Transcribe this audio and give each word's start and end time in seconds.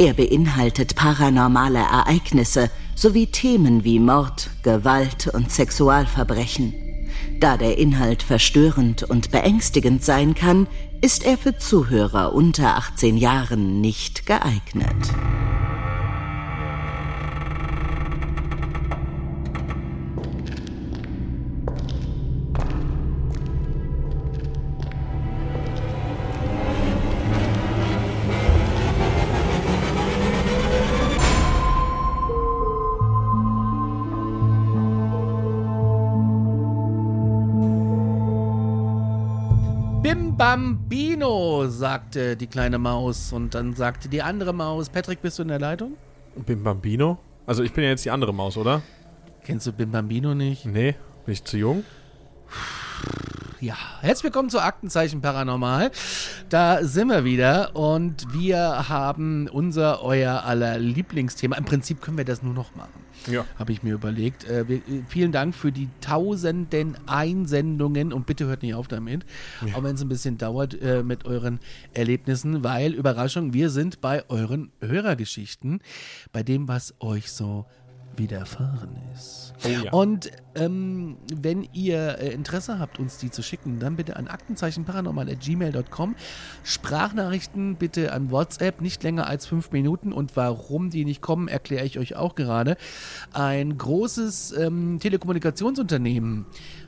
Er 0.00 0.14
beinhaltet 0.14 0.94
paranormale 0.94 1.80
Ereignisse 1.80 2.70
sowie 2.94 3.26
Themen 3.26 3.82
wie 3.82 3.98
Mord, 3.98 4.48
Gewalt 4.62 5.26
und 5.26 5.50
Sexualverbrechen. 5.50 6.72
Da 7.40 7.56
der 7.56 7.78
Inhalt 7.78 8.22
verstörend 8.22 9.02
und 9.02 9.32
beängstigend 9.32 10.04
sein 10.04 10.36
kann, 10.36 10.68
ist 11.00 11.24
er 11.24 11.36
für 11.36 11.58
Zuhörer 11.58 12.32
unter 12.32 12.76
18 12.76 13.16
Jahren 13.16 13.80
nicht 13.80 14.24
geeignet. 14.24 15.12
Bambino, 41.28 41.68
sagte 41.68 42.36
die 42.36 42.46
kleine 42.46 42.78
Maus. 42.78 43.32
Und 43.34 43.54
dann 43.54 43.74
sagte 43.74 44.08
die 44.08 44.22
andere 44.22 44.54
Maus, 44.54 44.88
Patrick, 44.88 45.20
bist 45.20 45.38
du 45.38 45.42
in 45.42 45.48
der 45.48 45.58
Leitung? 45.58 45.96
Bim 46.46 46.62
Bambino? 46.62 47.18
Also 47.46 47.62
ich 47.62 47.72
bin 47.72 47.84
ja 47.84 47.90
jetzt 47.90 48.04
die 48.04 48.10
andere 48.10 48.32
Maus, 48.32 48.56
oder? 48.56 48.80
Kennst 49.44 49.66
du 49.66 49.72
Bim 49.72 49.90
Bambino 49.90 50.34
nicht? 50.34 50.64
Nee, 50.64 50.94
bin 51.26 51.32
ich 51.34 51.44
zu 51.44 51.58
jung? 51.58 51.84
Ja, 53.60 53.76
herzlich 54.00 54.24
willkommen 54.24 54.48
zu 54.48 54.58
Aktenzeichen 54.60 55.20
Paranormal. 55.20 55.90
Da 56.48 56.82
sind 56.84 57.08
wir 57.08 57.24
wieder 57.24 57.76
und 57.76 58.32
wir 58.32 58.88
haben 58.88 59.48
unser, 59.48 60.02
euer 60.02 60.44
aller 60.44 60.78
Lieblingsthema. 60.78 61.56
Im 61.56 61.64
Prinzip 61.64 62.00
können 62.00 62.16
wir 62.16 62.24
das 62.24 62.42
nur 62.42 62.54
noch 62.54 62.74
machen. 62.74 63.04
Ja. 63.30 63.44
Habe 63.58 63.72
ich 63.72 63.82
mir 63.82 63.94
überlegt. 63.94 64.44
Äh, 64.44 64.68
wir, 64.68 64.76
äh, 64.76 65.02
vielen 65.08 65.32
Dank 65.32 65.54
für 65.54 65.72
die 65.72 65.88
tausenden 66.00 66.96
Einsendungen 67.06 68.12
und 68.12 68.26
bitte 68.26 68.46
hört 68.46 68.62
nicht 68.62 68.74
auf 68.74 68.88
damit, 68.88 69.24
auch 69.74 69.82
wenn 69.82 69.94
es 69.94 70.02
ein 70.02 70.08
bisschen 70.08 70.38
dauert 70.38 70.80
äh, 70.80 71.02
mit 71.02 71.24
euren 71.24 71.60
Erlebnissen, 71.92 72.64
weil, 72.64 72.94
Überraschung, 72.94 73.52
wir 73.52 73.70
sind 73.70 74.00
bei 74.00 74.28
euren 74.28 74.70
Hörergeschichten, 74.80 75.80
bei 76.32 76.42
dem, 76.42 76.68
was 76.68 76.94
euch 77.00 77.30
so 77.30 77.66
widerfahren 78.18 78.96
ist. 79.14 79.54
Oh 79.64 79.68
ja. 79.68 79.92
Und 79.92 80.30
ähm, 80.54 81.16
wenn 81.34 81.68
ihr 81.72 82.18
äh, 82.18 82.32
Interesse 82.32 82.78
habt, 82.78 82.98
uns 82.98 83.18
die 83.18 83.30
zu 83.30 83.42
schicken, 83.42 83.80
dann 83.80 83.96
bitte 83.96 84.16
an 84.16 84.28
aktenzeichenparanormal.gmail.com. 84.28 86.14
Sprachnachrichten 86.62 87.76
bitte 87.76 88.12
an 88.12 88.30
WhatsApp, 88.30 88.80
nicht 88.80 89.02
länger 89.02 89.26
als 89.26 89.46
fünf 89.46 89.72
Minuten. 89.72 90.12
Und 90.12 90.36
warum 90.36 90.90
die 90.90 91.04
nicht 91.04 91.20
kommen, 91.20 91.48
erkläre 91.48 91.84
ich 91.84 91.98
euch 91.98 92.16
auch 92.16 92.34
gerade. 92.34 92.76
Ein 93.32 93.76
großes 93.78 94.52
ähm, 94.52 94.98
Telekommunikationsunternehmen, 95.00 96.46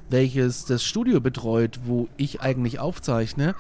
welches 0.09 0.65
das 0.65 0.85
Studio 0.85 1.21
betreut, 1.21 1.81
wo 1.85 2.09
ich 2.17 2.41
eigentlich 2.41 2.79
aufzeichne, 2.79 3.55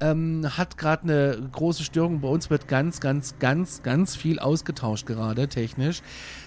ähm, 0.00 0.46
hat 0.56 0.78
gerade 0.78 1.02
eine 1.02 1.48
große 1.52 1.82
Störung. 1.84 2.20
Bei 2.20 2.28
uns 2.28 2.50
wird 2.50 2.68
ganz, 2.68 3.00
ganz, 3.00 3.38
ganz, 3.38 3.82
ganz 3.82 4.16
viel 4.16 4.38
ausgetauscht 4.38 5.06
gerade 5.06 5.48
technisch. 5.48 6.02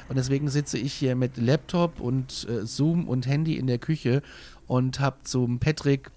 Und 0.10 0.18
deswegen 0.18 0.48
sitze 0.50 0.78
ich 0.78 0.94
hier 0.94 1.16
mit 1.16 1.38
Laptop 1.38 2.00
und 2.00 2.48
äh, 2.50 2.66
Zoom 2.66 3.08
und 3.08 3.28
Handy 3.28 3.58
in 3.58 3.68
der 3.68 3.78
Küche 3.78 4.22
und 4.68 5.00
habe 5.00 5.18
zum 5.24 5.60
Patrick 5.60 6.12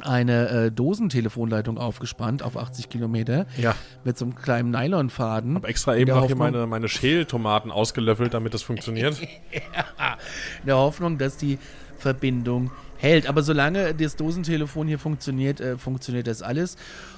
eine 0.00 0.48
äh, 0.48 0.70
Dosentelefonleitung 0.72 1.78
aufgespannt 1.78 2.42
auf 2.42 2.56
80 2.56 2.88
Kilometer 2.88 3.46
Ja. 3.56 3.76
mit 4.02 4.18
so 4.18 4.24
einem 4.24 4.34
kleinen 4.34 4.70
Nylonfaden. 4.70 5.54
Hab 5.54 5.66
extra 5.66 5.94
eben 5.94 6.10
noch 6.10 6.26
hier 6.26 6.34
meine, 6.34 6.66
meine 6.66 6.88
Schältomaten 6.88 7.70
ausgelöffelt, 7.70 8.34
damit 8.34 8.54
das 8.54 8.62
funktioniert. 8.62 9.20
in 9.52 10.66
der 10.66 10.76
Hoffnung, 10.76 11.16
dass 11.18 11.36
die 11.36 11.58
Verbindung 11.96 12.72
hält. 13.04 13.26
Aber 13.28 13.42
solange 13.42 13.94
das 13.94 14.16
Dosentelefon 14.16 14.88
hier 14.88 14.98
funktioniert, 14.98 15.60
äh, 15.60 15.78
funktioniert 15.78 16.26
das 16.26 16.42
alles. 16.42 16.76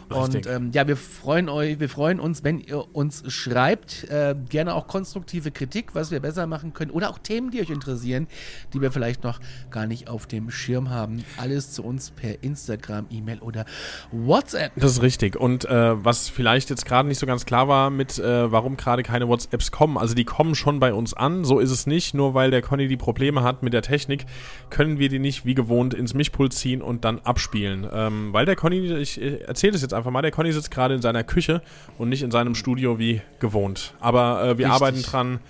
Und 0.08 0.34
Richtig. 0.34 0.52
ähm, 0.52 0.70
ja, 0.72 0.86
wir 0.86 0.96
freuen 0.96 1.48
euch, 1.48 1.80
wir 1.80 1.88
freuen 1.88 2.20
uns, 2.20 2.44
wenn 2.44 2.60
ihr 2.60 2.94
uns 2.94 3.24
schreibt, 3.32 4.04
äh, 4.04 4.36
gerne 4.48 4.74
auch 4.74 4.86
konstruktive 4.86 5.50
Kritik, 5.50 5.94
was 5.94 6.10
wir 6.10 6.20
besser 6.20 6.46
machen 6.46 6.74
können 6.74 6.92
oder 6.92 7.10
auch 7.10 7.18
Themen, 7.18 7.50
die 7.50 7.60
euch 7.60 7.70
interessieren, 7.70 8.28
die 8.72 8.80
wir 8.80 8.92
vielleicht 8.92 9.24
noch 9.24 9.40
gar 9.70 9.86
nicht 9.86 10.08
auf 10.08 10.26
dem 10.26 10.50
Schirm 10.50 10.90
haben. 10.90 11.24
Alles 11.38 11.72
zu 11.72 11.82
uns 11.82 12.12
per 12.12 12.42
Instagram, 12.44 13.06
E-Mail 13.10 13.40
oder 13.40 13.64
WhatsApp. 14.12 14.72
Das 14.76 14.92
ist 14.92 15.02
richtig. 15.02 15.36
Und 15.36 15.64
äh, 15.64 16.04
was 16.04 16.28
vielleicht 16.28 16.70
jetzt 16.70 16.86
gerade 16.86 17.08
nicht 17.08 17.18
so 17.18 17.26
ganz 17.26 17.44
klar 17.44 17.66
war, 17.66 17.90
mit 17.90 18.18
äh, 18.18 18.52
warum 18.52 18.76
gerade 18.76 19.02
keine 19.02 19.26
WhatsApps 19.26 19.72
kommen. 19.72 19.98
Also 19.98 20.14
die 20.14 20.24
kommen 20.24 20.54
schon 20.54 20.78
bei 20.78 20.94
uns 20.94 21.14
an, 21.14 21.44
so 21.44 21.58
ist 21.58 21.70
es 21.70 21.86
nicht. 21.86 22.14
Nur 22.14 22.34
weil 22.34 22.50
der 22.50 22.62
Conny 22.62 22.86
die 22.86 22.96
Probleme 22.96 23.42
hat 23.42 23.62
mit 23.64 23.72
der 23.72 23.82
Technik, 23.82 24.24
können 24.70 24.98
wir 24.98 25.08
die 25.08 25.18
nicht 25.18 25.44
wie 25.44 25.54
gewohnt 25.54 25.94
ins 25.94 26.14
Mischpult 26.14 26.52
ziehen 26.52 26.80
und 26.80 27.04
dann 27.04 27.18
abspielen. 27.20 27.88
Ähm, 27.92 28.32
weil 28.32 28.46
der 28.46 28.54
Conny, 28.54 28.86
ich 28.92 29.20
erzähle 29.20 29.72
das 29.72 29.82
jetzt 29.82 29.94
einfach 29.96 30.10
mal, 30.10 30.22
der 30.22 30.30
Conny 30.30 30.52
sitzt 30.52 30.70
gerade 30.70 30.94
in 30.94 31.02
seiner 31.02 31.24
Küche 31.24 31.62
und 31.98 32.08
nicht 32.08 32.22
in 32.22 32.30
seinem 32.30 32.54
Studio 32.54 32.98
wie 32.98 33.20
gewohnt. 33.40 33.94
Aber 34.00 34.42
äh, 34.42 34.58
wir 34.58 34.66
Richtig. 34.66 34.70
arbeiten 34.70 35.02
dran 35.02 35.40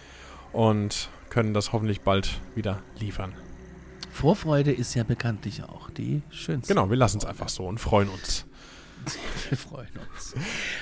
und 0.52 1.08
können 1.30 1.52
das 1.54 1.72
hoffentlich 1.72 2.00
bald 2.00 2.40
wieder 2.54 2.78
liefern. 2.98 3.32
Vorfreude 4.10 4.72
ist 4.72 4.94
ja 4.94 5.04
bekanntlich 5.04 5.62
auch 5.64 5.90
die 5.90 6.22
schönste. 6.30 6.72
Genau, 6.72 6.88
wir 6.88 6.96
lassen 6.96 7.18
es 7.18 7.26
einfach 7.26 7.48
so 7.50 7.66
und 7.66 7.78
freuen 7.78 8.08
uns. 8.08 8.46
Wir 9.50 9.56
freuen 9.56 9.86
uns. 10.14 10.34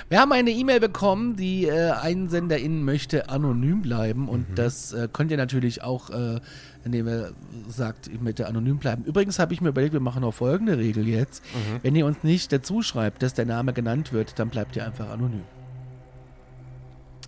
Wir 0.09 0.19
haben 0.19 0.31
eine 0.31 0.49
E-Mail 0.49 0.79
bekommen, 0.79 1.35
die 1.35 1.65
äh, 1.67 1.91
Einsenderin 1.91 2.83
möchte 2.83 3.29
anonym 3.29 3.83
bleiben 3.83 4.29
und 4.29 4.49
Mhm. 4.49 4.55
das 4.55 4.93
äh, 4.93 5.07
könnt 5.13 5.29
ihr 5.29 5.37
natürlich 5.37 5.83
auch, 5.83 6.09
äh, 6.09 6.39
indem 6.85 7.07
ihr 7.07 7.33
sagt, 7.67 8.07
ich 8.07 8.21
möchte 8.21 8.47
anonym 8.47 8.77
bleiben. 8.77 9.03
Übrigens 9.03 9.39
habe 9.39 9.53
ich 9.53 9.59
mir 9.59 9.69
überlegt, 9.69 9.93
wir 9.93 9.99
machen 9.99 10.21
noch 10.21 10.33
folgende 10.33 10.77
Regel 10.77 11.07
jetzt. 11.07 11.43
Mhm. 11.53 11.79
Wenn 11.81 11.95
ihr 11.95 12.05
uns 12.05 12.23
nicht 12.23 12.53
dazu 12.53 12.83
schreibt, 12.83 13.23
dass 13.23 13.33
der 13.33 13.45
Name 13.45 13.73
genannt 13.73 14.13
wird, 14.13 14.37
dann 14.37 14.49
bleibt 14.49 14.75
ihr 14.75 14.85
einfach 14.85 15.09
anonym. 15.09 15.43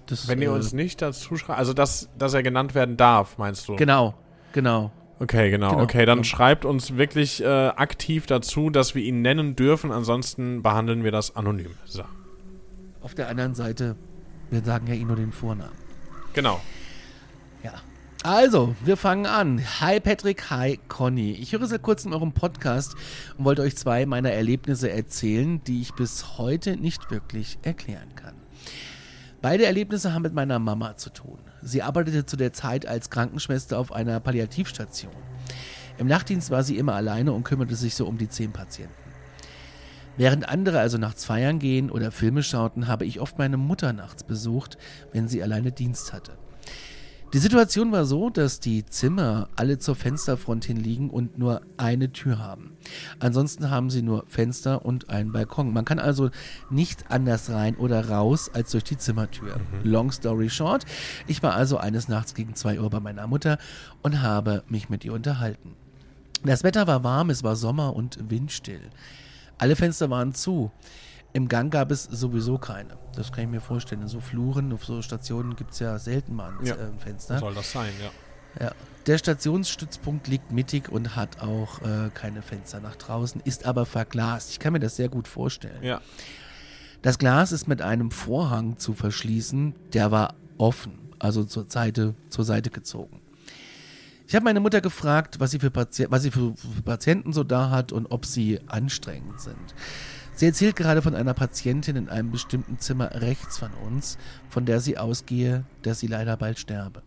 Das, 0.06 0.28
Wenn 0.28 0.42
ihr 0.42 0.50
äh, 0.50 0.54
uns 0.54 0.74
nicht 0.74 1.02
dazu 1.02 1.36
schreibt, 1.36 1.60
also 1.60 1.74
dass, 1.74 2.08
dass 2.18 2.34
er 2.34 2.44
genannt 2.44 2.76
werden 2.76 2.98
darf, 2.98 3.40
meinst 3.40 3.68
du? 3.68 3.76
Genau, 3.76 4.14
genau. 4.54 4.92
Okay, 5.20 5.50
genau. 5.50 5.72
Genau, 5.72 5.84
okay, 5.84 6.06
dann 6.06 6.20
genau. 6.20 6.24
schreibt 6.24 6.64
uns 6.64 6.96
wirklich 6.96 7.44
äh, 7.44 7.48
aktiv 7.48 8.28
dazu, 8.28 8.70
dass 8.70 8.94
wir 8.94 9.02
ihn 9.02 9.24
nennen 9.24 9.56
dürfen. 9.56 9.92
Ansonsten 9.92 10.62
behandeln 10.62 11.04
wir 11.04 11.12
das 11.12 11.36
anonym. 11.36 11.72
So. 11.86 12.04
Auf 13.02 13.16
der 13.16 13.28
anderen 13.28 13.56
Seite, 13.56 13.96
wir 14.52 14.62
sagen 14.62 14.86
ja 14.86 14.94
eh 14.94 15.04
nur 15.04 15.16
den 15.16 15.32
Vornamen. 15.32 15.74
Genau. 16.34 16.62
Also, 18.28 18.76
wir 18.84 18.98
fangen 18.98 19.26
an. 19.26 19.62
Hi 19.80 20.02
Patrick, 20.02 20.50
hi 20.50 20.78
Conny. 20.90 21.32
Ich 21.32 21.54
höre 21.54 21.66
seit 21.66 21.82
kurzem 21.82 22.12
euren 22.12 22.34
Podcast 22.34 22.94
und 23.38 23.46
wollte 23.46 23.62
euch 23.62 23.78
zwei 23.78 24.06
meiner 24.06 24.32
Erlebnisse 24.32 24.92
erzählen, 24.92 25.64
die 25.64 25.80
ich 25.80 25.94
bis 25.94 26.38
heute 26.38 26.76
nicht 26.76 27.10
wirklich 27.10 27.58
erklären 27.62 28.16
kann. 28.18 28.34
Beide 29.42 29.66
Erlebnisse 29.66 30.14
haben 30.14 30.24
mit 30.24 30.34
meiner 30.34 30.60
Mama 30.60 30.98
zu 30.98 31.10
tun. 31.10 31.40
Sie 31.62 31.82
arbeitete 31.82 32.26
zu 32.26 32.36
der 32.36 32.52
Zeit 32.52 32.86
als 32.86 33.10
Krankenschwester 33.10 33.80
auf 33.80 33.94
einer 33.94 34.20
Palliativstation. 34.20 35.14
Im 35.98 36.08
Nachtdienst 36.08 36.52
war 36.52 36.64
sie 36.64 36.78
immer 36.78 36.96
alleine 36.96 37.32
und 37.32 37.46
kümmerte 37.46 37.78
sich 37.78 37.96
so 37.96 38.06
um 38.06 38.18
die 38.18 38.28
zehn 38.28 38.52
Patienten. 38.52 38.94
Während 40.18 40.50
andere 40.50 40.82
also 40.82 40.98
nachts 40.98 41.24
feiern 41.24 41.60
gehen 41.60 41.90
oder 41.90 42.12
Filme 42.12 42.44
schauten, 42.44 42.90
habe 42.90 43.06
ich 43.06 43.22
oft 43.22 43.38
meine 43.38 43.56
Mutter 43.56 43.94
nachts 43.94 44.26
besucht, 44.26 44.78
wenn 45.14 45.30
sie 45.30 45.42
alleine 45.42 45.72
Dienst 45.72 46.12
hatte. 46.12 46.34
Die 47.34 47.40
Situation 47.40 47.92
war 47.92 48.06
so, 48.06 48.30
dass 48.30 48.62
die 48.62 48.86
Zimmer 48.86 49.50
alle 49.58 49.80
zur 49.80 49.96
Fensterfront 49.96 50.64
hin 50.64 50.78
liegen 50.78 51.10
und 51.10 51.38
nur 51.38 51.62
eine 51.76 52.14
Tür 52.14 52.40
haben. 52.40 52.78
Ansonsten 53.20 53.70
haben 53.70 53.90
sie 53.90 54.02
nur 54.02 54.24
Fenster 54.28 54.86
und 54.86 55.10
einen 55.10 55.34
Balkon. 55.34 55.74
Man 55.74 55.84
kann 55.84 56.00
also 56.00 56.30
nicht 56.70 57.12
anders 57.12 57.50
rein 57.50 57.76
oder 57.76 58.08
raus 58.08 58.50
als 58.54 58.72
durch 58.72 58.86
die 58.86 58.98
Zimmertür. 58.98 59.60
Long 59.84 60.10
story 60.14 60.50
short, 60.50 60.86
ich 61.28 61.44
war 61.44 61.54
also 61.54 61.78
eines 61.78 62.08
Nachts 62.08 62.34
gegen 62.34 62.56
2 62.56 62.80
Uhr 62.80 62.90
bei 62.90 63.02
meiner 63.02 63.28
Mutter 63.28 63.58
und 64.04 64.22
habe 64.22 64.64
mich 64.70 64.88
mit 64.88 65.04
ihr 65.04 65.12
unterhalten. 65.12 65.74
Das 66.46 66.64
Wetter 66.64 66.88
war 66.88 67.04
warm, 67.04 67.30
es 67.30 67.44
war 67.44 67.58
Sommer 67.58 67.94
und 67.94 68.18
windstill. 68.30 68.82
Alle 69.58 69.76
Fenster 69.76 70.10
waren 70.10 70.34
zu. 70.34 70.72
Im 71.34 71.48
Gang 71.48 71.72
gab 71.72 71.92
es 71.92 72.04
sowieso 72.04 72.58
keine. 72.58 72.98
Das 73.16 73.32
kann 73.32 73.44
ich 73.44 73.50
mir 73.50 73.62
vorstellen. 73.62 74.02
In 74.02 74.08
so 74.08 74.20
Fluren, 74.20 74.72
auf 74.74 74.86
so 74.86 75.02
Stationen 75.02 75.56
gibt 75.56 75.72
es 75.74 75.80
ja 75.80 76.00
selten 76.00 76.36
mal 76.36 76.52
ein 76.60 76.66
Ja. 76.66 76.76
äh, 76.76 76.90
Fenster. 76.98 77.38
Soll 77.40 77.54
das 77.54 77.72
sein, 77.72 77.92
ja. 78.02 78.66
Ja. 78.66 78.72
Der 79.06 79.18
Stationsstützpunkt 79.20 80.28
liegt 80.28 80.52
mittig 80.52 80.90
und 80.90 81.16
hat 81.16 81.40
auch 81.42 81.82
äh, 81.82 82.10
keine 82.14 82.42
Fenster 82.42 82.80
nach 82.80 82.96
draußen, 82.96 83.40
ist 83.46 83.66
aber 83.66 83.86
verglast. 83.86 84.50
Ich 84.52 84.60
kann 84.60 84.74
mir 84.74 84.80
das 84.80 84.96
sehr 84.96 85.10
gut 85.10 85.28
vorstellen. 85.28 85.84
Ja. 85.84 86.02
Das 87.04 87.20
Glas 87.20 87.52
ist 87.52 87.68
mit 87.68 87.82
einem 87.82 88.10
Vorhang 88.10 88.78
zu 88.80 88.94
verschließen, 88.94 89.76
der 89.94 90.12
war 90.12 90.34
offen, 90.58 90.98
also 91.20 91.44
zur 91.44 91.66
Seite, 91.70 92.16
zur 92.30 92.44
Seite 92.46 92.72
gezogen. 92.72 93.22
Ich 94.28 94.36
habe 94.36 94.44
meine 94.44 94.60
Mutter 94.60 94.82
gefragt, 94.82 95.40
was 95.40 95.52
sie, 95.52 95.60
für 95.60 95.72
Pati 95.72 96.08
was 96.10 96.24
sie 96.24 96.32
für, 96.32 96.54
für 96.58 96.82
Patienten 96.82 97.32
so 97.32 97.44
da 97.46 97.70
hat 97.70 97.92
und 97.94 98.08
ob 98.08 98.26
sie 98.26 98.60
anstrengend 98.68 99.40
sind. 99.40 99.76
Sie 100.38 100.46
erzählt 100.46 100.76
gerade 100.76 101.02
von 101.02 101.16
einer 101.16 101.34
Patientin 101.34 101.96
in 101.96 102.10
einem 102.10 102.30
bestimmten 102.30 102.78
Zimmer 102.78 103.10
rechts 103.22 103.58
von 103.58 103.72
uns, 103.74 104.20
von 104.50 104.68
der 104.68 104.80
sie 104.82 105.00
ausgehe, 105.00 105.66
dass 105.82 106.00
sie 106.00 106.06
leider 106.06 106.38
bald 106.38 106.60
sterbe. 106.60 107.02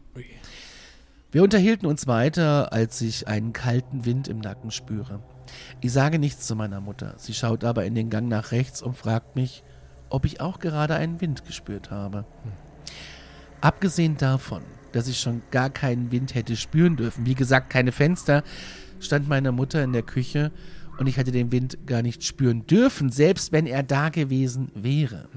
Wir 1.31 1.45
unterhielten 1.45 1.87
uns 1.87 2.09
weiter, 2.09 2.73
als 2.73 3.01
ich 3.01 3.29
einen 3.29 3.53
kalten 3.53 4.05
Wind 4.05 4.27
im 4.27 4.41
Nacken 4.41 4.73
spüre. 4.73 5.21
Ich 5.81 5.93
sage 5.93 6.19
nichts 6.19 6.49
zu 6.49 6.57
meiner 6.57 6.81
Mutter. 6.81 7.15
Sie 7.19 7.33
schaut 7.33 7.63
aber 7.63 7.85
in 7.85 7.95
den 7.95 8.11
Gang 8.11 8.27
nach 8.27 8.51
rechts 8.51 8.83
und 8.83 8.97
fragt 8.97 9.37
mich, 9.37 9.63
ob 10.09 10.25
ich 10.25 10.41
auch 10.41 10.59
gerade 10.59 10.97
einen 10.97 11.21
Wind 11.21 11.47
gespürt 11.47 11.93
habe. 11.93 12.25
Abgesehen 13.61 14.17
davon, 14.17 14.63
dass 14.91 15.07
ich 15.07 15.21
schon 15.21 15.43
gar 15.53 15.71
keinen 15.71 16.11
Wind 16.11 16.35
hätte 16.35 16.57
spüren 16.57 16.97
dürfen, 16.97 17.27
wie 17.27 17.37
gesagt, 17.37 17.71
keine 17.71 17.93
Fenster, 17.93 18.43
stand 18.99 19.29
meine 19.29 19.53
Mutter 19.53 19.85
in 19.85 19.93
der 19.93 20.03
Küche 20.03 20.51
und 21.01 21.07
ich 21.07 21.17
hätte 21.17 21.33
den 21.33 21.51
Wind 21.51 21.79
gar 21.87 22.03
nicht 22.03 22.25
spüren 22.25 22.67
dürfen, 22.67 23.11
selbst 23.11 23.53
wenn 23.53 23.67
er 23.67 23.83
da 23.83 24.11
gewesen 24.11 24.71
wäre. 24.75 25.31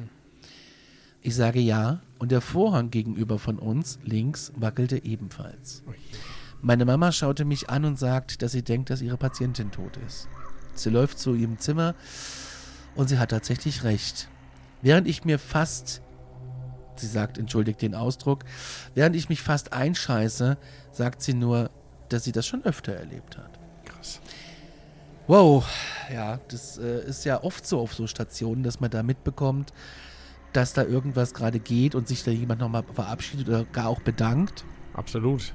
Ich 1.22 1.36
sage 1.36 1.62
ja 1.62 2.02
und 2.20 2.34
der 2.34 2.42
Vorhang 2.42 2.92
gegenüber 2.92 3.40
von 3.40 3.58
uns, 3.60 3.98
links, 4.04 4.52
wackelte 4.58 5.06
ebenfalls. 5.06 5.82
Meine 6.62 6.84
Mama 6.84 7.14
schaute 7.14 7.46
mich 7.46 7.70
an 7.70 7.86
und 7.86 7.98
sagt, 7.98 8.42
dass 8.42 8.52
sie 8.52 8.62
denkt, 8.62 8.90
dass 8.90 9.02
ihre 9.02 9.16
Patientin 9.16 9.72
tot 9.72 9.98
ist. 10.06 10.28
Sie 10.76 10.90
läuft 10.90 11.18
zu 11.18 11.34
ihrem 11.34 11.58
Zimmer 11.60 11.96
und 12.96 13.08
sie 13.08 13.18
hat 13.18 13.30
tatsächlich 13.30 13.86
recht. 13.86 14.28
Während 14.82 15.08
ich 15.08 15.24
mir 15.24 15.40
fast, 15.40 16.02
sie 16.98 17.08
sagt, 17.08 17.38
entschuldigt 17.38 17.82
den 17.82 17.96
Ausdruck, 17.96 18.44
während 18.96 19.16
ich 19.16 19.30
mich 19.30 19.42
fast 19.42 19.72
einscheiße, 19.72 20.58
sagt 20.92 21.22
sie 21.22 21.34
nur, 21.34 21.70
dass 22.10 22.26
sie 22.26 22.34
das 22.34 22.46
schon 22.46 22.66
öfter 22.66 22.92
erlebt 22.92 23.38
hat. 23.38 23.60
Krass. 23.86 24.20
Wow, 25.28 25.66
ja, 26.14 26.40
das 26.50 26.78
äh, 26.78 27.06
ist 27.08 27.24
ja 27.26 27.44
oft 27.44 27.66
so 27.66 27.80
auf 27.80 27.94
so 27.94 28.08
Stationen, 28.08 28.64
dass 28.64 28.80
man 28.82 28.92
da 28.92 29.04
mitbekommt, 29.04 29.72
dass 30.52 30.74
da 30.74 30.84
irgendwas 30.84 31.34
gerade 31.34 31.60
geht 31.60 31.96
und 31.96 32.08
sich 32.08 32.24
da 32.24 32.32
jemand 32.32 32.60
nochmal 32.60 32.84
verabschiedet 32.94 33.48
oder 33.48 33.64
gar 33.66 33.88
auch 33.88 34.02
bedankt. 34.02 34.66
Absolut. 34.94 35.54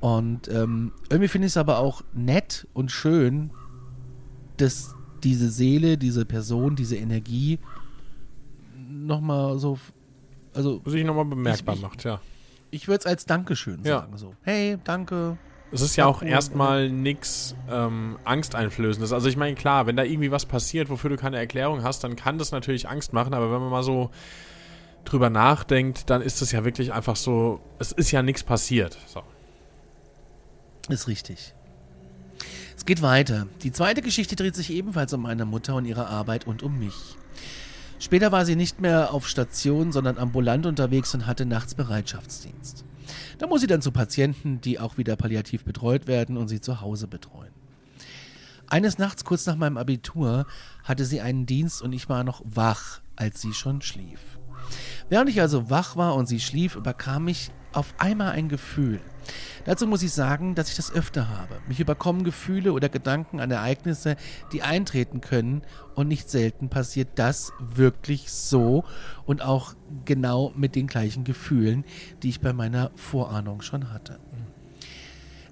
Und 0.00 0.48
ähm, 0.48 0.92
irgendwie 1.10 1.28
finde 1.28 1.46
ich 1.46 1.52
es 1.52 1.56
aber 1.56 1.78
auch 1.78 2.02
nett 2.14 2.68
und 2.72 2.92
schön, 2.92 3.50
dass 4.58 4.94
diese 5.24 5.50
Seele, 5.50 5.98
diese 5.98 6.24
Person, 6.24 6.76
diese 6.76 6.96
Energie 6.96 7.58
nochmal 8.88 9.58
so, 9.58 9.78
also 10.54 10.80
Sich 10.86 11.04
nochmal 11.04 11.24
bemerkbar 11.24 11.74
Ich- 11.74 11.82
macht, 11.82 12.04
ja. 12.04 12.20
ich 12.70 12.86
würde 12.86 13.00
es 13.00 13.06
als 13.06 13.26
Dankeschön 13.26 13.80
Ja. 13.82 14.00
sagen. 14.00 14.16
So, 14.18 14.34
hey, 14.42 14.78
danke. 14.84 15.36
Es 15.72 15.80
ist 15.80 15.96
ja 15.96 16.06
auch 16.06 16.22
erstmal 16.22 16.88
nichts 16.88 17.56
ähm, 17.68 18.18
Angsteinflößendes. 18.24 19.12
Also 19.12 19.28
ich 19.28 19.36
meine, 19.36 19.56
klar, 19.56 19.86
wenn 19.86 19.96
da 19.96 20.04
irgendwie 20.04 20.30
was 20.30 20.46
passiert, 20.46 20.88
wofür 20.90 21.10
du 21.10 21.16
keine 21.16 21.38
Erklärung 21.38 21.82
hast, 21.82 22.04
dann 22.04 22.14
kann 22.14 22.38
das 22.38 22.52
natürlich 22.52 22.88
Angst 22.88 23.12
machen, 23.12 23.34
aber 23.34 23.52
wenn 23.52 23.60
man 23.60 23.70
mal 23.70 23.82
so 23.82 24.10
drüber 25.04 25.28
nachdenkt, 25.28 26.08
dann 26.10 26.22
ist 26.22 26.40
es 26.42 26.52
ja 26.52 26.64
wirklich 26.64 26.92
einfach 26.92 27.16
so, 27.16 27.60
es 27.78 27.92
ist 27.92 28.10
ja 28.10 28.22
nichts 28.22 28.44
passiert. 28.44 28.96
So. 29.06 29.22
Ist 30.88 31.08
richtig. 31.08 31.54
Es 32.76 32.84
geht 32.84 33.02
weiter. 33.02 33.46
Die 33.62 33.72
zweite 33.72 34.02
Geschichte 34.02 34.36
dreht 34.36 34.54
sich 34.54 34.70
ebenfalls 34.70 35.12
um 35.12 35.22
meine 35.22 35.46
Mutter 35.46 35.74
und 35.74 35.84
ihre 35.84 36.06
Arbeit 36.06 36.46
und 36.46 36.62
um 36.62 36.78
mich. 36.78 37.16
Später 37.98 38.30
war 38.30 38.44
sie 38.44 38.56
nicht 38.56 38.80
mehr 38.80 39.12
auf 39.14 39.26
Station, 39.26 39.90
sondern 39.90 40.18
ambulant 40.18 40.66
unterwegs 40.66 41.14
und 41.14 41.26
hatte 41.26 41.46
nachts 41.46 41.74
Bereitschaftsdienst. 41.74 42.84
Da 43.38 43.46
muss 43.46 43.60
sie 43.60 43.66
dann 43.66 43.82
zu 43.82 43.92
Patienten, 43.92 44.60
die 44.60 44.78
auch 44.78 44.98
wieder 44.98 45.16
palliativ 45.16 45.64
betreut 45.64 46.06
werden 46.06 46.36
und 46.36 46.48
sie 46.48 46.60
zu 46.60 46.80
Hause 46.80 47.06
betreuen. 47.06 47.52
Eines 48.68 48.98
Nachts 48.98 49.24
kurz 49.24 49.46
nach 49.46 49.56
meinem 49.56 49.76
Abitur 49.76 50.46
hatte 50.82 51.04
sie 51.04 51.20
einen 51.20 51.46
Dienst 51.46 51.82
und 51.82 51.92
ich 51.92 52.08
war 52.08 52.24
noch 52.24 52.42
wach, 52.44 53.00
als 53.14 53.40
sie 53.40 53.54
schon 53.54 53.80
schlief. 53.80 54.38
Während 55.08 55.30
ich 55.30 55.40
also 55.40 55.70
wach 55.70 55.96
war 55.96 56.16
und 56.16 56.26
sie 56.26 56.40
schlief, 56.40 56.74
überkam 56.74 57.24
mich 57.24 57.52
auf 57.76 57.94
einmal 57.98 58.32
ein 58.32 58.48
Gefühl. 58.48 59.00
Dazu 59.64 59.86
muss 59.86 60.02
ich 60.02 60.12
sagen, 60.12 60.54
dass 60.54 60.70
ich 60.70 60.76
das 60.76 60.92
öfter 60.92 61.28
habe. 61.28 61.58
Mich 61.68 61.80
überkommen 61.80 62.24
Gefühle 62.24 62.72
oder 62.72 62.88
Gedanken 62.88 63.40
an 63.40 63.50
Ereignisse, 63.50 64.16
die 64.52 64.62
eintreten 64.62 65.20
können 65.20 65.62
und 65.94 66.08
nicht 66.08 66.30
selten 66.30 66.68
passiert 66.68 67.08
das 67.16 67.52
wirklich 67.58 68.32
so 68.32 68.84
und 69.24 69.42
auch 69.42 69.74
genau 70.04 70.52
mit 70.56 70.74
den 70.74 70.86
gleichen 70.86 71.24
Gefühlen, 71.24 71.84
die 72.22 72.28
ich 72.28 72.40
bei 72.40 72.52
meiner 72.52 72.92
Vorahnung 72.94 73.62
schon 73.62 73.92
hatte. 73.92 74.20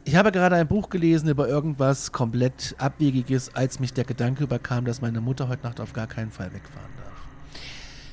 Ich 0.04 0.16
habe 0.16 0.32
gerade 0.32 0.56
ein 0.56 0.68
Buch 0.68 0.90
gelesen 0.90 1.28
über 1.28 1.48
irgendwas 1.48 2.12
komplett 2.12 2.74
Abwegiges, 2.78 3.54
als 3.54 3.80
mich 3.80 3.92
der 3.92 4.04
Gedanke 4.04 4.44
überkam, 4.44 4.84
dass 4.84 5.00
meine 5.00 5.20
Mutter 5.20 5.48
heute 5.48 5.64
Nacht 5.64 5.80
auf 5.80 5.92
gar 5.92 6.06
keinen 6.06 6.30
Fall 6.30 6.52
wegfahren 6.52 6.92
darf. 6.98 7.60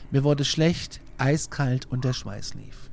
Mir 0.09 0.23
wurde 0.23 0.45
schlecht, 0.45 1.01
eiskalt 1.17 1.85
und 1.91 2.05
der 2.05 2.13
Schweiß 2.13 2.53
lief. 2.53 2.90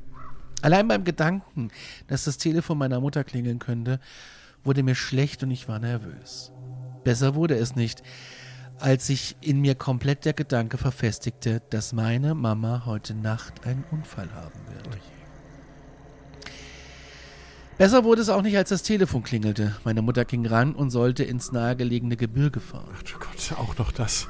Allein 0.63 0.89
beim 0.89 1.05
Gedanken, 1.05 1.71
dass 2.09 2.25
das 2.25 2.39
Telefon 2.39 2.79
meiner 2.79 3.01
Mutter 3.01 3.23
klingeln 3.25 3.59
könnte, 3.59 4.01
wurde 4.65 4.83
mir 4.83 4.95
schlecht 4.95 5.43
und 5.43 5.51
ich 5.51 5.69
war 5.69 5.79
nervös. 5.79 6.53
Besser 7.05 7.35
wurde 7.35 7.57
es 7.57 7.77
nicht, 7.77 8.03
als 8.79 9.07
sich 9.07 9.37
in 9.41 9.61
mir 9.61 9.75
komplett 9.75 10.25
der 10.25 10.33
Gedanke 10.33 10.79
verfestigte, 10.79 11.63
dass 11.71 11.93
meine 11.93 12.35
Mama 12.35 12.83
heute 12.87 13.15
Nacht 13.15 13.67
einen 13.67 13.85
Unfall 13.91 14.33
haben 14.35 14.61
wird. 14.67 14.99
Besser 17.77 18.03
wurde 18.03 18.23
es 18.23 18.29
auch 18.29 18.43
nicht, 18.43 18.57
als 18.57 18.71
das 18.71 18.83
Telefon 18.83 19.23
klingelte. 19.23 19.77
Meine 19.85 20.03
Mutter 20.03 20.25
ging 20.25 20.45
ran 20.45 20.75
und 20.75 20.91
sollte 20.91 21.23
ins 21.23 21.53
nahegelegene 21.53 22.17
Gebirge 22.17 22.59
fahren. 22.59 22.91
Ach 22.97 23.03
du 23.05 23.19
Gott, 23.19 23.57
auch 23.57 23.79
noch 23.79 23.93
das. 23.93 24.27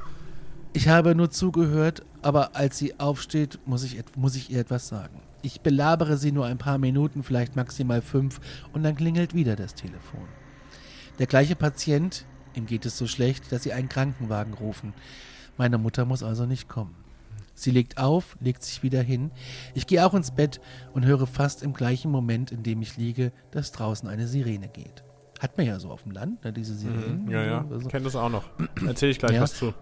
Ich 0.75 0.88
habe 0.88 1.14
nur 1.14 1.30
zugehört, 1.30 2.04
aber 2.20 2.54
als 2.54 2.76
sie 2.76 3.00
aufsteht, 3.00 3.58
muss 3.64 3.85
ich, 3.85 4.02
muss 4.16 4.37
ich 4.37 4.50
ihr 4.50 4.61
etwas 4.61 4.88
sagen. 4.88 5.23
Ich 5.42 5.61
belabere 5.61 6.16
sie 6.16 6.33
nur 6.33 6.47
ein 6.47 6.59
paar 6.59 6.78
Minuten, 6.78 7.23
vielleicht 7.23 7.54
maximal 7.57 8.02
fünf, 8.02 8.40
und 8.73 8.83
dann 8.83 8.97
klingelt 8.97 9.35
wieder 9.35 9.54
das 9.57 9.75
Telefon. 9.75 10.26
Der 11.18 11.26
gleiche 11.26 11.57
Patient, 11.57 12.25
ihm 12.54 12.66
geht 12.66 12.87
es 12.87 12.99
so 12.99 13.07
schlecht, 13.07 13.52
dass 13.52 13.62
sie 13.62 13.73
einen 13.73 13.88
Krankenwagen 13.88 14.54
rufen. 14.54 14.95
Meine 15.57 15.78
Mutter 15.78 16.04
muss 16.04 16.23
also 16.23 16.47
nicht 16.47 16.68
kommen. 16.68 16.95
Sie 17.54 17.73
legt 17.73 17.99
auf, 17.99 18.37
legt 18.40 18.62
sich 18.62 18.85
wieder 18.85 19.02
hin. 19.02 19.33
Ich 19.75 19.88
gehe 19.88 20.07
auch 20.07 20.14
ins 20.14 20.30
Bett 20.30 20.61
und 20.92 21.04
höre 21.04 21.26
fast 21.26 21.62
im 21.64 21.73
gleichen 21.73 22.11
Moment, 22.11 22.52
in 22.52 22.62
dem 22.62 22.80
ich 22.83 22.97
liege, 22.97 23.33
dass 23.50 23.73
draußen 23.73 24.09
eine 24.09 24.28
Sirene 24.28 24.68
geht. 24.68 25.02
Hat 25.40 25.57
man 25.57 25.66
ja 25.66 25.78
so 25.80 25.90
auf 25.90 26.02
dem 26.04 26.12
Land, 26.12 26.45
ne, 26.45 26.52
diese 26.52 26.75
Sirenen. 26.75 27.25
Mhm, 27.25 27.30
Ja, 27.30 27.45
ja, 27.45 27.64
Also, 27.68 27.88
kenn 27.88 28.04
das 28.04 28.14
auch 28.16 28.28
noch. 28.30 28.45
Erzähl 28.87 29.11
ich 29.11 29.18
gleich 29.18 29.33
Ja. 29.33 29.40
was 29.42 29.54
zu. 29.54 29.75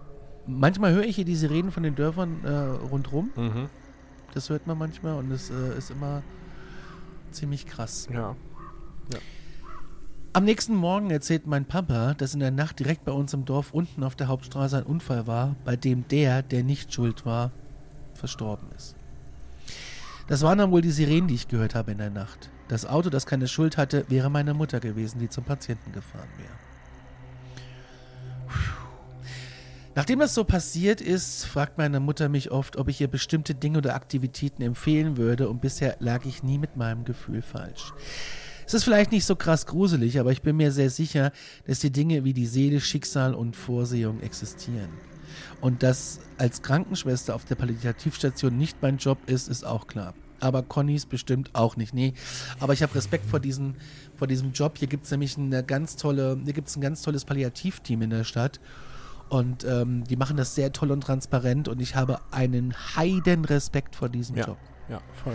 manchmal 0.46 0.92
höre 0.94 1.04
ich 1.04 1.16
hier 1.16 1.24
die 1.26 1.36
Sirenen 1.36 1.70
von 1.70 1.82
den 1.82 1.94
Dörfern 1.94 2.44
äh, 2.44 2.50
rundrum. 2.90 3.30
Mhm. 3.36 3.68
Das 4.36 4.50
hört 4.50 4.66
man 4.66 4.76
manchmal 4.76 5.14
und 5.14 5.30
es 5.30 5.48
äh, 5.48 5.78
ist 5.78 5.90
immer 5.90 6.22
ziemlich 7.30 7.64
krass. 7.64 8.06
Ja. 8.12 8.36
Am 10.34 10.44
nächsten 10.44 10.74
Morgen 10.74 11.10
erzählt 11.10 11.46
mein 11.46 11.64
Papa, 11.64 12.12
dass 12.12 12.34
in 12.34 12.40
der 12.40 12.50
Nacht 12.50 12.78
direkt 12.78 13.06
bei 13.06 13.12
uns 13.12 13.32
im 13.32 13.46
Dorf 13.46 13.72
unten 13.72 14.04
auf 14.04 14.14
der 14.14 14.28
Hauptstraße 14.28 14.76
ein 14.76 14.82
Unfall 14.82 15.26
war, 15.26 15.56
bei 15.64 15.76
dem 15.76 16.06
der, 16.08 16.42
der 16.42 16.64
nicht 16.64 16.92
schuld 16.92 17.24
war, 17.24 17.50
verstorben 18.12 18.68
ist. 18.76 18.94
Das 20.26 20.42
waren 20.42 20.58
dann 20.58 20.70
wohl 20.70 20.82
die 20.82 20.90
Sirenen, 20.90 21.28
die 21.28 21.34
ich 21.34 21.48
gehört 21.48 21.74
habe 21.74 21.92
in 21.92 21.98
der 21.98 22.10
Nacht. 22.10 22.50
Das 22.68 22.84
Auto, 22.84 23.08
das 23.08 23.24
keine 23.24 23.48
Schuld 23.48 23.78
hatte, 23.78 24.04
wäre 24.10 24.28
meine 24.28 24.52
Mutter 24.52 24.80
gewesen, 24.80 25.18
die 25.18 25.30
zum 25.30 25.44
Patienten 25.44 25.92
gefahren 25.92 26.28
wäre. 26.36 26.65
Nachdem 29.96 30.18
das 30.18 30.34
so 30.34 30.44
passiert 30.44 31.00
ist, 31.00 31.46
fragt 31.46 31.78
meine 31.78 32.00
Mutter 32.00 32.28
mich 32.28 32.50
oft, 32.50 32.76
ob 32.76 32.88
ich 32.88 33.00
ihr 33.00 33.08
bestimmte 33.08 33.54
Dinge 33.54 33.78
oder 33.78 33.94
Aktivitäten 33.94 34.60
empfehlen 34.60 35.16
würde 35.16 35.48
und 35.48 35.62
bisher 35.62 35.96
lag 36.00 36.26
ich 36.26 36.42
nie 36.42 36.58
mit 36.58 36.76
meinem 36.76 37.04
Gefühl 37.04 37.40
falsch. 37.40 37.94
Es 38.66 38.74
ist 38.74 38.84
vielleicht 38.84 39.10
nicht 39.10 39.24
so 39.24 39.36
krass 39.36 39.64
gruselig, 39.64 40.20
aber 40.20 40.32
ich 40.32 40.42
bin 40.42 40.58
mir 40.58 40.70
sehr 40.70 40.90
sicher, 40.90 41.32
dass 41.66 41.80
die 41.80 41.90
Dinge 41.90 42.24
wie 42.24 42.34
die 42.34 42.44
Seele, 42.44 42.80
Schicksal 42.80 43.32
und 43.32 43.56
Vorsehung 43.56 44.20
existieren. 44.20 44.90
Und 45.62 45.82
dass 45.82 46.20
als 46.36 46.60
Krankenschwester 46.60 47.34
auf 47.34 47.46
der 47.46 47.54
Palliativstation 47.54 48.54
nicht 48.54 48.82
mein 48.82 48.98
Job 48.98 49.16
ist, 49.24 49.48
ist 49.48 49.64
auch 49.64 49.86
klar. 49.86 50.12
Aber 50.40 50.62
Connys 50.62 51.06
bestimmt 51.06 51.48
auch 51.54 51.76
nicht. 51.76 51.94
Nee, 51.94 52.12
aber 52.60 52.74
ich 52.74 52.82
habe 52.82 52.94
Respekt 52.94 53.24
vor, 53.24 53.40
diesen, 53.40 53.76
vor 54.14 54.26
diesem 54.26 54.52
Job. 54.52 54.76
Hier 54.76 54.88
gibt 54.88 55.06
es 55.06 55.10
nämlich 55.10 55.38
eine 55.38 55.64
ganz 55.64 55.96
tolle, 55.96 56.38
hier 56.44 56.52
gibt 56.52 56.68
es 56.68 56.76
ein 56.76 56.82
ganz 56.82 57.00
tolles 57.00 57.24
Palliativteam 57.24 58.02
in 58.02 58.10
der 58.10 58.24
Stadt. 58.24 58.60
Und 59.28 59.64
ähm, 59.64 60.04
die 60.04 60.16
machen 60.16 60.36
das 60.36 60.54
sehr 60.54 60.72
toll 60.72 60.92
und 60.92 61.00
transparent 61.00 61.66
und 61.68 61.80
ich 61.80 61.96
habe 61.96 62.20
einen 62.30 62.74
heiden 62.96 63.44
Respekt 63.44 63.96
vor 63.96 64.08
diesem 64.08 64.36
Ja, 64.36 64.46
Job. 64.46 64.58
ja, 64.88 65.00
voll. 65.24 65.34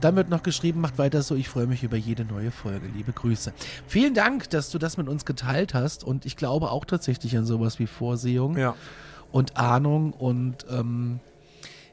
Dann 0.00 0.16
wird 0.16 0.30
noch 0.30 0.42
geschrieben, 0.42 0.80
macht 0.80 0.96
weiter 0.96 1.20
so, 1.22 1.34
ich 1.34 1.48
freue 1.48 1.66
mich 1.66 1.82
über 1.82 1.96
jede 1.96 2.24
neue 2.24 2.50
Folge. 2.52 2.86
Liebe 2.96 3.12
Grüße. 3.12 3.52
Vielen 3.86 4.14
Dank, 4.14 4.48
dass 4.50 4.70
du 4.70 4.78
das 4.78 4.96
mit 4.96 5.08
uns 5.08 5.24
geteilt 5.24 5.74
hast 5.74 6.04
und 6.04 6.24
ich 6.24 6.36
glaube 6.36 6.70
auch 6.70 6.84
tatsächlich 6.84 7.36
an 7.36 7.44
sowas 7.44 7.78
wie 7.80 7.86
Vorsehung 7.86 8.56
Ja. 8.56 8.76
und 9.32 9.56
Ahnung 9.56 10.12
und 10.12 10.64
ähm, 10.70 11.20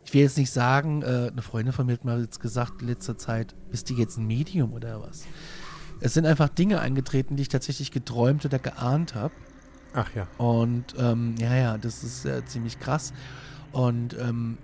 ich 0.06 0.14
will 0.14 0.22
jetzt 0.22 0.38
nicht 0.38 0.52
sagen, 0.52 1.02
äh, 1.02 1.32
eine 1.32 1.42
Freundin 1.42 1.74
von 1.74 1.86
mir 1.88 1.94
hat 1.94 2.06
mal 2.06 2.22
jetzt 2.22 2.40
gesagt 2.40 2.82
in 2.82 2.88
letzter 2.88 3.18
Zeit, 3.18 3.56
bist 3.72 3.90
du 3.90 3.96
jetzt 3.96 4.18
ein 4.18 4.26
Medium 4.28 4.72
oder 4.72 5.02
was? 5.02 5.26
Es 6.00 6.14
sind 6.14 6.26
einfach 6.26 6.48
Dinge 6.48 6.80
eingetreten, 6.80 7.36
die 7.36 7.42
ich 7.42 7.50
tatsächlich 7.50 7.92
geträumt 7.92 8.46
oder 8.46 8.60
geahnt 8.60 9.16
habe. 9.16 9.34
Ach 9.94 10.10
ja. 10.16 10.28
Und 10.38 10.96
ähm, 11.00 11.36
ja, 11.40 11.56
ja, 11.56 11.78
das 11.78 12.04
ist 12.04 12.26
äh, 12.26 12.46
ziemlich 12.46 12.80
krass. 12.80 13.14
Und 13.72 14.16
ähm, 14.20 14.58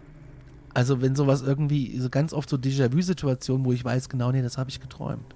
also 0.73 1.01
wenn 1.01 1.15
sowas 1.15 1.41
irgendwie, 1.41 1.97
so 1.99 2.09
ganz 2.09 2.33
oft 2.33 2.49
so 2.49 2.57
Déjà-vu-Situationen, 2.57 3.65
wo 3.65 3.71
ich 3.71 3.83
weiß, 3.83 4.09
genau, 4.09 4.31
nee, 4.31 4.41
das 4.41 4.57
habe 4.57 4.69
ich 4.69 4.79
geträumt. 4.79 5.35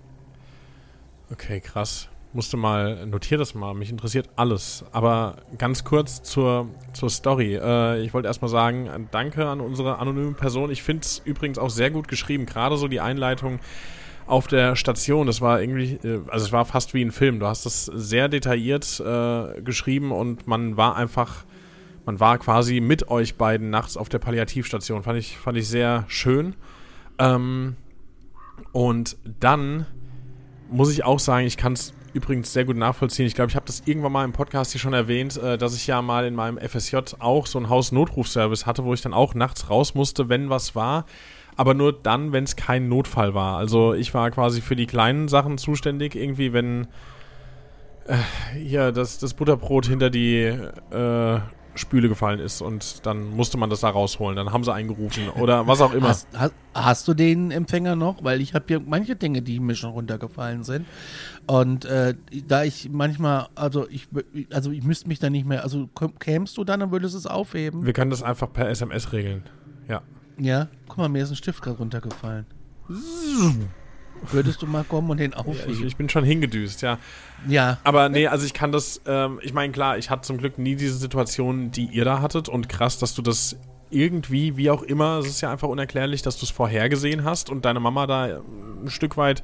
Okay, 1.31 1.59
krass. 1.59 2.09
Musste 2.33 2.57
mal, 2.57 3.05
notier 3.05 3.37
das 3.37 3.55
mal, 3.55 3.73
mich 3.73 3.89
interessiert 3.89 4.29
alles. 4.35 4.83
Aber 4.91 5.37
ganz 5.57 5.83
kurz 5.83 6.21
zur, 6.21 6.67
zur 6.93 7.09
Story. 7.09 7.55
Äh, 7.55 8.01
ich 8.01 8.13
wollte 8.13 8.27
erstmal 8.27 8.49
sagen, 8.49 8.87
äh, 8.87 8.99
danke 9.11 9.47
an 9.47 9.61
unsere 9.61 9.97
anonyme 9.99 10.33
Person. 10.33 10.69
Ich 10.71 10.83
finde 10.83 11.03
es 11.03 11.21
übrigens 11.23 11.57
auch 11.57 11.69
sehr 11.69 11.89
gut 11.91 12.07
geschrieben. 12.07 12.45
Gerade 12.45 12.77
so 12.77 12.87
die 12.87 12.99
Einleitung 12.99 13.59
auf 14.27 14.47
der 14.47 14.75
Station, 14.75 15.25
das 15.25 15.41
war 15.41 15.61
irgendwie, 15.61 15.95
äh, 16.07 16.21
also 16.27 16.45
es 16.45 16.51
war 16.51 16.65
fast 16.65 16.93
wie 16.93 17.03
ein 17.03 17.11
Film. 17.11 17.39
Du 17.39 17.47
hast 17.47 17.65
das 17.65 17.85
sehr 17.85 18.29
detailliert 18.29 18.99
äh, 18.99 19.61
geschrieben 19.61 20.11
und 20.11 20.47
man 20.47 20.77
war 20.77 20.95
einfach, 20.95 21.45
man 22.05 22.19
war 22.19 22.37
quasi 22.37 22.79
mit 22.79 23.09
euch 23.09 23.35
beiden 23.35 23.69
nachts 23.69 23.97
auf 23.97 24.09
der 24.09 24.19
Palliativstation. 24.19 25.03
Fand 25.03 25.17
ich, 25.17 25.37
fand 25.37 25.57
ich 25.57 25.67
sehr 25.67 26.05
schön. 26.07 26.55
Ähm, 27.17 27.75
und 28.71 29.17
dann 29.39 29.85
muss 30.69 30.91
ich 30.91 31.03
auch 31.03 31.19
sagen, 31.19 31.47
ich 31.47 31.57
kann 31.57 31.73
es 31.73 31.93
übrigens 32.13 32.51
sehr 32.51 32.65
gut 32.65 32.75
nachvollziehen. 32.75 33.27
Ich 33.27 33.35
glaube, 33.35 33.49
ich 33.49 33.55
habe 33.55 33.65
das 33.65 33.83
irgendwann 33.85 34.11
mal 34.11 34.25
im 34.25 34.33
Podcast 34.33 34.71
hier 34.71 34.81
schon 34.81 34.93
erwähnt, 34.93 35.37
äh, 35.37 35.57
dass 35.57 35.75
ich 35.75 35.87
ja 35.87 36.01
mal 36.01 36.25
in 36.25 36.35
meinem 36.35 36.57
FSJ 36.57 36.97
auch 37.19 37.47
so 37.47 37.59
einen 37.59 37.69
Hausnotrufservice 37.69 38.65
hatte, 38.65 38.83
wo 38.83 38.93
ich 38.93 39.01
dann 39.01 39.13
auch 39.13 39.33
nachts 39.35 39.69
raus 39.69 39.95
musste, 39.95 40.27
wenn 40.27 40.49
was 40.49 40.75
war. 40.75 41.05
Aber 41.57 41.73
nur 41.73 41.91
dann, 41.91 42.31
wenn 42.31 42.43
es 42.43 42.55
kein 42.55 42.87
Notfall 42.87 43.33
war. 43.33 43.57
Also 43.57 43.93
ich 43.93 44.13
war 44.13 44.29
quasi 44.31 44.61
für 44.61 44.75
die 44.75 44.85
kleinen 44.85 45.27
Sachen 45.27 45.57
zuständig, 45.57 46.15
irgendwie, 46.15 46.53
wenn 46.53 46.87
äh, 48.05 48.15
hier 48.55 48.91
das, 48.91 49.17
das 49.17 49.33
Butterbrot 49.33 49.87
hinter 49.87 50.09
die 50.09 50.43
äh, 50.43 51.39
Spüle 51.77 52.09
gefallen 52.09 52.39
ist 52.39 52.61
und 52.61 53.05
dann 53.05 53.29
musste 53.29 53.57
man 53.57 53.69
das 53.69 53.81
da 53.81 53.89
rausholen. 53.89 54.35
Dann 54.35 54.51
haben 54.51 54.63
sie 54.63 54.73
eingerufen 54.73 55.29
oder 55.29 55.67
was 55.67 55.81
auch 55.81 55.93
immer. 55.93 56.09
Hast, 56.09 56.27
hast, 56.33 56.53
hast 56.73 57.07
du 57.07 57.13
den 57.13 57.51
Empfänger 57.51 57.95
noch? 57.95 58.23
Weil 58.23 58.41
ich 58.41 58.53
habe 58.53 58.65
hier 58.67 58.79
manche 58.79 59.15
Dinge, 59.15 59.41
die 59.41 59.59
mir 59.59 59.75
schon 59.75 59.91
runtergefallen 59.91 60.63
sind. 60.63 60.85
Und 61.45 61.85
äh, 61.85 62.15
da 62.47 62.63
ich 62.63 62.89
manchmal, 62.91 63.47
also 63.55 63.87
ich, 63.89 64.07
also 64.51 64.71
ich 64.71 64.83
müsste 64.83 65.07
mich 65.07 65.19
da 65.19 65.29
nicht 65.29 65.45
mehr, 65.45 65.63
also 65.63 65.89
kämst 66.19 66.57
du 66.57 66.63
dann, 66.63 66.79
dann 66.79 66.91
würdest 66.91 67.13
du 67.13 67.19
es 67.19 67.27
aufheben. 67.27 67.85
Wir 67.85 67.93
können 67.93 68.11
das 68.11 68.23
einfach 68.23 68.51
per 68.51 68.69
SMS 68.69 69.13
regeln. 69.13 69.43
Ja. 69.87 70.01
Ja, 70.39 70.67
guck 70.87 70.97
mal, 70.97 71.09
mir 71.09 71.23
ist 71.23 71.29
ein 71.31 71.35
Stift 71.35 71.61
gerade 71.61 71.77
runtergefallen. 71.77 72.45
Würdest 74.31 74.61
du 74.61 74.65
mal 74.65 74.83
kommen 74.83 75.09
und 75.11 75.17
den 75.17 75.31
Ich, 75.31 75.37
aufheben? 75.37 75.85
ich 75.87 75.95
bin 75.95 76.09
schon 76.09 76.23
hingedüst, 76.23 76.81
ja. 76.81 76.97
Ja, 77.47 77.77
Aber 77.83 78.09
nee, 78.09 78.27
also 78.27 78.45
ich 78.45 78.53
kann 78.53 78.71
das, 78.71 79.01
ähm, 79.05 79.39
ich 79.43 79.53
meine, 79.53 79.71
klar, 79.71 79.97
ich 79.97 80.09
hatte 80.09 80.23
zum 80.23 80.37
Glück 80.37 80.57
nie 80.57 80.75
diese 80.75 80.95
Situation, 80.97 81.71
die 81.71 81.85
ihr 81.85 82.03
da 82.05 82.21
hattet 82.21 82.49
und 82.49 82.67
krass, 82.69 82.97
dass 82.97 83.13
du 83.13 83.21
das 83.21 83.57
irgendwie, 83.89 84.57
wie 84.57 84.69
auch 84.69 84.81
immer, 84.81 85.19
es 85.19 85.27
ist 85.27 85.41
ja 85.41 85.51
einfach 85.51 85.67
unerklärlich, 85.67 86.21
dass 86.21 86.37
du 86.37 86.45
es 86.45 86.51
vorhergesehen 86.51 87.23
hast 87.23 87.49
und 87.49 87.63
deine 87.65 87.79
Mama 87.79 88.07
da 88.07 88.27
äh, 88.27 88.39
ein 88.83 88.89
Stück 88.89 89.17
weit 89.17 89.43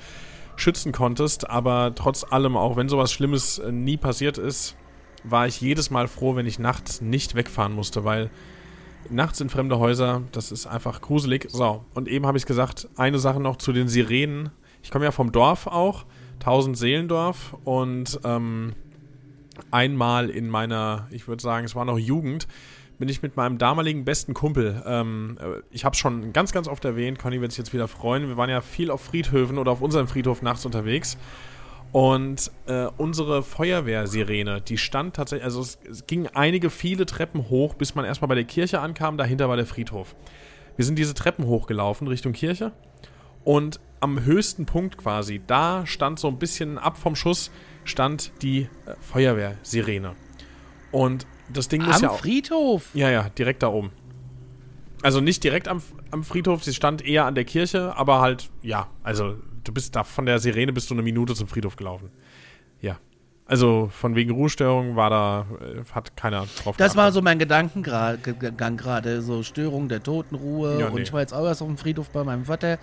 schützen 0.55 0.91
konntest, 0.91 1.49
aber 1.49 1.93
trotz 1.95 2.23
allem, 2.29 2.57
auch 2.57 2.75
wenn 2.75 2.89
sowas 2.89 3.11
Schlimmes 3.11 3.59
äh, 3.59 3.71
nie 3.71 3.97
passiert 3.97 4.37
ist, 4.37 4.75
war 5.23 5.47
ich 5.47 5.61
jedes 5.61 5.89
Mal 5.91 6.07
froh, 6.07 6.35
wenn 6.35 6.45
ich 6.45 6.59
nachts 6.59 6.99
nicht 6.99 7.35
wegfahren 7.35 7.73
musste, 7.73 8.03
weil 8.03 8.29
nachts 9.09 9.41
in 9.41 9.49
fremde 9.49 9.79
Häuser, 9.79 10.21
das 10.31 10.51
ist 10.51 10.67
einfach 10.67 11.01
gruselig. 11.01 11.47
So, 11.49 11.83
und 11.93 12.07
eben 12.07 12.25
habe 12.25 12.37
ich 12.37 12.45
gesagt, 12.45 12.87
eine 12.95 13.19
Sache 13.19 13.39
noch 13.39 13.57
zu 13.57 13.73
den 13.73 13.87
Sirenen. 13.87 14.49
Ich 14.81 14.91
komme 14.91 15.05
ja 15.05 15.11
vom 15.11 15.31
Dorf 15.31 15.67
auch, 15.67 16.05
1000 16.39 16.77
Seelendorf 16.77 17.55
und 17.63 18.19
ähm, 18.23 18.73
einmal 19.71 20.29
in 20.29 20.49
meiner, 20.49 21.07
ich 21.11 21.27
würde 21.27 21.41
sagen, 21.41 21.65
es 21.65 21.75
war 21.75 21.85
noch 21.85 21.97
Jugend, 21.97 22.47
bin 22.99 23.09
ich 23.09 23.21
mit 23.21 23.37
meinem 23.37 23.57
damaligen 23.57 24.05
besten 24.05 24.33
Kumpel, 24.33 24.83
ähm, 24.85 25.37
äh, 25.39 25.61
ich 25.71 25.85
habe 25.85 25.95
schon 25.95 26.33
ganz, 26.33 26.51
ganz 26.51 26.67
oft 26.67 26.83
erwähnt, 26.85 27.19
Conny 27.19 27.39
wird 27.39 27.51
sich 27.51 27.59
jetzt 27.59 27.73
wieder 27.73 27.87
freuen, 27.87 28.27
wir 28.27 28.37
waren 28.37 28.49
ja 28.49 28.61
viel 28.61 28.91
auf 28.91 29.01
Friedhöfen 29.01 29.57
oder 29.57 29.71
auf 29.71 29.81
unserem 29.81 30.07
Friedhof 30.07 30.41
nachts 30.41 30.65
unterwegs 30.65 31.17
und 31.93 32.51
äh, 32.65 32.87
unsere 32.97 33.43
Feuerwehrsirene, 33.43 34.61
die 34.61 34.79
stand 34.79 35.15
tatsächlich, 35.15 35.45
also 35.45 35.61
es, 35.61 35.77
es 35.87 36.07
gingen 36.07 36.27
einige, 36.33 36.71
viele 36.71 37.05
Treppen 37.05 37.49
hoch, 37.49 37.75
bis 37.75 37.93
man 37.93 38.03
erstmal 38.03 38.29
bei 38.29 38.35
der 38.35 38.45
Kirche 38.45 38.79
ankam, 38.79 39.15
dahinter 39.15 39.47
war 39.47 39.57
der 39.57 39.67
Friedhof. 39.67 40.15
Wir 40.75 40.85
sind 40.85 40.97
diese 40.97 41.13
Treppen 41.13 41.45
hochgelaufen 41.45 42.07
Richtung 42.07 42.33
Kirche 42.33 42.71
und 43.43 43.79
am 43.99 44.25
höchsten 44.25 44.65
Punkt 44.65 44.97
quasi, 44.97 45.39
da 45.45 45.85
stand 45.85 46.17
so 46.17 46.27
ein 46.29 46.39
bisschen 46.39 46.79
ab 46.79 46.97
vom 46.97 47.15
Schuss, 47.15 47.51
stand 47.83 48.31
die 48.41 48.61
äh, 48.61 48.95
Feuerwehrsirene. 48.99 50.15
Und 50.91 51.27
das 51.53 51.67
Ding 51.67 51.83
muss 51.83 51.97
am 51.97 52.01
ja 52.01 52.09
auch. 52.09 52.17
Friedhof. 52.17 52.89
Ja, 52.95 53.11
ja, 53.11 53.29
direkt 53.29 53.61
da 53.61 53.67
oben. 53.67 53.91
Also 55.03 55.21
nicht 55.21 55.43
direkt 55.43 55.67
am, 55.67 55.79
am 56.09 56.23
Friedhof, 56.23 56.63
sie 56.63 56.73
stand 56.73 57.05
eher 57.05 57.25
an 57.25 57.35
der 57.35 57.45
Kirche, 57.45 57.95
aber 57.95 58.19
halt, 58.19 58.49
ja, 58.63 58.87
also 59.03 59.35
du 59.63 59.71
bist 59.73 59.95
da 59.95 60.03
von 60.03 60.25
der 60.25 60.39
Sirene 60.39 60.73
bist 60.73 60.89
du 60.89 60.93
eine 60.95 61.03
Minute 61.03 61.35
zum 61.35 61.47
Friedhof 61.47 61.75
gelaufen. 61.75 62.09
Ja. 62.81 62.97
Also 63.45 63.89
von 63.91 64.15
wegen 64.15 64.31
Ruhestörung 64.31 64.95
war 64.95 65.09
da, 65.09 65.45
äh, 65.59 65.83
hat 65.93 66.15
keiner 66.15 66.45
drauf 66.63 66.77
Das 66.77 66.95
war 66.95 67.11
so 67.11 67.21
mein 67.21 67.39
Gedankengang 67.39 68.77
gerade, 68.77 69.21
so 69.21 69.43
Störung 69.43 69.89
der 69.89 70.01
Totenruhe. 70.01 70.79
Ja, 70.79 70.87
Und 70.87 70.95
nee. 70.95 71.01
ich 71.01 71.11
war 71.11 71.19
jetzt 71.19 71.33
auch 71.33 71.45
erst 71.45 71.61
auf 71.61 71.67
dem 71.67 71.77
Friedhof 71.77 72.09
bei 72.09 72.23
meinem 72.23 72.45
Vater 72.45 72.77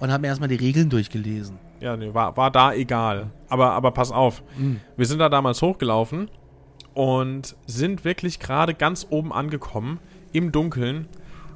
und 0.00 0.12
habe 0.12 0.22
mir 0.22 0.28
erstmal 0.28 0.50
die 0.50 0.56
Regeln 0.56 0.90
durchgelesen. 0.90 1.58
Ja, 1.80 1.96
nee, 1.96 2.12
war, 2.12 2.36
war 2.36 2.50
da 2.50 2.74
egal. 2.74 3.30
Aber, 3.48 3.72
aber 3.72 3.92
pass 3.92 4.12
auf. 4.12 4.42
Wir 4.96 5.06
sind 5.06 5.18
da 5.18 5.28
damals 5.30 5.62
hochgelaufen 5.62 6.30
und 6.92 7.56
sind 7.66 8.04
wirklich 8.04 8.38
gerade 8.38 8.74
ganz 8.74 9.06
oben 9.08 9.32
angekommen, 9.32 10.00
im 10.32 10.52
Dunkeln, 10.52 11.08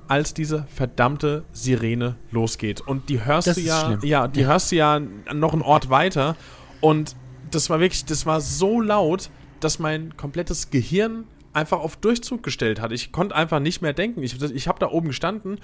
als 0.08 0.34
diese 0.34 0.66
verdammte 0.74 1.44
Sirene 1.52 2.16
losgeht. 2.30 2.80
Und 2.80 3.08
die 3.08 3.24
hörst 3.24 3.46
Das 3.46 3.56
du 3.56 3.62
ja, 3.62 3.84
schlimm. 3.86 4.00
ja, 4.02 4.26
die 4.28 4.46
hörst 4.46 4.72
du 4.72 4.76
ja 4.76 5.00
noch 5.32 5.52
einen 5.52 5.62
Ort 5.62 5.90
weiter. 5.90 6.36
Und 6.80 7.14
das 7.50 7.70
war 7.70 7.80
wirklich, 7.80 8.04
das 8.04 8.26
war 8.26 8.40
so 8.40 8.80
laut, 8.80 9.30
dass 9.60 9.78
mein 9.78 10.16
komplettes 10.16 10.70
Gehirn 10.70 11.24
einfach 11.52 11.80
auf 11.80 11.96
Durchzug 11.96 12.42
gestellt 12.42 12.80
hat. 12.80 12.92
Ich 12.92 13.12
konnte 13.12 13.34
einfach 13.34 13.60
nicht 13.60 13.82
mehr 13.82 13.92
denken. 13.92 14.22
Ich, 14.22 14.40
ich 14.40 14.68
habe 14.68 14.78
da 14.78 14.90
oben 14.90 15.08
gestanden 15.08 15.58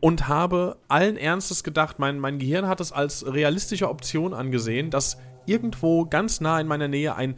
und 0.00 0.28
habe 0.28 0.76
allen 0.88 1.16
Ernstes 1.16 1.64
gedacht, 1.64 1.98
mein, 1.98 2.18
mein 2.18 2.38
Gehirn 2.38 2.66
hat 2.68 2.80
es 2.80 2.92
als 2.92 3.26
realistische 3.26 3.88
Option 3.88 4.34
angesehen, 4.34 4.90
dass 4.90 5.18
irgendwo 5.46 6.04
ganz 6.04 6.40
nah 6.40 6.60
in 6.60 6.66
meiner 6.66 6.88
Nähe 6.88 7.16
ein 7.16 7.34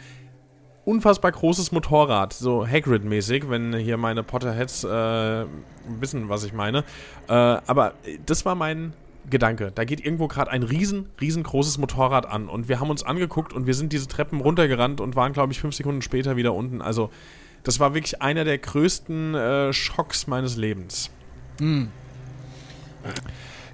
unfassbar 0.90 1.30
großes 1.30 1.70
Motorrad, 1.70 2.32
so 2.32 2.66
Hagrid-mäßig, 2.66 3.48
wenn 3.48 3.74
hier 3.74 3.96
meine 3.96 4.22
Potterheads 4.24 4.84
äh, 4.84 5.44
wissen, 6.00 6.28
was 6.28 6.42
ich 6.44 6.52
meine. 6.52 6.84
Äh, 7.28 7.32
aber 7.32 7.94
das 8.26 8.44
war 8.44 8.56
mein 8.56 8.92
Gedanke. 9.28 9.70
Da 9.72 9.84
geht 9.84 10.04
irgendwo 10.04 10.26
gerade 10.26 10.50
ein 10.50 10.64
riesen, 10.64 11.06
riesengroßes 11.20 11.78
Motorrad 11.78 12.26
an 12.26 12.48
und 12.48 12.68
wir 12.68 12.80
haben 12.80 12.90
uns 12.90 13.04
angeguckt 13.04 13.52
und 13.52 13.66
wir 13.66 13.74
sind 13.74 13.92
diese 13.92 14.08
Treppen 14.08 14.40
runtergerannt 14.40 15.00
und 15.00 15.14
waren, 15.14 15.32
glaube 15.32 15.52
ich, 15.52 15.60
fünf 15.60 15.76
Sekunden 15.76 16.02
später 16.02 16.36
wieder 16.36 16.54
unten. 16.54 16.82
Also 16.82 17.10
das 17.62 17.78
war 17.78 17.94
wirklich 17.94 18.20
einer 18.20 18.44
der 18.44 18.58
größten 18.58 19.34
äh, 19.34 19.72
Schocks 19.72 20.26
meines 20.26 20.56
Lebens. 20.56 21.10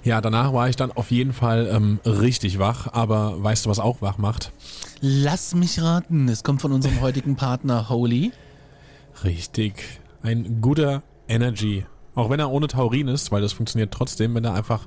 Ja, 0.05 0.21
danach 0.21 0.53
war 0.53 0.69
ich 0.69 0.77
dann 0.77 0.93
auf 0.93 1.11
jeden 1.11 1.33
Fall 1.33 1.69
ähm, 1.73 1.99
richtig 2.05 2.59
wach, 2.59 2.93
aber 2.93 3.43
weißt 3.43 3.67
du, 3.67 3.71
was 3.71 3.81
auch 3.81 4.03
wach 4.03 4.19
macht? 4.19 4.53
Lass 5.01 5.55
mich 5.55 5.81
raten, 5.83 6.29
es 6.29 6.43
kommt 6.43 6.63
von 6.63 6.73
unserem 6.73 7.01
heutigen 7.01 7.37
Partner 7.37 7.89
Holy. 7.89 8.33
Richtig. 9.25 10.01
ein 10.23 10.61
guter 10.61 11.03
Energy. 11.29 11.85
Auch 12.15 12.31
wenn 12.31 12.41
er 12.41 12.51
ohne 12.51 12.67
Taurin 12.67 13.09
ist, 13.09 13.31
weil 13.31 13.43
das 13.43 13.53
funktioniert 13.53 13.93
trotzdem, 13.93 14.35
wenn 14.35 14.45
er 14.45 14.55
einfach 14.55 14.87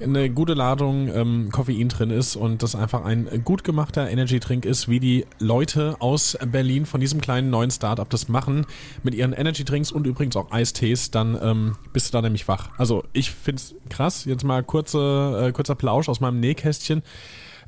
eine 0.00 0.28
gute 0.30 0.54
Ladung 0.54 1.08
ähm, 1.14 1.48
Koffein 1.50 1.88
drin 1.88 2.10
ist 2.10 2.36
und 2.36 2.62
das 2.62 2.74
einfach 2.74 3.04
ein 3.04 3.42
gut 3.44 3.64
gemachter 3.64 4.10
Energy-Drink 4.10 4.66
ist, 4.66 4.88
wie 4.88 5.00
die 5.00 5.24
Leute 5.38 5.96
aus 6.00 6.36
Berlin 6.46 6.84
von 6.84 7.00
diesem 7.00 7.20
kleinen 7.20 7.48
neuen 7.48 7.70
Startup 7.70 8.08
das 8.08 8.28
machen 8.28 8.66
mit 9.02 9.14
ihren 9.14 9.32
Energy-Drinks 9.32 9.92
und 9.92 10.06
übrigens 10.06 10.36
auch 10.36 10.50
Eistees, 10.50 11.10
dann 11.10 11.38
ähm, 11.40 11.76
bist 11.92 12.08
du 12.08 12.12
da 12.12 12.22
nämlich 12.22 12.46
wach. 12.46 12.70
Also 12.76 13.04
ich 13.12 13.30
find's 13.30 13.74
krass. 13.88 14.26
Jetzt 14.26 14.44
mal 14.44 14.62
kurze, 14.62 15.46
äh, 15.48 15.52
kurzer 15.52 15.74
Plausch 15.74 16.08
aus 16.08 16.20
meinem 16.20 16.40
Nähkästchen. 16.40 17.02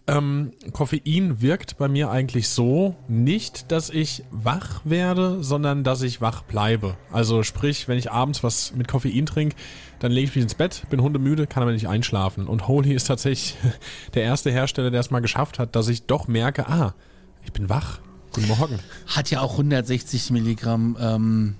Ähm, 0.09 0.53
Koffein 0.73 1.43
wirkt 1.43 1.77
bei 1.77 1.87
mir 1.87 2.11
eigentlich 2.11 2.49
so 2.49 2.97
nicht, 3.09 3.71
dass 3.71 3.91
ich 3.91 4.25
wach 4.31 4.81
werde, 4.85 5.45
sondern 5.45 5.85
dass 5.85 6.01
ich 6.01 6.23
wach 6.23 6.43
bleibe. 6.43 6.97
Also 7.13 7.43
sprich, 7.43 7.89
wenn 7.89 7.99
ich 7.99 8.11
abends 8.11 8.43
was 8.43 8.75
mit 8.75 8.89
Koffein 8.89 9.27
trinke, 9.27 9.55
dann 9.99 10.11
lege 10.11 10.29
ich 10.29 10.35
mich 10.35 10.45
ins 10.45 10.55
Bett, 10.55 10.85
bin 10.89 11.03
hundemüde, 11.03 11.47
kann 11.47 11.63
aber 11.63 11.73
nicht 11.73 11.89
einschlafen. 11.89 12.49
Und 12.49 12.69
Holy 12.69 12.95
ist 12.95 13.05
tatsächlich 13.05 13.57
der 14.15 14.23
erste 14.23 14.51
Hersteller, 14.51 14.91
der 14.91 15.01
es 15.01 15.11
mal 15.11 15.21
geschafft 15.21 15.59
hat, 15.59 15.77
dass 15.77 15.89
ich 15.89 16.07
doch 16.07 16.27
merke, 16.27 16.69
ah, 16.69 16.95
ich 17.45 17.53
bin 17.53 17.69
wach. 17.69 18.01
Guten 18.33 18.49
Morgen. 18.49 18.79
Hat 19.07 19.31
ja 19.31 19.43
auch 19.43 19.53
160 19.53 20.31
Milligramm 20.31 20.97
ähm, 20.99 21.57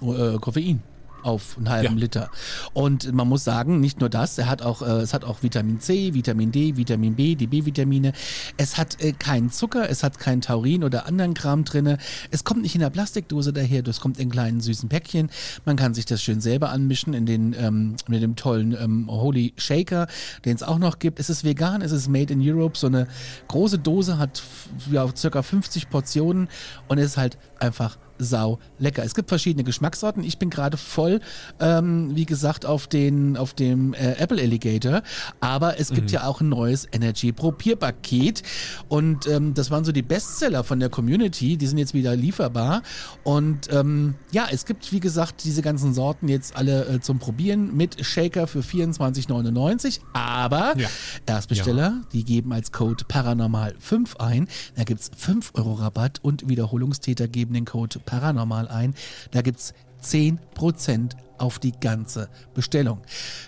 äh, 0.00 0.38
Koffein 0.38 0.82
auf 1.22 1.56
einen 1.56 1.68
halben 1.68 1.94
Ja. 1.94 2.00
Liter. 2.00 2.30
Und 2.72 3.12
man 3.12 3.28
muss 3.28 3.44
sagen, 3.44 3.80
nicht 3.80 4.00
nur 4.00 4.08
das, 4.08 4.38
er 4.38 4.48
hat 4.48 4.62
auch, 4.62 4.82
äh, 4.82 5.00
es 5.00 5.14
hat 5.14 5.24
auch 5.24 5.42
Vitamin 5.42 5.80
C, 5.80 6.14
Vitamin 6.14 6.52
D, 6.52 6.76
Vitamin 6.76 7.14
B, 7.14 7.34
die 7.34 7.46
B-Vitamine. 7.46 8.12
Es 8.56 8.76
hat 8.78 9.00
äh, 9.02 9.12
keinen 9.12 9.50
Zucker, 9.50 9.88
es 9.90 10.02
hat 10.02 10.18
keinen 10.18 10.40
Taurin 10.40 10.84
oder 10.84 11.06
anderen 11.06 11.34
Kram 11.34 11.64
drinne. 11.64 11.98
Es 12.30 12.44
kommt 12.44 12.62
nicht 12.62 12.74
in 12.74 12.80
der 12.80 12.90
Plastikdose 12.90 13.52
daher, 13.52 13.82
das 13.82 14.00
kommt 14.00 14.18
in 14.18 14.30
kleinen 14.30 14.60
süßen 14.60 14.88
Päckchen. 14.88 15.30
Man 15.64 15.76
kann 15.76 15.94
sich 15.94 16.06
das 16.06 16.22
schön 16.22 16.40
selber 16.40 16.70
anmischen 16.70 17.14
in 17.14 17.26
den 17.26 17.54
ähm, 17.58 17.96
mit 18.08 18.22
dem 18.22 18.36
tollen 18.36 18.76
ähm, 18.78 19.06
Holy 19.10 19.52
Shaker, 19.56 20.06
den 20.44 20.54
es 20.54 20.62
auch 20.62 20.78
noch 20.78 20.98
gibt. 20.98 21.18
Es 21.20 21.30
ist 21.30 21.44
vegan, 21.44 21.82
es 21.82 21.92
ist 21.92 22.08
made 22.08 22.32
in 22.32 22.40
Europe. 22.40 22.78
So 22.78 22.86
eine 22.86 23.08
große 23.48 23.78
Dose 23.78 24.18
hat 24.18 24.42
ja, 24.90 25.06
circa 25.16 25.42
50 25.42 25.90
Portionen 25.90 26.48
und 26.88 26.98
es 26.98 27.06
ist 27.06 27.16
halt 27.16 27.38
einfach 27.58 27.96
sau 28.18 28.58
lecker. 28.78 29.04
Es 29.04 29.14
gibt 29.14 29.28
verschiedene 29.28 29.64
Geschmackssorten. 29.64 30.22
Ich 30.24 30.38
bin 30.38 30.50
gerade 30.50 30.76
voll, 30.76 31.20
ähm, 31.60 32.14
wie 32.14 32.26
gesagt, 32.26 32.66
auf 32.66 32.86
den 32.86 33.36
auf 33.36 33.54
dem 33.54 33.94
äh, 33.94 34.12
Apple 34.18 34.40
Alligator, 34.40 35.02
aber 35.40 35.78
es 35.80 35.90
gibt 35.90 36.10
ja 36.10 36.26
auch 36.26 36.40
ein 36.40 36.48
neues 36.48 36.86
Energy 36.92 37.32
Probierpaket 37.32 38.42
und 38.88 39.26
ähm, 39.26 39.54
das 39.54 39.70
waren 39.70 39.84
so 39.84 39.92
die 39.92 40.02
Bestseller 40.02 40.64
von 40.64 40.80
der 40.80 40.88
Community. 40.88 41.56
Die 41.56 41.66
sind 41.66 41.78
jetzt 41.78 41.94
wieder 41.94 42.14
lieferbar 42.16 42.82
und 43.24 43.72
ähm, 43.72 44.14
ja, 44.32 44.46
es 44.50 44.64
gibt 44.66 44.92
wie 44.92 45.00
gesagt 45.00 45.44
diese 45.44 45.62
ganzen 45.62 45.94
Sorten 45.94 46.28
jetzt 46.28 46.56
alle 46.56 46.86
äh, 46.86 47.00
zum 47.00 47.18
Probieren 47.18 47.76
mit 47.76 48.04
Shaker 48.04 48.46
für 48.46 48.60
24,99. 48.60 50.00
Aber 50.12 50.74
Ja. 50.76 50.88
Erstbesteller, 51.26 52.02
die 52.12 52.24
geben 52.24 52.52
als 52.52 52.72
Code 52.72 53.04
Paranormal 53.06 53.74
5 53.78 54.16
ein. 54.16 54.48
Da 54.76 54.84
gibt's 54.84 55.10
5 55.16 55.52
Euro 55.54 55.74
Rabatt 55.74 56.18
und 56.22 56.48
Wiederholungstäter 56.48 57.28
geben 57.28 57.54
den 57.54 57.64
Code 57.64 57.98
Paranormal 58.06 58.68
ein. 58.68 58.94
Da 59.32 59.42
gibt's 59.42 59.74
10% 60.02 61.12
auf 61.38 61.58
die 61.58 61.72
ganze 61.72 62.28
Bestellung. 62.54 63.00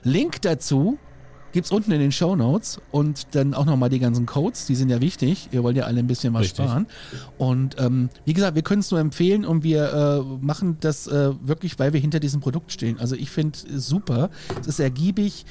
Link 0.02 0.42
dazu 0.42 0.98
gibt's 1.52 1.70
unten 1.70 1.92
in 1.92 2.00
den 2.00 2.12
Show 2.12 2.36
Notes 2.36 2.80
und 2.90 3.34
dann 3.34 3.54
auch 3.54 3.64
nochmal 3.64 3.88
die 3.88 3.98
ganzen 3.98 4.26
Codes, 4.26 4.66
die 4.66 4.74
sind 4.74 4.90
ja 4.90 5.00
wichtig. 5.00 5.48
Ihr 5.52 5.62
wollt 5.62 5.76
ja 5.76 5.84
alle 5.84 5.98
ein 5.98 6.06
bisschen 6.06 6.34
was 6.34 6.42
Richtig. 6.42 6.64
sparen. 6.64 6.86
Und 7.38 7.76
ähm, 7.80 8.10
wie 8.24 8.34
gesagt, 8.34 8.54
wir 8.54 8.62
können 8.62 8.80
es 8.80 8.90
nur 8.90 9.00
empfehlen 9.00 9.44
und 9.44 9.62
wir 9.62 9.92
äh, 9.92 10.44
machen 10.44 10.76
das 10.80 11.06
äh, 11.06 11.32
wirklich, 11.40 11.78
weil 11.78 11.92
wir 11.92 12.00
hinter 12.00 12.20
diesem 12.20 12.40
Produkt 12.40 12.72
stehen. 12.72 12.98
Also 13.00 13.16
ich 13.16 13.30
finde 13.30 13.58
es 13.58 13.86
super. 13.86 14.30
Es 14.60 14.66
ist 14.66 14.80
ergiebig 14.80 15.46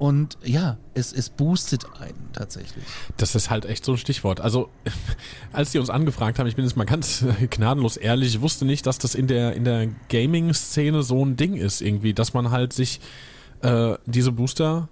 und 0.00 0.38
ja, 0.42 0.78
es, 0.94 1.12
es 1.12 1.28
boostet 1.28 1.84
einen 2.00 2.30
tatsächlich. 2.32 2.82
Das 3.18 3.34
ist 3.34 3.50
halt 3.50 3.66
echt 3.66 3.84
so 3.84 3.92
ein 3.92 3.98
Stichwort. 3.98 4.40
Also, 4.40 4.70
als 5.52 5.72
die 5.72 5.78
uns 5.78 5.90
angefragt 5.90 6.38
haben, 6.38 6.46
ich 6.46 6.56
bin 6.56 6.64
jetzt 6.64 6.74
mal 6.74 6.86
ganz 6.86 7.22
gnadenlos 7.50 7.98
ehrlich, 7.98 8.36
ich 8.36 8.40
wusste 8.40 8.64
nicht, 8.64 8.86
dass 8.86 8.96
das 8.96 9.14
in 9.14 9.26
der, 9.26 9.52
in 9.52 9.64
der 9.64 9.88
Gaming-Szene 10.08 11.02
so 11.02 11.22
ein 11.22 11.36
Ding 11.36 11.54
ist, 11.54 11.82
irgendwie, 11.82 12.14
dass 12.14 12.32
man 12.32 12.50
halt 12.50 12.72
sich 12.72 12.98
äh, 13.60 13.96
diese 14.06 14.32
Booster 14.32 14.88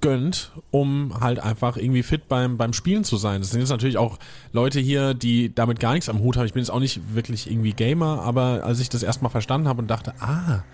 gönnt, 0.00 0.50
um 0.72 1.20
halt 1.20 1.38
einfach 1.38 1.76
irgendwie 1.76 2.02
fit 2.02 2.26
beim, 2.26 2.56
beim 2.56 2.72
Spielen 2.72 3.04
zu 3.04 3.18
sein. 3.18 3.42
Das 3.42 3.52
sind 3.52 3.60
jetzt 3.60 3.70
natürlich 3.70 3.96
auch 3.96 4.18
Leute 4.50 4.80
hier, 4.80 5.14
die 5.14 5.54
damit 5.54 5.78
gar 5.78 5.92
nichts 5.92 6.08
am 6.08 6.18
Hut 6.18 6.36
haben. 6.36 6.46
Ich 6.46 6.52
bin 6.52 6.62
jetzt 6.62 6.70
auch 6.70 6.80
nicht 6.80 7.14
wirklich 7.14 7.48
irgendwie 7.48 7.74
Gamer, 7.74 8.22
aber 8.22 8.64
als 8.64 8.80
ich 8.80 8.88
das 8.88 9.04
erstmal 9.04 9.30
verstanden 9.30 9.68
habe 9.68 9.82
und 9.82 9.88
dachte, 9.88 10.14
ah, 10.18 10.64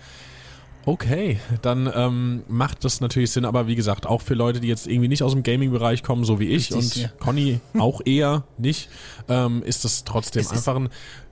Okay, 0.89 1.39
dann 1.61 1.87
ähm, 1.93 2.41
macht 2.47 2.83
das 2.83 2.99
natürlich 2.99 3.29
Sinn, 3.29 3.45
aber 3.45 3.67
wie 3.67 3.75
gesagt, 3.75 4.07
auch 4.07 4.23
für 4.23 4.33
Leute, 4.33 4.59
die 4.59 4.67
jetzt 4.67 4.87
irgendwie 4.87 5.07
nicht 5.07 5.21
aus 5.21 5.33
dem 5.33 5.43
Gaming-Bereich 5.43 6.01
kommen, 6.01 6.23
so 6.23 6.39
wie 6.39 6.47
ich 6.47 6.73
Richtig, 6.73 6.75
und 6.75 6.95
ja. 6.95 7.09
Conny 7.19 7.59
auch 7.77 8.01
eher 8.03 8.45
nicht, 8.57 8.89
ähm, 9.27 9.61
ist 9.61 9.85
das 9.85 10.03
trotzdem 10.03 10.41
Es 10.41 10.51
einfach 10.51 10.75
ein 10.75 10.89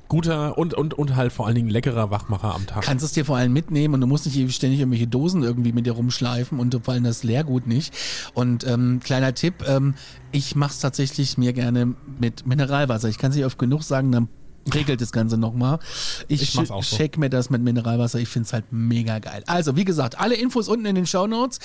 guter 0.10 0.60
und, 0.60 0.76
und, 0.76 0.94
und 0.94 1.16
halt 1.16 1.34
vor 1.34 1.48
allen 1.48 1.56
Dingen 1.56 1.70
leckerer 1.70 2.12
Wachmacher 2.12 2.54
am 2.54 2.68
Tag. 2.68 2.84
Kannst 2.84 3.04
es 3.04 3.14
dir 3.14 3.26
vor 3.26 3.38
allem 3.38 3.52
mitnehmen 3.52 3.96
und 3.96 4.02
du 4.02 4.06
musst 4.06 4.28
nicht 4.28 4.54
ständig 4.54 4.80
irgendwelche 4.80 5.08
Dosen 5.08 5.42
irgendwie 5.42 5.72
mit 5.72 5.88
dir 5.88 5.94
rumschleifen 5.94 6.60
und 6.60 6.80
vor 6.84 6.94
allem 6.94 7.04
das 7.04 7.24
Leergut 7.24 7.66
nicht. 7.66 7.96
Und 8.36 8.64
ähm, 8.68 9.00
kleiner 9.04 9.34
Tipp, 9.34 9.66
ähm, 9.68 9.96
ich 10.32 10.56
mache 10.56 10.74
es 10.74 10.80
tatsächlich 10.80 11.40
mir 11.40 11.54
gerne 11.54 11.96
mit 12.20 12.46
Mineralwasser. 12.46 13.10
Ich 13.10 13.18
kann 13.18 13.32
es 13.32 13.38
nicht 13.38 13.46
oft 13.46 13.58
genug 13.58 13.82
sagen, 13.82 14.12
dann 14.12 14.30
regelt 14.74 15.02
das 15.02 15.12
Ganze 15.12 15.38
nochmal. 15.38 15.80
Ich, 16.28 16.42
Ich 16.42 16.56
mach's 16.56 16.72
auch 16.72 16.84
so. 16.84 16.96
shake 16.96 17.18
mir 17.18 17.30
das 17.30 17.50
mit 17.50 17.62
Mineralwasser. 17.62 18.20
Ich 18.20 18.30
finde 18.30 18.48
es 18.48 18.54
halt 18.54 18.66
mega 18.72 19.20
geil. 19.20 19.44
Also, 19.48 19.76
wie 19.76 19.86
gesagt, 19.86 20.20
alle 20.20 20.36
Infos 20.36 20.68
unten 20.68 20.86
in 20.86 20.96
den 20.96 21.08
Shownotes. 21.08 21.60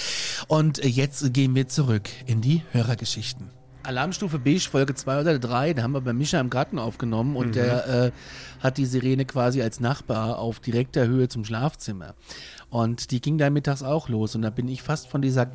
Und 0.49 0.79
äh, 0.85 0.89
jetzt 0.89 1.33
gehen 1.33 1.55
wir 1.55 1.69
zurück 1.69 2.09
in 2.27 2.41
die 2.41 2.63
Hörergeschichten. 2.73 3.51
Alarmstufe 3.85 4.39
Beige, 4.39 4.69
Folge 4.71 4.95
2 4.95 5.23
oder 5.23 5.39
3, 5.41 5.75
da 5.75 5.83
haben 5.83 5.91
wir 5.91 6.01
bei 6.01 6.13
Mischa 6.13 6.39
im 6.39 6.51
Garten 6.51 6.79
aufgenommen 6.79 7.35
und 7.35 7.57
der 7.57 7.89
äh, 7.89 8.11
hat 8.61 8.79
die 8.79 8.87
Sirene 8.87 9.25
quasi 9.25 9.61
als 9.61 9.81
Nachbar 9.81 10.39
auf 10.39 10.61
direkter 10.61 11.09
Höhe 11.09 11.27
zum 11.27 11.45
Schlafzimmer. 11.45 12.15
Und 12.71 13.11
die 13.11 13.21
ging 13.21 13.39
dann 13.39 13.53
mittags 13.53 13.83
auch 13.83 14.09
los 14.09 14.37
und 14.37 14.43
da 14.43 14.51
bin 14.51 14.69
ich 14.69 14.83
fast 14.83 15.09
von 15.09 15.21
dieser 15.21 15.51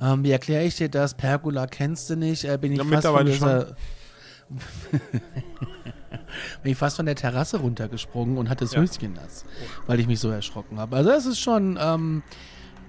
ähm, 0.00 0.24
wie 0.24 0.30
erkläre 0.30 0.64
ich 0.64 0.76
dir 0.76 0.88
das? 0.88 1.14
Pergola 1.14 1.66
kennst 1.66 2.10
du 2.10 2.16
nicht? 2.16 2.44
Äh, 2.44 2.58
bin 2.60 2.72
ich 2.72 2.78
Ja, 2.78 2.84
fast 2.84 3.06
von 3.06 3.26
dieser, 3.26 3.76
bin 6.62 6.72
ich 6.72 6.78
fast 6.78 6.96
von 6.96 7.06
der 7.06 7.16
Terrasse 7.16 7.58
runtergesprungen 7.58 8.38
und 8.38 8.48
hatte 8.48 8.64
das 8.64 8.74
Ja. 8.74 8.80
Höschen 8.80 9.14
nass, 9.14 9.44
weil 9.86 10.00
ich 10.00 10.06
mich 10.06 10.20
so 10.20 10.30
erschrocken 10.30 10.78
habe. 10.78 10.96
Also 10.96 11.10
das 11.10 11.26
ist 11.26 11.40
schon 11.40 11.78
ähm, 11.80 12.22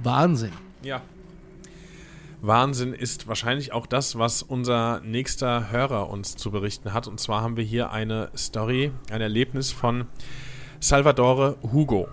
Wahnsinn. 0.02 0.54
Ja. 0.84 1.02
Wahnsinn 2.42 2.94
ist 2.94 3.28
wahrscheinlich 3.28 3.74
auch 3.74 3.88
das, 3.88 4.20
was 4.20 4.44
unser 4.44 5.00
nächster 5.02 5.72
Hörer 5.72 6.10
uns 6.10 6.36
zu 6.36 6.52
berichten 6.52 6.94
hat. 6.94 7.08
Und 7.08 7.20
zwar 7.20 7.42
haben 7.42 7.58
wir 7.58 7.64
hier 7.64 7.92
eine 7.92 8.30
Story, 8.38 8.92
ein 9.10 9.22
Erlebnis 9.22 9.72
von 9.72 10.06
Salvatore 10.80 11.58
Hugo. 11.64 12.08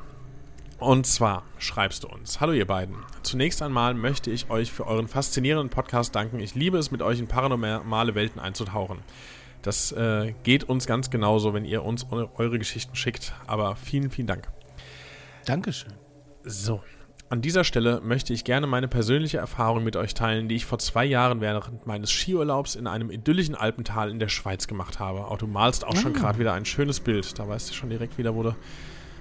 Und 0.78 1.06
zwar 1.06 1.42
schreibst 1.58 2.04
du 2.04 2.08
uns: 2.08 2.40
Hallo 2.40 2.52
ihr 2.52 2.66
beiden. 2.66 2.96
Zunächst 3.24 3.62
einmal 3.62 3.94
möchte 3.94 4.30
ich 4.30 4.50
euch 4.50 4.70
für 4.70 4.86
euren 4.86 5.08
faszinierenden 5.08 5.70
Podcast 5.70 6.14
danken. 6.14 6.40
Ich 6.40 6.54
liebe 6.54 6.76
es, 6.78 6.90
mit 6.90 7.00
euch 7.00 7.18
in 7.18 7.26
paranormale 7.26 8.14
Welten 8.14 8.38
einzutauchen. 8.38 8.98
Das 9.62 9.92
äh, 9.92 10.34
geht 10.42 10.64
uns 10.64 10.86
ganz 10.86 11.08
genauso, 11.08 11.54
wenn 11.54 11.64
ihr 11.64 11.84
uns 11.84 12.06
eu- 12.12 12.28
eure 12.36 12.58
Geschichten 12.58 12.94
schickt. 12.96 13.32
Aber 13.46 13.76
vielen, 13.76 14.10
vielen 14.10 14.26
Dank. 14.26 14.48
Dankeschön. 15.46 15.94
So, 16.44 16.82
an 17.30 17.40
dieser 17.40 17.64
Stelle 17.64 18.02
möchte 18.02 18.34
ich 18.34 18.44
gerne 18.44 18.66
meine 18.66 18.88
persönliche 18.88 19.38
Erfahrung 19.38 19.82
mit 19.84 19.96
euch 19.96 20.12
teilen, 20.12 20.46
die 20.48 20.56
ich 20.56 20.66
vor 20.66 20.78
zwei 20.78 21.06
Jahren 21.06 21.40
während 21.40 21.86
meines 21.86 22.10
Skiurlaubs 22.10 22.74
in 22.74 22.86
einem 22.86 23.10
idyllischen 23.10 23.54
Alpental 23.54 24.10
in 24.10 24.18
der 24.18 24.28
Schweiz 24.28 24.66
gemacht 24.66 24.98
habe. 25.00 25.28
Auch 25.28 25.38
du 25.38 25.46
malst 25.46 25.86
auch 25.86 25.96
schon 25.96 26.12
gerade 26.12 26.38
wieder 26.38 26.52
ein 26.52 26.66
schönes 26.66 27.00
Bild. 27.00 27.38
Da 27.38 27.48
weißt 27.48 27.70
du 27.70 27.74
schon 27.74 27.88
direkt 27.88 28.18
wieder, 28.18 28.34
wo 28.34 28.42
du 28.42 28.54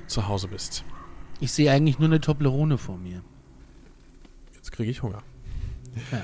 zu 0.07 0.27
Hause 0.27 0.49
bist. 0.49 0.83
Ich 1.39 1.53
sehe 1.53 1.71
eigentlich 1.71 1.99
nur 1.99 2.09
eine 2.09 2.19
Toblerone 2.19 2.77
vor 2.77 2.97
mir. 2.97 3.23
Jetzt 4.63 4.71
kriege 4.71 4.89
ich 4.89 5.03
Hunger. 5.03 5.21
Ja. 6.13 6.21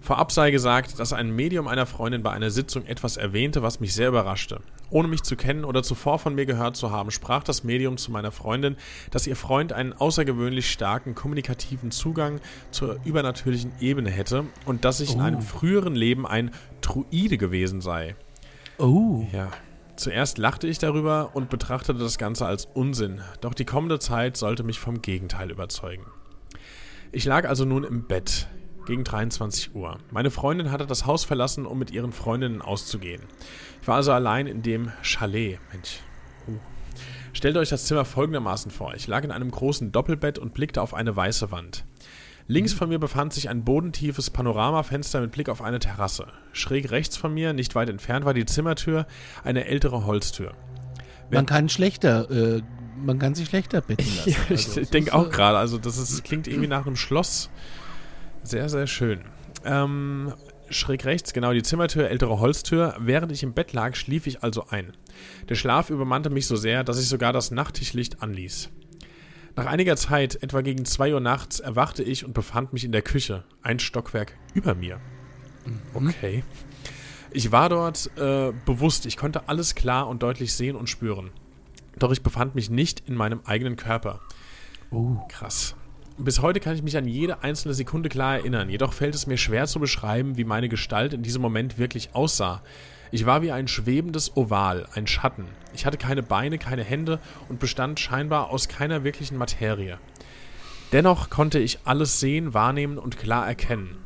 Vorab 0.00 0.32
sei 0.32 0.50
gesagt, 0.50 0.98
dass 0.98 1.12
ein 1.12 1.30
Medium 1.30 1.68
einer 1.68 1.86
Freundin 1.86 2.24
bei 2.24 2.32
einer 2.32 2.50
Sitzung 2.50 2.84
etwas 2.84 3.16
erwähnte, 3.16 3.62
was 3.62 3.78
mich 3.78 3.94
sehr 3.94 4.08
überraschte. 4.08 4.60
Ohne 4.90 5.06
mich 5.06 5.22
zu 5.22 5.36
kennen 5.36 5.64
oder 5.64 5.84
zuvor 5.84 6.18
von 6.18 6.34
mir 6.34 6.46
gehört 6.46 6.76
zu 6.76 6.90
haben, 6.90 7.12
sprach 7.12 7.44
das 7.44 7.62
Medium 7.62 7.96
zu 7.96 8.10
meiner 8.10 8.32
Freundin, 8.32 8.74
dass 9.12 9.28
ihr 9.28 9.36
Freund 9.36 9.72
einen 9.72 9.92
außergewöhnlich 9.92 10.68
starken 10.68 11.14
kommunikativen 11.14 11.92
Zugang 11.92 12.40
zur 12.72 12.98
übernatürlichen 13.04 13.70
Ebene 13.78 14.10
hätte 14.10 14.46
und 14.64 14.84
dass 14.84 14.98
ich 14.98 15.14
in 15.14 15.20
einem 15.20 15.40
früheren 15.40 15.94
Leben 15.94 16.26
ein 16.26 16.50
Druide 16.80 17.38
gewesen 17.38 17.80
sei. 17.80 18.16
Oh. 18.78 19.24
Ja. 19.32 19.48
Zuerst 19.94 20.38
lachte 20.38 20.66
ich 20.66 20.78
darüber 20.78 21.30
und 21.34 21.50
betrachtete 21.50 22.00
das 22.00 22.18
Ganze 22.18 22.46
als 22.46 22.66
Unsinn, 22.66 23.20
doch 23.40 23.54
die 23.54 23.64
kommende 23.64 24.00
Zeit 24.00 24.36
sollte 24.36 24.64
mich 24.64 24.80
vom 24.80 25.02
Gegenteil 25.02 25.52
überzeugen. 25.52 26.06
Ich 27.16 27.24
lag 27.24 27.48
also 27.48 27.64
nun 27.64 27.82
im 27.82 28.02
Bett 28.06 28.46
gegen 28.84 29.02
23 29.02 29.74
Uhr. 29.74 29.96
Meine 30.10 30.30
Freundin 30.30 30.70
hatte 30.70 30.84
das 30.84 31.06
Haus 31.06 31.24
verlassen, 31.24 31.64
um 31.64 31.78
mit 31.78 31.90
ihren 31.90 32.12
Freundinnen 32.12 32.60
auszugehen. 32.60 33.22
Ich 33.80 33.88
war 33.88 33.96
also 33.96 34.12
allein 34.12 34.46
in 34.46 34.60
dem 34.60 34.92
Chalet. 35.00 35.58
Mensch. 35.72 36.00
Uh. 36.46 36.58
Stellt 37.32 37.56
euch 37.56 37.70
das 37.70 37.86
Zimmer 37.86 38.04
folgendermaßen 38.04 38.70
vor. 38.70 38.92
Ich 38.94 39.06
lag 39.06 39.24
in 39.24 39.30
einem 39.30 39.50
großen 39.50 39.92
Doppelbett 39.92 40.38
und 40.38 40.52
blickte 40.52 40.82
auf 40.82 40.92
eine 40.92 41.16
weiße 41.16 41.50
Wand. 41.50 41.86
Links 42.48 42.74
von 42.74 42.90
mir 42.90 42.98
befand 42.98 43.32
sich 43.32 43.48
ein 43.48 43.64
bodentiefes 43.64 44.28
Panoramafenster 44.28 45.22
mit 45.22 45.32
Blick 45.32 45.48
auf 45.48 45.62
eine 45.62 45.78
Terrasse. 45.78 46.26
Schräg 46.52 46.90
rechts 46.90 47.16
von 47.16 47.32
mir, 47.32 47.54
nicht 47.54 47.74
weit 47.74 47.88
entfernt, 47.88 48.26
war 48.26 48.34
die 48.34 48.44
Zimmertür, 48.44 49.06
eine 49.42 49.64
ältere 49.64 50.04
Holztür. 50.04 50.52
Man 51.30 51.46
kann 51.46 51.70
schlechter, 51.70 52.30
äh, 52.30 52.62
man 53.04 53.18
kann 53.18 53.34
sich 53.34 53.48
schlechter 53.48 53.80
bitten 53.80 54.04
lassen. 54.16 54.30
Ja, 54.30 54.36
ich 54.50 54.66
Also, 54.68 54.80
denke 54.84 55.14
auch 55.14 55.30
gerade, 55.30 55.58
also 55.58 55.78
das 55.78 55.98
ist, 55.98 56.24
klingt 56.24 56.46
irgendwie 56.48 56.68
nach 56.68 56.86
einem 56.86 56.96
Schloss. 56.96 57.50
Sehr, 58.42 58.68
sehr 58.68 58.86
schön. 58.86 59.20
Ähm, 59.64 60.32
schräg 60.70 61.04
rechts, 61.04 61.32
genau 61.32 61.52
die 61.52 61.62
Zimmertür, 61.62 62.08
ältere 62.08 62.38
Holztür. 62.38 62.94
Während 62.98 63.32
ich 63.32 63.42
im 63.42 63.52
Bett 63.54 63.72
lag, 63.72 63.96
schlief 63.96 64.26
ich 64.26 64.42
also 64.42 64.66
ein. 64.70 64.92
Der 65.48 65.54
Schlaf 65.54 65.90
übermannte 65.90 66.30
mich 66.30 66.46
so 66.46 66.56
sehr, 66.56 66.84
dass 66.84 67.00
ich 67.00 67.08
sogar 67.08 67.32
das 67.32 67.50
Nachttischlicht 67.50 68.22
anließ. 68.22 68.70
Nach 69.56 69.66
einiger 69.66 69.96
Zeit, 69.96 70.42
etwa 70.42 70.60
gegen 70.60 70.84
2 70.84 71.14
Uhr 71.14 71.20
nachts, 71.20 71.60
erwachte 71.60 72.02
ich 72.02 72.24
und 72.24 72.34
befand 72.34 72.72
mich 72.72 72.84
in 72.84 72.92
der 72.92 73.02
Küche, 73.02 73.44
ein 73.62 73.78
Stockwerk 73.78 74.34
über 74.54 74.74
mir. 74.74 75.00
Okay. 75.94 76.44
Ich 77.30 77.52
war 77.52 77.68
dort 77.68 78.10
äh, 78.18 78.52
bewusst, 78.64 79.06
ich 79.06 79.16
konnte 79.16 79.48
alles 79.48 79.74
klar 79.74 80.08
und 80.08 80.22
deutlich 80.22 80.52
sehen 80.52 80.76
und 80.76 80.88
spüren. 80.88 81.30
Doch 81.98 82.12
ich 82.12 82.22
befand 82.22 82.54
mich 82.54 82.70
nicht 82.70 83.02
in 83.08 83.14
meinem 83.14 83.40
eigenen 83.44 83.76
Körper. 83.76 84.20
Krass. 85.28 85.74
Bis 86.18 86.40
heute 86.40 86.60
kann 86.60 86.74
ich 86.74 86.82
mich 86.82 86.96
an 86.96 87.06
jede 87.06 87.42
einzelne 87.42 87.74
Sekunde 87.74 88.08
klar 88.08 88.36
erinnern, 88.36 88.70
jedoch 88.70 88.94
fällt 88.94 89.14
es 89.14 89.26
mir 89.26 89.36
schwer 89.36 89.66
zu 89.66 89.80
beschreiben, 89.80 90.38
wie 90.38 90.44
meine 90.44 90.70
Gestalt 90.70 91.12
in 91.12 91.22
diesem 91.22 91.42
Moment 91.42 91.76
wirklich 91.76 92.14
aussah. 92.14 92.62
Ich 93.12 93.26
war 93.26 93.42
wie 93.42 93.52
ein 93.52 93.68
schwebendes 93.68 94.36
Oval, 94.36 94.86
ein 94.94 95.06
Schatten. 95.06 95.44
Ich 95.74 95.84
hatte 95.84 95.98
keine 95.98 96.22
Beine, 96.22 96.58
keine 96.58 96.84
Hände 96.84 97.20
und 97.48 97.60
bestand 97.60 98.00
scheinbar 98.00 98.50
aus 98.50 98.68
keiner 98.68 99.04
wirklichen 99.04 99.36
Materie. 99.36 99.98
Dennoch 100.92 101.30
konnte 101.30 101.58
ich 101.58 101.80
alles 101.84 102.20
sehen, 102.20 102.54
wahrnehmen 102.54 102.96
und 102.96 103.18
klar 103.18 103.46
erkennen. 103.46 103.98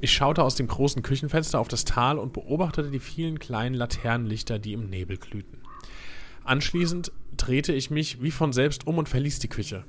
Ich 0.00 0.12
schaute 0.12 0.44
aus 0.44 0.54
dem 0.54 0.68
großen 0.68 1.02
Küchenfenster 1.02 1.58
auf 1.58 1.68
das 1.68 1.84
Tal 1.84 2.18
und 2.18 2.32
beobachtete 2.32 2.90
die 2.90 3.00
vielen 3.00 3.38
kleinen 3.38 3.74
Laternenlichter, 3.74 4.58
die 4.58 4.72
im 4.72 4.88
Nebel 4.88 5.16
glühten. 5.16 5.57
Anschließend 6.48 7.12
drehte 7.36 7.74
ich 7.74 7.90
mich 7.90 8.22
wie 8.22 8.30
von 8.30 8.54
selbst 8.54 8.86
um 8.86 8.96
und 8.96 9.06
verließ 9.06 9.38
die 9.38 9.48
Küche. 9.48 9.84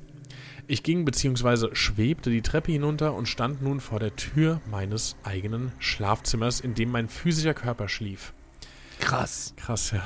Ich 0.68 0.84
ging 0.84 1.06
bzw. 1.06 1.74
schwebte 1.74 2.30
die 2.30 2.42
Treppe 2.42 2.74
hinunter 2.74 3.14
und 3.14 3.30
stand 3.30 3.62
nun 3.62 3.80
vor 3.80 4.02
der 4.02 4.18
Tür 4.18 4.60
meines 4.70 5.16
eigenen 5.24 5.72
Schlafzimmers, 5.80 6.60
in 6.60 6.74
dem 6.74 6.92
mein 6.92 7.08
physischer 7.08 7.54
Körper 7.54 7.88
schlief. 7.88 8.34
Krass. 9.00 9.54
Krass, 9.56 9.92
ja. 9.92 10.04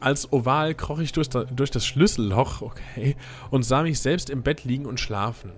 Als 0.00 0.32
Oval 0.32 0.74
kroch 0.74 1.00
ich 1.00 1.12
durch, 1.12 1.28
da, 1.28 1.44
durch 1.44 1.70
das 1.70 1.86
Schlüsselloch, 1.86 2.62
okay, 2.62 3.14
und 3.50 3.62
sah 3.62 3.82
mich 3.82 4.00
selbst 4.00 4.30
im 4.30 4.42
Bett 4.42 4.64
liegen 4.64 4.86
und 4.86 5.00
schlafen. 5.00 5.52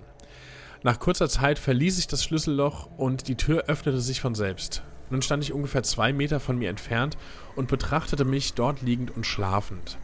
Nach 0.83 0.99
kurzer 0.99 1.29
Zeit 1.29 1.57
verließ 1.57 1.99
ich 1.99 2.07
das 2.07 2.25
Schlüsselloch 2.25 2.89
und 2.97 3.29
die 3.29 3.35
Tür 3.35 3.63
öffnete 3.67 4.01
sich 4.01 4.19
von 4.19 4.35
selbst. 4.35 4.83
Nun 5.09 5.21
stand 5.21 5.41
ich 5.45 5.53
ungefähr 5.53 5.83
zwei 5.83 6.11
Meter 6.11 6.41
von 6.41 6.57
mir 6.57 6.69
entfernt 6.69 7.17
und 7.55 7.69
betrachtete 7.69 8.25
mich 8.25 8.55
dort 8.55 8.81
liegend 8.81 9.15
und 9.15 9.25
schlafend. 9.25 9.97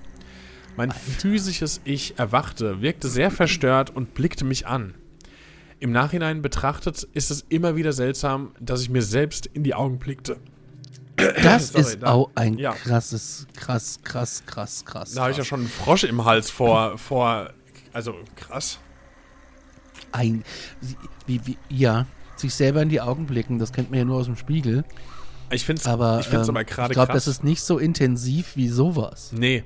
Mein 0.76 0.92
physisches 0.92 1.82
Ich 1.84 2.18
erwachte, 2.18 2.82
wirkte 2.82 3.08
sehr 3.08 3.32
verstört 3.32 3.90
und 3.92 4.14
blickte 4.14 4.44
mich 4.46 4.66
an. 4.68 4.96
Im 5.80 5.92
Nachhinein 5.92 6.42
betrachtet 6.42 7.08
ist 7.14 7.30
es 7.30 7.46
immer 7.50 7.76
wieder 7.76 7.94
seltsam, 7.94 8.52
dass 8.60 8.82
ich 8.82 8.90
mir 8.90 9.02
selbst 9.02 9.46
in 9.48 9.64
die 9.64 9.74
Augen 9.76 10.00
blickte. 10.00 10.38
Das 11.44 11.68
Sorry, 11.74 11.84
ist 11.84 12.02
da- 12.02 12.08
auch 12.12 12.32
ein 12.36 12.58
ja. 12.58 12.72
krasses, 12.74 13.48
krass, 13.56 14.00
krass, 14.04 14.44
krass, 14.46 14.84
krass. 14.86 15.14
Da 15.14 15.24
habe 15.24 15.32
ich 15.32 15.38
ja 15.38 15.44
schon 15.44 15.62
einen 15.62 15.70
Frosch 15.70 16.06
im 16.06 16.26
Hals 16.26 16.50
vor, 16.50 16.98
vor, 16.98 17.50
also 17.92 18.16
krass. 18.36 18.80
ein, 20.12 20.44
wie, 21.28 21.46
wie, 21.46 21.58
ja, 21.70 22.08
sich 22.36 22.54
selber 22.54 22.82
in 22.82 22.90
die 22.90 23.02
Augen 23.02 23.26
blicken, 23.28 23.60
das 23.60 23.72
kennt 23.74 23.92
man 23.92 24.00
ja 24.00 24.06
nur 24.06 24.18
aus 24.18 24.26
dem 24.26 24.38
Spiegel. 24.38 24.84
Ich 25.52 25.66
finde 25.66 25.82
es 25.82 25.88
Aber 25.88 26.20
ich 26.20 26.28
find's 26.28 26.48
ähm, 26.48 26.56
aber 26.56 26.64
gerade 26.64 26.94
ich 26.94 26.96
glaube, 26.96 27.14
das 27.14 27.28
ist 27.28 27.44
nicht 27.44 27.62
so 27.62 27.78
intensiv 27.78 28.56
wie 28.56 28.70
sowas. 28.70 29.32
nee, 29.34 29.64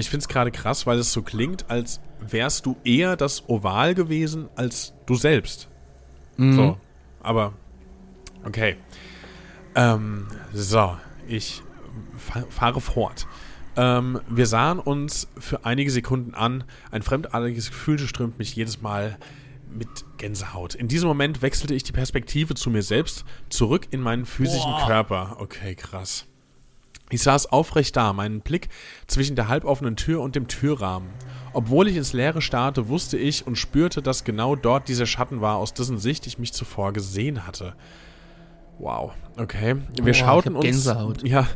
ich 0.00 0.10
finde 0.10 0.22
es 0.22 0.28
gerade 0.28 0.50
krass, 0.50 0.86
weil 0.86 0.98
es 0.98 1.12
so 1.12 1.22
klingt, 1.22 1.70
als 1.70 2.00
wärst 2.20 2.66
du 2.66 2.76
eher 2.84 3.16
das 3.16 3.48
Oval 3.48 3.94
gewesen 3.94 4.48
als 4.56 4.94
du 5.06 5.14
selbst. 5.14 5.68
Mhm. 6.36 6.52
So, 6.54 6.78
aber 7.20 7.52
okay. 8.44 8.76
Ähm, 9.74 10.26
so, 10.52 10.96
ich 11.28 11.62
fa 12.16 12.44
fahre 12.48 12.80
fort. 12.80 13.26
Ähm, 13.76 14.20
wir 14.28 14.46
sahen 14.46 14.78
uns 14.78 15.28
für 15.38 15.64
einige 15.64 15.90
Sekunden 15.90 16.34
an. 16.34 16.64
Ein 16.90 17.02
fremdartiges 17.02 17.70
Gefühl 17.70 17.98
strömt 17.98 18.38
mich 18.38 18.54
jedes 18.54 18.82
Mal 18.82 19.18
mit 19.68 19.88
Gänsehaut. 20.18 20.74
In 20.74 20.88
diesem 20.88 21.08
Moment 21.08 21.42
wechselte 21.42 21.74
ich 21.74 21.82
die 21.82 21.92
Perspektive 21.92 22.54
zu 22.54 22.70
mir 22.70 22.82
selbst, 22.82 23.24
zurück 23.48 23.88
in 23.90 24.00
meinen 24.00 24.26
physischen 24.26 24.72
Körper. 24.86 25.36
Okay, 25.40 25.74
krass. 25.74 26.26
Ich 27.10 27.22
saß 27.22 27.46
aufrecht 27.46 27.96
da, 27.96 28.12
meinen 28.12 28.40
Blick 28.40 28.68
zwischen 29.06 29.36
der 29.36 29.48
halboffenen 29.48 29.96
Tür 29.96 30.20
und 30.22 30.36
dem 30.36 30.48
Türrahmen. 30.48 31.10
Obwohl 31.52 31.88
ich 31.88 31.96
ins 31.96 32.12
Leere 32.12 32.42
starrte, 32.42 32.88
wusste 32.88 33.16
ich 33.16 33.46
und 33.46 33.56
spürte, 33.56 34.02
dass 34.02 34.24
genau 34.24 34.56
dort 34.56 34.88
dieser 34.88 35.06
Schatten 35.06 35.40
war, 35.40 35.56
aus 35.56 35.74
dessen 35.74 35.98
Sicht 35.98 36.26
ich 36.26 36.38
mich 36.38 36.52
zuvor 36.52 36.92
gesehen 36.92 37.46
hatte. 37.46 37.74
Wow, 38.78 39.12
okay. 39.36 39.76
Wir 40.00 40.08
ich 40.08 40.18
schauten 40.18 40.56
uns. 40.56 40.64
Gänsehaut. 40.64 41.22
Ja, 41.22 41.46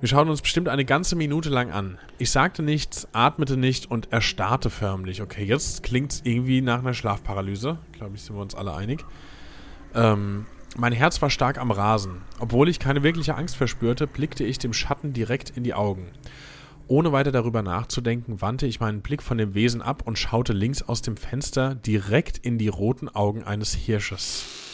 wir 0.00 0.08
schauten 0.08 0.28
uns 0.28 0.42
bestimmt 0.42 0.68
eine 0.68 0.84
ganze 0.84 1.16
Minute 1.16 1.48
lang 1.48 1.70
an. 1.70 1.98
Ich 2.18 2.30
sagte 2.30 2.62
nichts, 2.62 3.08
atmete 3.12 3.56
nicht 3.56 3.90
und 3.90 4.12
erstarrte 4.12 4.68
förmlich. 4.68 5.22
Okay, 5.22 5.44
jetzt 5.44 5.82
klingt's 5.82 6.20
irgendwie 6.24 6.60
nach 6.60 6.80
einer 6.80 6.92
Schlafparalyse. 6.92 7.78
Glaube 7.92 8.16
ich, 8.16 8.22
sind 8.22 8.36
wir 8.36 8.42
uns 8.42 8.54
alle 8.54 8.74
einig. 8.74 9.04
Ähm, 9.94 10.46
mein 10.78 10.92
Herz 10.92 11.22
war 11.22 11.30
stark 11.30 11.58
am 11.58 11.70
Rasen. 11.70 12.22
Obwohl 12.38 12.68
ich 12.68 12.78
keine 12.78 13.02
wirkliche 13.02 13.34
Angst 13.34 13.56
verspürte, 13.56 14.06
blickte 14.06 14.44
ich 14.44 14.58
dem 14.58 14.72
Schatten 14.72 15.12
direkt 15.12 15.50
in 15.50 15.64
die 15.64 15.74
Augen. 15.74 16.08
Ohne 16.86 17.12
weiter 17.12 17.32
darüber 17.32 17.62
nachzudenken, 17.62 18.40
wandte 18.40 18.66
ich 18.66 18.78
meinen 18.78 19.00
Blick 19.00 19.22
von 19.22 19.38
dem 19.38 19.54
Wesen 19.54 19.82
ab 19.82 20.02
und 20.04 20.18
schaute 20.18 20.52
links 20.52 20.82
aus 20.82 21.02
dem 21.02 21.16
Fenster 21.16 21.74
direkt 21.74 22.38
in 22.38 22.58
die 22.58 22.68
roten 22.68 23.08
Augen 23.08 23.42
eines 23.42 23.74
Hirsches. 23.74 24.65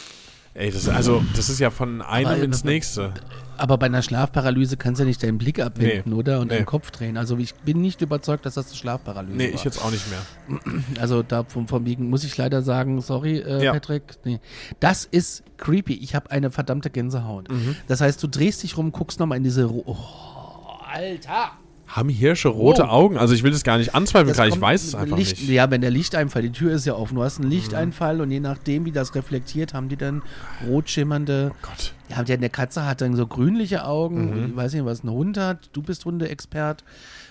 Ey, 0.55 0.71
das, 0.71 0.87
also, 0.89 1.25
das 1.35 1.49
ist 1.49 1.61
ja 1.61 1.71
von 1.71 2.03
einem 2.03 2.27
Aber, 2.27 2.43
ins 2.43 2.63
äh, 2.63 2.67
nächste. 2.67 3.15
Aber 3.57 3.79
bei 3.79 3.87
einer 3.87 4.03
Schlafparalyse 4.03 4.77
kannst 4.77 4.99
du 4.99 5.05
ja 5.05 5.09
nicht 5.09 5.23
deinen 5.23 5.39
Blick 5.39 5.61
abwenden, 5.61 6.11
Nee, 6.11 6.15
oder? 6.15 6.41
Und 6.41 6.49
nee. 6.51 6.57
den 6.57 6.67
Kopf 6.67 6.91
drehen. 6.91 7.17
Also 7.17 7.39
ich 7.39 7.55
bin 7.55 7.81
nicht 7.81 8.03
überzeugt, 8.03 8.45
dass 8.45 8.55
das 8.55 8.67
eine 8.67 8.77
Schlafparalyse 8.77 9.37
Nee, 9.37 9.49
war. 9.49 9.55
ich 9.55 9.65
jetzt 9.65 9.83
auch 9.83 9.91
nicht 9.91 10.05
mehr. 10.11 10.61
Also 11.01 11.23
da 11.23 11.45
vom, 11.45 11.69
vom 11.69 11.87
wegen 11.87 12.11
muss 12.11 12.25
ich 12.25 12.37
leider 12.37 12.61
sagen, 12.63 13.01
sorry, 13.01 13.39
äh, 13.39 13.65
Ja. 13.65 13.73
Patrick. 13.73 14.03
Nee. 14.25 14.41
Das 14.81 15.05
ist 15.07 15.43
creepy. 15.57 15.95
Ich 15.95 16.15
habe 16.15 16.31
eine 16.31 16.51
verdammte 16.51 16.91
Gänsehaut. 16.91 17.51
Mhm. 17.51 17.77
Das 17.89 18.01
heißt, 18.01 18.23
du 18.23 18.27
drehst 18.27 18.63
dich 18.63 18.77
rum, 18.77 18.93
guckst 18.93 19.21
nochmal 19.21 19.39
in 19.39 19.45
diese. 19.45 19.65
Ro 19.65 19.85
oh, 19.87 20.85
Alter! 20.93 21.53
Haben 21.93 22.09
Hirsche 22.09 22.49
rote 22.49 22.85
Wow. 22.85 22.91
Augen? 22.91 23.19
Also 23.19 23.35
ich 23.35 23.43
will 23.43 23.51
das 23.51 23.65
gar 23.65 23.77
nicht 23.77 23.95
anzweifeln, 23.95 24.35
ich 24.49 24.61
weiß 24.61 24.83
es 24.83 24.95
einfach 24.95 25.19
Licht, 25.19 25.37
nicht. 25.39 25.49
Mhm. 25.49 25.55
Ja, 25.55 25.71
wenn 25.71 25.83
der 25.83 25.91
Lichteinfall, 25.91 26.41
die 26.41 26.53
Tür 26.53 26.73
ist 26.73 26.87
ja 26.87 26.95
offen, 26.95 27.17
du 27.17 27.23
hast 27.23 27.39
einen 27.39 27.51
Lichteinfall 27.51 28.23
und 28.23 28.31
je 28.31 28.41
nachdem, 28.41 28.87
wie 28.87 28.93
das 28.93 29.15
reflektiert, 29.15 29.75
haben 29.75 29.91
die 29.91 29.99
dann 29.99 30.23
rot 30.67 30.89
schimmernde. 30.89 31.53
Oh 31.53 31.57
Gott. 31.61 31.93
Ja, 32.09 32.23
der, 32.23 32.39
der 32.39 32.49
Katze 32.49 32.87
hat 32.87 33.03
dann 33.03 33.15
so 33.15 33.27
grünliche 33.27 33.85
Augen. 33.85 34.31
Mhm. 34.31 34.47
Ich 34.51 34.57
weiß 34.57 34.73
nicht, 34.73 34.87
was 34.87 35.05
ein 35.05 35.11
Hund 35.11 35.37
hat. 35.37 35.69
Du 35.75 35.83
bist 35.83 36.07
Hundeexpert, 36.07 36.83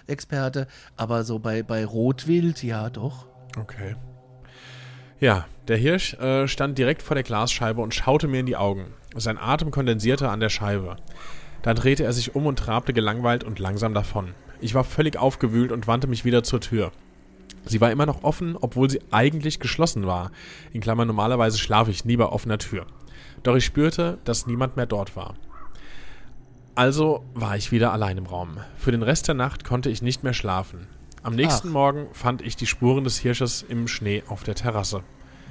Experte. 0.06 0.68
Aber 0.96 1.24
so 1.24 1.40
bei, 1.40 1.64
bei 1.64 1.84
Rotwild, 1.84 2.62
ja, 2.62 2.92
doch. 2.92 3.26
Okay. 3.58 3.96
Ja, 5.20 5.46
der 5.68 5.78
Hirsch 5.78 6.14
äh, 6.16 6.48
stand 6.48 6.78
direkt 6.78 7.02
vor 7.02 7.16
der 7.16 7.24
Glasscheibe 7.24 7.82
und 7.82 7.96
schaute 7.96 8.28
mir 8.28 8.42
in 8.42 8.46
die 8.46 8.58
Augen. 8.58 8.94
Sein 9.16 9.40
Atem 9.40 9.72
kondensierte 9.72 10.30
an 10.30 10.40
der 10.40 10.50
Scheibe. 10.50 10.98
Dann 11.64 11.76
drehte 11.76 12.04
er 12.04 12.14
sich 12.14 12.36
um 12.36 12.46
und 12.46 12.58
trabte 12.60 12.94
gelangweilt 12.94 13.44
und 13.44 13.58
langsam 13.60 13.94
davon. 13.94 14.34
Ich 14.62 14.74
war 14.76 14.84
völlig 14.84 15.18
aufgewühlt 15.18 15.72
und 15.72 15.88
wandte 15.88 16.08
mich 16.08 16.24
wieder 16.24 16.44
zur 16.44 16.62
Tür. 16.62 16.92
Sie 17.66 17.82
war 17.82 17.92
immer 17.92 18.06
noch 18.06 18.24
offen, 18.24 18.56
obwohl 18.60 18.90
sie 18.90 19.02
eigentlich 19.12 19.60
geschlossen 19.60 20.06
war. 20.08 20.32
In 20.72 20.82
Klammern 20.82 21.08
normalerweise 21.08 21.58
schlafe 21.58 21.92
ich 21.92 22.06
nie 22.06 22.18
bei 22.18 22.26
offener 22.26 22.58
Tür. 22.58 22.86
Doch 23.44 23.56
ich 23.56 23.66
spürte, 23.66 24.20
dass 24.24 24.48
niemand 24.48 24.78
mehr 24.78 24.86
dort 24.86 25.16
war. 25.16 25.36
Also 26.76 27.26
war 27.34 27.58
ich 27.58 27.72
wieder 27.72 27.92
allein 27.92 28.18
im 28.18 28.26
Raum. 28.26 28.58
Für 28.78 28.92
den 28.92 29.04
Rest 29.04 29.28
der 29.28 29.36
Nacht 29.36 29.64
konnte 29.64 29.90
ich 29.90 30.02
nicht 30.02 30.24
mehr 30.24 30.34
schlafen. 30.34 30.88
Am 31.24 31.36
nächsten 31.36 31.70
Ach. 31.70 31.74
Morgen 31.74 32.08
fand 32.14 32.42
ich 32.42 32.56
die 32.56 32.66
Spuren 32.66 33.04
des 33.04 33.20
Hirsches 33.20 33.64
im 33.68 33.88
Schnee 33.88 34.24
auf 34.28 34.44
der 34.44 34.56
Terrasse. 34.56 35.04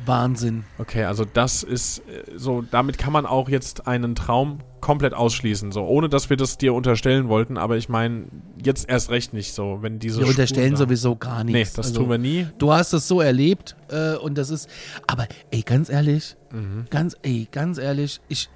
Wahnsinn. 0.06 0.64
Okay, 0.78 1.04
also 1.04 1.24
das 1.24 1.62
ist 1.62 1.98
äh, 2.00 2.24
so, 2.36 2.62
damit 2.62 2.98
kann 2.98 3.12
man 3.12 3.26
auch 3.26 3.48
jetzt 3.48 3.86
einen 3.86 4.14
Traum 4.14 4.58
komplett 4.80 5.12
ausschließen, 5.12 5.72
so 5.72 5.84
ohne 5.84 6.08
dass 6.08 6.30
wir 6.30 6.36
das 6.38 6.56
dir 6.56 6.72
unterstellen 6.72 7.28
wollten, 7.28 7.58
aber 7.58 7.76
ich 7.76 7.88
meine, 7.90 8.24
jetzt 8.64 8.88
erst 8.88 9.10
recht 9.10 9.34
nicht 9.34 9.52
so, 9.52 9.78
wenn 9.82 9.98
diese 9.98 10.20
Wir 10.20 10.26
unterstellen 10.28 10.70
da- 10.72 10.78
sowieso 10.78 11.16
gar 11.16 11.44
Nee, 11.44 11.52
nichts. 11.52 11.74
das 11.74 11.88
Also, 11.88 12.00
tun 12.00 12.10
wir 12.10 12.18
nie. 12.18 12.46
Du 12.58 12.72
hast 12.72 12.92
es 12.94 13.06
so 13.06 13.20
erlebt 13.20 13.76
äh, 13.90 14.14
und 14.16 14.38
das 14.38 14.48
ist. 14.50 14.68
Aber 15.06 15.26
ey, 15.50 15.60
ganz 15.62 15.90
ehrlich, 15.90 16.36
Mhm. 16.50 16.86
ganz, 16.90 17.14
ey, 17.22 17.46
ganz 17.52 17.76
ehrlich, 17.78 18.20
ich, 18.28 18.48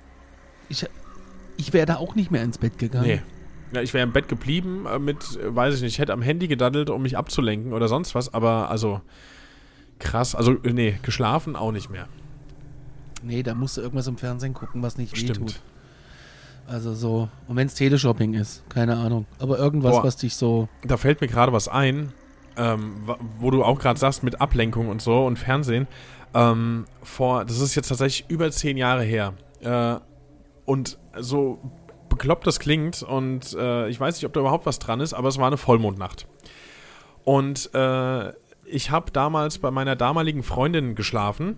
ich, 0.71 0.87
ich 1.59 1.73
wäre 1.75 1.85
da 1.87 1.97
auch 1.97 2.15
nicht 2.15 2.31
mehr 2.31 2.43
ins 2.43 2.57
Bett 2.59 2.79
gegangen. 2.79 3.07
Nee. 3.07 3.23
Ja, 3.75 3.83
ich 3.83 3.93
wäre 3.93 4.05
im 4.05 4.13
Bett 4.13 4.29
geblieben 4.29 4.87
äh, 4.87 4.99
mit, 4.99 5.19
äh, 5.37 5.55
weiß 5.55 5.75
ich 5.75 5.83
nicht, 5.83 5.93
ich 5.95 5.99
hätte 5.99 6.13
am 6.15 6.23
Handy 6.23 6.49
gedaddelt, 6.49 6.89
um 6.89 7.03
mich 7.03 7.19
abzulenken 7.19 7.73
oder 7.75 7.89
sonst 7.89 8.15
was, 8.15 8.33
aber 8.33 8.71
also 8.71 9.01
krass. 9.99 10.35
Also, 10.35 10.57
nee, 10.63 10.99
geschlafen 11.03 11.57
auch 11.57 11.73
nicht 11.73 11.91
mehr. 11.91 12.09
Nee, 13.23 13.43
da 13.43 13.55
musst 13.55 13.77
du 13.77 13.81
irgendwas 13.81 14.07
im 14.07 14.19
Fernsehen 14.19 14.55
gucken, 14.55 14.83
was 14.83 14.99
nicht 14.99 15.17
Stimmt. 15.17 15.41
wehtut. 15.41 15.61
Also 16.67 16.95
so, 16.95 17.29
und 17.47 17.57
wenn 17.57 17.67
es 17.67 17.75
Teleshopping 17.75 18.35
ist, 18.35 18.69
keine 18.71 18.97
Ahnung. 18.97 19.27
Aber 19.39 19.59
irgendwas, 19.59 19.93
Boah. 19.93 20.05
was 20.05 20.17
dich 20.17 20.35
so. 20.37 20.69
Da 20.83 20.97
fällt 20.97 21.21
mir 21.21 21.27
gerade 21.27 21.53
was 21.53 21.69
ein, 21.69 22.13
ähm, 22.57 22.95
wo 23.39 23.51
du 23.51 23.63
auch 23.63 23.79
gerade 23.79 23.99
sagst 23.99 24.23
mit 24.23 24.41
Ablenkung 24.41 24.89
und 24.89 25.03
so 25.03 25.27
und 25.27 25.39
Fernsehen. 25.39 25.87
Ähm, 26.33 26.87
vor, 27.03 27.45
das 27.45 27.61
ist 27.61 27.75
jetzt 27.75 27.89
tatsächlich 27.89 28.29
über 28.29 28.51
zehn 28.51 28.77
Jahre 28.77 29.03
her. 29.03 29.35
Äh, 29.61 29.97
und 30.65 30.99
so 31.19 31.61
bekloppt 32.09 32.47
das 32.47 32.61
klingt 32.61 33.03
und 33.03 33.55
äh, 33.55 33.89
ich 33.89 34.01
weiß 34.01 34.17
nicht, 34.17 34.25
ob 34.25 34.33
da 34.33 34.41
überhaupt 34.41 34.67
was 34.67 34.79
dran 34.79 35.01
ist, 35.01 35.15
aber 35.15 35.29
es 35.29 35.39
war 35.39 35.47
eine 35.47 35.57
Vollmondnacht. 35.57 36.27
Und 37.25 37.71
äh, 37.75 38.33
ich 38.67 38.91
habe 38.91 39.11
damals 39.11 39.59
bei 39.59 39.71
meiner 39.71 39.97
damaligen 39.97 40.43
Freundin 40.43 40.95
geschlafen 40.95 41.57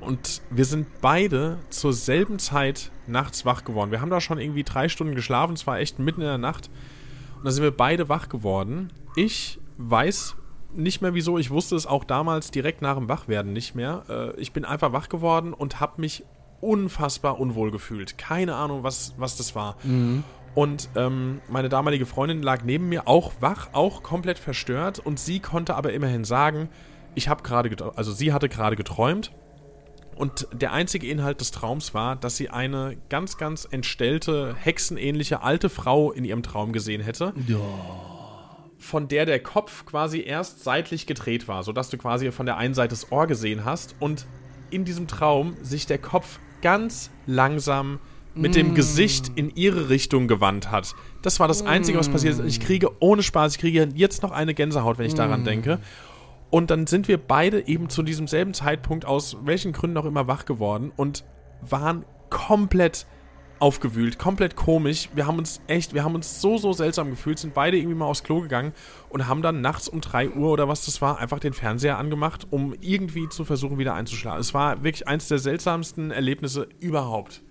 und 0.00 0.42
wir 0.50 0.64
sind 0.64 0.86
beide 1.00 1.58
zur 1.70 1.92
selben 1.92 2.38
Zeit 2.38 2.90
nachts 3.06 3.44
wach 3.44 3.64
geworden. 3.64 3.90
Wir 3.90 4.00
haben 4.00 4.10
da 4.10 4.20
schon 4.20 4.38
irgendwie 4.38 4.64
drei 4.64 4.88
Stunden 4.88 5.14
geschlafen, 5.14 5.54
es 5.54 5.66
war 5.66 5.78
echt 5.78 5.98
mitten 5.98 6.20
in 6.20 6.26
der 6.26 6.38
Nacht. 6.38 6.70
Und 7.36 7.44
da 7.44 7.50
sind 7.50 7.62
wir 7.62 7.76
beide 7.76 8.08
wach 8.08 8.28
geworden. 8.28 8.92
Ich 9.16 9.58
weiß 9.76 10.36
nicht 10.74 11.02
mehr 11.02 11.14
wieso, 11.14 11.38
ich 11.38 11.50
wusste 11.50 11.76
es 11.76 11.86
auch 11.86 12.04
damals 12.04 12.50
direkt 12.50 12.82
nach 12.82 12.96
dem 12.96 13.08
Wachwerden 13.08 13.52
nicht 13.52 13.74
mehr. 13.74 14.04
Äh, 14.08 14.40
ich 14.40 14.52
bin 14.52 14.64
einfach 14.64 14.92
wach 14.92 15.08
geworden 15.08 15.52
und 15.54 15.80
habe 15.80 16.00
mich 16.00 16.24
unfassbar 16.60 17.38
unwohl 17.38 17.70
gefühlt. 17.70 18.18
Keine 18.18 18.54
Ahnung, 18.54 18.82
was, 18.82 19.14
was 19.16 19.36
das 19.36 19.54
war. 19.54 19.76
Und 20.58 20.88
ähm, 20.96 21.40
meine 21.48 21.68
damalige 21.68 22.04
Freundin 22.04 22.42
lag 22.42 22.64
neben 22.64 22.88
mir, 22.88 23.06
auch 23.06 23.34
wach, 23.38 23.68
auch 23.74 24.02
komplett 24.02 24.40
verstört. 24.40 24.98
Und 24.98 25.20
sie 25.20 25.38
konnte 25.38 25.76
aber 25.76 25.92
immerhin 25.92 26.24
sagen, 26.24 26.68
ich 27.14 27.28
habe 27.28 27.44
gerade, 27.44 27.92
also 27.94 28.10
sie 28.10 28.32
hatte 28.32 28.48
gerade 28.48 28.74
geträumt. 28.74 29.30
Und 30.16 30.48
der 30.50 30.72
einzige 30.72 31.06
Inhalt 31.06 31.40
des 31.40 31.52
Traums 31.52 31.94
war, 31.94 32.16
dass 32.16 32.36
sie 32.36 32.50
eine 32.50 32.96
ganz, 33.08 33.38
ganz 33.38 33.68
entstellte, 33.70 34.56
hexenähnliche 34.58 35.42
alte 35.42 35.68
Frau 35.68 36.10
in 36.10 36.24
ihrem 36.24 36.42
Traum 36.42 36.72
gesehen 36.72 37.02
hätte. 37.02 37.34
Von 38.78 39.06
der 39.06 39.26
der 39.26 39.40
Kopf 39.40 39.86
quasi 39.86 40.22
erst 40.22 40.64
seitlich 40.64 41.06
gedreht 41.06 41.46
war, 41.46 41.62
sodass 41.62 41.88
du 41.88 41.98
quasi 41.98 42.32
von 42.32 42.46
der 42.46 42.56
einen 42.56 42.74
Seite 42.74 42.96
das 42.96 43.12
Ohr 43.12 43.28
gesehen 43.28 43.64
hast 43.64 43.94
und 44.00 44.26
in 44.70 44.84
diesem 44.84 45.06
Traum 45.06 45.54
sich 45.62 45.86
der 45.86 45.98
Kopf 45.98 46.40
ganz 46.62 47.12
langsam 47.26 48.00
mit 48.38 48.54
dem 48.54 48.74
Gesicht 48.74 49.32
in 49.34 49.50
ihre 49.56 49.88
Richtung 49.88 50.28
gewandt 50.28 50.70
hat. 50.70 50.94
Das 51.22 51.40
war 51.40 51.48
das 51.48 51.66
Einzige, 51.66 51.98
was 51.98 52.08
passiert 52.08 52.38
ist. 52.38 52.44
Ich 52.46 52.60
kriege 52.60 52.90
ohne 53.00 53.22
Spaß, 53.22 53.54
ich 53.54 53.58
kriege 53.58 53.88
jetzt 53.94 54.22
noch 54.22 54.30
eine 54.30 54.54
Gänsehaut, 54.54 54.98
wenn 54.98 55.06
ich 55.06 55.14
daran 55.14 55.44
denke. 55.44 55.80
Und 56.50 56.70
dann 56.70 56.86
sind 56.86 57.08
wir 57.08 57.18
beide 57.18 57.66
eben 57.66 57.88
zu 57.88 58.02
diesem 58.02 58.26
selben 58.28 58.54
Zeitpunkt 58.54 59.04
aus 59.04 59.36
welchen 59.44 59.72
Gründen 59.72 59.96
auch 59.96 60.04
immer 60.04 60.28
wach 60.28 60.44
geworden 60.44 60.92
und 60.96 61.24
waren 61.60 62.04
komplett 62.30 63.06
aufgewühlt, 63.58 64.20
komplett 64.20 64.54
komisch. 64.54 65.08
Wir 65.14 65.26
haben 65.26 65.38
uns 65.38 65.60
echt, 65.66 65.92
wir 65.92 66.04
haben 66.04 66.14
uns 66.14 66.40
so, 66.40 66.58
so 66.58 66.72
seltsam 66.72 67.10
gefühlt, 67.10 67.40
sind 67.40 67.54
beide 67.54 67.76
irgendwie 67.76 67.96
mal 67.96 68.06
aufs 68.06 68.22
Klo 68.22 68.40
gegangen 68.40 68.72
und 69.08 69.26
haben 69.26 69.42
dann 69.42 69.60
nachts 69.60 69.88
um 69.88 70.00
3 70.00 70.30
Uhr 70.30 70.50
oder 70.52 70.68
was 70.68 70.84
das 70.84 71.02
war, 71.02 71.18
einfach 71.18 71.40
den 71.40 71.52
Fernseher 71.52 71.98
angemacht, 71.98 72.46
um 72.50 72.74
irgendwie 72.80 73.28
zu 73.28 73.44
versuchen, 73.44 73.78
wieder 73.78 73.94
einzuschlafen. 73.94 74.40
Es 74.40 74.54
war 74.54 74.84
wirklich 74.84 75.08
eins 75.08 75.26
der 75.26 75.38
seltsamsten 75.38 76.12
Erlebnisse 76.12 76.68
überhaupt. 76.78 77.42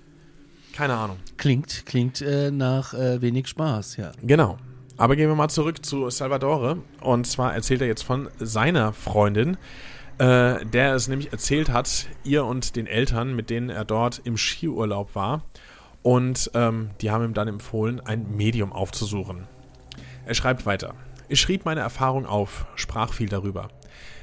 Keine 0.78 0.94
Ahnung. 0.94 1.18
Klingt, 1.38 1.88
klingt 1.88 2.22
äh, 2.22 2.52
nach 2.52 2.94
äh, 2.94 3.20
wenig 3.20 3.48
Spaß, 3.48 3.98
ja. 3.98 4.12
Genau. 4.22 4.60
Aber 4.96 5.16
gehen 5.16 5.28
wir 5.28 5.34
mal 5.34 5.50
zurück 5.50 5.84
zu 5.84 6.08
Salvatore. 6.12 6.78
Und 7.02 7.26
zwar 7.26 7.56
erzählt 7.56 7.82
er 7.82 7.88
jetzt 7.88 8.04
von 8.04 8.30
seiner 8.38 8.94
Freundin, 8.94 9.58
äh, 10.20 10.64
der 10.64 10.94
es 10.94 11.08
nämlich 11.08 11.32
erzählt 11.32 11.70
hat, 11.70 12.06
ihr 12.24 12.46
und 12.46 12.76
den 12.76 12.86
Eltern, 12.86 13.36
mit 13.36 13.50
denen 13.50 13.72
er 13.72 13.86
dort 13.86 14.22
im 14.24 14.38
Skiurlaub 14.38 15.16
war. 15.16 15.42
Und 16.04 16.52
ähm, 16.54 16.92
die 17.02 17.10
haben 17.10 17.26
ihm 17.26 17.34
dann 17.34 17.48
empfohlen, 17.48 18.00
ein 18.00 18.36
Medium 18.38 18.72
aufzusuchen. 18.72 19.48
Er 20.28 20.36
schreibt 20.36 20.68
weiter. 20.68 20.94
Ich 21.28 21.42
schrieb 21.42 21.66
meine 21.66 21.82
Erfahrung 21.82 22.28
auf, 22.28 22.68
sprach 22.76 23.14
viel 23.14 23.30
darüber. 23.30 23.70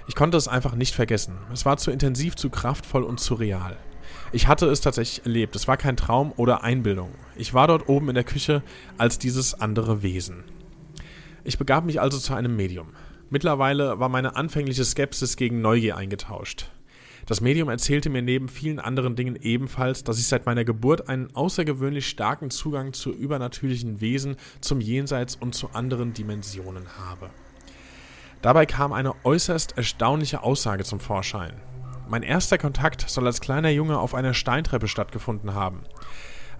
Ich 0.06 0.14
konnte 0.14 0.36
es 0.36 0.46
einfach 0.46 0.76
nicht 0.76 0.94
vergessen. 0.94 1.36
Es 1.52 1.66
war 1.66 1.78
zu 1.78 1.90
intensiv, 1.90 2.36
zu 2.36 2.48
kraftvoll 2.48 3.02
und 3.02 3.18
zu 3.18 3.34
real. 3.34 3.76
Ich 4.34 4.48
hatte 4.48 4.66
es 4.66 4.80
tatsächlich 4.80 5.24
erlebt. 5.24 5.54
Es 5.54 5.68
war 5.68 5.76
kein 5.76 5.96
Traum 5.96 6.32
oder 6.36 6.64
Einbildung. 6.64 7.12
Ich 7.36 7.54
war 7.54 7.68
dort 7.68 7.88
oben 7.88 8.08
in 8.08 8.16
der 8.16 8.24
Küche 8.24 8.64
als 8.98 9.20
dieses 9.20 9.54
andere 9.54 10.02
Wesen. 10.02 10.42
Ich 11.44 11.56
begab 11.56 11.84
mich 11.84 12.00
also 12.00 12.18
zu 12.18 12.34
einem 12.34 12.56
Medium. 12.56 12.88
Mittlerweile 13.30 14.00
war 14.00 14.08
meine 14.08 14.34
anfängliche 14.34 14.84
Skepsis 14.84 15.36
gegen 15.36 15.60
Neugier 15.60 15.96
eingetauscht. 15.96 16.68
Das 17.26 17.42
Medium 17.42 17.68
erzählte 17.68 18.10
mir 18.10 18.22
neben 18.22 18.48
vielen 18.48 18.80
anderen 18.80 19.14
Dingen 19.14 19.36
ebenfalls, 19.36 20.02
dass 20.02 20.18
ich 20.18 20.26
seit 20.26 20.46
meiner 20.46 20.64
Geburt 20.64 21.08
einen 21.08 21.32
außergewöhnlich 21.36 22.08
starken 22.08 22.50
Zugang 22.50 22.92
zu 22.92 23.12
übernatürlichen 23.12 24.00
Wesen, 24.00 24.34
zum 24.60 24.80
Jenseits 24.80 25.36
und 25.36 25.54
zu 25.54 25.70
anderen 25.74 26.12
Dimensionen 26.12 26.88
habe. 26.98 27.30
Dabei 28.42 28.66
kam 28.66 28.92
eine 28.92 29.14
äußerst 29.24 29.76
erstaunliche 29.76 30.42
Aussage 30.42 30.82
zum 30.82 30.98
Vorschein. 30.98 31.54
Mein 32.08 32.22
erster 32.22 32.58
Kontakt 32.58 33.08
soll 33.08 33.26
als 33.26 33.40
kleiner 33.40 33.70
Junge 33.70 33.98
auf 33.98 34.14
einer 34.14 34.34
Steintreppe 34.34 34.88
stattgefunden 34.88 35.54
haben. 35.54 35.80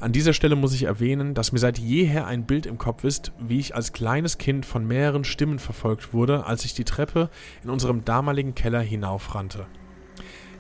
An 0.00 0.12
dieser 0.12 0.33
Stelle 0.33 0.57
muss 0.57 0.74
ich 0.74 0.85
erwähnen, 0.85 1.35
dass 1.35 1.52
mir 1.52 1.59
seit 1.59 1.78
jeher 1.78 2.26
ein 2.26 2.46
Bild 2.46 2.66
im 2.66 2.78
Kopf 2.78 3.04
ist, 3.04 3.33
wie 3.38 3.59
ich 3.59 3.74
als 3.74 3.92
kleines 3.92 4.38
Kind 4.38 4.66
von 4.66 4.87
mehreren 4.87 5.24
Stimmen 5.24 5.59
verfolgt 5.59 6.12
wurde, 6.12 6.46
als 6.46 6.64
ich 6.64 6.74
die 6.74 6.85
Treppe 6.85 7.30
in 7.62 7.70
unserem 7.70 8.04
damaligen 8.04 8.54
Keller 8.54 8.80
hinaufrannte. 8.80 9.66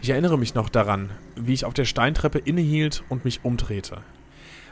Ich 0.00 0.10
erinnere 0.10 0.38
mich 0.38 0.54
noch 0.54 0.68
daran, 0.68 1.10
wie 1.34 1.54
ich 1.54 1.64
auf 1.64 1.74
der 1.74 1.86
Steintreppe 1.86 2.38
innehielt 2.38 3.04
und 3.08 3.24
mich 3.24 3.44
umdrehte. 3.44 4.02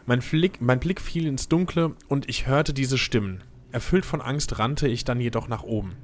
Mein, 0.05 0.21
Blick, 0.21 0.61
mein 0.61 0.79
Blick 0.81 1.01
fiel 1.01 1.27
ins 1.27 1.49
Dunkle 1.49 1.95
und 2.09 2.29
ich 2.29 2.47
hörte 2.47 2.75
diese 2.75 2.99
Stimmen. 2.99 3.43
Erfüllt 3.73 4.05
von 4.05 4.21
Angst 4.21 4.59
rannte 4.59 4.89
ich 4.89 5.05
dann 5.05 5.21
jedoch 5.21 5.49
nach 5.49 5.63
oben. 5.63 5.97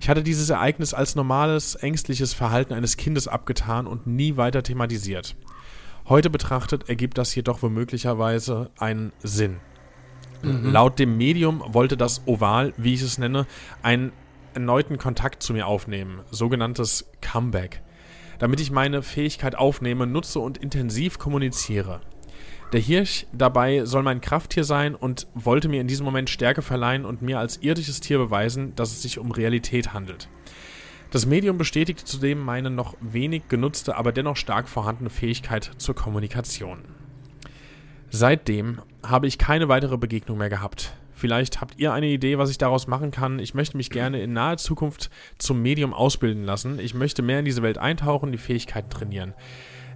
Ich 0.00 0.08
hatte 0.08 0.22
dieses 0.22 0.50
Ereignis 0.50 0.94
als 0.94 1.14
normales, 1.14 1.74
ängstliches 1.74 2.34
Verhalten 2.34 2.72
eines 2.72 2.96
Kindes 2.96 3.28
abgetan 3.28 3.86
und 3.86 4.06
nie 4.06 4.36
weiter 4.36 4.62
thematisiert. 4.62 5.36
Heute 6.08 6.30
betrachtet 6.30 6.88
ergibt 6.88 7.18
das 7.18 7.34
jedoch 7.34 7.62
womöglicherweise 7.62 8.70
einen 8.78 9.12
Sinn. 9.22 9.58
Laut 10.42 10.98
dem 10.98 11.16
Medium 11.16 11.62
wollte 11.66 11.96
das 11.96 12.26
Oval, 12.26 12.72
wie 12.76 12.94
ich 12.94 13.02
es 13.02 13.18
nenne, 13.18 13.46
einen 13.82 14.12
erneuten 14.54 14.96
Kontakt 14.96 15.42
zu 15.42 15.52
mir 15.52 15.66
aufnehmen, 15.66 16.20
sogenanntes 16.30 17.10
Comeback, 17.20 17.82
damit 18.38 18.60
ich 18.60 18.70
meine 18.70 19.02
Fähigkeit 19.02 19.56
aufnehme, 19.56 20.06
nutze 20.06 20.38
und 20.38 20.58
intensiv 20.58 21.18
kommuniziere. 21.18 22.00
Der 22.72 22.80
Hirsch 22.80 23.26
dabei 23.32 23.86
soll 23.86 24.02
mein 24.02 24.20
Krafttier 24.20 24.62
sein 24.62 24.94
und 24.94 25.26
wollte 25.34 25.68
mir 25.68 25.80
in 25.80 25.88
diesem 25.88 26.04
Moment 26.04 26.28
Stärke 26.28 26.60
verleihen 26.60 27.06
und 27.06 27.22
mir 27.22 27.38
als 27.38 27.62
irdisches 27.62 28.00
Tier 28.00 28.18
beweisen, 28.18 28.74
dass 28.74 28.92
es 28.92 29.00
sich 29.00 29.18
um 29.18 29.30
Realität 29.30 29.94
handelt. 29.94 30.28
Das 31.10 31.24
Medium 31.24 31.56
bestätigte 31.56 32.04
zudem 32.04 32.38
meine 32.40 32.68
noch 32.68 32.94
wenig 33.00 33.48
genutzte, 33.48 33.96
aber 33.96 34.12
dennoch 34.12 34.36
stark 34.36 34.68
vorhandene 34.68 35.08
Fähigkeit 35.08 35.70
zur 35.78 35.94
Kommunikation. 35.94 36.80
Seitdem 38.10 38.82
habe 39.02 39.26
ich 39.26 39.38
keine 39.38 39.68
weitere 39.68 39.96
Begegnung 39.96 40.36
mehr 40.36 40.50
gehabt. 40.50 40.94
Vielleicht 41.14 41.62
habt 41.62 41.78
ihr 41.78 41.94
eine 41.94 42.08
Idee, 42.08 42.36
was 42.36 42.50
ich 42.50 42.58
daraus 42.58 42.86
machen 42.86 43.10
kann. 43.10 43.38
Ich 43.38 43.54
möchte 43.54 43.78
mich 43.78 43.88
gerne 43.88 44.20
in 44.20 44.34
naher 44.34 44.58
Zukunft 44.58 45.08
zum 45.38 45.62
Medium 45.62 45.94
ausbilden 45.94 46.44
lassen. 46.44 46.78
Ich 46.78 46.92
möchte 46.92 47.22
mehr 47.22 47.38
in 47.38 47.46
diese 47.46 47.62
Welt 47.62 47.78
eintauchen, 47.78 48.30
die 48.30 48.38
Fähigkeiten 48.38 48.90
trainieren. 48.90 49.32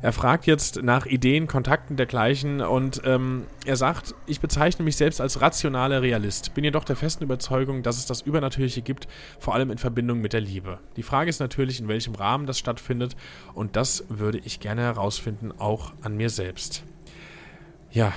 Er 0.03 0.13
fragt 0.13 0.47
jetzt 0.47 0.83
nach 0.83 1.07
Ideen, 1.07 1.47
Kontakten 1.47 1.97
dergleichen 1.97 2.61
und 2.61 3.03
ähm, 3.05 3.47
er 3.65 3.77
sagt, 3.77 4.17
ich 4.27 4.41
bezeichne 4.41 4.85
mich 4.85 4.97
selbst 4.97 5.21
als 5.21 5.41
rationaler 5.41 6.03
Realist, 6.03 6.55
bin 6.55 6.65
jedoch 6.65 6.83
der 6.83 6.97
festen 6.97 7.23
Überzeugung, 7.23 7.85
dass 7.85 7.99
es 7.99 8.07
das 8.07 8.21
Übernatürliche 8.21 8.83
gibt, 8.83 9.07
vor 9.39 9.55
allem 9.55 9.71
in 9.71 9.79
Verbindung 9.79 10.21
mit 10.21 10.33
der 10.33 10.41
Liebe. 10.41 10.81
Die 10.97 11.05
Frage 11.05 11.31
ist 11.31 11.39
natürlich, 11.39 11.79
in 11.79 11.87
welchem 11.87 12.17
Rahmen 12.17 12.47
das 12.47 12.59
stattfindet 12.59 13.15
und 13.55 13.77
das 13.77 14.05
würde 14.09 14.39
ich 14.39 14.59
gerne 14.59 14.83
herausfinden, 14.83 15.53
auch 15.57 15.93
an 16.03 16.17
mir 16.17 16.31
selbst. 16.31 16.83
Ja, 17.93 18.13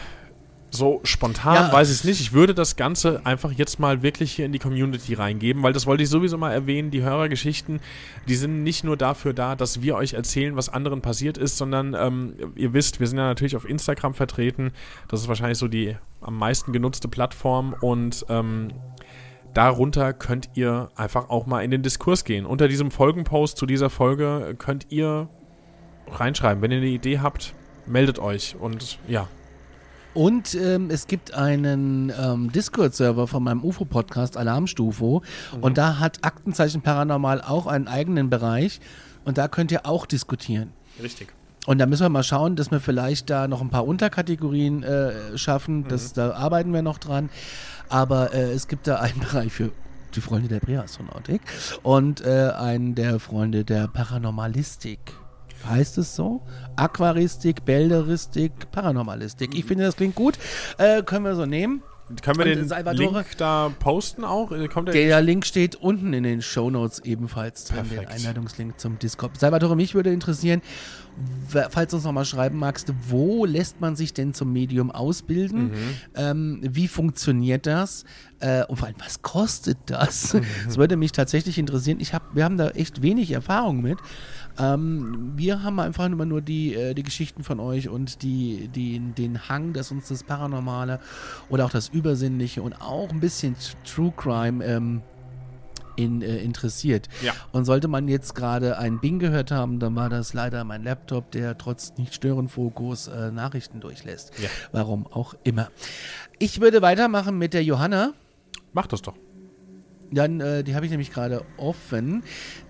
so 0.75 1.01
spontan 1.03 1.55
Ja. 1.55 1.73
weiß 1.73 1.89
ich 1.89 1.95
es 1.95 2.03
nicht. 2.03 2.21
Ich 2.21 2.33
würde 2.33 2.53
das 2.53 2.75
Ganze 2.75 3.25
einfach 3.25 3.51
jetzt 3.51 3.79
mal 3.79 4.03
wirklich 4.03 4.31
hier 4.33 4.45
in 4.45 4.51
die 4.51 4.59
Community 4.59 5.15
reingeben, 5.15 5.63
weil 5.63 5.73
das 5.73 5.85
wollte 5.88 6.03
ich 6.03 6.09
sowieso 6.09 6.38
mal 6.38 6.51
erwähnen. 6.51 6.91
Die 6.91 7.01
Hörergeschichten, 7.01 7.79
die 8.27 8.35
sind 8.35 8.61
nicht 8.63 8.83
nur 8.83 8.97
dafür 8.97 9.33
da, 9.33 9.55
dass 9.55 9.81
wir 9.81 9.95
euch 9.95 10.13
erzählen, 10.13 10.55
was 10.55 10.69
anderen 10.69 11.01
passiert 11.01 11.38
ist, 11.38 11.57
sondern 11.57 11.95
ähm, 11.97 12.35
ihr 12.55 12.73
wisst, 12.73 12.99
wir 12.99 13.07
sind 13.07 13.17
ja 13.17 13.25
natürlich 13.25 13.55
auf 13.55 13.67
Instagram 13.67 14.13
vertreten. 14.13 14.71
Das 15.07 15.21
ist 15.21 15.27
wahrscheinlich 15.27 15.57
so 15.57 15.67
die 15.67 15.95
am 16.21 16.38
meisten 16.38 16.73
genutzte 16.73 17.07
Plattform 17.07 17.75
und 17.81 18.25
ähm, 18.29 18.69
darunter 19.53 20.13
könnt 20.13 20.49
ihr 20.55 20.89
einfach 20.95 21.29
auch 21.29 21.45
mal 21.45 21.61
in 21.63 21.71
den 21.71 21.81
Diskurs 21.81 22.25
gehen. 22.25 22.45
Unter 22.45 22.67
diesem 22.67 22.91
Folgenpost 22.91 23.57
zu 23.57 23.65
dieser 23.65 23.89
Folge 23.89 24.55
könnt 24.57 24.88
ihr 24.89 25.29
reinschreiben. 26.11 26.61
Wenn 26.61 26.71
ihr 26.71 26.77
eine 26.77 26.88
Idee 26.88 27.19
habt, 27.19 27.53
meldet 27.85 28.19
euch 28.19 28.55
und 28.59 28.99
ja, 29.07 29.27
Und 30.15 30.56
ähm, 30.56 30.89
es 30.89 31.08
gibt 31.08 31.34
einen 31.34 32.12
ähm, 32.17 32.49
Discord-Server 32.51 33.28
von 33.28 33.43
meinem 33.43 33.63
UFO-Podcast 33.63 34.38
Alarmstufo. 34.38 35.21
Und 35.60 35.78
da 35.78 35.99
hat 35.99 36.19
Aktenzeichen 36.23 36.82
Paranormal 36.82 37.41
auch 37.41 37.67
einen 37.67 37.89
eigenen 37.89 38.30
Bereich. 38.30 38.80
Und 39.25 39.38
da 39.38 39.49
könnt 39.49 39.73
ihr 39.73 39.86
auch 39.86 40.06
diskutieren. 40.06 40.71
Richtig. 41.04 41.34
Und 41.65 41.80
da 41.80 41.86
müssen 41.86 42.04
wir 42.04 42.10
mal 42.10 42.23
schauen, 42.23 42.56
dass 42.56 42.71
wir 42.71 42.80
vielleicht 42.80 43.30
da 43.30 43.49
noch 43.49 43.60
ein 43.60 43.69
paar 43.69 43.86
Unterkategorien 43.86 44.84
äh, 44.84 45.38
schaffen. 45.38 45.86
Das, 45.89 46.13
Da 46.13 46.32
arbeiten 46.32 46.71
wir 46.71 46.82
noch 46.82 46.97
dran. 46.97 47.30
Aber 47.89 48.34
äh, 48.34 48.54
es 48.54 48.69
gibt 48.69 48.88
da 48.88 49.01
einen 49.01 49.19
Bereich 49.32 49.51
für 49.51 49.71
die 50.15 50.21
Freunde 50.21 50.47
der 50.47 50.62
Präastronautik 50.62 51.41
und 51.84 52.21
äh, 52.21 52.51
einen 52.56 52.95
der 52.95 53.19
Freunde 53.19 53.65
der 53.65 53.89
Paranormalistik. 53.89 54.99
Heißt 55.67 55.97
es 55.97 56.15
so? 56.15 56.41
Aquaristik, 56.75 57.65
Bälderistik, 57.65 58.51
Paranormalistik. 58.71 59.55
Ich 59.55 59.65
finde, 59.65 59.85
das 59.85 59.95
klingt 59.95 60.15
gut. 60.15 60.37
Äh, 60.77 61.01
können 61.03 61.25
wir 61.25 61.35
so 61.35 61.45
nehmen. 61.45 61.81
Können 62.21 62.37
wir 62.37 62.45
Und 62.45 62.55
den 62.59 62.67
Salvatore- 62.69 63.13
Link 63.23 63.37
da 63.39 63.71
posten 63.79 64.23
auch? 64.23 64.51
Äh, 64.51 64.67
Kommt 64.67 64.89
der, 64.89 64.93
Der 64.93 65.21
Link 65.21 65.43
steht 65.43 65.75
unten 65.75 66.13
in 66.13 66.21
den 66.21 66.43
Shownotes 66.43 66.99
ebenfalls 66.99 67.65
drin, 67.65 67.77
den 67.89 67.97
Perfekt. 67.97 68.11
Einladungslink 68.11 68.79
zum 68.79 68.99
Discord. 68.99 69.39
Salvatore, 69.39 69.75
mich 69.75 69.95
würde 69.95 70.13
interessieren, 70.13 70.61
falls 71.47 71.89
du 71.89 71.95
uns 71.97 72.03
nochmal 72.05 72.25
schreiben 72.25 72.59
magst, 72.59 72.93
wo 73.09 73.45
lässt 73.45 73.81
man 73.81 73.95
sich 73.95 74.13
denn 74.13 74.35
zum 74.35 74.53
Medium 74.53 74.91
ausbilden? 74.91 75.71
Ähm, 76.15 76.59
wie 76.61 76.87
funktioniert 76.87 77.65
das? 77.65 78.03
Äh, 78.39 78.65
und 78.65 78.75
vor 78.77 78.87
allem, 78.87 78.97
was 78.99 79.23
kostet 79.23 79.77
das? 79.87 80.37
Das 80.67 80.77
würde 80.77 80.97
mich 80.97 81.11
tatsächlich 81.11 81.57
interessieren. 81.57 81.97
Ich 81.99 82.13
hab, 82.13 82.35
wir 82.35 82.43
haben 82.43 82.57
da 82.57 82.69
echt 82.69 83.01
wenig 83.01 83.31
Erfahrung 83.31 83.81
mit. 83.81 83.97
Ähm, 84.57 85.33
wir 85.35 85.63
haben 85.63 85.79
einfach 85.79 86.05
immer 86.05 86.25
nur 86.25 86.41
die, 86.41 86.75
äh, 86.75 86.93
die 86.93 87.03
Geschichten 87.03 87.43
von 87.43 87.59
euch 87.59 87.89
und 87.89 88.21
die, 88.21 88.69
die, 88.69 88.99
den 88.99 89.49
Hang, 89.49 89.73
dass 89.73 89.91
uns 89.91 90.07
das 90.07 90.23
Paranormale 90.23 90.99
oder 91.49 91.65
auch 91.65 91.71
das 91.71 91.89
Übersinnliche 91.89 92.61
und 92.61 92.81
auch 92.81 93.09
ein 93.09 93.19
bisschen 93.19 93.55
True 93.83 94.13
Crime 94.15 94.63
ähm, 94.63 95.01
in, 95.95 96.21
äh, 96.21 96.37
interessiert. 96.37 97.07
Ja. 97.21 97.33
Und 97.51 97.65
sollte 97.65 97.87
man 97.87 98.07
jetzt 98.07 98.35
gerade 98.35 98.77
ein 98.77 98.99
Bing 98.99 99.19
gehört 99.19 99.51
haben, 99.51 99.79
dann 99.79 99.95
war 99.95 100.09
das 100.09 100.33
leider 100.33 100.63
mein 100.63 100.83
Laptop, 100.83 101.31
der 101.31 101.57
trotz 101.57 101.93
Nicht-Stören-Fokus 101.97 103.07
äh, 103.07 103.31
Nachrichten 103.31 103.79
durchlässt. 103.79 104.33
Ja. 104.39 104.49
Warum 104.71 105.07
auch 105.07 105.35
immer. 105.43 105.69
Ich 106.39 106.61
würde 106.61 106.81
weitermachen 106.81 107.37
mit 107.37 107.53
der 107.53 107.63
Johanna. 107.63 108.13
Mach 108.73 108.87
das 108.87 109.01
doch. 109.01 109.15
Dann, 110.11 110.39
äh, 110.39 110.63
die 110.63 110.75
habe 110.75 110.85
ich 110.85 110.91
nämlich 110.91 111.11
gerade 111.11 111.43
offen. 111.57 112.23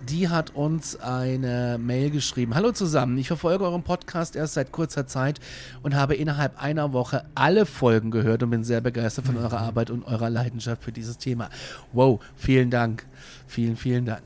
Die 0.08 0.28
hat 0.28 0.50
uns 0.54 0.96
eine 0.96 1.78
Mail 1.78 2.10
geschrieben. 2.10 2.54
Hallo 2.54 2.72
zusammen, 2.72 3.18
ich 3.18 3.28
verfolge 3.28 3.64
euren 3.64 3.82
Podcast 3.82 4.36
erst 4.36 4.54
seit 4.54 4.72
kurzer 4.72 5.06
Zeit 5.06 5.38
und 5.82 5.94
habe 5.94 6.14
innerhalb 6.14 6.60
einer 6.62 6.92
Woche 6.92 7.24
alle 7.34 7.66
Folgen 7.66 8.10
gehört 8.10 8.42
und 8.42 8.50
bin 8.50 8.64
sehr 8.64 8.80
begeistert 8.80 9.26
von 9.26 9.36
eurer 9.36 9.58
Arbeit 9.58 9.90
und 9.90 10.04
eurer 10.04 10.30
Leidenschaft 10.30 10.82
für 10.82 10.92
dieses 10.92 11.18
Thema. 11.18 11.50
Wow, 11.92 12.20
vielen 12.36 12.70
Dank. 12.70 13.06
Vielen, 13.46 13.76
vielen 13.76 14.06
Dank. 14.06 14.22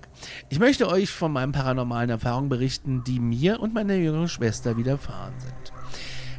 Ich 0.49 0.59
möchte 0.59 0.89
euch 0.89 1.11
von 1.11 1.33
meinen 1.33 1.53
paranormalen 1.53 2.11
Erfahrungen 2.11 2.49
berichten, 2.49 3.03
die 3.05 3.21
mir 3.21 3.61
und 3.61 3.75
meiner 3.75 3.95
jüngeren 3.95 4.29
Schwester 4.29 4.77
widerfahren 4.77 5.35
sind. 5.39 5.73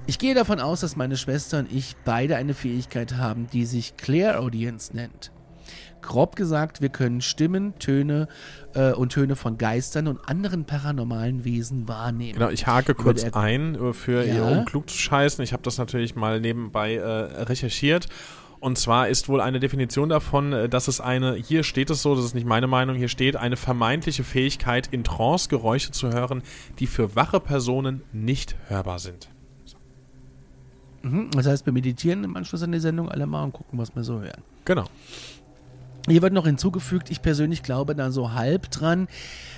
Ich 0.08 0.18
gehe 0.18 0.34
davon 0.34 0.60
aus, 0.60 0.82
dass 0.82 0.96
meine 0.96 1.16
Schwester 1.16 1.60
und 1.60 1.72
ich 1.72 1.96
beide 2.06 2.36
eine 2.36 2.54
Fähigkeit 2.54 3.18
haben, 3.18 3.48
die 3.52 3.66
sich 3.66 3.98
Clairaudience 3.98 4.94
nennt. 4.94 5.32
Grob 6.02 6.36
gesagt, 6.36 6.82
wir 6.82 6.90
können 6.90 7.22
Stimmen, 7.22 7.78
Töne 7.80 8.28
äh, 8.74 8.92
und 8.94 9.12
Töne 9.12 9.36
von 9.36 9.58
Geistern 9.58 10.08
und 10.08 10.28
anderen 10.28 10.66
paranormalen 10.66 11.44
Wesen 11.44 11.88
wahrnehmen. 11.88 12.34
Genau, 12.40 12.50
ich 12.50 12.68
hake 12.68 12.94
kurz 12.96 13.24
ein, 13.34 13.76
äh, 13.76 13.94
für 13.94 14.26
Ja. 14.26 14.34
ihr, 14.34 14.46
um 14.60 14.66
klug 14.66 14.90
zu 14.90 14.98
scheißen. 14.98 15.44
Ich 15.44 15.54
habe 15.54 15.64
das 15.64 15.78
natürlich 15.78 16.16
mal 16.16 16.40
nebenbei 16.40 16.96
äh, 16.96 17.04
recherchiert. 17.44 18.08
Und 18.60 18.78
zwar 18.78 19.08
ist 19.10 19.28
wohl 19.28 19.42
eine 19.42 19.60
Definition 19.60 20.10
davon, 20.10 20.54
äh, 20.54 20.70
dass 20.70 20.88
es 20.88 21.02
eine, 21.02 21.34
hier 21.34 21.64
steht 21.64 21.90
es 21.90 22.04
so, 22.04 22.16
das 22.16 22.26
ist 22.26 22.36
nicht 22.36 22.46
meine 22.46 22.68
Meinung, 22.68 22.96
hier 22.96 23.08
steht 23.08 23.36
eine 23.36 23.58
vermeintliche 23.58 24.24
Fähigkeit, 24.24 24.88
in 24.92 25.04
Trance 25.04 25.50
Geräusche 25.50 25.92
zu 25.92 26.12
hören, 26.12 26.44
die 26.78 26.86
für 26.86 27.16
wache 27.16 27.40
Personen 27.40 28.04
nicht 28.14 28.56
hörbar 28.68 29.00
sind. 29.00 29.30
Mhm. 31.02 31.32
Das 31.32 31.48
heißt, 31.48 31.66
wir 31.66 31.74
meditieren 31.74 32.24
im 32.24 32.36
Anschluss 32.38 32.62
an 32.62 32.72
die 32.72 32.80
Sendung 32.80 33.10
alle 33.10 33.26
mal 33.26 33.44
und 33.44 33.54
gucken, 33.54 33.80
was 33.80 33.96
wir 33.96 34.04
so 34.04 34.22
hören. 34.22 34.44
Genau. 34.66 34.86
Hier 36.08 36.22
wird 36.22 36.34
noch 36.34 36.46
hinzugefügt, 36.46 37.12
ich 37.12 37.22
persönlich 37.22 37.62
glaube 37.62 37.96
da 37.96 38.12
so 38.12 38.34
halb 38.34 38.72
dran. 38.72 39.08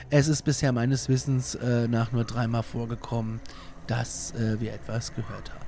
Es 0.09 0.27
ist 0.27 0.43
bisher 0.43 0.73
meines 0.73 1.07
Wissens 1.07 1.55
äh, 1.55 1.87
nach 1.87 2.11
nur 2.11 2.25
dreimal 2.25 2.63
vorgekommen, 2.63 3.39
dass 3.87 4.33
äh, 4.33 4.59
wir 4.59 4.73
etwas 4.73 5.15
gehört 5.15 5.51
haben. 5.51 5.63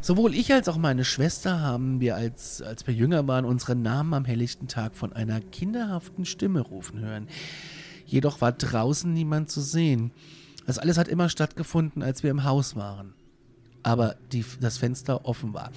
Sowohl 0.00 0.34
ich 0.34 0.52
als 0.52 0.68
auch 0.68 0.76
meine 0.76 1.04
Schwester 1.04 1.60
haben 1.60 2.00
wir, 2.00 2.14
als, 2.14 2.62
als 2.62 2.86
wir 2.86 2.94
jünger 2.94 3.26
waren, 3.26 3.44
unseren 3.44 3.82
Namen 3.82 4.14
am 4.14 4.24
helllichten 4.24 4.68
Tag 4.68 4.94
von 4.94 5.12
einer 5.12 5.40
kinderhaften 5.40 6.24
Stimme 6.24 6.60
rufen 6.60 7.00
hören. 7.00 7.26
Jedoch 8.04 8.40
war 8.40 8.52
draußen 8.52 9.12
niemand 9.12 9.50
zu 9.50 9.60
sehen. 9.60 10.12
Das 10.64 10.78
alles 10.78 10.96
hat 10.96 11.08
immer 11.08 11.28
stattgefunden, 11.28 12.04
als 12.04 12.22
wir 12.22 12.30
im 12.30 12.44
Haus 12.44 12.76
waren. 12.76 13.14
Aber 13.82 14.14
die, 14.30 14.44
das 14.60 14.78
Fenster 14.78 15.24
offen 15.24 15.54
war. 15.54 15.72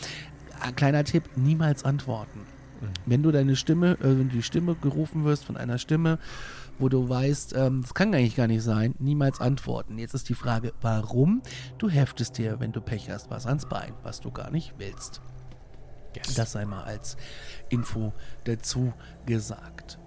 Ein 0.60 0.76
kleiner 0.76 1.04
Tipp, 1.04 1.24
niemals 1.36 1.84
antworten. 1.84 2.42
Wenn 3.06 3.24
du 3.24 3.32
deine 3.32 3.56
Stimme, 3.56 3.98
äh, 4.00 4.04
wenn 4.04 4.30
du 4.30 4.36
die 4.36 4.44
Stimme 4.44 4.76
gerufen 4.76 5.26
wirst 5.26 5.46
von 5.46 5.58
einer 5.58 5.78
Stimme, 5.78 6.20
wo 6.78 6.90
du 6.90 7.10
weißt, 7.10 7.56
ähm, 7.56 7.82
das 7.82 7.94
kann 7.94 8.14
eigentlich 8.14 8.36
gar 8.36 8.48
nicht 8.48 8.64
sein, 8.64 8.96
niemals 9.00 9.42
antworten. 9.42 9.98
Jetzt 9.98 10.14
ist 10.14 10.30
die 10.30 10.36
Frage, 10.36 10.74
warum? 10.82 11.42
Du 11.78 11.90
heftest 11.90 12.38
dir, 12.38 12.60
wenn 12.60 12.72
du 12.72 12.82
Pech 12.82 13.10
hast, 13.10 13.30
was 13.30 13.46
ans 13.46 13.68
Bein, 13.68 13.94
was 14.04 14.22
du 14.22 14.32
gar 14.32 14.50
nicht 14.50 14.74
willst. 14.78 15.22
Das 16.36 16.54
sei 16.54 16.66
mal 16.66 16.84
als 16.84 17.18
Info 17.70 18.14
dazu 18.46 18.94
gesagt. 19.26 20.00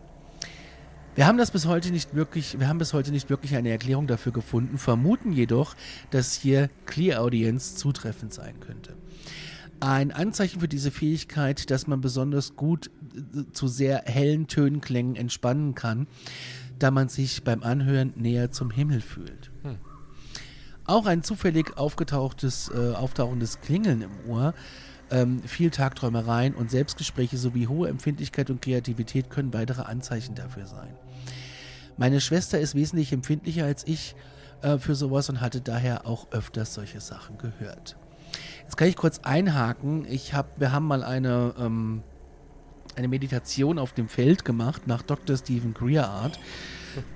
Wir 1.14 1.26
haben 1.26 1.37
das 1.37 1.50
bis 1.50 1.66
heute 1.66 1.90
nicht 1.90 2.14
wirklich, 2.14 2.58
wir 2.58 2.68
haben 2.68 2.78
bis 2.78 2.94
heute 2.94 3.11
nicht 3.11 3.28
wirklich 3.28 3.54
eine 3.54 3.68
Erklärung 3.68 4.06
dafür 4.06 4.32
gefunden, 4.32 4.78
vermuten 4.78 5.30
jedoch, 5.30 5.76
dass 6.11 6.32
hier 6.32 6.70
Clear 6.87 7.20
Audience 7.20 7.76
zutreffend 7.76 8.32
sein 8.32 8.61
könnte. 8.61 8.96
Ein 9.82 10.12
Anzeichen 10.12 10.60
für 10.60 10.68
diese 10.68 10.92
Fähigkeit, 10.92 11.68
dass 11.72 11.88
man 11.88 12.00
besonders 12.00 12.54
gut 12.54 12.88
äh, 13.16 13.50
zu 13.52 13.66
sehr 13.66 14.04
hellen 14.06 14.46
Tönenklängen 14.46 15.16
entspannen 15.16 15.74
kann, 15.74 16.06
da 16.78 16.92
man 16.92 17.08
sich 17.08 17.42
beim 17.42 17.64
Anhören 17.64 18.12
näher 18.14 18.52
zum 18.52 18.70
Himmel 18.70 19.00
fühlt. 19.00 19.50
Auch 20.84 21.06
ein 21.06 21.24
zufällig 21.24 21.76
aufgetauchtes, 21.76 22.70
äh, 22.72 22.92
auftauchendes 22.92 23.60
Klingeln 23.60 24.02
im 24.02 24.30
Ohr, 24.30 24.54
ähm, 25.10 25.42
viel 25.42 25.70
Tagträumereien 25.70 26.54
und 26.54 26.70
Selbstgespräche 26.70 27.36
sowie 27.36 27.66
hohe 27.66 27.88
Empfindlichkeit 27.88 28.50
und 28.50 28.62
Kreativität 28.62 29.30
können 29.30 29.52
weitere 29.52 29.82
Anzeichen 29.82 30.36
dafür 30.36 30.66
sein. 30.68 30.94
Meine 31.96 32.20
Schwester 32.20 32.60
ist 32.60 32.76
wesentlich 32.76 33.12
empfindlicher 33.12 33.64
als 33.64 33.84
ich 33.84 34.14
äh, 34.62 34.78
für 34.78 34.94
sowas 34.94 35.28
und 35.28 35.40
hatte 35.40 35.60
daher 35.60 36.06
auch 36.06 36.30
öfters 36.30 36.72
solche 36.72 37.00
Sachen 37.00 37.36
gehört. 37.36 37.96
Jetzt 38.72 38.78
kann 38.78 38.88
ich 38.88 38.96
kurz 38.96 39.18
einhaken. 39.18 40.06
Ich 40.08 40.32
hab, 40.32 40.58
wir 40.58 40.72
haben 40.72 40.87
mal 40.87 41.04
eine, 41.04 41.52
ähm, 41.58 42.02
eine 42.96 43.06
Meditation 43.06 43.78
auf 43.78 43.92
dem 43.92 44.08
Feld 44.08 44.46
gemacht 44.46 44.87
nach 44.87 45.02
Dr. 45.02 45.37
Stephen 45.37 45.74
Greer 45.74 46.08
Art. 46.08 46.38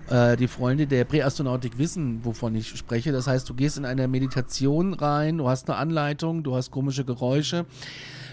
Äh, 0.09 0.39
die 0.39 0.49
Freunde 0.49 0.87
der 0.87 1.05
Präastronautik 1.05 1.77
wissen, 1.77 2.25
wovon 2.25 2.55
ich 2.55 2.69
spreche. 2.79 3.13
Das 3.13 3.27
heißt, 3.27 3.47
du 3.47 3.53
gehst 3.53 3.77
in 3.77 3.85
eine 3.85 4.09
Meditation 4.09 4.95
rein, 4.95 5.37
du 5.37 5.51
hast 5.51 5.69
eine 5.69 5.77
Anleitung, 5.79 6.43
du 6.43 6.57
hast 6.57 6.71
komische 6.71 7.05
Geräusche. 7.05 7.67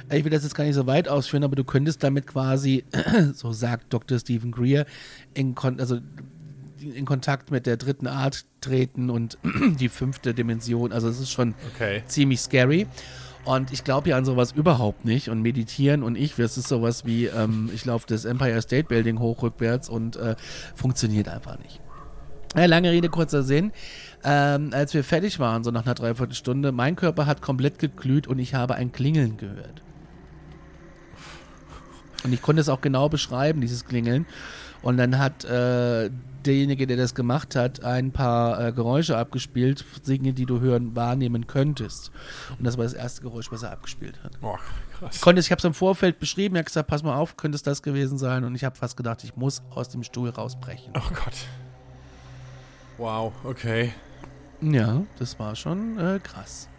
Äh, 0.08 0.20
Ich 0.20 0.24
will 0.24 0.32
das 0.32 0.44
jetzt 0.44 0.56
gar 0.56 0.64
nicht 0.64 0.76
so 0.76 0.88
weit 0.88 1.10
ausführen, 1.10 1.44
aber 1.44 1.58
du 1.58 1.66
könntest 1.66 2.02
damit 2.02 2.28
quasi, 2.28 2.86
so 3.34 3.52
sagt 3.52 3.92
Dr. 3.92 4.20
Stephen 4.20 4.52
Greer, 4.52 4.86
in, 5.34 5.54
also 5.58 6.00
in 6.92 7.06
Kontakt 7.06 7.52
mit 7.52 7.66
der 7.66 7.78
dritten 7.78 8.08
Art 8.08 8.46
treten 8.62 9.10
und 9.10 9.38
die 9.80 9.90
fünfte 9.90 10.34
Dimension. 10.34 10.92
Also 10.92 11.08
es 11.08 11.20
ist 11.20 11.32
schon 11.32 11.56
Okay. 11.76 12.04
ziemlich 12.08 12.42
scary. 12.42 12.88
Und 13.46 13.74
ich 13.74 13.84
glaube 13.84 14.10
ja 14.10 14.18
an 14.18 14.24
sowas 14.26 14.54
überhaupt 14.54 15.04
nicht. 15.06 15.30
Und 15.30 15.42
meditieren 15.42 16.02
und 16.04 16.18
ich, 16.18 16.36
das 16.36 16.58
ist 16.58 16.68
sowas 16.70 17.06
wie, 17.06 17.26
ähm, 17.26 17.70
ich 17.74 17.84
laufe 17.86 18.06
das 18.08 18.26
Empire 18.26 18.62
State 18.62 18.88
Building 18.88 19.20
hoch 19.20 19.44
rückwärts 19.44 19.90
und 19.90 20.16
äh, 20.16 20.36
funktioniert 20.76 21.28
einfach 21.28 21.60
nicht. 21.60 21.82
Ja, 22.56 22.66
lange 22.66 22.92
Rede, 22.92 23.10
kurzer 23.10 23.44
Sinn. 23.44 23.72
Ähm, 24.24 24.70
als 24.74 24.94
wir 24.94 25.04
fertig 25.04 25.40
waren, 25.40 25.64
so 25.64 25.72
nach 25.72 25.86
einer 25.86 25.96
Dreiviertelstunde, 25.96 26.72
mein 26.72 26.96
Körper 26.96 27.26
hat 27.26 27.42
komplett 27.42 27.80
geglüht 27.80 28.28
und 28.28 28.40
ich 28.40 28.54
habe 28.54 28.76
ein 28.76 28.92
Klingeln 28.92 29.38
gehört. 29.38 29.82
Und 32.24 32.32
ich 32.32 32.42
konnte 32.42 32.62
es 32.62 32.70
auch 32.70 32.80
genau 32.80 33.10
beschreiben, 33.10 33.60
dieses 33.60 33.86
Klingeln. 33.86 34.26
Und 34.84 34.98
dann 34.98 35.18
hat 35.18 35.46
äh, 35.46 36.10
derjenige, 36.46 36.86
der 36.88 36.98
das 36.98 37.16
gemacht 37.16 37.56
hat, 37.56 37.84
ein 37.86 38.12
paar 38.12 38.60
äh, 38.68 38.72
Geräusche 38.74 39.18
abgespielt, 39.18 39.86
Dinge, 40.06 40.34
die 40.34 40.46
du 40.46 40.60
hören, 40.60 40.94
wahrnehmen 40.96 41.48
könntest. 41.48 42.12
Und 42.58 42.66
das 42.66 42.78
war 42.78 42.84
das 42.84 42.94
erste 42.94 43.22
Geräusch, 43.22 43.50
was 43.52 43.64
er 43.64 43.72
abgespielt 43.72 44.22
hat. 44.24 44.40
Boah, 44.42 44.60
krass. 45.00 45.22
Konnte, 45.22 45.40
ich 45.40 45.52
habe 45.52 45.60
es 45.60 45.64
im 45.64 45.74
Vorfeld 45.74 46.20
beschrieben, 46.20 46.56
er 46.56 46.60
hat 46.60 46.66
gesagt, 46.66 46.90
pass 46.90 47.02
mal 47.02 47.16
auf, 47.16 47.38
könnte 47.38 47.56
es 47.56 47.64
das 47.64 47.82
gewesen 47.82 48.18
sein? 48.18 48.44
Und 48.44 48.56
ich 48.56 48.66
habe 48.66 48.76
fast 48.76 48.98
gedacht, 48.98 49.24
ich 49.24 49.36
muss 49.38 49.64
aus 49.70 49.88
dem 49.88 50.04
Stuhl 50.04 50.30
rausbrechen. 50.30 50.92
Oh 50.98 51.10
Gott. 51.10 51.34
Wow, 52.98 53.34
okay. 53.44 53.94
Ja, 54.62 55.02
das 55.20 55.40
war 55.40 55.56
schon 55.56 55.98
äh, 55.98 56.20
krass. 56.22 56.70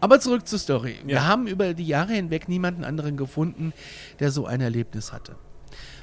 Aber 0.00 0.20
zurück 0.20 0.46
zur 0.46 0.58
Story. 0.58 0.96
Wir 1.04 1.16
Ja. 1.16 1.26
haben 1.26 1.46
über 1.46 1.74
die 1.74 1.86
Jahre 1.86 2.12
hinweg 2.12 2.48
niemanden 2.48 2.84
anderen 2.84 3.16
gefunden, 3.16 3.72
der 4.20 4.30
so 4.30 4.46
ein 4.46 4.60
Erlebnis 4.60 5.12
hatte. 5.12 5.36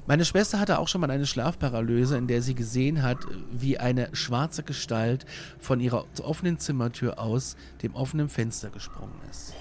Meine 0.05 0.25
Schwester 0.25 0.59
hatte 0.59 0.79
auch 0.79 0.89
schon 0.89 0.99
mal 0.99 1.11
eine 1.11 1.25
Schlafparalyse, 1.25 2.17
in 2.17 2.27
der 2.27 2.41
sie 2.41 2.55
gesehen 2.55 3.03
hat, 3.03 3.19
wie 3.51 3.77
eine 3.77 4.09
schwarze 4.13 4.63
Gestalt 4.63 5.25
von 5.59 5.79
ihrer 5.79 6.05
offenen 6.21 6.59
Zimmertür 6.59 7.19
aus 7.19 7.55
dem 7.81 7.95
offenen 7.95 8.27
Fenster 8.27 8.69
gesprungen 8.69 9.19
ist. 9.29 9.53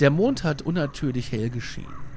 Der 0.00 0.10
Mond 0.10 0.42
hat 0.42 0.62
unnatürlich 0.62 1.30
hell 1.30 1.50
geschienen. 1.50 2.10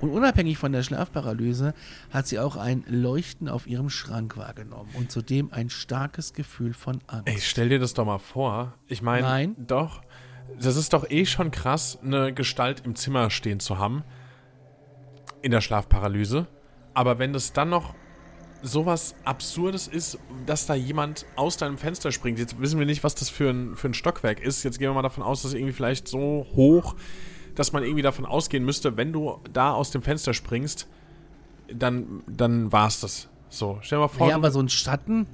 Und 0.00 0.10
unabhängig 0.10 0.58
von 0.58 0.72
der 0.72 0.82
Schlafparalyse 0.82 1.74
hat 2.10 2.26
sie 2.26 2.38
auch 2.38 2.56
ein 2.56 2.84
Leuchten 2.86 3.48
auf 3.48 3.66
ihrem 3.66 3.90
Schrank 3.90 4.36
wahrgenommen 4.36 4.90
und 4.94 5.10
zudem 5.10 5.52
ein 5.52 5.70
starkes 5.70 6.32
Gefühl 6.32 6.74
von 6.74 7.00
Angst. 7.06 7.28
Ey, 7.28 7.38
stell 7.40 7.68
dir 7.68 7.78
das 7.78 7.94
doch 7.94 8.04
mal 8.04 8.18
vor. 8.18 8.74
Ich 8.86 9.02
meine, 9.02 9.26
Nein. 9.26 9.56
doch. 9.58 10.02
Das 10.60 10.76
ist 10.76 10.92
doch 10.92 11.08
eh 11.10 11.24
schon 11.26 11.50
krass, 11.50 11.98
eine 12.02 12.32
Gestalt 12.32 12.82
im 12.84 12.94
Zimmer 12.96 13.30
stehen 13.30 13.60
zu 13.60 13.78
haben. 13.78 14.04
In 15.44 15.50
der 15.50 15.60
Schlafparalyse. 15.60 16.46
Aber 16.94 17.18
wenn 17.18 17.32
das 17.32 17.52
dann 17.52 17.68
noch 17.68 17.94
sowas 18.62 19.14
Absurdes 19.24 19.88
ist, 19.88 20.18
dass 20.46 20.64
da 20.64 20.74
jemand 20.74 21.26
aus 21.36 21.58
deinem 21.58 21.76
Fenster 21.76 22.12
springt. 22.12 22.38
Jetzt 22.38 22.58
wissen 22.60 22.78
wir 22.78 22.86
nicht, 22.86 23.04
was 23.04 23.14
das 23.14 23.28
für 23.28 23.50
ein, 23.50 23.76
für 23.76 23.88
ein 23.88 23.94
Stockwerk 23.94 24.40
ist. 24.40 24.62
Jetzt 24.62 24.78
gehen 24.78 24.88
wir 24.88 24.94
mal 24.94 25.02
davon 25.02 25.22
aus, 25.22 25.42
dass 25.42 25.50
es 25.50 25.54
irgendwie 25.54 25.74
vielleicht 25.74 26.08
so 26.08 26.46
hoch, 26.54 26.96
dass 27.54 27.74
man 27.74 27.82
irgendwie 27.82 28.00
davon 28.00 28.24
ausgehen 28.24 28.64
müsste, 28.64 28.96
wenn 28.96 29.12
du 29.12 29.38
da 29.52 29.74
aus 29.74 29.90
dem 29.90 30.00
Fenster 30.00 30.32
springst, 30.32 30.88
dann, 31.68 32.22
dann 32.26 32.72
war's 32.72 33.00
das. 33.00 33.28
So, 33.50 33.78
stell 33.82 33.98
dir 33.98 34.04
mal 34.04 34.08
vor, 34.08 34.30
ja, 34.30 34.34
aber 34.34 34.50
so 34.50 34.60
ein 34.60 34.70
Schatten, 34.70 35.26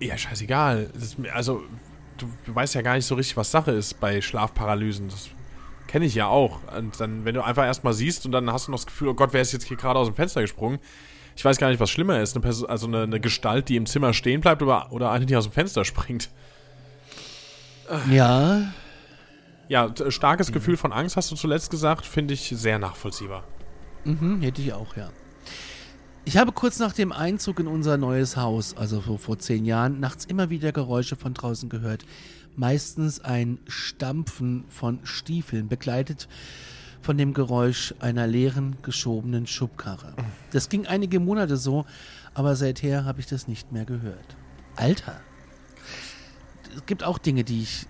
ja, 0.00 0.16
scheißegal. 0.16 0.90
Ist, 0.96 1.18
also, 1.34 1.62
du, 2.16 2.26
du 2.46 2.54
weißt 2.54 2.74
ja 2.74 2.80
gar 2.80 2.94
nicht 2.96 3.06
so 3.06 3.16
richtig, 3.16 3.36
was 3.36 3.50
Sache 3.50 3.72
ist 3.72 4.00
bei 4.00 4.22
Schlafparalysen. 4.22 5.08
Das 5.08 5.28
kenne 5.86 6.04
ich 6.06 6.14
ja 6.14 6.26
auch. 6.28 6.60
Und 6.76 7.00
dann, 7.00 7.24
wenn 7.24 7.34
du 7.34 7.42
einfach 7.44 7.64
erstmal 7.64 7.92
siehst 7.92 8.26
und 8.26 8.32
dann 8.32 8.52
hast 8.52 8.66
du 8.68 8.70
noch 8.72 8.78
das 8.78 8.86
Gefühl, 8.86 9.08
oh 9.08 9.14
Gott, 9.14 9.32
wer 9.32 9.40
ist 9.42 9.52
jetzt 9.52 9.66
hier 9.66 9.76
gerade 9.76 9.98
aus 9.98 10.06
dem 10.08 10.14
Fenster 10.14 10.40
gesprungen? 10.40 10.78
Ich 11.36 11.44
weiß 11.44 11.58
gar 11.58 11.68
nicht, 11.68 11.80
was 11.80 11.90
schlimmer 11.90 12.20
ist. 12.20 12.34
Eine 12.34 12.42
Person, 12.42 12.68
also 12.68 12.86
eine, 12.86 13.02
eine 13.02 13.20
Gestalt, 13.20 13.68
die 13.68 13.76
im 13.76 13.86
Zimmer 13.86 14.12
stehen 14.14 14.40
bleibt 14.40 14.62
oder, 14.62 14.90
oder 14.92 15.10
eine, 15.10 15.26
die 15.26 15.36
aus 15.36 15.44
dem 15.44 15.52
Fenster 15.52 15.84
springt. 15.84 16.30
ja, 18.10 18.72
Ja, 19.68 19.88
t- 19.88 20.10
starkes 20.10 20.52
Gefühl 20.52 20.76
von 20.76 20.92
Angst, 20.92 21.16
hast 21.16 21.30
du 21.30 21.36
zuletzt 21.36 21.70
gesagt, 21.70 22.06
finde 22.06 22.34
ich 22.34 22.52
sehr 22.56 22.78
nachvollziehbar. 22.78 23.44
Mhm, 24.04 24.40
hätte 24.40 24.62
ich 24.62 24.72
auch, 24.72 24.96
ja. 24.96 25.10
Ich 26.24 26.36
habe 26.36 26.50
kurz 26.52 26.78
nach 26.80 26.92
dem 26.92 27.12
Einzug 27.12 27.60
in 27.60 27.66
unser 27.68 27.96
neues 27.98 28.36
Haus, 28.36 28.76
also 28.76 29.00
so 29.00 29.16
vor 29.16 29.38
zehn 29.38 29.64
Jahren, 29.64 30.00
nachts 30.00 30.24
immer 30.24 30.50
wieder 30.50 30.72
Geräusche 30.72 31.14
von 31.16 31.34
draußen 31.34 31.68
gehört. 31.68 32.04
Meistens 32.56 33.20
ein 33.20 33.58
Stampfen 33.66 34.64
von 34.68 35.00
Stiefeln, 35.04 35.68
begleitet 35.68 36.26
von 37.02 37.18
dem 37.18 37.34
Geräusch 37.34 37.94
einer 38.00 38.26
leeren, 38.26 38.76
geschobenen 38.82 39.46
Schubkarre. 39.46 40.14
Das 40.52 40.68
ging 40.68 40.86
einige 40.86 41.20
Monate 41.20 41.56
so, 41.58 41.84
aber 42.34 42.56
seither 42.56 43.04
habe 43.04 43.20
ich 43.20 43.26
das 43.26 43.46
nicht 43.46 43.72
mehr 43.72 43.84
gehört. 43.84 44.36
Alter. 44.74 45.20
Es 46.74 46.84
gibt 46.86 47.04
auch 47.04 47.18
Dinge, 47.18 47.44
die 47.44 47.62
ich. 47.62 47.86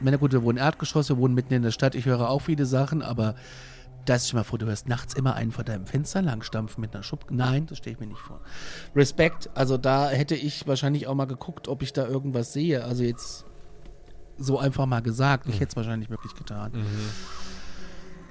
Na 0.00 0.16
gut, 0.16 0.32
wir 0.32 0.42
wohnen 0.42 0.58
Erdgeschoss, 0.58 1.08
wir 1.08 1.18
wohnen 1.18 1.34
mitten 1.34 1.52
in 1.52 1.62
der 1.62 1.70
Stadt, 1.70 1.94
ich 1.94 2.06
höre 2.06 2.28
auch 2.30 2.42
viele 2.42 2.66
Sachen, 2.66 3.02
aber 3.02 3.34
da 4.04 4.14
ist 4.16 4.32
mal 4.32 4.42
vor, 4.44 4.58
du 4.58 4.66
hörst 4.66 4.88
nachts 4.88 5.14
immer 5.14 5.34
einen 5.34 5.52
vor 5.52 5.64
deinem 5.64 5.86
Fenster 5.86 6.22
langstampfen 6.22 6.80
mit 6.80 6.94
einer 6.94 7.04
Schub. 7.04 7.26
Nein, 7.30 7.66
das 7.66 7.78
stelle 7.78 7.94
ich 7.94 8.00
mir 8.00 8.06
nicht 8.06 8.20
vor. 8.20 8.40
Respekt, 8.96 9.50
also 9.54 9.76
da 9.76 10.08
hätte 10.08 10.34
ich 10.34 10.66
wahrscheinlich 10.66 11.06
auch 11.06 11.14
mal 11.14 11.26
geguckt, 11.26 11.68
ob 11.68 11.82
ich 11.82 11.92
da 11.92 12.06
irgendwas 12.06 12.52
sehe. 12.52 12.84
Also 12.84 13.04
jetzt 13.04 13.44
so 14.42 14.58
einfach 14.58 14.86
mal 14.86 15.00
gesagt. 15.00 15.48
Ich 15.48 15.56
hätte 15.56 15.70
es 15.70 15.76
wahrscheinlich 15.76 16.10
wirklich 16.10 16.34
getan. 16.34 16.72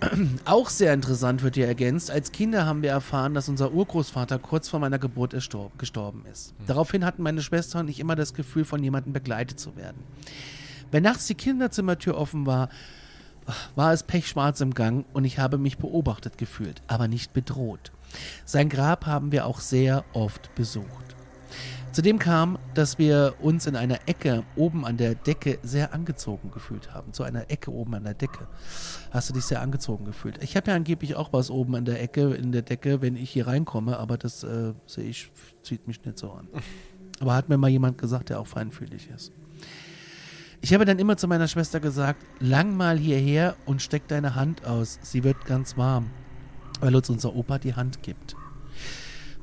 Auch 0.46 0.70
sehr 0.70 0.94
interessant 0.94 1.44
wird 1.44 1.56
hier 1.56 1.68
ergänzt. 1.68 2.10
Als 2.10 2.32
Kinder 2.32 2.66
haben 2.66 2.82
wir 2.82 2.90
erfahren, 2.90 3.34
dass 3.34 3.50
unser 3.50 3.72
Urgroßvater 3.72 4.40
kurz 4.40 4.68
vor 4.70 4.80
meiner 4.80 5.00
Geburt 5.00 5.36
gestorben 5.78 6.26
ist. 6.32 6.54
Daraufhin 6.66 7.06
hatten 7.06 7.22
meine 7.22 7.42
Schwester 7.42 7.80
und 7.80 7.90
ich 7.90 8.00
immer 8.00 8.16
das 8.16 8.34
Gefühl, 8.34 8.66
von 8.66 8.84
jemandem 8.84 9.14
begleitet 9.14 9.60
zu 9.60 9.76
werden. 9.76 10.04
Wenn 10.90 11.04
nachts 11.04 11.28
die 11.28 11.36
Kinderzimmertür 11.36 12.18
offen 12.18 12.46
war, 12.46 12.70
war 13.76 13.94
es 13.94 14.04
pechschwarz 14.04 14.62
im 14.62 14.74
Gang 14.74 15.06
und 15.14 15.26
ich 15.26 15.40
habe 15.40 15.58
mich 15.58 15.78
beobachtet 15.78 16.38
gefühlt, 16.38 16.82
aber 16.88 17.08
nicht 17.08 17.34
bedroht. 17.34 17.92
Sein 18.46 18.70
Grab 18.70 19.06
haben 19.06 19.32
wir 19.32 19.46
auch 19.46 19.60
sehr 19.60 20.04
oft 20.14 20.54
besucht. 20.56 21.16
Zudem 21.92 22.20
kam, 22.20 22.58
dass 22.74 23.00
wir 23.00 23.36
uns 23.42 23.66
in 23.66 23.76
einer 23.76 24.08
Ecke 24.08 24.44
oben 24.56 24.86
an 24.86 24.96
der 24.96 25.14
Decke 25.14 25.60
sehr 25.62 25.94
angezogen 25.94 26.50
gefühlt 26.50 26.94
haben. 26.94 27.12
Zu 27.12 27.24
einer 27.24 27.52
Ecke 27.52 27.70
oben 27.70 27.94
an 27.96 28.06
der 28.06 28.14
Decke. 28.14 28.48
Hast 29.12 29.30
du 29.30 29.34
dich 29.34 29.44
sehr 29.44 29.62
angezogen 29.62 30.06
gefühlt? 30.06 30.42
Ich 30.42 30.56
habe 30.56 30.72
ja 30.72 30.78
angeblich 30.78 31.16
auch 31.16 31.34
was 31.34 31.52
oben 31.52 31.76
an 31.76 31.84
der 31.84 32.02
Ecke, 32.02 32.34
in 32.34 32.54
der 32.54 32.62
Decke, 32.62 33.02
wenn 33.02 33.18
ich 33.18 33.32
hier 33.32 33.46
reinkomme, 33.46 33.98
aber 33.98 34.18
das 34.18 34.44
äh, 34.44 34.74
sehe 34.86 35.04
ich, 35.04 35.32
zieht 35.64 35.86
mich 35.86 36.04
nicht 36.06 36.18
so 36.18 36.32
an. 36.32 36.48
Aber 37.20 37.34
hat 37.34 37.50
mir 37.50 37.58
mal 37.58 37.70
jemand 37.70 37.98
gesagt, 37.98 38.30
der 38.30 38.40
auch 38.40 38.48
feinfühlig 38.48 39.10
ist. 39.14 39.34
Ich 40.62 40.74
habe 40.74 40.86
dann 40.86 40.98
immer 40.98 41.18
zu 41.18 41.28
meiner 41.28 41.50
Schwester 41.50 41.80
gesagt, 41.80 42.26
lang 42.40 42.78
mal 42.78 42.98
hierher 42.98 43.56
und 43.66 43.82
steck 43.82 44.08
deine 44.08 44.36
Hand 44.36 44.66
aus. 44.66 44.98
Sie 45.02 45.24
wird 45.24 45.46
ganz 45.46 45.76
warm, 45.76 46.10
weil 46.80 46.96
uns 46.96 47.10
unser 47.10 47.36
Opa 47.36 47.60
die 47.60 47.76
Hand 47.76 48.02
gibt. 48.02 48.36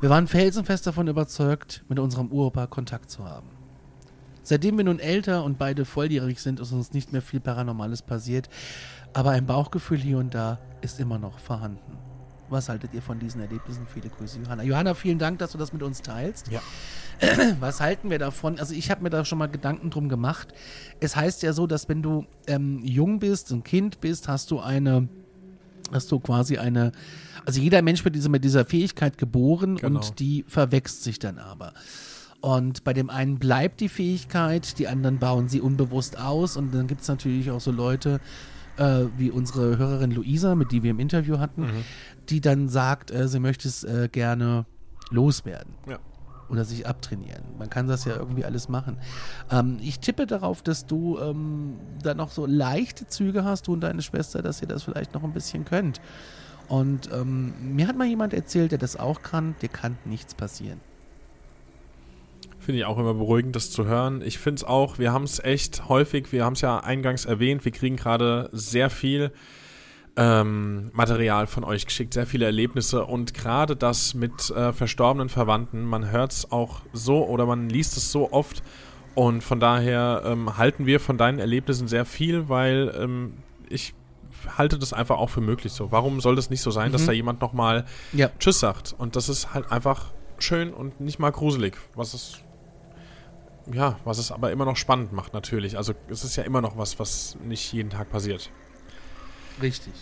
Wir 0.01 0.11
waren 0.11 0.29
felsenfest 0.29 0.87
davon 0.87 1.09
überzeugt, 1.09 1.85
mit 1.89 1.99
unserem 1.99 2.31
Uropa 2.31 2.69
Kontakt 2.69 3.11
zu 3.11 3.25
haben. 3.25 3.49
Seitdem 4.45 4.77
wir 4.77 4.85
nun 4.85 5.01
älter 5.01 5.43
und 5.43 5.59
beide 5.59 5.85
volljährig 5.85 6.41
sind, 6.41 6.61
ist 6.61 6.71
uns 6.71 6.93
nicht 6.93 7.13
mehr 7.13 7.21
viel 7.21 7.41
Paranormales 7.41 8.03
passiert, 8.03 8.49
aber 9.13 9.31
ein 9.31 9.45
Bauchgefühl 9.47 9.99
hier 9.99 10.19
und 10.19 10.35
da 10.35 10.61
ist 10.83 11.01
immer 11.01 11.19
noch 11.19 11.41
vorhanden. 11.41 11.99
Was 12.49 12.69
haltet 12.69 12.95
ihr 12.95 13.03
von 13.03 13.19
diesen 13.19 13.41
Erlebnissen? 13.41 13.89
Viele 13.93 14.09
Grüße, 14.09 14.39
Johanna. 14.39 14.63
Johanna, 14.63 14.95
vielen 14.95 15.19
Dank, 15.19 15.41
dass 15.41 15.51
du 15.51 15.59
das 15.59 15.73
mit 15.73 15.83
uns 15.83 16.01
teilst. 16.01 16.49
Ja. 16.49 16.63
Was 17.61 17.81
halten 17.81 18.09
wir 18.09 18.21
davon? 18.21 18.59
Also 18.59 18.75
ich 18.75 18.91
habe 18.93 19.03
mir 19.03 19.11
da 19.11 19.25
schon 19.25 19.39
mal 19.39 19.49
Gedanken 19.49 19.91
drum 19.91 20.09
gemacht. 20.09 20.55
Es 21.01 21.17
heißt 21.17 21.43
ja 21.43 21.53
so, 21.53 21.67
dass 21.67 21.89
wenn 21.89 22.03
du 22.03 22.25
ähm, 22.47 22.81
jung 22.85 23.19
bist, 23.19 23.51
ein 23.51 23.65
Kind 23.65 24.01
bist, 24.01 24.29
hast 24.29 24.51
du 24.53 24.61
eine, 24.61 25.09
hast 25.93 26.11
du 26.13 26.19
quasi 26.21 26.59
eine, 26.59 26.93
also 27.45 27.61
jeder 27.61 27.83
Mensch 27.83 28.05
wird 28.05 28.15
diese, 28.15 28.29
mit 28.29 28.45
dieser 28.45 28.65
Fähigkeit 28.65 29.19
geboren 29.19 29.77
Genau. 29.77 29.97
und 29.99 30.19
die 30.21 30.45
verwächst 30.49 31.03
sich 31.05 31.19
dann 31.19 31.39
aber. 31.39 31.73
Und 32.41 32.85
bei 32.85 32.93
dem 32.93 33.11
einen 33.11 33.39
bleibt 33.39 33.81
die 33.81 33.89
Fähigkeit, 33.89 34.79
die 34.79 34.87
anderen 34.87 35.19
bauen 35.19 35.49
sie 35.49 35.61
unbewusst 35.61 36.19
aus 36.21 36.57
und 36.57 36.73
dann 36.75 36.87
gibt 36.87 37.01
es 37.01 37.09
natürlich 37.09 37.51
auch 37.51 37.61
so 37.61 37.73
Leute, 37.73 38.21
äh, 38.77 39.07
wie 39.17 39.31
unsere 39.33 39.77
Hörerin 39.77 40.13
Luisa, 40.13 40.55
mit 40.55 40.71
die 40.71 40.85
wir 40.85 40.93
im 40.93 41.01
Interview 41.01 41.39
hatten, 41.39 41.67
die 42.29 42.41
dann 42.41 42.69
sagt, 42.69 43.11
äh, 43.11 43.27
sie 43.27 43.41
möchte 43.41 43.67
es 43.67 43.83
äh, 43.83 44.09
gerne 44.11 44.67
loswerden 45.11 45.75
Ja. 45.89 45.99
Oder 46.51 46.65
sich 46.65 46.87
abtrainieren. 46.87 47.43
Man 47.59 47.71
kann 47.71 47.89
das 47.89 48.05
ja 48.05 48.17
irgendwie 48.17 48.45
alles 48.45 48.69
machen. 48.69 48.99
Ähm, 49.51 49.79
ich 49.81 50.01
tippe 50.01 50.27
darauf, 50.27 50.63
dass 50.63 50.87
du 50.87 51.19
ähm, 51.19 51.79
da 52.03 52.15
noch 52.15 52.31
so 52.31 52.47
leichte 52.47 53.07
Züge 53.07 53.45
hast, 53.45 53.67
du 53.67 53.73
und 53.75 53.81
deine 53.81 54.03
Schwester, 54.03 54.43
dass 54.43 54.63
ihr 54.63 54.69
das 54.69 54.83
vielleicht 54.83 55.15
noch 55.15 55.25
ein 55.25 55.33
bisschen 55.33 55.65
könnt. 55.65 56.01
Und 56.69 57.11
ähm, 57.13 57.55
mir 57.75 57.89
hat 57.89 57.97
mal 57.97 58.07
jemand 58.07 58.35
erzählt, 58.35 58.73
der 58.73 58.79
das 58.79 58.97
auch 58.97 59.23
kann, 59.23 59.55
dir 59.63 59.69
kann 59.69 59.97
nichts 60.05 60.35
passieren. 60.35 60.81
Finde 62.59 62.81
ich 62.81 62.85
auch 62.85 62.99
immer 62.99 63.15
beruhigend, 63.15 63.57
das 63.57 63.71
zu 63.71 63.87
hören. 63.87 64.21
Ich 64.21 64.39
finde 64.39 64.61
es 64.61 64.65
auch, 64.65 64.99
wir 64.99 65.13
haben 65.13 65.25
es 65.25 65.43
echt 65.43 65.89
häufig, 65.89 66.33
wir 66.33 66.45
haben 66.45 66.53
es 66.53 66.61
ja 66.61 66.79
eingangs 66.81 67.25
erwähnt, 67.25 67.65
wir 67.65 67.73
kriegen 67.73 67.97
gerade 67.97 68.51
sehr 68.53 68.91
viel 68.91 69.33
ähm, 70.19 70.91
Material 70.93 71.47
von 71.47 71.63
euch 71.63 71.87
geschickt, 71.87 72.13
sehr 72.13 72.27
viele 72.27 72.45
Erlebnisse 72.45 73.05
und 73.05 73.35
gerade 73.35 73.77
das 73.77 74.15
mit 74.15 74.51
äh, 74.51 74.73
verstorbenen 74.73 75.29
Verwandten, 75.29 75.85
man 75.85 76.11
hört 76.11 76.33
es 76.33 76.51
auch 76.51 76.81
so 76.93 77.25
oder 77.25 77.47
man 77.47 77.69
liest 77.69 77.97
es 77.97 78.11
so 78.11 78.33
oft 78.33 78.65
und 79.15 79.45
von 79.45 79.61
daher 79.61 80.23
ähm, 80.25 80.59
halten 80.59 80.87
wir 80.87 80.99
von 80.99 81.19
deinen 81.19 81.39
Erlebnissen 81.39 81.87
sehr 81.87 82.05
viel, 82.05 82.49
weil 82.49 82.93
ähm, 83.01 83.35
ich 83.69 83.95
halte 84.57 84.79
das 84.79 84.93
einfach 84.93 85.19
auch 85.19 85.31
für 85.31 85.41
möglich 85.41 85.73
so. 85.73 85.93
Warum 85.93 86.21
soll 86.21 86.35
das 86.35 86.51
nicht 86.51 86.63
so 86.63 86.73
sein, 86.73 86.91
dass 86.91 87.07
da 87.07 87.13
jemand 87.13 87.41
nochmal 87.41 87.85
Ja. 88.13 88.31
Tschüss 88.41 88.59
sagt? 88.59 88.95
Und 88.99 89.15
das 89.15 89.29
ist 89.29 89.55
halt 89.55 89.71
einfach 89.71 90.13
schön 90.39 90.73
und 90.73 91.01
nicht 91.01 91.21
mal 91.21 91.31
gruselig, 91.31 91.77
was 91.95 92.15
es 92.15 92.39
ja, 93.73 93.99
was 94.05 94.19
es 94.19 94.33
aber 94.33 94.51
immer 94.51 94.65
noch 94.65 94.77
spannend 94.77 95.13
macht 95.13 95.35
natürlich. 95.35 95.77
Also 95.77 95.93
es 96.09 96.25
ist 96.25 96.37
ja 96.37 96.43
immer 96.43 96.61
noch 96.61 96.79
was, 96.79 96.99
was 96.99 97.37
nicht 97.45 97.73
jeden 97.73 97.91
Tag 97.91 98.11
passiert. 98.11 98.51
Richtig. 99.61 99.93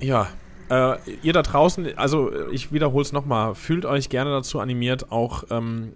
Ja, 0.00 0.28
äh, 0.70 0.96
ihr 1.22 1.32
da 1.32 1.42
draußen, 1.42 1.96
also 1.96 2.30
äh, 2.30 2.50
ich 2.52 2.72
wiederhole 2.72 3.02
es 3.02 3.12
nochmal, 3.12 3.54
fühlt 3.54 3.86
euch 3.86 4.08
gerne 4.08 4.30
dazu 4.30 4.60
animiert, 4.60 5.10
auch, 5.10 5.44
ähm, 5.50 5.94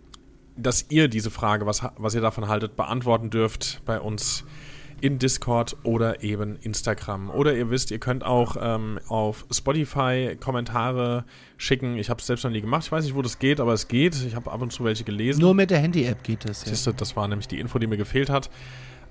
dass 0.56 0.86
ihr 0.90 1.08
diese 1.08 1.30
Frage, 1.30 1.66
was, 1.66 1.82
was 1.96 2.14
ihr 2.14 2.20
davon 2.20 2.48
haltet, 2.48 2.76
beantworten 2.76 3.30
dürft 3.30 3.82
bei 3.84 4.00
uns 4.00 4.44
in 5.02 5.18
Discord 5.18 5.76
oder 5.82 6.22
eben 6.22 6.56
Instagram. 6.62 7.28
Oder 7.28 7.56
ihr 7.56 7.70
wisst, 7.70 7.90
ihr 7.90 7.98
könnt 7.98 8.24
auch 8.24 8.56
ähm, 8.60 9.00
auf 9.08 9.46
Spotify 9.50 10.36
Kommentare 10.38 11.24
schicken. 11.56 11.98
Ich 11.98 12.08
habe 12.08 12.20
es 12.20 12.26
selbst 12.26 12.44
noch 12.44 12.52
nie 12.52 12.60
gemacht. 12.60 12.84
Ich 12.84 12.92
weiß 12.92 13.04
nicht, 13.04 13.16
wo 13.16 13.20
das 13.20 13.40
geht, 13.40 13.58
aber 13.58 13.72
es 13.72 13.88
geht. 13.88 14.14
Ich 14.24 14.36
habe 14.36 14.52
ab 14.52 14.62
und 14.62 14.72
zu 14.72 14.84
welche 14.84 15.02
gelesen. 15.02 15.40
Nur 15.40 15.54
mit 15.54 15.70
der 15.70 15.80
Handy-App 15.80 16.22
geht 16.22 16.48
das. 16.48 16.64
Ja. 16.64 16.70
Siehst 16.70 16.86
du, 16.86 16.92
das 16.92 17.16
war 17.16 17.26
nämlich 17.26 17.48
die 17.48 17.58
Info, 17.58 17.80
die 17.80 17.88
mir 17.88 17.96
gefehlt 17.96 18.30
hat. 18.30 18.48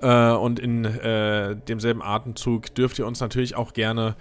Äh, 0.02 0.32
und 0.32 0.60
in 0.60 0.86
äh, 0.86 1.56
demselben 1.56 2.02
Atemzug 2.02 2.74
dürft 2.76 3.00
ihr 3.00 3.08
uns 3.08 3.20
natürlich 3.20 3.56
auch 3.56 3.74
gerne 3.74 4.16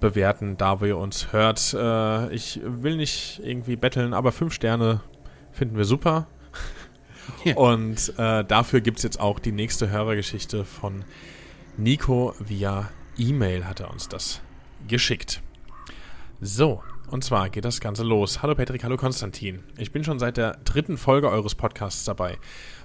bewerten, 0.00 0.56
da 0.56 0.78
ihr 0.82 0.98
uns 0.98 1.32
hört. 1.32 1.74
Äh, 1.74 2.34
ich 2.34 2.60
will 2.64 2.96
nicht 2.96 3.40
irgendwie 3.42 3.76
betteln, 3.76 4.14
aber 4.14 4.32
fünf 4.32 4.52
Sterne 4.52 5.00
finden 5.52 5.76
wir 5.76 5.84
super. 5.84 6.26
Ja. 7.44 7.56
Und 7.56 8.12
äh, 8.18 8.44
dafür 8.44 8.80
gibt 8.80 8.98
es 8.98 9.02
jetzt 9.02 9.18
auch 9.18 9.38
die 9.38 9.52
nächste 9.52 9.88
Hörergeschichte 9.88 10.64
von 10.64 11.04
Nico 11.76 12.34
via 12.38 12.90
E-Mail 13.16 13.64
hat 13.64 13.80
er 13.80 13.90
uns 13.90 14.08
das 14.08 14.40
geschickt. 14.88 15.40
So, 16.40 16.82
und 17.10 17.24
zwar 17.24 17.48
geht 17.48 17.64
das 17.64 17.80
Ganze 17.80 18.02
los. 18.02 18.42
Hallo 18.42 18.54
Patrick, 18.54 18.84
hallo 18.84 18.96
Konstantin. 18.96 19.60
Ich 19.78 19.92
bin 19.92 20.04
schon 20.04 20.18
seit 20.18 20.36
der 20.36 20.58
dritten 20.64 20.96
Folge 20.96 21.30
eures 21.30 21.54
Podcasts 21.54 22.04
dabei. 22.04 22.38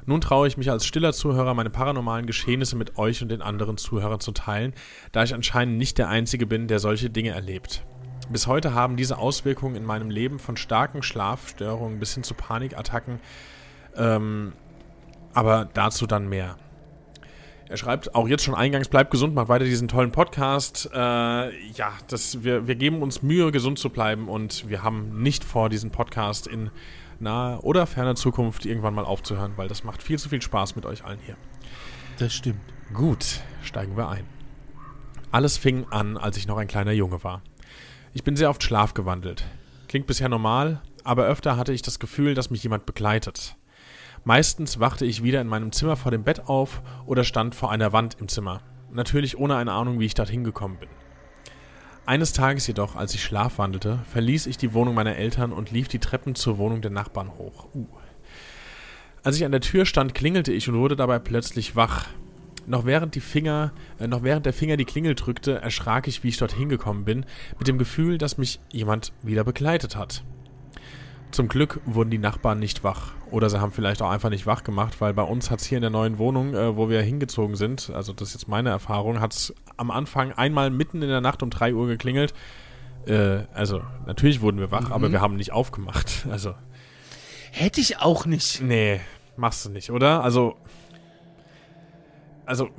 Nun 0.06 0.22
traue 0.22 0.47
ich 0.47 0.58
mich 0.58 0.72
als 0.72 0.86
stiller 0.86 1.14
Zuhörer, 1.14 1.54
meine 1.54 1.70
paranormalen 1.70 2.26
Geschehnisse 2.26 2.76
mit 2.76 2.97
euch 2.97 3.22
und 3.22 3.30
den 3.30 3.41
anderen 3.41 3.78
Zuhörern 3.78 4.20
zu 4.20 4.32
teilen, 4.32 4.74
da 5.12 5.24
ich 5.24 5.34
anscheinend 5.34 5.78
nicht 5.78 5.97
der 5.97 6.10
Einzige 6.10 6.45
bin, 6.45 6.68
der 6.68 6.80
solche 6.80 7.10
Dinge 7.10 7.32
erlebt. 7.32 7.86
Bis 8.30 8.45
heute 8.45 8.74
haben 8.76 8.95
diese 8.95 9.18
Auswirkungen 9.18 9.76
in 9.76 9.86
meinem 9.86 10.12
Leben 10.12 10.38
von 10.38 10.56
starken 10.56 11.02
Schlafstörungen 11.02 12.00
bis 12.00 12.14
hin 12.14 12.24
zu 12.24 12.36
Panikattacken, 12.36 13.20
ähm, 13.95 14.54
aber 15.34 15.68
dazu 15.74 16.06
dann 16.06 16.30
mehr. 16.30 16.58
Er 17.70 17.78
schreibt 17.78 18.16
auch 18.16 18.28
jetzt 18.28 18.43
schon 18.43 18.56
eingangs, 18.56 18.88
bleibt 18.88 19.12
gesund, 19.12 19.36
macht 19.36 19.47
weiter 19.47 19.66
diesen 19.66 19.88
tollen 19.88 20.12
Podcast. 20.12 20.89
Äh, 20.91 20.97
ja, 20.97 21.93
das, 22.08 22.43
wir, 22.43 22.68
wir 22.68 22.74
geben 22.74 23.04
uns 23.04 23.22
Mühe, 23.22 23.52
gesund 23.52 23.78
zu 23.78 23.91
bleiben 23.91 24.28
und 24.28 24.68
wir 24.68 24.82
haben 24.82 25.22
nicht 25.22 25.43
vor, 25.43 25.70
diesen 25.70 25.91
Podcast 25.91 26.47
in 26.47 26.72
naher 27.22 27.63
oder 27.63 27.86
ferner 27.86 28.15
Zukunft 28.15 28.65
irgendwann 28.65 28.93
mal 28.93 29.05
aufzuhören, 29.05 29.53
weil 29.55 29.67
das 29.67 29.84
macht 29.84 30.03
viel 30.03 30.20
zu 30.20 30.30
viel 30.30 30.41
Spaß 30.41 30.76
mit 30.76 30.86
euch 30.86 31.03
allen 31.03 31.20
hier. 31.26 31.38
Das 32.17 32.34
stimmt. 32.34 32.61
Gut, 32.93 33.41
steigen 33.61 33.95
wir 33.95 34.09
ein. 34.09 34.26
Alles 35.32 35.57
fing 35.57 35.86
an, 35.91 36.17
als 36.17 36.38
ich 36.38 36.47
noch 36.47 36.57
ein 36.57 36.67
kleiner 36.67 36.91
Junge 36.91 37.24
war. 37.24 37.41
Ich 38.13 38.24
bin 38.24 38.36
sehr 38.36 38.49
oft 38.49 38.63
Schlaf 38.63 38.93
gewandelt. 38.93 39.45
Klingt 39.88 40.07
bisher 40.07 40.30
normal, 40.30 40.82
aber 41.03 41.26
öfter 41.26 41.55
hatte 41.55 41.74
ich 41.74 41.82
das 41.82 41.99
Gefühl, 41.99 42.34
dass 42.34 42.49
mich 42.49 42.63
jemand 42.63 42.86
begleitet. 42.86 43.55
Meistens 44.24 44.80
wachte 44.80 45.05
ich 45.05 45.24
wieder 45.24 45.39
in 45.41 45.47
meinem 45.47 45.72
Zimmer 45.72 45.95
vor 45.95 46.11
dem 46.11 46.24
Bett 46.24 46.47
auf 46.47 46.82
oder 47.05 47.24
stand 47.24 47.55
vor 47.55 47.72
einer 47.72 47.93
Wand 47.93 48.17
im 48.20 48.28
Zimmer. 48.28 48.61
Natürlich 48.91 49.38
ohne 49.38 49.55
eine 49.55 49.72
Ahnung, 49.72 49.99
wie 49.99 50.05
ich 50.05 50.13
dorthin 50.13 50.43
gekommen 50.43 50.78
bin. 50.80 50.89
Eines 52.10 52.34
Tages 52.34 52.66
jedoch, 52.66 52.95
als 52.95 53.14
ich 53.14 53.24
schlafwandelte, 53.24 53.99
verließ 54.12 54.47
ich 54.47 54.57
die 54.57 54.74
Wohnung 54.74 54.95
meiner 54.95 55.16
Eltern 55.16 55.53
und 55.53 55.70
lief 55.70 55.88
die 55.89 55.99
Treppen 55.99 56.34
zur 56.34 56.57
Wohnung 56.57 56.82
der 56.82 56.89
Nachbarn 56.89 57.38
hoch. 57.38 57.68
Uh. 57.76 57.86
Als 59.22 59.38
ich 59.38 59.45
an 59.45 59.51
der 59.51 59.62
Tür 59.62 59.86
stand, 59.86 60.16
klingelte 60.16 60.51
ich 60.51 60.68
und 60.68 60.80
wurde 60.80 60.95
dabei 60.95 61.20
plötzlich 61.20 61.76
wach. 61.76 62.07
Noch 62.66 62.86
während, 62.86 63.14
die 63.14 63.20
Finger, 63.20 63.74
äh, 63.99 64.07
noch 64.07 64.24
während 64.24 64.47
der 64.47 64.53
Finger 64.53 64.76
die 64.76 64.86
Klingel 64.86 65.14
drückte, 65.14 65.62
erschrak 65.62 66.07
ich, 66.07 66.24
wie 66.24 66.30
ich 66.30 66.38
dorthin 66.38 66.68
gekommen 66.68 67.05
bin, 67.05 67.28
mit 67.60 67.68
dem 67.68 67.78
Gefühl, 67.78 68.18
dass 68.18 68.39
mich 68.39 68.60
jemand 68.72 69.14
wieder 69.22 69.43
begleitet 69.43 69.95
hat. 69.95 70.24
Zum 71.30 71.47
Glück 71.47 71.80
wurden 71.86 72.10
die 72.10 72.18
Nachbarn 72.18 72.57
nicht 72.57 72.84
wach. 72.84 73.12
Oder 73.30 73.51
sie 73.51 73.62
haben 73.62 73.72
vielleicht 73.72 74.01
auch 74.01 74.10
einfach 74.10 74.32
nicht 74.32 74.47
wach 74.47 74.64
gemacht, 74.64 74.99
weil 74.99 75.14
bei 75.14 75.22
uns 75.22 75.51
hat 75.51 75.60
es 75.60 75.68
hier 75.68 75.78
in 75.78 75.84
der 75.84 75.91
neuen 75.91 76.18
Wohnung, 76.18 76.55
äh, 76.55 76.76
wo 76.76 76.89
wir 76.89 77.03
hingezogen 77.03 77.55
sind, 77.55 77.91
also 77.93 78.14
das 78.14 78.30
ist 78.30 78.34
jetzt 78.34 78.47
meine 78.47 78.70
Erfahrung, 78.70 79.20
hat 79.20 79.34
es 79.34 79.53
am 79.80 79.91
Anfang 79.91 80.32
einmal 80.34 80.69
mitten 80.69 81.01
in 81.01 81.09
der 81.09 81.21
Nacht 81.21 81.41
um 81.43 81.49
3 81.49 81.73
Uhr 81.73 81.88
geklingelt. 81.88 82.34
Äh, 83.07 83.43
also 83.53 83.82
natürlich 84.05 84.41
wurden 84.41 84.59
wir 84.59 84.71
wach, 84.71 84.88
Mhm. 84.88 84.93
aber 84.93 85.11
wir 85.11 85.21
haben 85.21 85.36
nicht 85.36 85.51
aufgemacht. 85.51 86.25
Also, 86.32 86.53
Hätte 87.51 87.82
ich 87.82 87.99
auch 87.99 88.25
nicht. 88.25 88.61
nee, 88.61 88.99
machst 89.38 89.65
du 89.65 89.69
nicht, 89.71 89.89
oder? 89.89 90.23
Also, 90.23 90.55
also, 92.45 92.69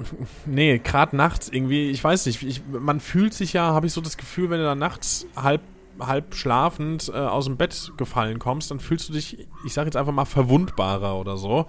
nee, 0.46 0.78
gerade 0.78 1.16
nachts 1.16 1.48
irgendwie, 1.48 1.90
ich 1.90 2.02
weiß 2.02 2.26
nicht, 2.26 2.42
ich, 2.42 2.62
man 2.68 2.98
fühlt 3.00 3.34
sich 3.34 3.52
ja, 3.52 3.72
habe 3.72 3.86
ich 3.86 3.92
so 3.92 4.00
das 4.00 4.16
Gefühl, 4.16 4.50
wenn 4.50 4.58
du 4.58 4.64
da 4.64 4.74
nachts 4.74 5.26
halb, 5.36 5.60
halb 6.00 6.34
schlafend 6.34 7.08
äh, 7.08 7.18
aus 7.18 7.44
dem 7.44 7.56
Bett 7.56 7.92
gefallen 7.96 8.38
kommst, 8.40 8.70
dann 8.70 8.80
fühlst 8.80 9.08
du 9.08 9.12
dich, 9.12 9.46
ich 9.64 9.72
sag 9.72 9.84
jetzt 9.84 9.96
einfach 9.96 10.12
mal, 10.12 10.24
verwundbarer 10.24 11.16
oder 11.16 11.36
so. 11.36 11.66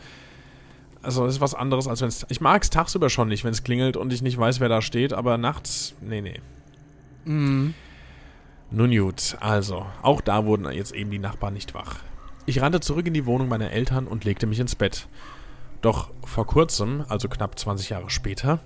Also, 1.04 1.26
das 1.26 1.36
ist 1.36 1.41
was 1.41 1.56
anderes, 1.56 1.88
als 1.88 2.02
wenn 2.02 2.10
es. 2.10 2.26
Ich 2.30 2.41
mag 2.41 2.62
es 2.62 2.70
tagsüber 2.70 3.10
schon 3.10 3.28
nicht, 3.28 3.43
wenn 3.43 3.52
es 3.52 3.64
klingelt 3.64 3.97
und 3.97 4.14
ich 4.14 4.22
nicht 4.22 4.38
weiß, 4.38 4.60
wer 4.60 4.70
da 4.70 4.82
steht, 4.82 5.14
aber 5.14 5.38
nachts, 5.38 5.95
nee, 6.02 6.22
nee. 6.22 6.39
Mhm. 7.26 7.74
Nun 8.70 8.91
gut, 8.95 9.36
also, 9.41 9.86
auch 10.02 10.22
da 10.22 10.45
wurden 10.45 10.72
jetzt 10.72 10.93
eben 10.93 11.12
die 11.12 11.20
Nachbarn 11.20 11.54
nicht 11.54 11.74
wach. 11.74 11.97
Ich 12.45 12.62
rannte 12.62 12.80
zurück 12.80 13.06
in 13.06 13.14
die 13.14 13.26
Wohnung 13.26 13.49
meiner 13.49 13.72
Eltern 13.72 14.08
und 14.08 14.24
legte 14.24 14.47
mich 14.47 14.60
ins 14.60 14.76
Bett. 14.76 15.08
Doch 15.82 16.10
vor 16.24 16.47
kurzem, 16.47 17.04
also 17.10 17.28
knapp 17.28 17.58
20 17.58 17.89
Jahre 17.89 18.10
später, 18.10 18.60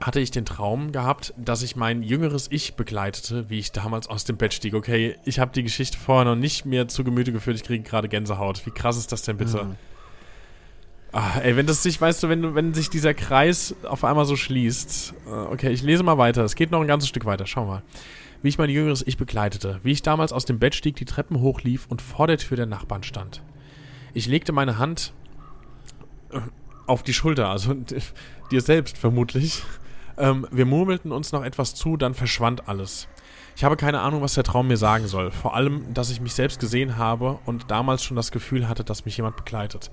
hatte 0.00 0.20
ich 0.20 0.30
den 0.30 0.44
Traum 0.44 0.92
gehabt, 0.92 1.32
dass 1.36 1.62
ich 1.62 1.76
mein 1.76 2.02
jüngeres 2.02 2.48
Ich 2.50 2.74
begleitete, 2.74 3.48
wie 3.50 3.58
ich 3.58 3.72
damals 3.72 4.08
aus 4.08 4.24
dem 4.24 4.36
Bett 4.36 4.52
stieg. 4.54 4.74
Okay, 4.74 5.16
ich 5.24 5.38
habe 5.38 5.52
die 5.52 5.62
Geschichte 5.62 5.98
vorher 5.98 6.24
noch 6.24 6.36
nicht 6.36 6.64
mehr 6.64 6.88
zu 6.88 7.04
Gemüte 7.04 7.32
geführt, 7.32 7.56
ich 7.56 7.64
kriege 7.64 7.82
gerade 7.82 8.08
Gänsehaut. 8.08 8.64
Wie 8.66 8.70
krass 8.70 8.96
ist 8.96 9.12
das 9.12 9.22
denn 9.22 9.38
bitte? 9.38 9.76
Ah, 11.12 11.40
ey, 11.42 11.56
wenn 11.56 11.66
das 11.66 11.82
sich, 11.82 12.00
weißt 12.00 12.22
du, 12.22 12.28
wenn, 12.30 12.54
wenn 12.54 12.72
sich 12.72 12.88
dieser 12.88 13.12
Kreis 13.12 13.74
auf 13.82 14.02
einmal 14.02 14.24
so 14.24 14.34
schließt. 14.36 15.14
Äh, 15.26 15.30
Okay, 15.30 15.70
ich 15.70 15.82
lese 15.82 16.02
mal 16.02 16.16
weiter. 16.18 16.42
Es 16.42 16.54
geht 16.54 16.70
noch 16.70 16.80
ein 16.80 16.86
ganzes 16.86 17.08
Stück 17.08 17.26
weiter. 17.26 17.46
Schau 17.46 17.66
mal. 17.66 17.82
Wie 18.42 18.48
ich 18.48 18.58
mein 18.58 18.70
jüngeres 18.70 19.06
Ich 19.06 19.18
begleitete. 19.18 19.78
Wie 19.82 19.92
ich 19.92 20.02
damals 20.02 20.32
aus 20.32 20.46
dem 20.46 20.58
Bett 20.58 20.74
stieg, 20.74 20.96
die 20.96 21.04
Treppen 21.04 21.40
hochlief 21.40 21.86
und 21.88 22.00
vor 22.02 22.26
der 22.26 22.38
Tür 22.38 22.56
der 22.56 22.66
Nachbarn 22.66 23.02
stand. 23.02 23.42
Ich 24.14 24.26
legte 24.26 24.52
meine 24.52 24.78
Hand 24.78 25.12
äh, 26.30 26.40
auf 26.86 27.02
die 27.02 27.12
Schulter, 27.14 27.48
also 27.50 27.74
dir 28.50 28.60
selbst 28.60 28.96
vermutlich. 28.96 29.62
Ähm, 30.16 30.46
wir 30.50 30.66
murmelten 30.66 31.12
uns 31.12 31.32
noch 31.32 31.44
etwas 31.44 31.74
zu, 31.74 31.96
dann 31.96 32.14
verschwand 32.14 32.68
alles. 32.68 33.06
Ich 33.54 33.64
habe 33.64 33.76
keine 33.76 34.00
Ahnung, 34.00 34.22
was 34.22 34.34
der 34.34 34.44
Traum 34.44 34.68
mir 34.68 34.78
sagen 34.78 35.06
soll. 35.06 35.30
Vor 35.30 35.54
allem, 35.54 35.92
dass 35.92 36.10
ich 36.10 36.20
mich 36.22 36.32
selbst 36.32 36.58
gesehen 36.58 36.96
habe 36.96 37.38
und 37.44 37.70
damals 37.70 38.02
schon 38.02 38.16
das 38.16 38.32
Gefühl 38.32 38.66
hatte, 38.66 38.82
dass 38.82 39.04
mich 39.04 39.16
jemand 39.18 39.36
begleitet. 39.36 39.90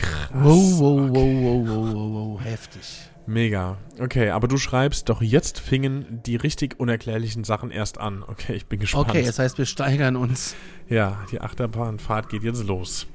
Krass. 0.00 0.30
Wow, 0.32 0.78
wow, 0.78 1.10
wow, 1.10 1.14
wow, 1.14 1.68
wow, 1.68 1.94
wow, 1.94 2.12
wow, 2.12 2.44
heftig. 2.44 3.10
Mega. 3.26 3.76
Okay, 4.00 4.30
aber 4.30 4.48
du 4.48 4.56
schreibst, 4.56 5.08
doch 5.08 5.22
jetzt 5.22 5.60
fingen 5.60 6.20
die 6.26 6.36
richtig 6.36 6.80
unerklärlichen 6.80 7.44
Sachen 7.44 7.70
erst 7.70 7.98
an. 7.98 8.24
Okay, 8.26 8.54
ich 8.54 8.66
bin 8.66 8.80
gespannt. 8.80 9.10
Okay, 9.10 9.22
das 9.24 9.38
heißt, 9.38 9.58
wir 9.58 9.66
steigern 9.66 10.16
uns. 10.16 10.56
Ja, 10.88 11.24
die 11.30 11.40
Achterbahnfahrt 11.40 12.28
geht 12.28 12.42
jetzt 12.42 12.64
los. 12.64 13.06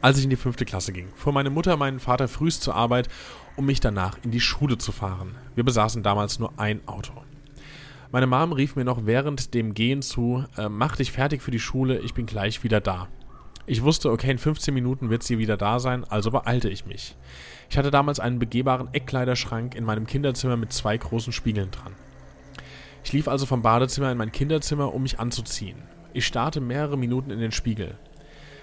Als 0.00 0.16
ich 0.18 0.24
in 0.24 0.30
die 0.30 0.36
fünfte 0.36 0.64
Klasse 0.64 0.92
ging, 0.92 1.08
fuhr 1.16 1.32
meine 1.32 1.50
Mutter 1.50 1.76
meinen 1.76 1.98
Vater 1.98 2.28
frühst 2.28 2.62
zur 2.62 2.76
Arbeit, 2.76 3.08
um 3.56 3.66
mich 3.66 3.80
danach 3.80 4.16
in 4.22 4.30
die 4.30 4.40
Schule 4.40 4.78
zu 4.78 4.92
fahren. 4.92 5.34
Wir 5.56 5.64
besaßen 5.64 6.02
damals 6.04 6.38
nur 6.38 6.52
ein 6.58 6.86
Auto. 6.86 7.12
Meine 8.12 8.26
Mom 8.26 8.52
rief 8.52 8.76
mir 8.76 8.84
noch 8.84 9.04
während 9.04 9.52
dem 9.52 9.74
Gehen 9.74 10.00
zu, 10.00 10.44
äh, 10.56 10.68
mach 10.68 10.96
dich 10.96 11.12
fertig 11.12 11.42
für 11.42 11.50
die 11.50 11.58
Schule, 11.58 11.98
ich 11.98 12.14
bin 12.14 12.24
gleich 12.24 12.62
wieder 12.62 12.80
da. 12.80 13.08
Ich 13.70 13.82
wusste, 13.82 14.10
okay, 14.10 14.30
in 14.30 14.38
15 14.38 14.72
Minuten 14.72 15.10
wird 15.10 15.22
sie 15.22 15.36
wieder 15.36 15.58
da 15.58 15.78
sein, 15.78 16.02
also 16.04 16.30
beeilte 16.30 16.70
ich 16.70 16.86
mich. 16.86 17.14
Ich 17.68 17.76
hatte 17.76 17.90
damals 17.90 18.18
einen 18.18 18.38
begehbaren 18.38 18.88
Eckkleiderschrank 18.94 19.74
in 19.74 19.84
meinem 19.84 20.06
Kinderzimmer 20.06 20.56
mit 20.56 20.72
zwei 20.72 20.96
großen 20.96 21.34
Spiegeln 21.34 21.70
dran. 21.70 21.92
Ich 23.04 23.12
lief 23.12 23.28
also 23.28 23.44
vom 23.44 23.60
Badezimmer 23.60 24.10
in 24.10 24.16
mein 24.16 24.32
Kinderzimmer, 24.32 24.94
um 24.94 25.02
mich 25.02 25.20
anzuziehen. 25.20 25.82
Ich 26.14 26.26
starrte 26.26 26.62
mehrere 26.62 26.96
Minuten 26.96 27.30
in 27.30 27.40
den 27.40 27.52
Spiegel. 27.52 27.98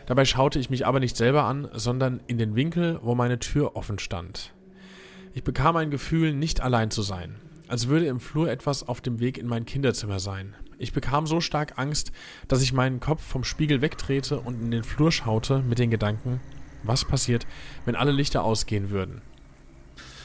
Dabei 0.07 0.25
schaute 0.25 0.57
ich 0.57 0.71
mich 0.71 0.87
aber 0.87 0.99
nicht 0.99 1.15
selber 1.15 1.43
an, 1.43 1.69
sondern 1.73 2.19
in 2.25 2.39
den 2.39 2.55
Winkel, 2.55 2.99
wo 3.03 3.13
meine 3.13 3.37
Tür 3.37 3.75
offen 3.75 3.99
stand. 3.99 4.55
Ich 5.35 5.43
bekam 5.43 5.75
ein 5.75 5.91
Gefühl, 5.91 6.33
nicht 6.33 6.61
allein 6.61 6.89
zu 6.89 7.03
sein, 7.03 7.35
als 7.67 7.89
würde 7.89 8.07
im 8.07 8.19
Flur 8.19 8.49
etwas 8.49 8.87
auf 8.87 9.01
dem 9.01 9.19
Weg 9.19 9.37
in 9.37 9.45
mein 9.45 9.67
Kinderzimmer 9.67 10.17
sein. 10.17 10.55
Ich 10.77 10.93
bekam 10.93 11.27
so 11.27 11.41
stark 11.41 11.77
Angst, 11.77 12.11
dass 12.47 12.61
ich 12.61 12.73
meinen 12.73 12.99
Kopf 12.99 13.23
vom 13.23 13.43
Spiegel 13.43 13.81
wegdrehte 13.81 14.39
und 14.39 14.61
in 14.61 14.71
den 14.71 14.83
Flur 14.83 15.11
schaute 15.11 15.59
mit 15.59 15.79
den 15.79 15.89
Gedanken, 15.89 16.41
was 16.83 17.05
passiert, 17.05 17.47
wenn 17.85 17.95
alle 17.95 18.11
Lichter 18.11 18.43
ausgehen 18.43 18.89
würden. 18.89 19.21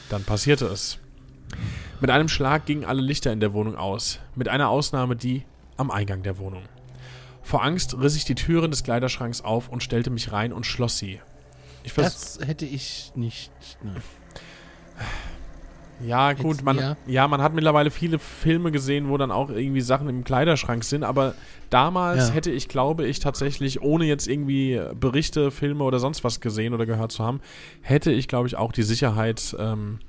Dann 0.09 0.23
passierte 0.23 0.65
es. 0.65 0.99
Mit 1.99 2.09
einem 2.09 2.29
Schlag 2.29 2.65
gingen 2.65 2.85
alle 2.85 3.01
Lichter 3.01 3.31
in 3.31 3.39
der 3.39 3.53
Wohnung 3.53 3.75
aus, 3.75 4.19
mit 4.35 4.47
einer 4.47 4.69
Ausnahme 4.69 5.15
die 5.15 5.43
am 5.77 5.91
Eingang 5.91 6.23
der 6.23 6.37
Wohnung. 6.37 6.63
Vor 7.43 7.63
Angst 7.63 7.97
riss 7.97 8.15
ich 8.15 8.25
die 8.25 8.35
Türen 8.35 8.71
des 8.71 8.83
Kleiderschranks 8.83 9.41
auf 9.41 9.69
und 9.69 9.83
stellte 9.83 10.09
mich 10.09 10.31
rein 10.31 10.53
und 10.53 10.65
schloss 10.65 10.97
sie. 10.97 11.19
Ich 11.83 11.93
Das 11.93 12.39
hätte 12.45 12.65
ich 12.65 13.11
nicht. 13.15 13.51
Ne. 13.83 13.95
Ja, 16.05 16.33
gut, 16.33 16.57
Jetzt 16.57 16.63
man, 16.63 16.77
eher- 16.77 16.97
ja, 17.07 17.27
man 17.27 17.41
hat 17.41 17.53
mittlerweile 17.53 17.91
viele 17.91 18.19
Filme 18.19 18.71
gesehen, 18.71 19.09
wo 19.09 19.17
dann 19.17 19.31
auch 19.31 19.49
irgendwie 19.49 19.81
Sachen 19.81 20.07
im 20.09 20.23
Kleiderschrank 20.23 20.83
sind, 20.83 21.03
aber 21.03 21.33
damals 21.69 22.29
Ja. 22.29 22.33
hätte 22.35 22.51
ich, 22.51 22.67
glaube 22.67 23.05
ich, 23.07 23.19
tatsächlich, 23.19 23.81
ohne 23.81 24.05
jetzt 24.05 24.27
irgendwie 24.27 24.81
Berichte, 24.99 25.51
Filme 25.51 25.83
oder 25.83 25.99
sonst 25.99 26.23
was 26.23 26.41
gesehen 26.41 26.73
oder 26.73 26.85
gehört 26.85 27.11
zu 27.11 27.23
haben, 27.23 27.41
hätte 27.81 28.11
ich, 28.11 28.27
glaube 28.27 28.47
ich, 28.47 28.55
auch 28.57 28.71
die 28.71 28.83
Sicherheit 28.83 29.55
ähm, 29.59 29.99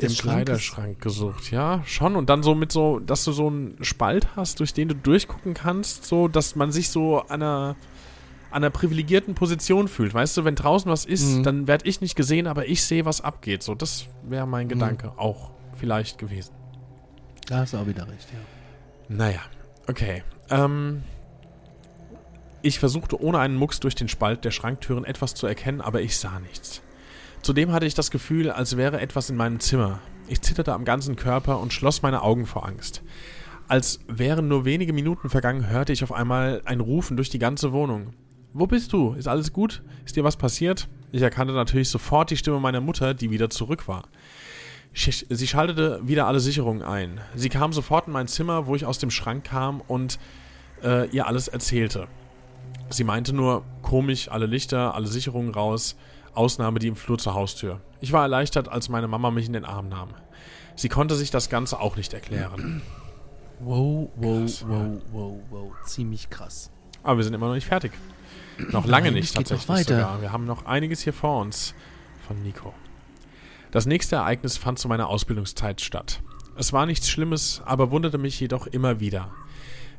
im 0.00 0.08
Des 0.08 0.16
Schrankes? 0.16 0.44
Kleiderschrank 0.46 1.00
gesucht. 1.00 1.50
Ja, 1.50 1.82
schon. 1.84 2.14
Und 2.16 2.30
dann 2.30 2.42
so 2.42 2.54
mit 2.54 2.70
so, 2.70 2.98
dass 3.00 3.24
du 3.24 3.32
so 3.32 3.48
einen 3.48 3.76
Spalt 3.82 4.28
hast, 4.36 4.60
durch 4.60 4.72
den 4.72 4.88
du 4.88 4.94
durchgucken 4.94 5.54
kannst, 5.54 6.04
so, 6.04 6.28
dass 6.28 6.54
man 6.56 6.70
sich 6.70 6.88
so 6.90 7.18
an 7.20 7.42
einer 7.42 7.76
an 8.50 8.64
einer 8.64 8.70
privilegierten 8.70 9.34
Position 9.34 9.88
fühlt. 9.88 10.14
Weißt 10.14 10.36
du, 10.36 10.44
wenn 10.44 10.54
draußen 10.54 10.90
was 10.90 11.04
ist, 11.04 11.42
dann 11.44 11.66
werde 11.66 11.86
ich 11.86 12.00
nicht 12.00 12.16
gesehen, 12.16 12.46
aber 12.46 12.66
ich 12.66 12.82
sehe, 12.82 13.04
was 13.04 13.20
abgeht. 13.20 13.62
So, 13.62 13.74
das 13.74 14.06
wäre 14.22 14.46
mein 14.46 14.68
Gedanke 14.68 15.12
auch 15.18 15.50
vielleicht 15.76 16.18
gewesen. 16.18 16.54
Da 17.46 17.58
hast 17.58 17.72
du 17.74 17.78
auch 17.78 17.86
wieder 17.86 18.08
recht, 18.08 18.28
ja. 18.32 18.38
Naja, 19.08 19.40
okay. 19.86 20.22
Ähm, 20.50 21.02
ich 22.62 22.78
versuchte 22.78 23.20
ohne 23.20 23.38
einen 23.38 23.56
Mucks 23.56 23.80
durch 23.80 23.94
den 23.94 24.08
Spalt 24.08 24.44
der 24.44 24.50
Schranktüren 24.50 25.04
etwas 25.04 25.34
zu 25.34 25.46
erkennen, 25.46 25.80
aber 25.80 26.02
ich 26.02 26.18
sah 26.18 26.40
nichts. 26.40 26.82
Zudem 27.42 27.72
hatte 27.72 27.86
ich 27.86 27.94
das 27.94 28.10
Gefühl, 28.10 28.50
als 28.50 28.76
wäre 28.76 29.00
etwas 29.00 29.30
in 29.30 29.36
meinem 29.36 29.60
Zimmer. 29.60 30.00
Ich 30.26 30.42
zitterte 30.42 30.72
am 30.74 30.84
ganzen 30.84 31.16
Körper 31.16 31.60
und 31.60 31.72
schloss 31.72 32.02
meine 32.02 32.22
Augen 32.22 32.46
vor 32.46 32.66
Angst. 32.66 33.02
Als 33.68 34.00
wären 34.08 34.48
nur 34.48 34.64
wenige 34.64 34.92
Minuten 34.92 35.30
vergangen, 35.30 35.68
hörte 35.68 35.92
ich 35.92 36.02
auf 36.02 36.12
einmal 36.12 36.62
ein 36.64 36.80
Rufen 36.80 37.16
durch 37.16 37.30
die 37.30 37.38
ganze 37.38 37.72
Wohnung. 37.72 38.14
Wo 38.52 38.66
bist 38.66 38.92
du? 38.92 39.12
Ist 39.12 39.28
alles 39.28 39.52
gut? 39.52 39.82
Ist 40.04 40.16
dir 40.16 40.24
was 40.24 40.36
passiert? 40.36 40.88
Ich 41.12 41.22
erkannte 41.22 41.54
natürlich 41.54 41.90
sofort 41.90 42.30
die 42.30 42.36
Stimme 42.36 42.60
meiner 42.60 42.80
Mutter, 42.80 43.14
die 43.14 43.30
wieder 43.30 43.50
zurück 43.50 43.88
war. 43.88 44.04
Sie 44.94 45.46
schaltete 45.46 46.00
wieder 46.02 46.26
alle 46.26 46.40
Sicherungen 46.40 46.82
ein. 46.82 47.20
Sie 47.34 47.50
kam 47.50 47.72
sofort 47.72 48.06
in 48.06 48.12
mein 48.12 48.26
Zimmer, 48.26 48.66
wo 48.66 48.74
ich 48.74 48.84
aus 48.84 48.98
dem 48.98 49.10
Schrank 49.10 49.44
kam 49.44 49.80
und 49.86 50.18
äh, 50.82 51.08
ihr 51.10 51.26
alles 51.26 51.46
erzählte. 51.48 52.08
Sie 52.90 53.04
meinte 53.04 53.34
nur, 53.34 53.64
komisch, 53.82 54.30
alle 54.30 54.46
Lichter, 54.46 54.94
alle 54.94 55.06
Sicherungen 55.06 55.52
raus, 55.52 55.96
Ausnahme 56.34 56.78
die 56.78 56.88
im 56.88 56.96
Flur 56.96 57.18
zur 57.18 57.34
Haustür. 57.34 57.80
Ich 58.00 58.12
war 58.12 58.22
erleichtert, 58.22 58.68
als 58.68 58.88
meine 58.88 59.08
Mama 59.08 59.30
mich 59.30 59.46
in 59.46 59.52
den 59.52 59.64
Arm 59.64 59.88
nahm. 59.88 60.10
Sie 60.74 60.88
konnte 60.88 61.16
sich 61.16 61.30
das 61.30 61.50
Ganze 61.50 61.80
auch 61.80 61.96
nicht 61.96 62.14
erklären. 62.14 62.82
Wow, 63.60 64.08
wow, 64.16 64.40
Krass, 64.40 64.64
wow, 64.66 65.02
wow, 65.12 65.32
wow. 65.50 65.72
Ziemlich 65.84 66.30
krass. 66.30 66.70
Aber 67.02 67.18
wir 67.18 67.24
sind 67.24 67.34
immer 67.34 67.48
noch 67.48 67.54
nicht 67.54 67.66
fertig. 67.66 67.92
Noch 68.70 68.86
lange 68.86 69.06
Nein, 69.06 69.14
nicht 69.14 69.34
tatsächlich 69.34 69.68
weiter. 69.68 69.96
sogar. 69.96 70.22
Wir 70.22 70.32
haben 70.32 70.44
noch 70.44 70.66
einiges 70.66 71.02
hier 71.02 71.12
vor 71.12 71.40
uns 71.40 71.74
von 72.26 72.42
Nico. 72.42 72.74
Das 73.70 73.86
nächste 73.86 74.16
Ereignis 74.16 74.56
fand 74.56 74.78
zu 74.78 74.88
meiner 74.88 75.08
Ausbildungszeit 75.08 75.80
statt. 75.80 76.20
Es 76.56 76.72
war 76.72 76.86
nichts 76.86 77.08
Schlimmes, 77.08 77.62
aber 77.64 77.90
wunderte 77.90 78.18
mich 78.18 78.40
jedoch 78.40 78.66
immer 78.66 79.00
wieder. 79.00 79.30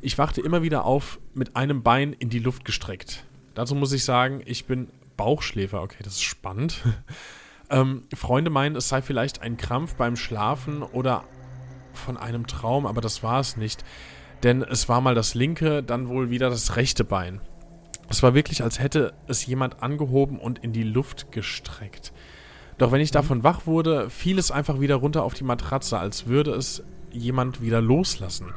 Ich 0.01 0.17
wachte 0.17 0.41
immer 0.41 0.61
wieder 0.61 0.85
auf, 0.85 1.19
mit 1.33 1.55
einem 1.55 1.83
Bein 1.83 2.13
in 2.13 2.29
die 2.29 2.39
Luft 2.39 2.65
gestreckt. 2.65 3.25
Dazu 3.53 3.75
muss 3.75 3.91
ich 3.93 4.03
sagen, 4.03 4.41
ich 4.45 4.65
bin 4.65 4.89
Bauchschläfer. 5.17 5.81
Okay, 5.81 6.03
das 6.03 6.13
ist 6.13 6.23
spannend. 6.23 6.83
ähm, 7.69 8.03
Freunde 8.13 8.49
meinen, 8.49 8.75
es 8.75 8.89
sei 8.89 9.01
vielleicht 9.01 9.41
ein 9.41 9.57
Krampf 9.57 9.95
beim 9.95 10.15
Schlafen 10.15 10.81
oder 10.81 11.23
von 11.93 12.17
einem 12.17 12.47
Traum, 12.47 12.85
aber 12.85 13.01
das 13.01 13.23
war 13.23 13.39
es 13.39 13.57
nicht. 13.57 13.83
Denn 14.43 14.61
es 14.61 14.87
war 14.87 15.01
mal 15.01 15.15
das 15.15 15.35
linke, 15.35 15.83
dann 15.83 16.07
wohl 16.07 16.29
wieder 16.29 16.49
das 16.49 16.77
rechte 16.77 17.03
Bein. 17.03 17.41
Es 18.09 18.23
war 18.23 18.33
wirklich, 18.33 18.63
als 18.63 18.79
hätte 18.79 19.13
es 19.27 19.45
jemand 19.45 19.83
angehoben 19.83 20.39
und 20.39 20.59
in 20.59 20.73
die 20.73 20.83
Luft 20.83 21.31
gestreckt. 21.31 22.11
Doch 22.77 22.91
wenn 22.91 23.01
ich 23.01 23.11
davon 23.11 23.43
wach 23.43 23.67
wurde, 23.67 24.09
fiel 24.09 24.39
es 24.39 24.51
einfach 24.51 24.79
wieder 24.79 24.95
runter 24.95 25.23
auf 25.23 25.33
die 25.33 25.43
Matratze, 25.43 25.99
als 25.99 26.27
würde 26.27 26.51
es 26.51 26.83
jemand 27.11 27.61
wieder 27.61 27.81
loslassen. 27.81 28.47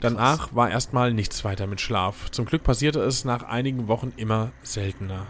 Danach 0.00 0.54
war 0.54 0.70
erstmal 0.70 1.12
nichts 1.12 1.44
weiter 1.44 1.66
mit 1.66 1.80
Schlaf. 1.80 2.30
Zum 2.30 2.44
Glück 2.44 2.62
passierte 2.62 3.00
es 3.00 3.24
nach 3.24 3.44
einigen 3.44 3.88
Wochen 3.88 4.12
immer 4.16 4.52
seltener. 4.62 5.26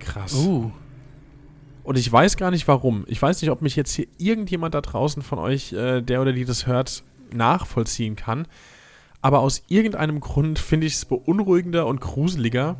Krass. 0.00 0.34
Uh, 0.34 0.70
Und 1.82 1.96
ich 1.96 2.10
weiß 2.10 2.36
gar 2.36 2.50
nicht 2.50 2.68
warum. 2.68 3.04
Ich 3.06 3.20
weiß 3.20 3.40
nicht, 3.40 3.50
ob 3.50 3.62
mich 3.62 3.76
jetzt 3.76 3.92
hier 3.92 4.06
irgendjemand 4.18 4.74
da 4.74 4.80
draußen 4.80 5.22
von 5.22 5.38
euch, 5.38 5.72
äh, 5.72 6.02
der 6.02 6.20
oder 6.20 6.32
die 6.32 6.44
das 6.44 6.66
hört, 6.66 7.04
nachvollziehen 7.32 8.16
kann. 8.16 8.46
Aber 9.24 9.38
aus 9.38 9.62
irgendeinem 9.68 10.20
Grund 10.20 10.58
finde 10.58 10.86
ich 10.86 10.96
es 10.96 11.06
beunruhigender 11.06 11.86
und 11.86 11.98
gruseliger, 11.98 12.76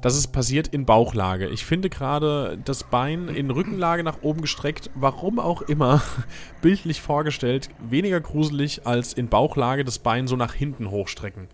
dass 0.00 0.16
es 0.16 0.26
passiert 0.26 0.66
in 0.66 0.84
Bauchlage. 0.84 1.48
Ich 1.48 1.64
finde 1.64 1.88
gerade 1.88 2.58
das 2.64 2.82
Bein 2.82 3.28
in 3.28 3.52
Rückenlage 3.52 4.02
nach 4.02 4.20
oben 4.22 4.40
gestreckt, 4.40 4.90
warum 4.96 5.38
auch 5.38 5.62
immer, 5.62 6.02
bildlich 6.60 7.00
vorgestellt, 7.00 7.68
weniger 7.88 8.20
gruselig 8.20 8.84
als 8.84 9.12
in 9.12 9.28
Bauchlage 9.28 9.84
das 9.84 10.00
Bein 10.00 10.26
so 10.26 10.34
nach 10.34 10.54
hinten 10.54 10.90
hochstrecken. 10.90 11.46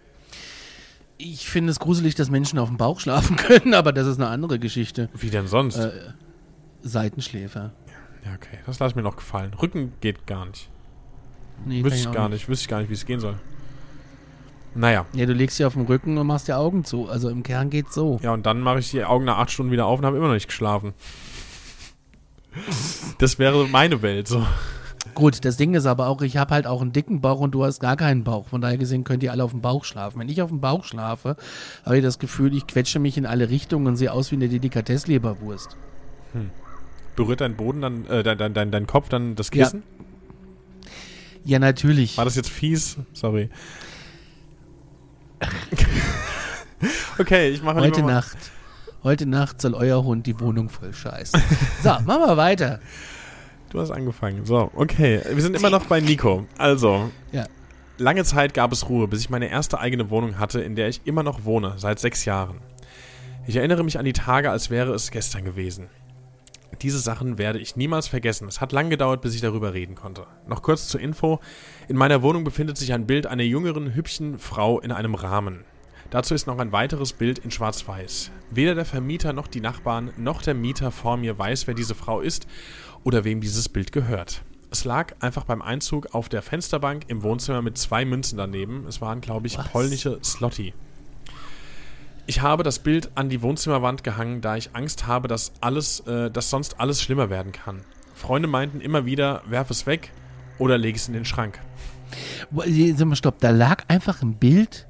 ich 1.19 1.47
finde 1.51 1.71
es 1.71 1.79
gruselig, 1.79 2.15
dass 2.15 2.31
Menschen 2.31 2.59
auf 2.59 2.69
dem 2.69 2.79
Bauch 2.79 3.01
schlafen 3.01 3.37
können, 3.37 3.75
aber 3.75 3.93
das 3.93 4.07
ist 4.07 4.19
eine 4.19 4.29
andere 4.29 4.59
Geschichte. 4.59 5.11
Wie 5.13 5.29
denn 5.29 5.47
sonst? 5.47 5.77
Äh, 5.77 5.93
Seitenschläfer. 6.81 7.75
ja, 8.25 8.33
okay. 8.35 8.61
Das 8.65 8.79
lasse 8.79 8.93
ich 8.93 8.97
mir 8.97 9.03
noch 9.03 9.17
gefallen. 9.17 9.53
Rücken 9.53 9.93
geht 10.01 10.27
gar 10.27 10.47
nicht. 10.47 10.71
Nee, 11.67 11.85
Wüsste 11.85 12.09
ich 12.09 12.13
gar 12.13 12.31
nicht. 12.31 12.49
Wüsste 12.49 12.63
ich 12.63 12.69
gar 12.69 12.81
nicht, 12.81 12.89
wie 12.89 12.95
es 12.95 13.05
gehen 13.05 13.21
soll. 13.21 13.37
Naja. 14.77 15.07
Ja, 15.15 15.27
du 15.27 15.33
legst 15.33 15.59
dich 15.59 15.67
auf 15.67 15.75
den 15.75 15.87
Rücken 15.87 16.19
und 16.19 16.27
machst 16.27 16.49
die 16.49 16.53
Augen 16.53 16.85
zu. 16.85 17.09
Also 17.09 17.31
im 17.31 17.43
Kern 17.43 17.71
geht's 17.71 17.95
so. 17.95 18.21
Ja, 18.23 18.33
und 18.33 18.47
dann 18.47 18.61
mache 18.61 18.79
ich 18.79 18.91
die 18.91 19.05
Augen 19.05 19.25
nach 19.25 19.39
acht 19.39 19.51
Stunden 19.51 19.73
wieder 19.73 19.87
auf 19.87 19.99
und 19.99 20.07
habe 20.07 20.17
immer 20.17 20.27
noch 20.29 20.35
nicht 20.35 20.49
geschlafen. 20.49 20.93
Das 23.19 23.39
wäre 23.39 23.67
meine 23.69 24.03
Welt 24.03 24.29
so. 24.29 24.47
Gut, 25.15 25.45
das 25.45 25.57
Ding 25.57 25.75
ist 25.75 25.87
aber 25.87 26.09
auch, 26.09 26.21
ich 26.21 26.37
habe 26.37 26.53
halt 26.53 26.67
auch 26.67 26.83
einen 26.83 26.93
dicken 26.93 27.21
Bauch 27.21 27.41
und 27.41 27.53
du 27.53 27.65
hast 27.65 27.81
gar 27.81 27.97
keinen 27.97 28.25
Bauch. 28.25 28.49
Von 28.49 28.61
daher 28.61 28.77
gesehen 28.77 29.05
könnt 29.05 29.23
ihr 29.23 29.33
alle 29.33 29.45
auf 29.45 29.53
dem 29.53 29.63
Bauch 29.63 29.85
schlafen. 29.85 30.21
Wenn 30.21 30.29
ich 30.29 30.43
auf 30.43 30.51
dem 30.51 30.61
Bauch 30.61 30.85
schlafe, 30.85 31.37
habe 31.85 31.97
ich 31.97 32.03
das 32.03 32.19
Gefühl, 32.19 32.55
ich 32.55 32.67
quetsche 32.67 32.99
mich 32.99 33.17
in 33.17 33.25
alle 33.25 33.49
Richtungen 33.49 33.87
und 33.87 33.97
sehe 33.97 34.13
aus 34.13 34.31
wie 34.31 34.37
eine 34.37 34.49
Delikatessleberwurst. 34.49 35.77
Berührt 37.15 37.41
dein 37.41 37.57
Boden 37.57 37.81
dann, 37.81 38.07
äh, 38.07 38.23
dein, 38.23 38.37
dein, 38.37 38.53
dein, 38.53 38.71
dein 38.71 38.87
Kopf 38.87 39.09
dann 39.09 39.37
das 39.37 39.51
Kissen? 39.51 39.85
Ja, 41.45 41.59
natürlich. 41.59 42.19
War 42.19 42.27
das 42.27 42.37
jetzt 42.37 42.51
fies? 42.51 42.99
Sorry. 43.15 43.49
okay, 47.19 47.51
ich 47.51 47.63
mache 47.63 47.81
Heute 47.81 48.03
Nacht. 48.03 48.37
Heute 49.03 49.27
Nacht 49.27 49.61
soll 49.61 49.75
euer 49.75 50.03
Hund 50.05 50.27
die 50.27 50.39
Wohnung 50.41 50.69
voll 50.69 50.93
scheißen. 50.93 51.41
So, 51.83 51.89
machen 52.05 52.27
wir 52.27 52.37
weiter. 52.37 52.81
Du 53.71 53.81
hast 53.81 53.91
angefangen. 53.91 54.45
So, 54.45 54.71
okay. 54.75 55.21
Wir 55.29 55.43
sind 55.43 55.57
immer 55.57 55.71
noch 55.71 55.87
bei 55.87 56.01
Nico. 56.01 56.47
Also, 56.59 57.11
Ja. 57.33 57.45
lange 57.99 58.25
Zeit 58.25 58.55
gab 58.55 58.73
es 58.73 58.89
Ruhe, 58.89 59.07
bis 59.09 59.21
ich 59.21 59.31
meine 59.31 59.49
erste 59.49 59.79
eigene 59.79 60.11
Wohnung 60.11 60.39
hatte, 60.39 60.61
in 60.61 60.77
der 60.77 60.89
ich 60.89 61.03
immer 61.05 61.23
noch 61.23 61.45
wohne, 61.45 61.75
seit 61.77 61.99
sechs 61.99 62.25
Jahren. 62.25 62.59
Ich 63.47 63.57
erinnere 63.57 63.85
mich 63.85 63.99
an 63.99 64.05
die 64.05 64.13
Tage, 64.13 64.51
als 64.51 64.71
wäre 64.71 64.93
es 64.93 65.11
gestern 65.11 65.45
gewesen. 65.45 65.89
Diese 66.83 66.99
Sachen 66.99 67.39
werde 67.39 67.59
ich 67.59 67.77
niemals 67.77 68.09
vergessen. 68.09 68.49
Es 68.49 68.61
hat 68.61 68.73
lang 68.73 68.91
gedauert, 68.91 69.23
bis 69.23 69.35
ich 69.35 69.41
darüber 69.41 69.73
reden 69.73 69.95
konnte. 69.95 70.27
Noch 70.47 70.63
kurz 70.63 70.89
zur 70.89 71.01
Info. 71.01 71.41
In 71.89 71.97
meiner 71.97 72.23
Wohnung 72.23 72.45
befindet 72.45 72.77
sich 72.77 72.93
ein 72.93 73.07
Bild 73.07 73.27
einer 73.27 73.43
jüngeren, 73.43 73.95
hübschen 73.95 74.39
Frau 74.39 74.81
in 74.81 74.93
einem 74.93 75.15
Rahmen. 75.15 75.65
Dazu 76.11 76.35
ist 76.35 76.47
noch 76.47 76.59
ein 76.59 76.73
weiteres 76.73 77.13
Bild 77.13 77.39
in 77.41 77.51
Schwarz-Weiß. 77.51 78.31
Weder 78.51 78.75
der 78.75 78.85
Vermieter 78.85 79.33
noch 79.33 79.49
die 79.49 79.61
Nachbarn 79.61 80.13
noch 80.17 80.43
der 80.43 80.55
Mieter 80.55 80.93
vor 80.93 81.17
mir 81.17 81.39
weiß, 81.39 81.67
wer 81.67 81.75
diese 81.75 81.95
Frau 81.95 82.21
ist 82.21 82.47
oder 83.03 83.25
wem 83.25 83.41
dieses 83.41 83.69
Bild 83.69 83.91
gehört. 83.91 84.43
Es 84.71 84.85
lag 84.85 85.15
einfach 85.21 85.45
beim 85.45 85.63
Einzug 85.63 86.15
auf 86.15 86.29
der 86.29 86.43
Fensterbank 86.43 87.05
im 87.09 87.23
Wohnzimmer 87.23 87.63
mit 87.63 87.79
zwei 87.79 88.05
Münzen 88.05 88.37
daneben. 88.37 88.87
Es 88.87 89.01
waren, 89.01 89.21
glaube 89.21 89.47
ich, 89.47 89.59
Was? 89.59 89.69
polnische 89.69 90.19
Slotti. 90.23 90.75
Ich 92.27 92.41
habe 92.43 92.63
das 92.65 92.81
Bild 92.81 93.11
an 93.15 93.29
die 93.29 93.41
Wohnzimmerwand 93.43 94.03
gehangen, 94.03 94.41
da 94.41 94.57
ich 94.57 94.71
Angst 94.75 95.07
habe, 95.07 95.29
dass 95.29 95.53
alles, 95.61 96.01
äh, 96.01 96.31
dass 96.31 96.51
sonst 96.51 96.81
alles 96.81 97.01
schlimmer 97.01 97.31
werden 97.31 97.53
kann. 97.53 97.83
Freunde 98.15 98.49
meinten 98.49 98.81
immer 98.81 99.05
wieder, 99.05 99.43
werf 99.47 99.71
es 99.71 99.87
weg 99.87 100.11
oder 100.59 100.77
leg 100.79 100.97
es 100.97 101.07
in 101.07 101.15
den 101.15 101.25
Schrank. 101.25 101.61
Wo- 102.51 102.63
Sag 102.97 103.07
mal, 103.07 103.15
stopp, 103.17 103.39
da 103.41 103.51
lag 103.51 103.85
einfach 103.89 104.23
ein 104.23 104.35
Bild. 104.35 104.89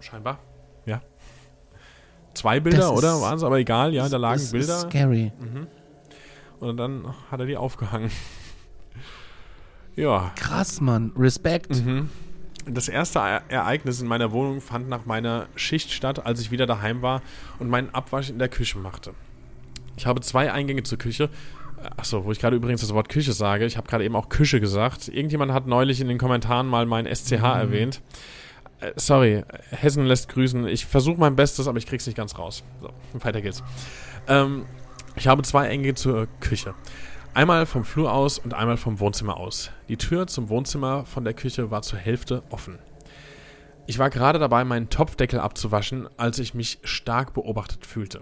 Scheinbar. 0.00 0.38
Ja. 0.84 1.00
Zwei 2.34 2.60
Bilder, 2.60 2.78
Das 2.78 2.86
ist- 2.90 2.98
oder? 2.98 3.20
Waren 3.20 3.36
es 3.36 3.42
aber 3.44 3.58
egal, 3.58 3.94
ja, 3.94 4.08
da 4.08 4.16
lagen 4.18 4.34
Das 4.34 4.42
ist 4.44 4.52
Bilder. 4.52 4.78
Scary. 4.80 5.32
Und 6.60 6.76
dann 6.76 7.14
hat 7.30 7.40
er 7.40 7.46
die 7.46 7.56
aufgehangen. 7.56 8.10
ja. 9.96 10.32
Krass, 10.36 10.80
Mann. 10.80 11.12
Respekt. 11.16 11.70
Mhm. 11.84 12.10
Das 12.66 12.88
erste 12.88 13.18
Ereignis 13.48 14.00
in 14.00 14.06
meiner 14.06 14.32
Wohnung 14.32 14.60
fand 14.60 14.88
nach 14.88 15.04
meiner 15.06 15.46
Schicht 15.54 15.92
statt, 15.92 16.24
als 16.24 16.40
ich 16.40 16.50
wieder 16.50 16.66
daheim 16.66 17.02
war 17.02 17.22
und 17.58 17.68
meinen 17.68 17.94
Abwasch 17.94 18.30
in 18.30 18.38
der 18.38 18.48
Küche 18.48 18.78
machte. 18.78 19.12
Ich 19.96 20.06
habe 20.06 20.20
zwei 20.20 20.52
Eingänge 20.52 20.82
zur 20.82 20.98
Küche. 20.98 21.28
Achso, 21.96 22.24
wo 22.24 22.32
ich 22.32 22.38
gerade 22.38 22.56
übrigens 22.56 22.80
das 22.80 22.94
Wort 22.94 23.08
Küche 23.08 23.32
sage. 23.32 23.66
Ich 23.66 23.76
habe 23.76 23.86
gerade 23.86 24.04
eben 24.04 24.16
auch 24.16 24.28
Küche 24.28 24.60
gesagt. 24.60 25.08
Irgendjemand 25.08 25.52
hat 25.52 25.66
neulich 25.66 26.00
in 26.00 26.08
den 26.08 26.18
Kommentaren 26.18 26.66
mal 26.66 26.86
mein 26.86 27.06
SCH 27.06 27.32
erwähnt. 27.32 28.00
Äh, 28.80 28.92
sorry, 28.96 29.44
Hessen 29.70 30.06
lässt 30.06 30.28
grüßen. 30.30 30.66
Ich 30.66 30.86
versuche 30.86 31.18
mein 31.18 31.36
Bestes, 31.36 31.68
aber 31.68 31.78
ich 31.78 31.86
krieg's 31.86 32.06
nicht 32.06 32.16
ganz 32.16 32.38
raus. 32.38 32.64
So, 32.80 32.90
weiter 33.22 33.40
geht's. 33.40 33.62
Ähm, 34.26 34.64
ich 35.16 35.28
habe 35.28 35.42
zwei 35.42 35.68
Eingänge 35.68 35.94
zur 35.94 36.26
Küche. 36.40 36.74
Einmal 37.34 37.66
vom 37.66 37.82
Flur 37.82 38.12
aus 38.12 38.38
und 38.38 38.54
einmal 38.54 38.76
vom 38.76 39.00
Wohnzimmer 39.00 39.36
aus. 39.36 39.72
Die 39.88 39.96
Tür 39.96 40.28
zum 40.28 40.48
Wohnzimmer 40.50 41.04
von 41.04 41.24
der 41.24 41.34
Küche 41.34 41.68
war 41.68 41.82
zur 41.82 41.98
Hälfte 41.98 42.44
offen. 42.50 42.78
Ich 43.88 43.98
war 43.98 44.08
gerade 44.08 44.38
dabei, 44.38 44.64
meinen 44.64 44.88
Topfdeckel 44.88 45.40
abzuwaschen, 45.40 46.08
als 46.16 46.38
ich 46.38 46.54
mich 46.54 46.78
stark 46.84 47.34
beobachtet 47.34 47.86
fühlte. 47.86 48.20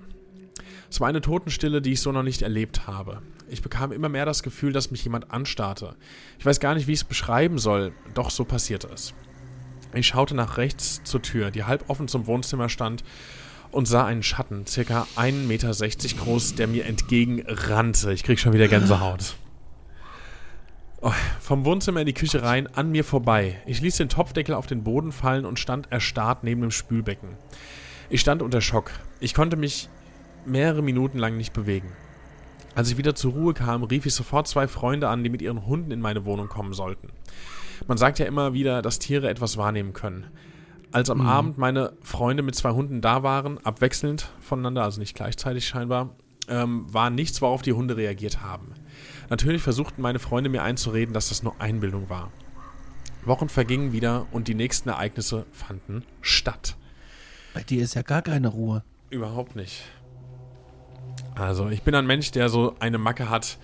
Es 0.90 0.98
war 0.98 1.08
eine 1.08 1.20
Totenstille, 1.20 1.82
die 1.82 1.92
ich 1.92 2.00
so 2.00 2.10
noch 2.10 2.22
nicht 2.22 2.40
erlebt 2.40 2.86
habe. 2.86 3.20
Ich 3.50 3.60
bekam 3.60 3.92
immer 3.92 4.08
mehr 4.08 4.24
das 4.24 4.42
Gefühl, 4.42 4.72
dass 4.72 4.90
mich 4.90 5.04
jemand 5.04 5.30
anstarrte. 5.30 5.94
Ich 6.38 6.46
weiß 6.46 6.58
gar 6.58 6.74
nicht, 6.74 6.86
wie 6.86 6.92
ich 6.92 7.00
es 7.00 7.04
beschreiben 7.04 7.58
soll, 7.58 7.92
doch 8.14 8.30
so 8.30 8.46
passierte 8.46 8.88
es. 8.94 9.12
Ich 9.92 10.06
schaute 10.06 10.34
nach 10.34 10.56
rechts 10.56 11.02
zur 11.04 11.20
Tür, 11.20 11.50
die 11.50 11.64
halb 11.64 11.90
offen 11.90 12.08
zum 12.08 12.26
Wohnzimmer 12.26 12.70
stand, 12.70 13.04
und 13.72 13.86
sah 13.86 14.04
einen 14.04 14.22
Schatten, 14.22 14.66
circa 14.66 15.06
1,60 15.16 15.46
Meter 15.46 16.24
groß, 16.24 16.54
der 16.54 16.68
mir 16.68 16.84
entgegenrannte. 16.84 18.12
Ich 18.12 18.22
krieg 18.22 18.38
schon 18.38 18.52
wieder 18.52 18.68
Gänsehaut. 18.68 19.36
Oh, 21.00 21.12
vom 21.40 21.64
Wohnzimmer 21.64 22.00
in 22.00 22.06
die 22.06 22.14
Küche 22.14 22.42
rein, 22.42 22.68
an 22.68 22.92
mir 22.92 23.02
vorbei. 23.02 23.60
Ich 23.66 23.80
ließ 23.80 23.96
den 23.96 24.08
Topfdeckel 24.08 24.54
auf 24.54 24.68
den 24.68 24.84
Boden 24.84 25.10
fallen 25.10 25.44
und 25.44 25.58
stand 25.58 25.90
erstarrt 25.90 26.44
neben 26.44 26.60
dem 26.60 26.70
Spülbecken. 26.70 27.30
Ich 28.08 28.20
stand 28.20 28.40
unter 28.40 28.60
Schock. 28.60 28.92
Ich 29.18 29.34
konnte 29.34 29.56
mich 29.56 29.88
mehrere 30.44 30.82
Minuten 30.82 31.18
lang 31.18 31.36
nicht 31.36 31.52
bewegen. 31.52 31.92
Als 32.74 32.90
ich 32.90 32.98
wieder 32.98 33.14
zur 33.14 33.32
Ruhe 33.32 33.54
kam, 33.54 33.82
rief 33.82 34.06
ich 34.06 34.14
sofort 34.14 34.46
zwei 34.46 34.68
Freunde 34.68 35.08
an, 35.08 35.24
die 35.24 35.30
mit 35.30 35.42
ihren 35.42 35.66
Hunden 35.66 35.90
in 35.90 36.00
meine 36.00 36.24
Wohnung 36.24 36.48
kommen 36.48 36.72
sollten. 36.72 37.08
Man 37.88 37.98
sagt 37.98 38.18
ja 38.18 38.26
immer 38.26 38.52
wieder, 38.52 38.80
dass 38.80 38.98
Tiere 38.98 39.28
etwas 39.28 39.56
wahrnehmen 39.56 39.92
können. 39.92 40.26
Als 40.92 41.08
am 41.08 41.22
Abend 41.22 41.56
meine 41.56 41.94
Freunde 42.02 42.42
mit 42.42 42.54
zwei 42.54 42.70
Hunden 42.70 43.00
da 43.00 43.22
waren, 43.22 43.58
abwechselnd 43.64 44.28
voneinander, 44.40 44.82
also 44.82 45.00
nicht 45.00 45.16
gleichzeitig 45.16 45.66
scheinbar, 45.66 46.10
ähm, 46.48 46.84
war 46.92 47.08
nichts, 47.08 47.40
worauf 47.40 47.62
die 47.62 47.72
Hunde 47.72 47.96
reagiert 47.96 48.42
haben. 48.42 48.74
Natürlich 49.30 49.62
versuchten 49.62 50.02
meine 50.02 50.18
Freunde 50.18 50.50
mir 50.50 50.62
einzureden, 50.62 51.14
dass 51.14 51.30
das 51.30 51.42
nur 51.42 51.58
Einbildung 51.60 52.10
war. 52.10 52.30
Wochen 53.24 53.48
vergingen 53.48 53.92
wieder 53.92 54.26
und 54.32 54.48
die 54.48 54.54
nächsten 54.54 54.90
Ereignisse 54.90 55.46
fanden 55.52 56.04
statt. 56.20 56.76
Bei 57.54 57.62
dir 57.62 57.82
ist 57.82 57.94
ja 57.94 58.02
gar 58.02 58.20
keine 58.20 58.48
Ruhe. 58.48 58.82
Überhaupt 59.08 59.56
nicht. 59.56 59.82
Also, 61.34 61.68
ich 61.68 61.82
bin 61.82 61.94
ein 61.94 62.06
Mensch, 62.06 62.32
der 62.32 62.48
so 62.48 62.74
eine 62.80 62.98
Macke 62.98 63.30
hat 63.30 63.58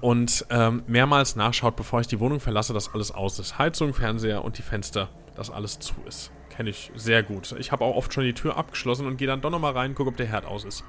und 0.00 0.46
ähm, 0.50 0.82
mehrmals 0.88 1.36
nachschaut, 1.36 1.76
bevor 1.76 2.00
ich 2.00 2.08
die 2.08 2.18
Wohnung 2.18 2.40
verlasse, 2.40 2.72
dass 2.72 2.92
alles 2.92 3.12
aus 3.12 3.38
ist. 3.38 3.58
Heizung, 3.58 3.94
Fernseher 3.94 4.44
und 4.44 4.58
die 4.58 4.62
Fenster, 4.62 5.10
dass 5.36 5.50
alles 5.50 5.78
zu 5.78 5.94
ist. 6.06 6.32
Kenne 6.56 6.70
ich 6.70 6.90
sehr 6.94 7.22
gut. 7.22 7.54
Ich 7.58 7.72
habe 7.72 7.84
auch 7.84 7.96
oft 7.96 8.12
schon 8.12 8.24
die 8.24 8.34
Tür 8.34 8.56
abgeschlossen 8.56 9.06
und 9.06 9.16
gehe 9.16 9.26
dann 9.26 9.40
doch 9.40 9.50
nochmal 9.50 9.72
rein, 9.72 9.94
gucke, 9.94 10.10
ob 10.10 10.16
der 10.16 10.26
Herd 10.26 10.44
aus 10.44 10.64
ist. 10.64 10.84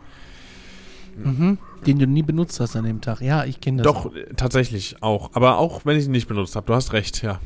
Mhm. 1.15 1.57
Den 1.85 1.99
du 1.99 2.07
nie 2.07 2.23
benutzt 2.23 2.59
hast 2.59 2.75
an 2.75 2.85
dem 2.85 3.01
Tag. 3.01 3.21
Ja, 3.21 3.45
ich 3.45 3.61
kenne 3.61 3.83
das. 3.83 3.93
Doch, 3.93 4.05
Auch. 4.07 4.15
äh, 4.15 4.25
tatsächlich 4.35 5.01
auch. 5.01 5.29
Aber 5.33 5.59
auch 5.59 5.85
wenn 5.85 5.97
ich 5.97 6.05
ihn 6.05 6.11
nicht 6.11 6.27
benutzt 6.27 6.55
habe. 6.55 6.65
Du 6.65 6.73
hast 6.73 6.93
recht, 6.93 7.21
ja. 7.21 7.39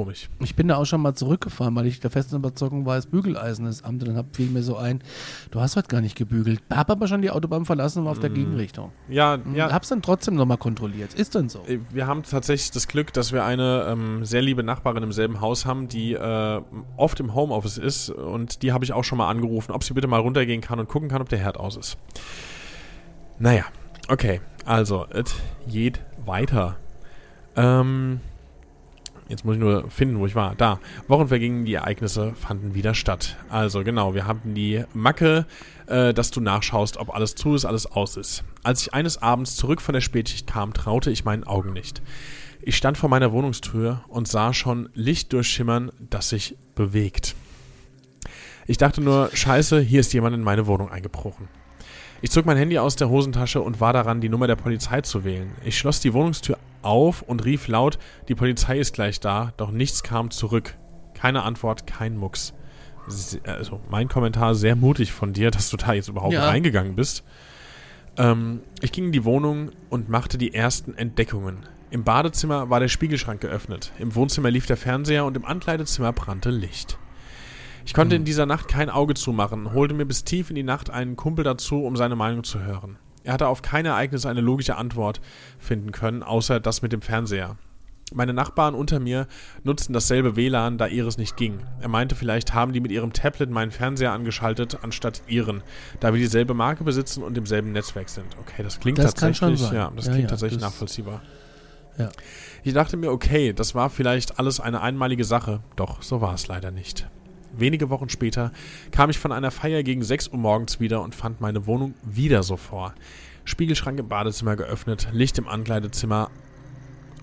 Komisch. 0.00 0.30
Ich 0.38 0.54
bin 0.56 0.68
da 0.68 0.76
auch 0.76 0.86
schon 0.86 1.02
mal 1.02 1.14
zurückgefahren, 1.14 1.76
weil 1.76 1.84
ich 1.86 2.00
der 2.00 2.10
festen 2.10 2.36
Überzeugung 2.36 2.86
war, 2.86 2.96
das 2.96 3.04
Bügeleisen 3.04 3.66
ist 3.66 3.84
Amt. 3.84 4.00
Und 4.02 4.08
dann 4.08 4.16
hab, 4.16 4.34
fiel 4.34 4.48
mir 4.48 4.62
so 4.62 4.78
ein, 4.78 5.02
du 5.50 5.60
hast 5.60 5.76
heute 5.76 5.88
gar 5.88 6.00
nicht 6.00 6.16
gebügelt. 6.16 6.62
Hab 6.70 6.90
aber 6.90 7.06
schon 7.06 7.20
die 7.20 7.30
Autobahn 7.30 7.66
verlassen 7.66 7.98
und 7.98 8.04
war 8.06 8.12
auf 8.12 8.18
der 8.18 8.30
Gegenrichtung. 8.30 8.92
Ja, 9.10 9.34
Ja. 9.34 9.40
ja. 9.54 9.72
Hab's 9.72 9.90
dann 9.90 10.00
trotzdem 10.00 10.36
nochmal 10.36 10.56
kontrolliert. 10.56 11.12
Ist 11.12 11.34
denn 11.34 11.50
so? 11.50 11.60
Äh, 11.66 11.80
Wir 11.90 12.06
haben 12.06 12.22
tatsächlich 12.22 12.70
das 12.70 12.88
Glück, 12.88 13.12
dass 13.12 13.32
wir 13.32 13.44
eine 13.44 13.84
ähm, 13.90 14.24
sehr 14.24 14.40
liebe 14.40 14.62
Nachbarin 14.62 15.02
im 15.02 15.12
selben 15.12 15.42
Haus 15.42 15.66
haben, 15.66 15.86
die 15.88 16.14
äh, 16.14 16.60
oft 16.96 17.20
im 17.20 17.34
Homeoffice 17.34 17.76
ist. 17.76 18.08
Und 18.08 18.62
die 18.62 18.72
habe 18.72 18.86
ich 18.86 18.94
auch 18.94 19.04
schon 19.04 19.18
mal 19.18 19.28
angerufen, 19.28 19.72
ob 19.72 19.84
sie 19.84 19.92
bitte 19.92 20.08
mal 20.08 20.20
runtergehen 20.20 20.62
kann 20.62 20.80
und 20.80 20.88
gucken 20.88 21.10
kann, 21.10 21.20
ob 21.20 21.28
der 21.28 21.40
Herd 21.40 21.58
aus 21.60 21.76
ist. 21.76 21.98
Naja, 23.38 23.64
okay. 24.08 24.40
Also, 24.64 25.04
es 25.10 25.34
geht 25.68 26.00
weiter. 26.24 26.76
Ähm, 27.54 28.20
jetzt 29.30 29.44
muss 29.44 29.54
ich 29.54 29.60
nur 29.60 29.88
finden, 29.88 30.18
wo 30.18 30.26
ich 30.26 30.34
war. 30.34 30.54
Da. 30.56 30.80
Wochen 31.08 31.28
vergingen, 31.28 31.64
die 31.64 31.74
Ereignisse 31.74 32.34
fanden 32.34 32.74
wieder 32.74 32.94
statt. 32.94 33.36
Also, 33.48 33.84
genau, 33.84 34.14
wir 34.14 34.26
hatten 34.26 34.54
die 34.54 34.84
Macke, 34.92 35.46
äh, 35.86 36.12
dass 36.12 36.30
du 36.30 36.40
nachschaust, 36.40 36.96
ob 36.96 37.14
alles 37.14 37.34
zu 37.36 37.54
ist, 37.54 37.64
alles 37.64 37.86
aus 37.86 38.16
ist. 38.16 38.44
Als 38.62 38.82
ich 38.82 38.92
eines 38.92 39.22
Abends 39.22 39.56
zurück 39.56 39.80
von 39.80 39.92
der 39.92 40.00
Spätschicht 40.00 40.46
kam, 40.46 40.74
traute 40.74 41.10
ich 41.10 41.24
meinen 41.24 41.44
Augen 41.44 41.72
nicht. 41.72 42.02
Ich 42.62 42.76
stand 42.76 42.98
vor 42.98 43.08
meiner 43.08 43.32
Wohnungstür 43.32 44.04
und 44.08 44.28
sah 44.28 44.52
schon 44.52 44.90
Licht 44.92 45.32
durchschimmern, 45.32 45.92
das 45.98 46.28
sich 46.28 46.56
bewegt. 46.74 47.34
Ich 48.66 48.76
dachte 48.76 49.00
nur, 49.00 49.30
scheiße, 49.32 49.80
hier 49.80 50.00
ist 50.00 50.12
jemand 50.12 50.36
in 50.36 50.42
meine 50.42 50.66
Wohnung 50.66 50.90
eingebrochen. 50.90 51.48
Ich 52.22 52.30
zog 52.30 52.44
mein 52.44 52.58
Handy 52.58 52.78
aus 52.78 52.96
der 52.96 53.08
Hosentasche 53.08 53.62
und 53.62 53.80
war 53.80 53.94
daran, 53.94 54.20
die 54.20 54.28
Nummer 54.28 54.46
der 54.46 54.56
Polizei 54.56 55.00
zu 55.00 55.24
wählen. 55.24 55.52
Ich 55.64 55.78
schloss 55.78 56.00
die 56.00 56.12
Wohnungstür 56.12 56.58
auf 56.82 57.22
und 57.22 57.44
rief 57.44 57.68
laut, 57.68 57.98
die 58.28 58.34
Polizei 58.34 58.78
ist 58.78 58.94
gleich 58.94 59.20
da, 59.20 59.52
doch 59.56 59.70
nichts 59.70 60.02
kam 60.02 60.30
zurück. 60.30 60.76
Keine 61.14 61.42
Antwort, 61.42 61.86
kein 61.86 62.16
Mucks. 62.16 62.54
Also 63.44 63.80
mein 63.90 64.08
Kommentar 64.08 64.54
sehr 64.54 64.76
mutig 64.76 65.12
von 65.12 65.32
dir, 65.32 65.50
dass 65.50 65.70
du 65.70 65.76
da 65.76 65.92
jetzt 65.92 66.08
überhaupt 66.08 66.32
Ja. 66.34 66.46
reingegangen 66.48 66.94
bist. 66.96 67.24
Ähm, 68.16 68.60
ich 68.80 68.92
ging 68.92 69.06
in 69.06 69.12
die 69.12 69.24
Wohnung 69.24 69.70
und 69.88 70.08
machte 70.08 70.38
die 70.38 70.54
ersten 70.54 70.94
Entdeckungen. 70.94 71.58
Im 71.90 72.04
Badezimmer 72.04 72.70
war 72.70 72.78
der 72.78 72.88
Spiegelschrank 72.88 73.40
geöffnet, 73.40 73.92
im 73.98 74.14
Wohnzimmer 74.14 74.50
lief 74.50 74.66
der 74.66 74.76
Fernseher 74.76 75.24
und 75.24 75.36
im 75.36 75.44
Ankleidezimmer 75.44 76.12
brannte 76.12 76.50
Licht. 76.50 76.98
Ich 77.84 77.94
konnte 77.94 78.14
in 78.14 78.24
dieser 78.24 78.46
Nacht 78.46 78.68
kein 78.68 78.90
Auge 78.90 79.14
zumachen, 79.14 79.72
holte 79.72 79.94
mir 79.94 80.04
bis 80.06 80.22
tief 80.22 80.50
in 80.50 80.56
die 80.56 80.62
Nacht 80.62 80.90
einen 80.90 81.16
Kumpel 81.16 81.44
dazu, 81.44 81.84
um 81.84 81.96
seine 81.96 82.14
Meinung 82.14 82.44
zu 82.44 82.60
hören. 82.60 82.98
Er 83.24 83.34
hatte 83.34 83.48
auf 83.48 83.62
kein 83.62 83.86
Ereignis 83.86 84.26
eine 84.26 84.40
logische 84.40 84.76
Antwort 84.76 85.20
finden 85.58 85.92
können, 85.92 86.22
außer 86.22 86.60
das 86.60 86.82
mit 86.82 86.92
dem 86.92 87.02
Fernseher. 87.02 87.56
Meine 88.12 88.32
Nachbarn 88.32 88.74
unter 88.74 88.98
mir 88.98 89.28
nutzten 89.62 89.92
dasselbe 89.92 90.34
WLAN, 90.34 90.78
da 90.78 90.86
ihres 90.88 91.16
nicht 91.16 91.36
ging. 91.36 91.60
Er 91.80 91.88
meinte, 91.88 92.16
vielleicht 92.16 92.54
haben 92.54 92.72
die 92.72 92.80
mit 92.80 92.90
ihrem 92.90 93.12
Tablet 93.12 93.50
meinen 93.50 93.70
Fernseher 93.70 94.10
angeschaltet, 94.10 94.78
anstatt 94.82 95.22
ihren, 95.28 95.62
da 96.00 96.12
wir 96.12 96.18
dieselbe 96.18 96.52
Marke 96.54 96.82
besitzen 96.82 97.22
und 97.22 97.38
im 97.38 97.46
selben 97.46 97.70
Netzwerk 97.70 98.08
sind. 98.08 98.26
Okay, 98.40 98.64
das 98.64 98.80
klingt 98.80 98.98
Das 98.98 99.14
tatsächlich, 99.14 99.60
ja, 99.70 99.92
das 99.94 100.06
Ja, 100.06 100.10
klingt 100.12 100.24
ja, 100.24 100.30
tatsächlich 100.30 100.60
das- 100.60 100.70
nachvollziehbar. 100.72 101.22
Ja. 101.98 102.10
Ich 102.64 102.72
dachte 102.72 102.96
mir, 102.96 103.12
okay, 103.12 103.52
das 103.52 103.74
war 103.76 103.90
vielleicht 103.90 104.38
alles 104.40 104.58
eine 104.58 104.80
einmalige 104.80 105.24
Sache, 105.24 105.60
doch 105.76 106.02
so 106.02 106.20
war 106.20 106.34
es 106.34 106.48
leider 106.48 106.70
nicht. 106.72 107.06
Wenige 107.52 107.90
Wochen 107.90 108.08
später 108.08 108.52
kam 108.92 109.10
ich 109.10 109.18
von 109.18 109.32
einer 109.32 109.50
Feier 109.50 109.82
gegen 109.82 110.02
6 110.02 110.28
Uhr 110.28 110.38
morgens 110.38 110.80
wieder 110.80 111.02
und 111.02 111.14
fand 111.14 111.40
meine 111.40 111.66
Wohnung 111.66 111.94
wieder 112.02 112.42
so 112.42 112.56
vor. 112.56 112.94
Spiegelschrank 113.44 113.98
im 113.98 114.08
Badezimmer 114.08 114.56
geöffnet, 114.56 115.08
Licht 115.12 115.38
im 115.38 115.48
Ankleidezimmer 115.48 116.30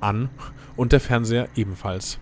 an 0.01 0.29
und 0.75 0.91
der 0.91 0.99
Fernseher 0.99 1.47
ebenfalls. 1.55 2.19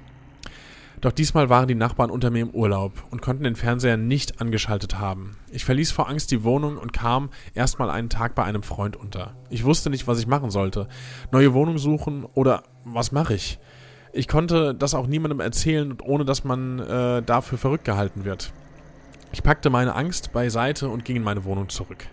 Doch 1.01 1.11
diesmal 1.11 1.49
waren 1.49 1.67
die 1.67 1.75
Nachbarn 1.75 2.09
unter 2.09 2.31
mir 2.31 2.41
im 2.41 2.49
Urlaub 2.51 2.93
und 3.11 3.21
konnten 3.21 3.43
den 3.43 3.55
Fernseher 3.55 3.97
nicht 3.97 4.41
angeschaltet 4.41 4.97
haben. 4.97 5.37
Ich 5.51 5.65
verließ 5.65 5.91
vor 5.91 6.09
Angst 6.09 6.31
die 6.31 6.43
Wohnung 6.43 6.77
und 6.77 6.93
kam 6.93 7.29
erstmal 7.53 7.89
einen 7.89 8.09
Tag 8.09 8.33
bei 8.33 8.43
einem 8.43 8.63
Freund 8.63 8.95
unter. 8.95 9.35
Ich 9.49 9.65
wusste 9.65 9.89
nicht, 9.89 10.07
was 10.07 10.19
ich 10.19 10.27
machen 10.27 10.51
sollte. 10.51 10.87
Neue 11.31 11.53
Wohnung 11.53 11.77
suchen 11.77 12.25
oder 12.33 12.63
was 12.85 13.11
mache 13.11 13.35
ich? 13.35 13.59
Ich 14.15 14.29
konnte 14.29 14.73
das 14.73 14.93
auch 14.93 15.07
niemandem 15.07 15.41
erzählen, 15.41 15.97
ohne 16.01 16.23
dass 16.23 16.45
man 16.45 16.79
äh, 16.79 17.21
dafür 17.21 17.57
verrückt 17.57 17.83
gehalten 17.83 18.23
wird. 18.23 18.53
Ich 19.33 19.43
packte 19.43 19.69
meine 19.69 19.93
Angst 19.93 20.31
beiseite 20.31 20.87
und 20.87 21.03
ging 21.03 21.17
in 21.17 21.23
meine 21.23 21.43
Wohnung 21.43 21.67
zurück. 21.67 22.07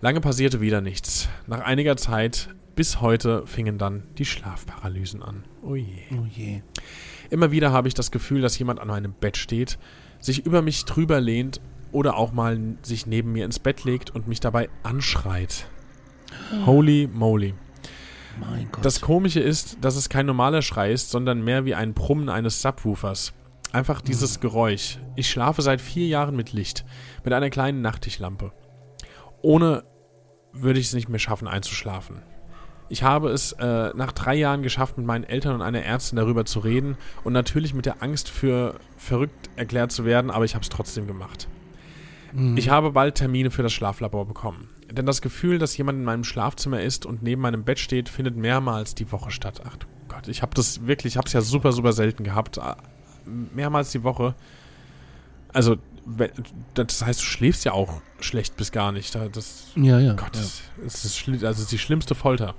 Lange 0.00 0.20
passierte 0.20 0.60
wieder 0.60 0.80
nichts. 0.80 1.28
Nach 1.48 1.62
einiger 1.62 1.96
Zeit, 1.96 2.50
bis 2.76 3.00
heute, 3.00 3.44
fingen 3.44 3.76
dann 3.76 4.04
die 4.18 4.24
Schlafparalysen 4.24 5.20
an. 5.20 5.42
Oh 5.62 5.74
je. 5.74 6.04
Oh 6.12 6.26
je. 6.30 6.62
Immer 7.30 7.50
wieder 7.50 7.72
habe 7.72 7.88
ich 7.88 7.94
das 7.94 8.12
Gefühl, 8.12 8.40
dass 8.40 8.56
jemand 8.56 8.78
an 8.78 8.86
meinem 8.86 9.12
Bett 9.12 9.36
steht, 9.36 9.78
sich 10.20 10.46
über 10.46 10.62
mich 10.62 10.84
drüber 10.84 11.20
lehnt 11.20 11.60
oder 11.90 12.16
auch 12.16 12.32
mal 12.32 12.76
sich 12.82 13.04
neben 13.06 13.32
mir 13.32 13.44
ins 13.44 13.58
Bett 13.58 13.82
legt 13.82 14.14
und 14.14 14.28
mich 14.28 14.38
dabei 14.38 14.68
anschreit. 14.84 15.66
Holy 16.66 17.08
moly. 17.12 17.54
Mein 18.38 18.68
Gott. 18.70 18.84
Das 18.84 19.00
Komische 19.00 19.40
ist, 19.40 19.78
dass 19.80 19.96
es 19.96 20.08
kein 20.08 20.26
normaler 20.26 20.62
Schrei 20.62 20.92
ist, 20.92 21.10
sondern 21.10 21.42
mehr 21.42 21.64
wie 21.64 21.74
ein 21.74 21.94
Brummen 21.94 22.28
eines 22.28 22.62
Subwoofers. 22.62 23.32
Einfach 23.72 24.00
dieses 24.00 24.40
Geräusch. 24.40 24.98
Ich 25.16 25.28
schlafe 25.28 25.62
seit 25.62 25.80
vier 25.80 26.06
Jahren 26.06 26.36
mit 26.36 26.52
Licht, 26.52 26.84
mit 27.24 27.32
einer 27.32 27.50
kleinen 27.50 27.82
Nachttischlampe. 27.82 28.52
Ohne 29.42 29.84
würde 30.52 30.80
ich 30.80 30.86
es 30.86 30.94
nicht 30.94 31.08
mehr 31.08 31.18
schaffen, 31.18 31.48
einzuschlafen. 31.48 32.22
Ich 32.88 33.02
habe 33.02 33.30
es 33.30 33.52
äh, 33.52 33.90
nach 33.94 34.12
drei 34.12 34.36
Jahren 34.36 34.62
geschafft, 34.62 34.96
mit 34.96 35.06
meinen 35.06 35.24
Eltern 35.24 35.56
und 35.56 35.62
einer 35.62 35.82
Ärztin 35.82 36.16
darüber 36.16 36.44
zu 36.44 36.60
reden 36.60 36.96
und 37.24 37.32
natürlich 37.32 37.74
mit 37.74 37.84
der 37.84 38.02
Angst 38.02 38.28
für 38.28 38.78
verrückt 38.96 39.50
erklärt 39.56 39.90
zu 39.90 40.04
werden, 40.04 40.30
aber 40.30 40.44
ich 40.44 40.54
habe 40.54 40.62
es 40.62 40.68
trotzdem 40.68 41.06
gemacht. 41.06 41.48
Ich 42.56 42.68
habe 42.68 42.92
bald 42.92 43.14
Termine 43.14 43.50
für 43.50 43.62
das 43.62 43.72
Schlaflabor 43.72 44.26
bekommen. 44.26 44.68
Denn 44.90 45.04
das 45.06 45.20
Gefühl, 45.20 45.58
dass 45.58 45.76
jemand 45.76 45.98
in 45.98 46.04
meinem 46.04 46.24
Schlafzimmer 46.24 46.80
ist 46.80 47.06
und 47.06 47.22
neben 47.22 47.42
meinem 47.42 47.64
Bett 47.64 47.78
steht, 47.78 48.08
findet 48.08 48.36
mehrmals 48.36 48.94
die 48.94 49.10
Woche 49.12 49.30
statt. 49.30 49.60
Ach 49.66 49.76
du 49.76 49.86
Gott, 50.08 50.28
ich 50.28 50.42
habe 50.42 50.54
das 50.54 50.86
wirklich, 50.86 51.14
ich 51.14 51.16
habe 51.18 51.26
es 51.26 51.32
ja 51.32 51.40
super, 51.40 51.72
super 51.72 51.92
selten 51.92 52.22
gehabt. 52.24 52.58
Äh, 52.58 52.74
Mehrmals 53.54 53.90
die 53.90 54.02
Woche. 54.04 54.34
Also, 55.52 55.76
das 56.74 57.04
heißt, 57.04 57.20
du 57.20 57.24
schläfst 57.24 57.64
ja 57.64 57.72
auch 57.72 58.00
schlecht 58.20 58.56
bis 58.56 58.70
gar 58.70 58.92
nicht. 58.92 59.14
Da- 59.14 59.28
Das, 59.28 59.66
ja, 59.74 59.98
ja. 59.98 60.12
Gott, 60.14 60.36
ja. 60.36 60.42
es 60.86 61.04
ist, 61.04 61.28
also 61.28 61.46
es 61.46 61.58
ist 61.60 61.72
die 61.72 61.78
schlimmste 61.78 62.14
Folter. 62.14 62.54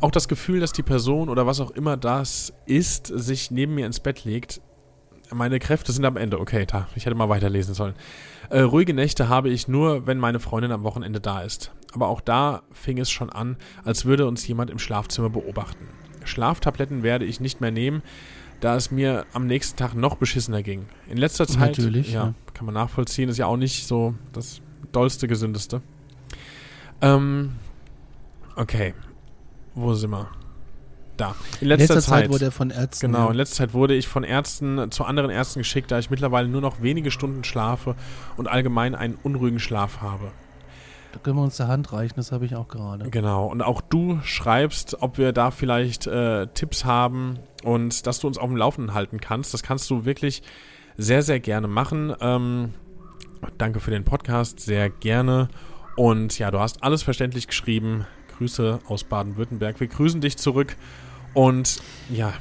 Auch 0.00 0.10
das 0.10 0.26
Gefühl, 0.28 0.58
dass 0.60 0.72
die 0.72 0.82
Person 0.82 1.28
oder 1.28 1.46
was 1.46 1.60
auch 1.60 1.70
immer 1.70 1.96
das 1.96 2.52
ist, 2.66 3.06
sich 3.06 3.50
neben 3.52 3.74
mir 3.76 3.86
ins 3.86 4.00
Bett 4.00 4.24
legt. 4.24 4.60
Meine 5.32 5.58
Kräfte 5.58 5.92
sind 5.92 6.04
am 6.04 6.16
Ende. 6.16 6.38
Okay, 6.38 6.66
da, 6.66 6.88
ich 6.94 7.06
hätte 7.06 7.14
mal 7.14 7.28
weiterlesen 7.28 7.74
sollen. 7.74 7.94
Äh, 8.50 8.60
ruhige 8.60 8.94
Nächte 8.94 9.28
habe 9.28 9.48
ich 9.48 9.68
nur, 9.68 10.06
wenn 10.06 10.18
meine 10.18 10.38
Freundin 10.40 10.72
am 10.72 10.84
Wochenende 10.84 11.20
da 11.20 11.42
ist. 11.42 11.72
Aber 11.92 12.08
auch 12.08 12.20
da 12.20 12.62
fing 12.72 12.98
es 12.98 13.10
schon 13.10 13.30
an, 13.30 13.56
als 13.84 14.04
würde 14.04 14.26
uns 14.26 14.46
jemand 14.46 14.70
im 14.70 14.78
Schlafzimmer 14.78 15.30
beobachten. 15.30 15.88
Schlaftabletten 16.24 17.02
werde 17.02 17.24
ich 17.24 17.40
nicht 17.40 17.60
mehr 17.60 17.70
nehmen, 17.70 18.02
da 18.60 18.76
es 18.76 18.90
mir 18.90 19.26
am 19.32 19.46
nächsten 19.46 19.76
Tag 19.76 19.94
noch 19.94 20.16
beschissener 20.16 20.62
ging. 20.62 20.86
In 21.08 21.18
letzter 21.18 21.46
Zeit, 21.46 21.78
Natürlich, 21.78 22.12
ja, 22.12 22.26
ja. 22.26 22.34
kann 22.54 22.66
man 22.66 22.74
nachvollziehen, 22.74 23.28
ist 23.28 23.38
ja 23.38 23.46
auch 23.46 23.56
nicht 23.56 23.86
so 23.86 24.14
das 24.32 24.60
dollste, 24.92 25.28
gesündeste. 25.28 25.82
Ähm, 27.00 27.52
okay, 28.56 28.94
wo 29.74 29.94
sind 29.94 30.10
wir? 30.10 30.28
Da. 31.16 31.34
In 31.60 31.62
In 31.62 31.68
letzter, 31.68 31.94
letzter 31.94 32.10
Zeit 32.10 32.24
Zeit 32.24 32.30
wurde 32.32 32.46
er 32.46 32.52
von 32.52 32.70
Ärzten. 32.70 33.06
Genau, 33.06 33.26
in 33.26 33.34
ja. 33.34 33.38
letzter 33.38 33.56
Zeit 33.56 33.74
wurde 33.74 33.94
ich 33.94 34.08
von 34.08 34.24
Ärzten 34.24 34.90
zu 34.90 35.04
anderen 35.04 35.30
Ärzten 35.30 35.60
geschickt, 35.60 35.90
da 35.90 35.98
ich 35.98 36.10
mittlerweile 36.10 36.48
nur 36.48 36.60
noch 36.60 36.82
wenige 36.82 37.10
Stunden 37.10 37.44
schlafe 37.44 37.94
und 38.36 38.48
allgemein 38.48 38.94
einen 38.94 39.16
unruhigen 39.22 39.60
Schlaf 39.60 40.00
habe. 40.00 40.32
Da 41.12 41.20
können 41.20 41.36
wir 41.36 41.44
uns 41.44 41.58
der 41.58 41.68
Hand 41.68 41.92
reichen, 41.92 42.14
das 42.16 42.32
habe 42.32 42.44
ich 42.44 42.56
auch 42.56 42.66
gerade. 42.66 43.08
Genau, 43.08 43.46
und 43.46 43.62
auch 43.62 43.80
du 43.80 44.18
schreibst, 44.24 45.00
ob 45.00 45.16
wir 45.16 45.32
da 45.32 45.52
vielleicht 45.52 46.08
äh, 46.08 46.48
Tipps 46.48 46.84
haben 46.84 47.38
und 47.62 48.08
dass 48.08 48.18
du 48.18 48.26
uns 48.26 48.36
auf 48.36 48.48
dem 48.48 48.56
Laufenden 48.56 48.94
halten 48.94 49.20
kannst. 49.20 49.54
Das 49.54 49.62
kannst 49.62 49.88
du 49.90 50.04
wirklich 50.04 50.42
sehr, 50.96 51.22
sehr 51.22 51.38
gerne 51.38 51.68
machen. 51.68 52.12
Ähm, 52.20 52.74
danke 53.58 53.78
für 53.78 53.92
den 53.92 54.04
Podcast, 54.04 54.58
sehr 54.58 54.90
gerne. 54.90 55.48
Und 55.96 56.36
ja, 56.40 56.50
du 56.50 56.58
hast 56.58 56.82
alles 56.82 57.04
verständlich 57.04 57.46
geschrieben. 57.46 58.06
Grüße 58.36 58.80
aus 58.88 59.04
Baden-Württemberg. 59.04 59.78
Wir 59.78 59.86
grüßen 59.86 60.20
dich 60.20 60.36
zurück. 60.36 60.76
Und 61.34 61.80
ja, 62.10 62.32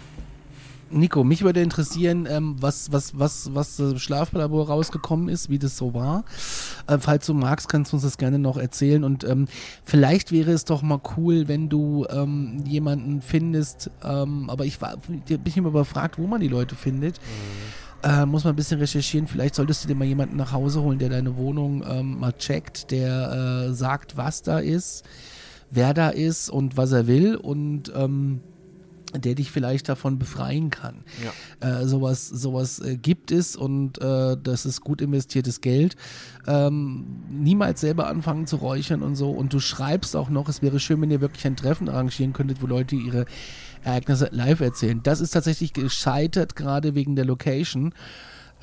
Nico, 0.93 1.23
mich 1.23 1.43
würde 1.43 1.61
interessieren, 1.61 2.27
ähm, 2.29 2.55
was, 2.59 2.91
was, 2.91 3.17
was, 3.17 3.53
was 3.53 3.77
das 3.77 4.01
Schlaflabor 4.01 4.67
rausgekommen 4.67 5.27
ist, 5.27 5.49
wie 5.49 5.59
das 5.59 5.75
so 5.75 5.93
war. 5.93 6.23
Äh, 6.87 6.99
falls 6.99 7.25
du 7.25 7.33
magst, 7.33 7.67
kannst 7.67 7.91
du 7.91 7.97
uns 7.97 8.03
das 8.03 8.17
gerne 8.17 8.39
noch 8.39 8.57
erzählen. 8.57 9.03
Und 9.03 9.23
ähm, 9.23 9.47
vielleicht 9.83 10.31
wäre 10.31 10.51
es 10.51 10.65
doch 10.65 10.81
mal 10.81 11.01
cool, 11.17 11.47
wenn 11.47 11.69
du 11.69 12.05
ähm, 12.09 12.63
jemanden 12.67 13.21
findest, 13.21 13.89
ähm, 14.03 14.49
aber 14.49 14.65
ich 14.65 14.81
war, 14.81 14.97
bin 14.97 15.53
immer 15.55 15.69
überfragt, 15.69 16.17
wo 16.17 16.27
man 16.27 16.41
die 16.41 16.47
Leute 16.47 16.75
findet. 16.75 17.19
Äh, 18.03 18.25
muss 18.25 18.43
man 18.43 18.53
ein 18.53 18.57
bisschen 18.57 18.79
recherchieren. 18.79 19.27
Vielleicht 19.27 19.55
solltest 19.55 19.83
du 19.83 19.87
dir 19.87 19.95
mal 19.95 20.05
jemanden 20.05 20.35
nach 20.35 20.51
Hause 20.51 20.81
holen, 20.81 20.99
der 20.99 21.09
deine 21.09 21.37
Wohnung 21.37 21.83
ähm, 21.89 22.19
mal 22.19 22.33
checkt, 22.33 22.91
der 22.91 23.69
äh, 23.69 23.73
sagt, 23.73 24.17
was 24.17 24.43
da 24.43 24.59
ist, 24.59 25.05
wer 25.71 25.93
da 25.93 26.09
ist 26.09 26.49
und 26.49 26.77
was 26.77 26.91
er 26.91 27.07
will 27.07 27.35
und 27.35 27.91
ähm, 27.95 28.41
der 29.17 29.35
dich 29.35 29.51
vielleicht 29.51 29.89
davon 29.89 30.19
befreien 30.19 30.69
kann. 30.69 31.03
Äh, 31.59 31.85
sowas 31.85 32.27
sowas 32.27 32.79
äh, 32.79 32.97
gibt 32.97 33.31
es 33.31 33.55
und 33.55 34.01
äh, 34.01 34.37
das 34.41 34.65
ist 34.65 34.81
gut 34.81 35.01
investiertes 35.01 35.61
Geld. 35.61 35.95
Ähm, 36.47 37.05
niemals 37.29 37.81
selber 37.81 38.07
anfangen 38.07 38.47
zu 38.47 38.57
räuchern 38.57 39.01
und 39.01 39.15
so. 39.15 39.31
Und 39.31 39.53
du 39.53 39.59
schreibst 39.59 40.15
auch 40.15 40.29
noch, 40.29 40.49
es 40.49 40.61
wäre 40.61 40.79
schön, 40.79 41.01
wenn 41.01 41.11
ihr 41.11 41.21
wirklich 41.21 41.45
ein 41.45 41.55
Treffen 41.55 41.89
arrangieren 41.89 42.33
könntet, 42.33 42.61
wo 42.61 42.67
Leute 42.67 42.95
ihre 42.95 43.25
Ereignisse 43.83 44.29
live 44.31 44.61
erzählen. 44.61 45.01
Das 45.03 45.19
ist 45.19 45.31
tatsächlich 45.31 45.73
gescheitert, 45.73 46.55
gerade 46.55 46.95
wegen 46.95 47.15
der 47.15 47.25
Location. 47.25 47.93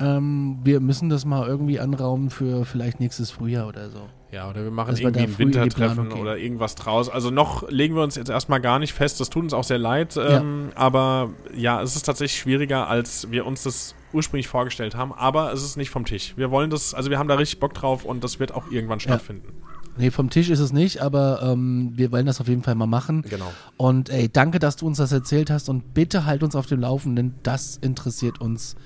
Ähm, 0.00 0.58
wir 0.64 0.80
müssen 0.80 1.08
das 1.08 1.24
mal 1.24 1.46
irgendwie 1.46 1.78
anraumen 1.78 2.30
für 2.30 2.64
vielleicht 2.64 3.00
nächstes 3.00 3.30
Frühjahr 3.30 3.68
oder 3.68 3.90
so. 3.90 4.08
Ja, 4.32 4.48
oder 4.48 4.62
wir 4.62 4.70
machen 4.70 4.96
wir 4.96 5.02
irgendwie 5.02 5.22
ein 5.24 5.38
Wintertreffen 5.38 6.08
gehen. 6.08 6.20
oder 6.20 6.38
irgendwas 6.38 6.76
draus. 6.76 7.08
Also 7.08 7.30
noch 7.30 7.68
legen 7.68 7.96
wir 7.96 8.02
uns 8.02 8.14
jetzt 8.14 8.30
erstmal 8.30 8.60
gar 8.60 8.78
nicht 8.78 8.92
fest. 8.92 9.20
Das 9.20 9.28
tut 9.28 9.42
uns 9.42 9.52
auch 9.52 9.64
sehr 9.64 9.78
leid. 9.78 10.16
Ähm, 10.16 10.70
Aber 10.76 11.30
ja, 11.54 11.82
es 11.82 11.96
ist 11.96 12.06
tatsächlich 12.06 12.40
schwieriger, 12.40 12.88
als 12.88 13.30
wir 13.30 13.44
uns 13.44 13.64
das 13.64 13.94
ursprünglich 14.12 14.46
vorgestellt 14.46 14.94
haben. 14.94 15.12
Aber 15.12 15.52
es 15.52 15.64
ist 15.64 15.76
nicht 15.76 15.90
vom 15.90 16.04
Tisch. 16.04 16.34
Wir 16.36 16.50
wollen 16.50 16.70
das, 16.70 16.94
also 16.94 17.10
wir 17.10 17.18
haben 17.18 17.28
da 17.28 17.34
richtig 17.34 17.58
Bock 17.58 17.74
drauf 17.74 18.04
und 18.04 18.22
das 18.22 18.38
wird 18.38 18.54
auch 18.54 18.70
irgendwann 18.70 19.00
stattfinden. 19.00 19.48
Nee, 19.96 20.10
vom 20.12 20.30
Tisch 20.30 20.48
ist 20.48 20.60
es 20.60 20.72
nicht, 20.72 21.02
aber 21.02 21.42
ähm, 21.42 21.92
wir 21.94 22.12
wollen 22.12 22.26
das 22.26 22.40
auf 22.40 22.48
jeden 22.48 22.62
Fall 22.62 22.76
mal 22.76 22.86
machen. 22.86 23.22
Genau. 23.28 23.52
Und 23.76 24.08
ey, 24.08 24.28
danke, 24.32 24.60
dass 24.60 24.76
du 24.76 24.86
uns 24.86 24.98
das 24.98 25.10
erzählt 25.10 25.50
hast 25.50 25.68
und 25.68 25.92
bitte 25.92 26.24
halt 26.24 26.42
uns 26.44 26.54
auf 26.54 26.66
dem 26.66 26.80
Laufenden. 26.80 27.34
Das 27.42 27.76
interessiert 27.76 28.40
uns 28.40 28.76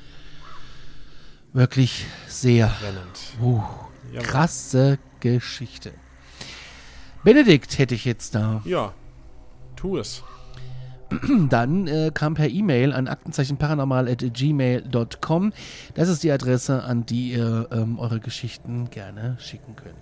wirklich 1.54 2.04
sehr. 2.28 2.70
Uh, 3.40 3.62
krasse 4.18 4.98
Geschichte. 5.20 5.92
Benedikt 7.22 7.78
hätte 7.78 7.94
ich 7.94 8.04
jetzt 8.04 8.34
da. 8.34 8.60
Ja, 8.66 8.92
tu 9.76 9.96
es. 9.96 10.22
Dann 11.48 11.86
äh, 11.86 12.10
kam 12.12 12.34
per 12.34 12.50
E-Mail 12.50 12.92
an 12.92 13.08
aktenzeichenparanormal.gmail.com. 13.08 15.52
Das 15.94 16.08
ist 16.08 16.22
die 16.22 16.32
Adresse, 16.32 16.82
an 16.82 17.06
die 17.06 17.32
ihr 17.32 17.68
ähm, 17.72 17.98
eure 17.98 18.20
Geschichten 18.20 18.90
gerne 18.90 19.38
schicken 19.38 19.74
könnt. 19.76 19.96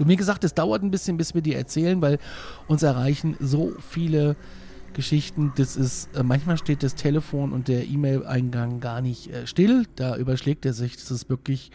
Und 0.00 0.08
wie 0.08 0.16
gesagt, 0.16 0.42
es 0.44 0.54
dauert 0.54 0.82
ein 0.82 0.90
bisschen, 0.90 1.18
bis 1.18 1.34
wir 1.34 1.42
die 1.42 1.54
erzählen, 1.54 2.02
weil 2.02 2.18
uns 2.66 2.82
erreichen 2.82 3.36
so 3.38 3.74
viele 3.86 4.34
Geschichten. 4.94 5.52
Das 5.56 5.76
ist, 5.76 6.14
äh, 6.16 6.22
manchmal 6.22 6.56
steht 6.58 6.82
das 6.82 6.94
Telefon 6.94 7.52
und 7.52 7.68
der 7.68 7.86
E-Mail-Eingang 7.86 8.80
gar 8.80 9.00
nicht 9.00 9.32
äh, 9.32 9.46
still. 9.46 9.86
Da 9.96 10.16
überschlägt 10.16 10.64
er 10.66 10.72
sich. 10.72 10.96
Das 10.96 11.10
ist 11.10 11.28
wirklich 11.28 11.70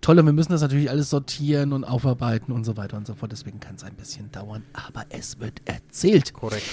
toll. 0.00 0.18
Und 0.18 0.26
wir 0.26 0.32
müssen 0.32 0.52
das 0.52 0.60
natürlich 0.60 0.90
alles 0.90 1.10
sortieren 1.10 1.72
und 1.72 1.84
aufarbeiten 1.84 2.52
und 2.52 2.64
so 2.64 2.76
weiter 2.76 2.96
und 2.96 3.06
so 3.06 3.14
fort. 3.14 3.32
Deswegen 3.32 3.60
kann 3.60 3.76
es 3.76 3.84
ein 3.84 3.94
bisschen 3.94 4.30
dauern, 4.30 4.62
aber 4.72 5.04
es 5.10 5.40
wird 5.40 5.62
erzählt. 5.64 6.32
Korrekt. 6.32 6.66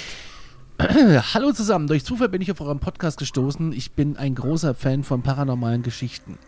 Hallo 1.33 1.51
zusammen, 1.51 1.87
durch 1.87 2.03
Zufall 2.03 2.29
bin 2.29 2.41
ich 2.41 2.51
auf 2.51 2.59
euren 2.59 2.79
Podcast 2.79 3.19
gestoßen. 3.19 3.71
Ich 3.71 3.91
bin 3.91 4.17
ein 4.17 4.33
großer 4.35 4.73
Fan 4.73 5.03
von 5.03 5.21
paranormalen 5.21 5.83
Geschichten. 5.83 6.39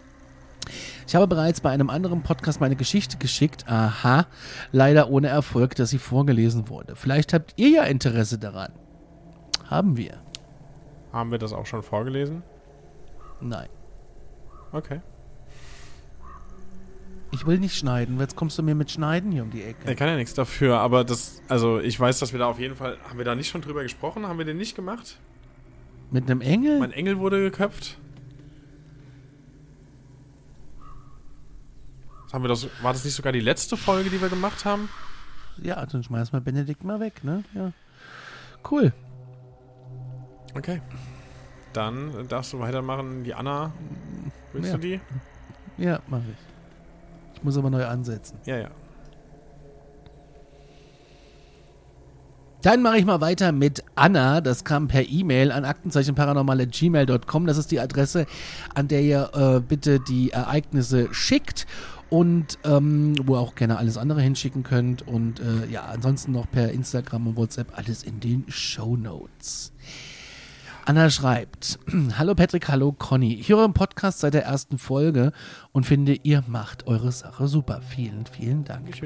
Ich 1.07 1.15
habe 1.15 1.27
bereits 1.27 1.61
bei 1.61 1.69
einem 1.69 1.89
anderen 1.89 2.23
Podcast 2.23 2.61
meine 2.61 2.75
Geschichte 2.75 3.17
geschickt, 3.17 3.67
aha, 3.67 4.25
leider 4.71 5.09
ohne 5.09 5.27
Erfolg, 5.27 5.75
dass 5.75 5.89
sie 5.89 5.99
vorgelesen 5.99 6.69
wurde. 6.69 6.95
Vielleicht 6.95 7.33
habt 7.33 7.53
ihr 7.57 7.69
ja 7.69 7.83
Interesse 7.83 8.37
daran. 8.37 8.71
Haben 9.73 9.97
wir? 9.97 10.21
Haben 11.11 11.31
wir 11.31 11.39
das 11.39 11.51
auch 11.51 11.65
schon 11.65 11.81
vorgelesen? 11.81 12.43
Nein. 13.41 13.69
Okay. 14.71 15.01
Ich 17.31 17.47
will 17.47 17.57
nicht 17.57 17.75
schneiden, 17.75 18.19
jetzt 18.19 18.35
kommst 18.35 18.55
du 18.59 18.61
mir 18.61 18.75
mit 18.75 18.91
Schneiden 18.91 19.31
hier 19.31 19.41
um 19.41 19.49
die 19.49 19.63
Ecke. 19.63 19.87
Er 19.87 19.95
kann 19.95 20.07
ja 20.09 20.15
nichts 20.15 20.35
dafür, 20.35 20.77
aber 20.77 21.03
das, 21.03 21.41
also 21.49 21.79
ich 21.79 21.99
weiß, 21.99 22.19
dass 22.19 22.33
wir 22.33 22.37
da 22.39 22.45
auf 22.45 22.59
jeden 22.59 22.75
Fall, 22.75 22.99
haben 23.09 23.17
wir 23.17 23.25
da 23.25 23.33
nicht 23.33 23.49
schon 23.49 23.61
drüber 23.61 23.81
gesprochen? 23.81 24.27
Haben 24.27 24.37
wir 24.37 24.45
den 24.45 24.57
nicht 24.57 24.75
gemacht? 24.75 25.19
Mit 26.11 26.29
einem 26.29 26.41
Engel? 26.41 26.77
Mein 26.77 26.91
Engel 26.91 27.17
wurde 27.17 27.41
geköpft. 27.41 27.97
Das 32.25 32.33
haben 32.33 32.43
wir 32.43 32.49
das, 32.49 32.67
war 32.83 32.93
das 32.93 33.03
nicht 33.03 33.15
sogar 33.15 33.33
die 33.33 33.39
letzte 33.39 33.75
Folge, 33.75 34.11
die 34.11 34.21
wir 34.21 34.29
gemacht 34.29 34.65
haben? 34.65 34.87
Ja, 35.59 35.83
dann 35.83 36.03
schmeiß 36.03 36.31
mal 36.31 36.41
Benedikt 36.41 36.83
mal 36.83 36.99
weg, 36.99 37.23
ne? 37.23 37.43
Ja. 37.55 37.71
Cool. 38.69 38.93
Okay. 40.55 40.81
Dann 41.73 42.27
darfst 42.27 42.53
du 42.53 42.59
weitermachen. 42.59 43.23
Die 43.23 43.33
Anna, 43.33 43.71
willst 44.51 44.69
Ja. 44.71 44.77
du 44.77 44.81
die? 44.81 44.99
Ja, 45.77 45.99
mach 46.07 46.19
ich. 46.19 47.35
Ich 47.35 47.43
muss 47.43 47.57
aber 47.57 47.69
neu 47.69 47.85
ansetzen. 47.85 48.37
Ja, 48.45 48.57
ja. 48.57 48.69
Dann 52.61 52.81
mache 52.81 52.97
ich 52.97 53.03
mal 53.05 53.19
weiter 53.19 53.51
mit 53.51 53.83
Anna. 53.95 54.39
Das 54.39 54.63
kam 54.63 54.87
per 54.87 55.05
E-Mail 55.09 55.51
an 55.51 55.65
aktenzeichenparanormal.gmail.com. 55.65 57.45
Das 57.45 57.57
ist 57.57 57.71
die 57.71 57.81
Adresse, 57.81 58.25
an 58.73 58.87
der 58.87 59.01
ihr 59.01 59.31
äh, 59.33 59.59
bitte 59.59 59.99
die 59.99 60.29
Ereignisse 60.31 61.13
schickt 61.13 61.67
und 62.09 62.57
ähm, 62.63 63.15
wo 63.25 63.35
ihr 63.35 63.39
auch 63.39 63.55
gerne 63.55 63.77
alles 63.77 63.97
andere 63.97 64.21
hinschicken 64.21 64.63
könnt. 64.63 65.05
Und 65.05 65.41
äh, 65.41 65.65
ja, 65.69 65.83
ansonsten 65.85 66.31
noch 66.31 66.49
per 66.49 66.71
Instagram 66.71 67.27
und 67.27 67.35
WhatsApp 67.35 67.77
alles 67.77 68.03
in 68.03 68.21
den 68.21 68.45
Show 68.47 68.95
Notes. 68.95 69.72
Anna 70.85 71.09
schreibt, 71.09 71.79
Hallo 72.17 72.35
Patrick, 72.35 72.67
hallo 72.67 72.91
Conny. 72.91 73.35
Ich 73.35 73.47
höre 73.47 73.63
im 73.63 73.73
Podcast 73.73 74.19
seit 74.19 74.33
der 74.33 74.43
ersten 74.43 74.77
Folge 74.77 75.31
und 75.71 75.85
finde, 75.85 76.13
ihr 76.23 76.43
macht 76.47 76.87
eure 76.87 77.11
Sache 77.13 77.47
super. 77.47 77.81
Vielen, 77.81 78.25
vielen 78.25 78.65
Dank. 78.65 79.01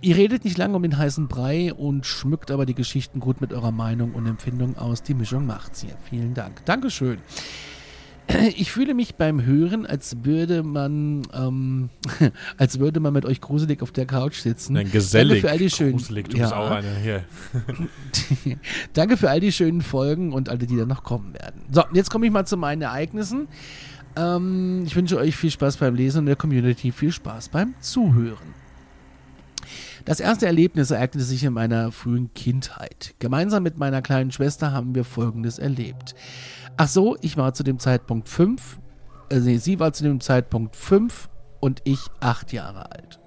Ihr 0.00 0.16
redet 0.16 0.44
nicht 0.44 0.56
lange 0.56 0.74
um 0.74 0.82
den 0.82 0.96
heißen 0.96 1.28
Brei 1.28 1.74
und 1.74 2.06
schmückt 2.06 2.50
aber 2.50 2.64
die 2.64 2.74
Geschichten 2.74 3.20
gut 3.20 3.42
mit 3.42 3.52
eurer 3.52 3.72
Meinung 3.72 4.14
und 4.14 4.26
Empfindung 4.26 4.78
aus. 4.78 5.02
Die 5.02 5.14
Mischung 5.14 5.44
macht's 5.44 5.82
hier. 5.82 5.96
Vielen 6.08 6.32
Dank. 6.32 6.64
Dankeschön. 6.64 7.18
Ich 8.56 8.72
fühle 8.72 8.94
mich 8.94 9.14
beim 9.14 9.44
Hören, 9.44 9.86
als 9.86 10.24
würde 10.24 10.62
man, 10.62 11.22
ähm, 11.32 11.90
als 12.58 12.78
würde 12.78 13.00
man 13.00 13.12
mit 13.12 13.24
euch 13.24 13.40
gruselig 13.40 13.82
auf 13.82 13.92
der 13.92 14.06
Couch 14.06 14.40
sitzen. 14.40 14.74
Nein, 14.74 14.90
gesellig. 14.90 15.42
Danke 15.42 15.46
für 15.46 15.50
all 15.52 15.58
die 15.58 15.70
schönen, 15.70 15.92
Gruselig, 15.92 16.28
du 16.28 16.38
bist 16.38 16.50
Ja. 16.50 16.56
auch 16.58 16.70
eine 16.70 16.96
hier. 17.02 17.24
Danke 18.92 19.16
für 19.16 19.30
all 19.30 19.40
die 19.40 19.52
schönen 19.52 19.80
Folgen 19.80 20.32
und 20.32 20.48
alle, 20.48 20.66
die 20.66 20.76
dann 20.76 20.88
noch 20.88 21.04
kommen 21.04 21.34
werden. 21.34 21.62
So, 21.70 21.84
jetzt 21.92 22.10
komme 22.10 22.26
ich 22.26 22.32
mal 22.32 22.46
zu 22.46 22.56
meinen 22.56 22.82
Ereignissen. 22.82 23.48
Ähm, 24.16 24.82
ich 24.86 24.96
wünsche 24.96 25.18
euch 25.18 25.36
viel 25.36 25.50
Spaß 25.50 25.76
beim 25.76 25.94
Lesen 25.94 26.20
und 26.20 26.26
der 26.26 26.36
Community 26.36 26.90
viel 26.92 27.12
Spaß 27.12 27.50
beim 27.50 27.74
Zuhören. 27.80 28.54
Das 30.04 30.20
erste 30.20 30.46
Erlebnis 30.46 30.92
ereignete 30.92 31.26
sich 31.26 31.42
in 31.42 31.52
meiner 31.52 31.90
frühen 31.90 32.32
Kindheit. 32.34 33.14
Gemeinsam 33.18 33.64
mit 33.64 33.76
meiner 33.76 34.02
kleinen 34.02 34.30
Schwester 34.30 34.70
haben 34.70 34.94
wir 34.94 35.04
Folgendes 35.04 35.58
erlebt. 35.58 36.14
Ach 36.76 36.88
so, 36.88 37.16
ich 37.22 37.36
war 37.36 37.54
zu 37.54 37.62
dem 37.62 37.78
Zeitpunkt 37.78 38.28
fünf, 38.28 38.78
äh, 39.30 39.40
nee, 39.40 39.58
sie 39.58 39.80
war 39.80 39.92
zu 39.92 40.04
dem 40.04 40.20
Zeitpunkt 40.20 40.76
fünf 40.76 41.28
und 41.60 41.80
ich 41.84 42.00
acht 42.20 42.52
Jahre 42.52 42.92
alt. 42.92 43.18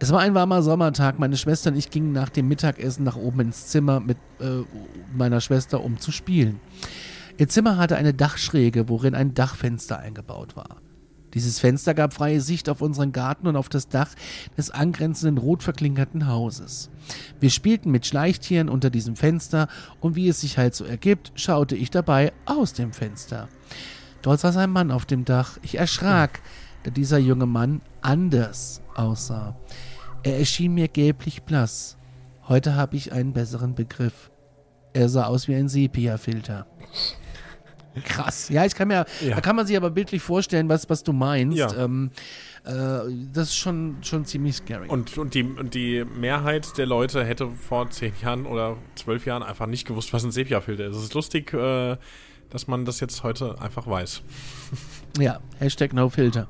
Es 0.00 0.12
war 0.12 0.20
ein 0.20 0.34
warmer 0.34 0.62
Sommertag. 0.62 1.18
Meine 1.18 1.36
Schwester 1.36 1.70
und 1.70 1.76
ich 1.76 1.90
gingen 1.90 2.12
nach 2.12 2.28
dem 2.28 2.46
Mittagessen 2.46 3.04
nach 3.04 3.16
oben 3.16 3.40
ins 3.40 3.66
Zimmer 3.66 3.98
mit 3.98 4.16
äh, 4.40 4.62
meiner 5.12 5.40
Schwester, 5.40 5.82
um 5.82 5.98
zu 5.98 6.12
spielen. 6.12 6.60
Ihr 7.36 7.48
Zimmer 7.48 7.76
hatte 7.76 7.96
eine 7.96 8.14
Dachschräge, 8.14 8.88
worin 8.88 9.14
ein 9.14 9.34
Dachfenster 9.34 9.98
eingebaut 9.98 10.54
war. 10.54 10.80
Dieses 11.38 11.60
Fenster 11.60 11.94
gab 11.94 12.14
freie 12.14 12.40
Sicht 12.40 12.68
auf 12.68 12.82
unseren 12.82 13.12
Garten 13.12 13.46
und 13.46 13.54
auf 13.54 13.68
das 13.68 13.88
Dach 13.88 14.10
des 14.56 14.72
angrenzenden 14.72 15.38
rot 15.38 15.62
verklinkerten 15.62 16.26
Hauses. 16.26 16.90
Wir 17.38 17.50
spielten 17.50 17.92
mit 17.92 18.06
Schleichtieren 18.06 18.68
unter 18.68 18.90
diesem 18.90 19.14
Fenster 19.14 19.68
und 20.00 20.16
wie 20.16 20.28
es 20.28 20.40
sich 20.40 20.58
halt 20.58 20.74
so 20.74 20.84
ergibt, 20.84 21.30
schaute 21.36 21.76
ich 21.76 21.92
dabei 21.92 22.32
aus 22.44 22.72
dem 22.72 22.92
Fenster. 22.92 23.48
Dort 24.20 24.40
saß 24.40 24.56
ein 24.56 24.70
Mann 24.70 24.90
auf 24.90 25.06
dem 25.06 25.24
Dach. 25.24 25.58
Ich 25.62 25.76
erschrak, 25.76 26.40
da 26.82 26.90
dieser 26.90 27.18
junge 27.18 27.46
Mann 27.46 27.82
anders 28.00 28.82
aussah. 28.96 29.54
Er 30.24 30.40
erschien 30.40 30.74
mir 30.74 30.88
gelblich 30.88 31.44
blass. 31.44 31.98
Heute 32.48 32.74
habe 32.74 32.96
ich 32.96 33.12
einen 33.12 33.32
besseren 33.32 33.76
Begriff. 33.76 34.32
Er 34.92 35.08
sah 35.08 35.26
aus 35.26 35.46
wie 35.46 35.54
ein 35.54 35.68
Sepia-Filter. 35.68 36.66
Krass. 38.04 38.48
Ja, 38.48 38.64
ich 38.64 38.74
kann 38.74 38.88
mir, 38.88 39.06
Ja. 39.20 39.34
da 39.36 39.40
kann 39.40 39.56
man 39.56 39.66
sich 39.66 39.76
aber 39.76 39.90
bildlich 39.90 40.22
vorstellen, 40.22 40.68
was, 40.68 40.88
was 40.88 41.02
du 41.02 41.12
meinst. 41.12 41.56
Ja. 41.58 41.74
Ähm, 41.76 42.10
äh, 42.64 42.70
das 43.32 43.48
ist 43.48 43.56
schon, 43.56 43.96
schon 44.02 44.24
ziemlich 44.24 44.56
scary. 44.56 44.88
Und, 44.88 45.16
und, 45.18 45.34
die, 45.34 45.42
und 45.42 45.74
die 45.74 46.04
Mehrheit 46.04 46.76
der 46.78 46.86
Leute 46.86 47.24
hätte 47.24 47.48
vor 47.48 47.90
zehn 47.90 48.12
Jahren 48.22 48.46
oder 48.46 48.76
zwölf 48.94 49.26
Jahren 49.26 49.42
einfach 49.42 49.66
nicht 49.66 49.86
gewusst, 49.86 50.12
was 50.12 50.24
ein 50.24 50.30
Sepia-Filter 50.30 50.86
ist. 50.86 50.96
Es 50.96 51.02
ist 51.04 51.14
lustig, 51.14 51.52
äh, 51.54 51.96
dass 52.50 52.66
man 52.66 52.84
das 52.84 53.00
jetzt 53.00 53.22
heute 53.22 53.60
einfach 53.60 53.86
weiß. 53.86 54.22
Ja, 55.18 55.40
Hashtag 55.58 55.94
NoFilter. 55.94 56.46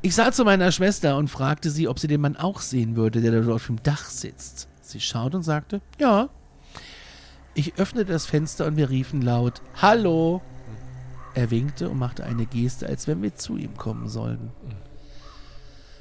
Ich 0.00 0.14
sah 0.14 0.32
zu 0.32 0.44
meiner 0.44 0.72
Schwester 0.72 1.16
und 1.18 1.28
fragte 1.28 1.68
sie, 1.68 1.86
ob 1.88 1.98
sie 1.98 2.06
den 2.06 2.20
Mann 2.22 2.36
auch 2.36 2.60
sehen 2.60 2.96
würde, 2.96 3.20
der 3.20 3.32
dort 3.32 3.48
auf 3.54 3.66
dem 3.66 3.82
Dach 3.82 4.04
sitzt. 4.08 4.68
Sie 4.80 5.00
schaut 5.00 5.34
und 5.34 5.42
sagte, 5.42 5.82
ja. 5.98 6.30
Ich 7.52 7.74
öffnete 7.78 8.12
das 8.12 8.24
Fenster 8.26 8.64
und 8.66 8.76
wir 8.76 8.88
riefen 8.88 9.20
laut, 9.20 9.60
Hallo. 9.82 10.40
Er 11.34 11.50
winkte 11.50 11.88
und 11.88 11.98
machte 11.98 12.24
eine 12.24 12.46
Geste, 12.46 12.86
als 12.86 13.06
wenn 13.06 13.22
wir 13.22 13.34
zu 13.34 13.56
ihm 13.56 13.76
kommen 13.76 14.08
sollten. 14.08 14.50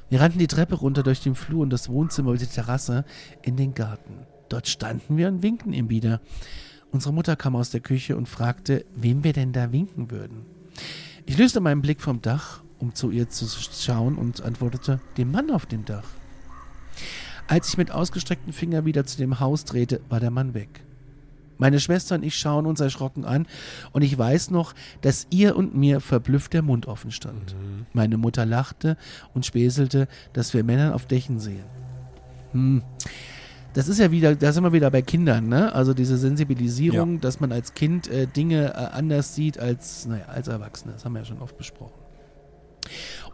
Wir 0.10 0.22
rannten 0.22 0.40
die 0.40 0.48
Treppe 0.48 0.76
runter 0.76 1.04
durch 1.04 1.22
den 1.22 1.36
Flur 1.36 1.62
und 1.62 1.70
das 1.70 1.88
Wohnzimmer 1.88 2.32
über 2.32 2.40
die 2.40 2.48
Terrasse 2.48 3.06
in 3.44 3.56
den 3.56 3.76
Garten. 3.76 4.26
Dort 4.50 4.68
standen 4.68 5.18
wir 5.18 5.28
und 5.28 5.44
winkten 5.44 5.72
ihm 5.72 5.90
wieder. 5.90 6.20
Unsere 6.92 7.14
Mutter 7.14 7.36
kam 7.36 7.56
aus 7.56 7.70
der 7.70 7.82
Küche 7.82 8.18
und 8.18 8.28
fragte, 8.28 8.86
wem 8.96 9.24
wir 9.24 9.34
denn 9.34 9.54
da 9.54 9.72
winken 9.72 10.10
würden. 10.10 10.46
Ich 11.28 11.38
löste 11.38 11.60
meinen 11.60 11.84
Blick 11.84 12.02
vom 12.02 12.24
Dach, 12.24 12.64
um 12.80 12.96
zu 12.96 13.12
ihr 13.12 13.30
zu 13.30 13.46
schauen 13.48 14.16
und 14.16 14.42
antwortete, 14.42 15.00
dem 15.18 15.32
Mann 15.32 15.52
auf 15.52 15.68
dem 15.68 15.86
Dach. 15.86 16.06
Als 17.48 17.70
ich 17.70 17.78
mit 17.78 17.92
ausgestreckten 17.92 18.54
Finger 18.54 18.86
wieder 18.86 19.06
zu 19.06 19.18
dem 19.18 19.40
Haus 19.40 19.66
drehte, 19.66 20.02
war 20.10 20.20
der 20.20 20.32
Mann 20.32 20.56
weg. 20.56 20.84
Meine 21.60 21.80
Schwester 21.80 22.16
und 22.16 22.24
ich 22.24 22.36
schauen 22.36 22.66
uns 22.66 22.80
erschrocken 22.80 23.26
an 23.26 23.46
und 23.92 24.02
ich 24.02 24.18
weiß 24.18 24.50
noch, 24.50 24.74
dass 25.02 25.28
ihr 25.30 25.56
und 25.56 25.76
mir 25.76 26.00
verblüfft 26.00 26.54
der 26.54 26.64
Mund 26.64 26.88
offen 26.88 27.12
stand. 27.12 27.56
Meine 27.94 28.18
Mutter 28.18 28.46
lachte 28.46 28.98
und 29.34 29.46
späßelte, 29.46 30.08
dass 30.34 30.54
wir 30.54 30.64
Männer 30.64 30.96
auf 30.96 31.06
Dächen 31.06 31.40
sehen. 31.40 31.66
Hm. 32.54 32.82
Das 33.74 33.88
ist 33.88 34.00
ja 34.00 34.10
wieder, 34.10 34.36
da 34.36 34.52
sind 34.52 34.64
wir 34.64 34.74
wieder 34.74 34.90
bei 34.90 35.04
Kindern, 35.04 35.48
ne? 35.48 35.72
Also 35.74 35.94
diese 35.94 36.18
Sensibilisierung, 36.18 37.22
dass 37.22 37.40
man 37.40 37.52
als 37.52 37.76
Kind 37.76 38.08
äh, 38.08 38.26
Dinge 38.26 38.74
äh, 38.74 38.78
anders 38.98 39.36
sieht 39.36 39.60
als, 39.60 40.08
naja, 40.08 40.26
als 40.26 40.48
Erwachsene. 40.48 40.94
Das 40.94 41.06
haben 41.06 41.14
wir 41.14 41.20
ja 41.20 41.26
schon 41.26 41.40
oft 41.40 41.56
besprochen. 41.56 41.94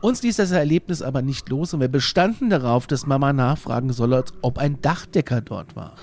Uns 0.01 0.21
ließ 0.23 0.35
das 0.35 0.51
Erlebnis 0.51 1.01
aber 1.01 1.21
nicht 1.21 1.47
los 1.49 1.73
und 1.73 1.79
wir 1.79 1.87
bestanden 1.87 2.49
darauf, 2.49 2.85
dass 2.87 3.05
Mama 3.05 3.31
nachfragen 3.31 3.93
solle, 3.93 4.25
ob 4.41 4.57
ein 4.57 4.81
Dachdecker 4.81 5.41
dort 5.41 5.75
war. 5.75 5.95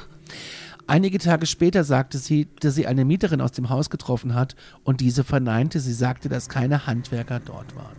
Einige 0.93 1.16
Tage 1.16 1.47
später 1.47 1.84
sagte 1.84 2.18
sie, 2.18 2.49
dass 2.61 2.74
sie 2.74 2.86
eine 2.86 3.07
Mieterin 3.07 3.40
aus 3.40 3.53
dem 3.53 3.70
Haus 3.70 3.88
getroffen 3.88 4.34
hat 4.34 4.57
und 4.84 5.01
diese 5.01 5.24
verneinte. 5.24 5.80
Sie 5.80 5.95
sagte, 5.95 6.28
dass 6.28 6.51
keine 6.51 6.86
Handwerker 6.86 7.40
dort 7.40 7.74
waren. 7.74 7.97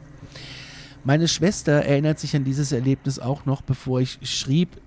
Meine 1.04 1.28
Schwester 1.28 1.72
erinnert 1.72 2.20
sich 2.20 2.36
an 2.36 2.44
dieses 2.44 2.72
Erlebnis 2.72 3.18
auch 3.18 3.48
noch, 3.48 3.64
bevor 3.64 4.00
ich 4.00 4.20
schrieb, 4.22 4.80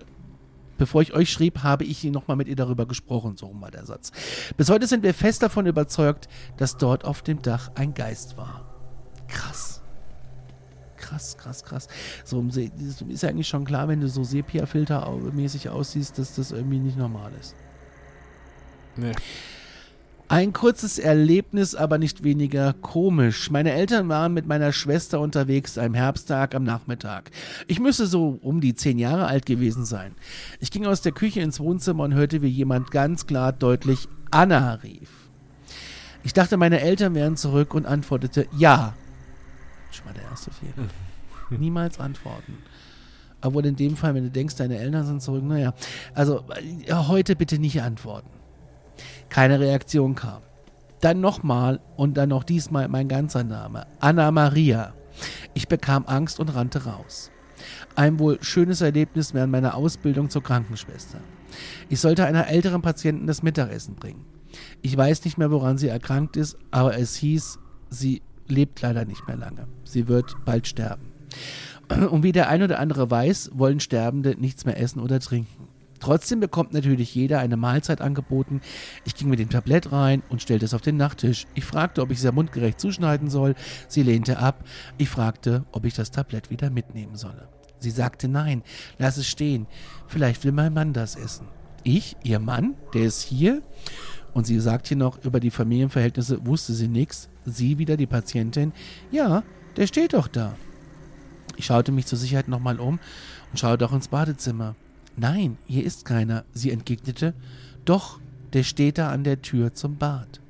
bevor 0.79 1.03
ich 1.03 1.15
euch 1.15 1.33
schrieb, 1.33 1.65
habe 1.65 1.83
ich 1.83 2.05
nochmal 2.05 2.37
mit 2.37 2.47
ihr 2.47 2.55
darüber 2.55 2.87
gesprochen, 2.87 3.37
so 3.37 3.51
war 3.61 3.73
der 3.73 3.87
Satz. 3.87 4.13
Bis 4.57 4.71
heute 4.71 4.87
sind 4.87 5.03
wir 5.03 5.13
fest 5.13 5.43
davon 5.43 5.67
überzeugt, 5.67 6.29
dass 6.59 6.77
dort 6.77 7.05
auf 7.05 7.23
dem 7.23 7.43
Dach 7.43 7.73
ein 7.75 7.93
Geist 7.93 8.37
war. 8.37 8.73
Krass. 9.27 9.83
Krass, 10.97 11.37
krass, 11.37 11.65
krass. 11.65 11.89
So 12.25 12.41
ist 12.41 13.23
ja 13.25 13.31
eigentlich 13.31 13.49
schon 13.49 13.65
klar, 13.65 13.89
wenn 13.89 14.01
du 14.01 14.09
so 14.09 14.23
Sepia-Filter-mäßig 14.23 15.71
aussiehst, 15.71 16.21
dass 16.21 16.37
das 16.37 16.53
irgendwie 16.53 16.79
nicht 16.79 16.97
normal 16.97 17.33
ist. 17.41 17.57
Nee. 18.97 19.13
Ein 20.29 20.53
kurzes 20.53 20.99
Erlebnis, 20.99 21.77
aber 21.77 21.99
nicht 21.99 22.25
weniger 22.25 22.73
komisch. 22.73 23.49
Meine 23.53 23.71
Eltern 23.71 24.09
waren 24.09 24.35
mit 24.35 24.45
meiner 24.47 24.73
Schwester 24.73 25.21
unterwegs 25.21 25.79
am 25.79 25.95
Herbsttag 25.95 26.57
am 26.57 26.65
Nachmittag. 26.65 27.31
Ich 27.69 27.79
müsste 27.79 28.09
so 28.09 28.41
um 28.43 28.61
die 28.61 28.75
zehn 28.75 28.99
Jahre 28.99 29.27
alt 29.27 29.47
gewesen 29.47 29.85
sein. 29.85 30.17
Ich 30.59 30.73
ging 30.73 30.85
aus 30.85 31.01
der 31.01 31.13
Küche 31.13 31.41
ins 31.41 31.61
Wohnzimmer 31.61 32.03
und 32.03 32.15
hörte, 32.15 32.43
wie 32.43 32.49
jemand 32.49 32.91
ganz 32.91 33.29
klar 33.29 33.53
deutlich 33.53 34.09
Anna 34.33 34.75
rief. 34.75 35.11
Ich 36.25 36.33
dachte, 36.33 36.57
meine 36.57 36.81
Eltern 36.81 37.15
wären 37.15 37.37
zurück 37.37 37.73
und 37.73 37.87
antwortete 37.87 38.49
ja. 38.57 38.95
Schon 39.93 40.07
mal 40.07 40.15
der 40.15 40.25
erste 40.25 40.51
Fehler. 40.51 40.89
Niemals 41.51 42.01
antworten. 42.01 42.59
Obwohl 43.43 43.65
in 43.67 43.77
dem 43.77 43.97
Fall, 43.97 44.17
wenn 44.17 44.25
du 44.25 44.31
denkst, 44.33 44.57
deine 44.57 44.79
Eltern 44.79 45.07
sind 45.07 45.23
zurück, 45.23 45.45
naja. 45.45 45.73
Also 46.15 46.45
äh, 46.85 46.93
heute 46.95 47.37
bitte 47.37 47.61
nicht 47.61 47.81
antworten. 47.81 48.36
Keine 49.29 49.61
Reaktion 49.61 50.15
kam. 50.15 50.43
Dann 51.01 51.21
nochmal 51.21 51.81
und 51.97 52.17
dann 52.17 52.31
noch 52.31 52.45
diesmal 52.45 52.89
mein 52.89 53.09
ganzer 53.09 53.45
Name. 53.45 53.87
Anna 54.01 54.31
Maria. 54.31 54.95
Ich 55.55 55.69
bekam 55.69 56.05
Angst 56.07 56.41
und 56.41 56.55
rannte 56.55 56.85
raus. 56.85 57.31
Ein 57.95 58.19
wohl 58.19 58.39
schönes 58.43 58.81
Erlebnis 58.81 59.35
während 59.35 59.53
meiner 59.53 59.75
Ausbildung 59.75 60.31
zur 60.31 60.43
Krankenschwester. 60.43 61.19
Ich 61.89 62.01
sollte 62.01 62.25
einer 62.27 62.49
älteren 62.49 62.83
Patienten 62.83 63.27
das 63.27 63.43
Mittagessen 63.43 63.95
bringen. 63.95 64.25
Ich 64.83 64.97
weiß 64.97 65.25
nicht 65.25 65.39
mehr, 65.39 65.51
woran 65.51 65.79
sie 65.79 65.89
erkrankt 65.89 66.37
ist, 66.37 66.57
aber 66.71 66.99
es 66.99 67.17
hieß, 67.17 67.59
sie 67.91 68.23
lebt 68.49 68.81
leider 68.83 69.05
nicht 69.05 69.27
mehr 69.27 69.37
lange. 69.37 69.67
Sie 69.85 70.09
wird 70.09 70.35
bald 70.45 70.67
sterben. 70.67 71.13
Und 72.11 72.23
wie 72.23 72.33
der 72.33 72.49
ein 72.49 72.63
oder 72.63 72.79
andere 72.79 73.11
weiß, 73.11 73.51
wollen 73.55 73.81
Sterbende 73.81 74.35
nichts 74.39 74.65
mehr 74.65 74.81
essen 74.81 75.01
oder 75.01 75.21
trinken. 75.21 75.69
Trotzdem 76.07 76.39
bekommt 76.39 76.73
natürlich 76.73 77.17
jeder 77.17 77.41
eine 77.41 77.57
Mahlzeit 77.57 78.01
angeboten. 78.01 78.61
Ich 79.05 79.17
ging 79.17 79.29
mit 79.29 79.41
dem 79.41 79.51
Tablett 79.51 79.91
rein 79.91 80.23
und 80.29 80.41
stellte 80.41 80.65
es 80.65 80.73
auf 80.73 80.81
den 80.81 80.97
Nachttisch. 80.97 81.49
Ich 81.55 81.65
fragte, 81.65 82.01
ob 82.01 82.13
ich 82.13 82.21
sehr 82.21 82.31
mundgerecht 82.31 82.79
zuschneiden 82.79 83.29
soll. 83.29 83.57
Sie 83.89 84.05
lehnte 84.05 84.39
ab. 84.39 84.63
Ich 84.99 85.09
fragte, 85.09 85.65
ob 85.73 85.85
ich 85.85 85.95
das 85.95 86.13
Tablett 86.13 86.49
wieder 86.49 86.71
mitnehmen 86.71 87.17
solle. 87.17 87.49
Sie 87.81 87.91
sagte 87.91 88.29
nein, 88.29 88.63
lass 88.99 89.17
es 89.17 89.27
stehen. 89.27 89.67
Vielleicht 90.07 90.45
will 90.45 90.53
mein 90.53 90.73
Mann 90.73 90.93
das 90.93 91.17
essen. 91.17 91.49
Ich, 91.83 92.17
ihr 92.23 92.39
Mann, 92.39 92.77
der 92.95 93.03
ist 93.03 93.23
hier? 93.23 93.63
Und 94.33 94.47
sie 94.47 94.61
sagt 94.61 94.87
hier 94.87 94.97
noch, 94.97 95.25
über 95.25 95.41
die 95.41 95.51
Familienverhältnisse 95.51 96.47
wusste 96.47 96.73
sie 96.73 96.87
nichts. 96.87 97.31
Sie 97.45 97.79
wieder, 97.79 97.97
die 97.97 98.07
Patientin, 98.07 98.73
ja, 99.11 99.43
der 99.77 99.89
steht 99.89 100.13
doch 100.13 100.29
da. 100.29 100.55
Ich 101.57 101.67
schaute 101.67 101.91
mich 101.91 102.07
zur 102.07 102.19
Sicherheit 102.19 102.47
nochmal 102.47 102.79
um 102.79 103.01
und 103.51 103.59
schaute 103.59 103.85
auch 103.85 103.93
ins 103.93 104.07
Badezimmer. 104.07 104.77
Nein, 105.17 105.57
hier 105.67 105.85
ist 105.85 106.05
keiner. 106.05 106.45
Sie 106.53 106.71
entgegnete, 106.71 107.35
doch, 107.85 108.19
der 108.53 108.63
steht 108.63 108.99
da 108.99 109.11
an 109.11 109.25
der 109.25 109.43
Tür 109.43 109.73
zum 109.75 109.97
Bad. 109.97 110.41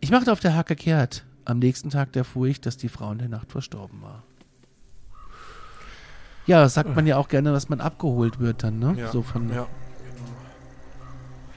Ich 0.00 0.10
machte 0.10 0.32
auf 0.32 0.40
der 0.40 0.54
Hacke 0.54 0.76
kehrt. 0.76 1.24
Am 1.44 1.58
nächsten 1.58 1.90
Tag 1.90 2.14
erfuhr 2.16 2.46
ich, 2.46 2.60
dass 2.60 2.76
die 2.76 2.88
Frau 2.88 3.10
in 3.12 3.18
der 3.18 3.28
Nacht 3.28 3.50
verstorben 3.50 4.02
war. 4.02 4.22
Ja, 6.46 6.62
das 6.62 6.74
sagt 6.74 6.94
man 6.94 7.06
ja 7.06 7.16
auch 7.16 7.28
gerne, 7.28 7.52
dass 7.52 7.68
man 7.68 7.80
abgeholt 7.80 8.40
wird 8.40 8.62
dann, 8.62 8.78
ne? 8.78 8.94
Ja. 8.98 9.10
So 9.10 9.22
von 9.22 9.52
Ja. 9.52 9.66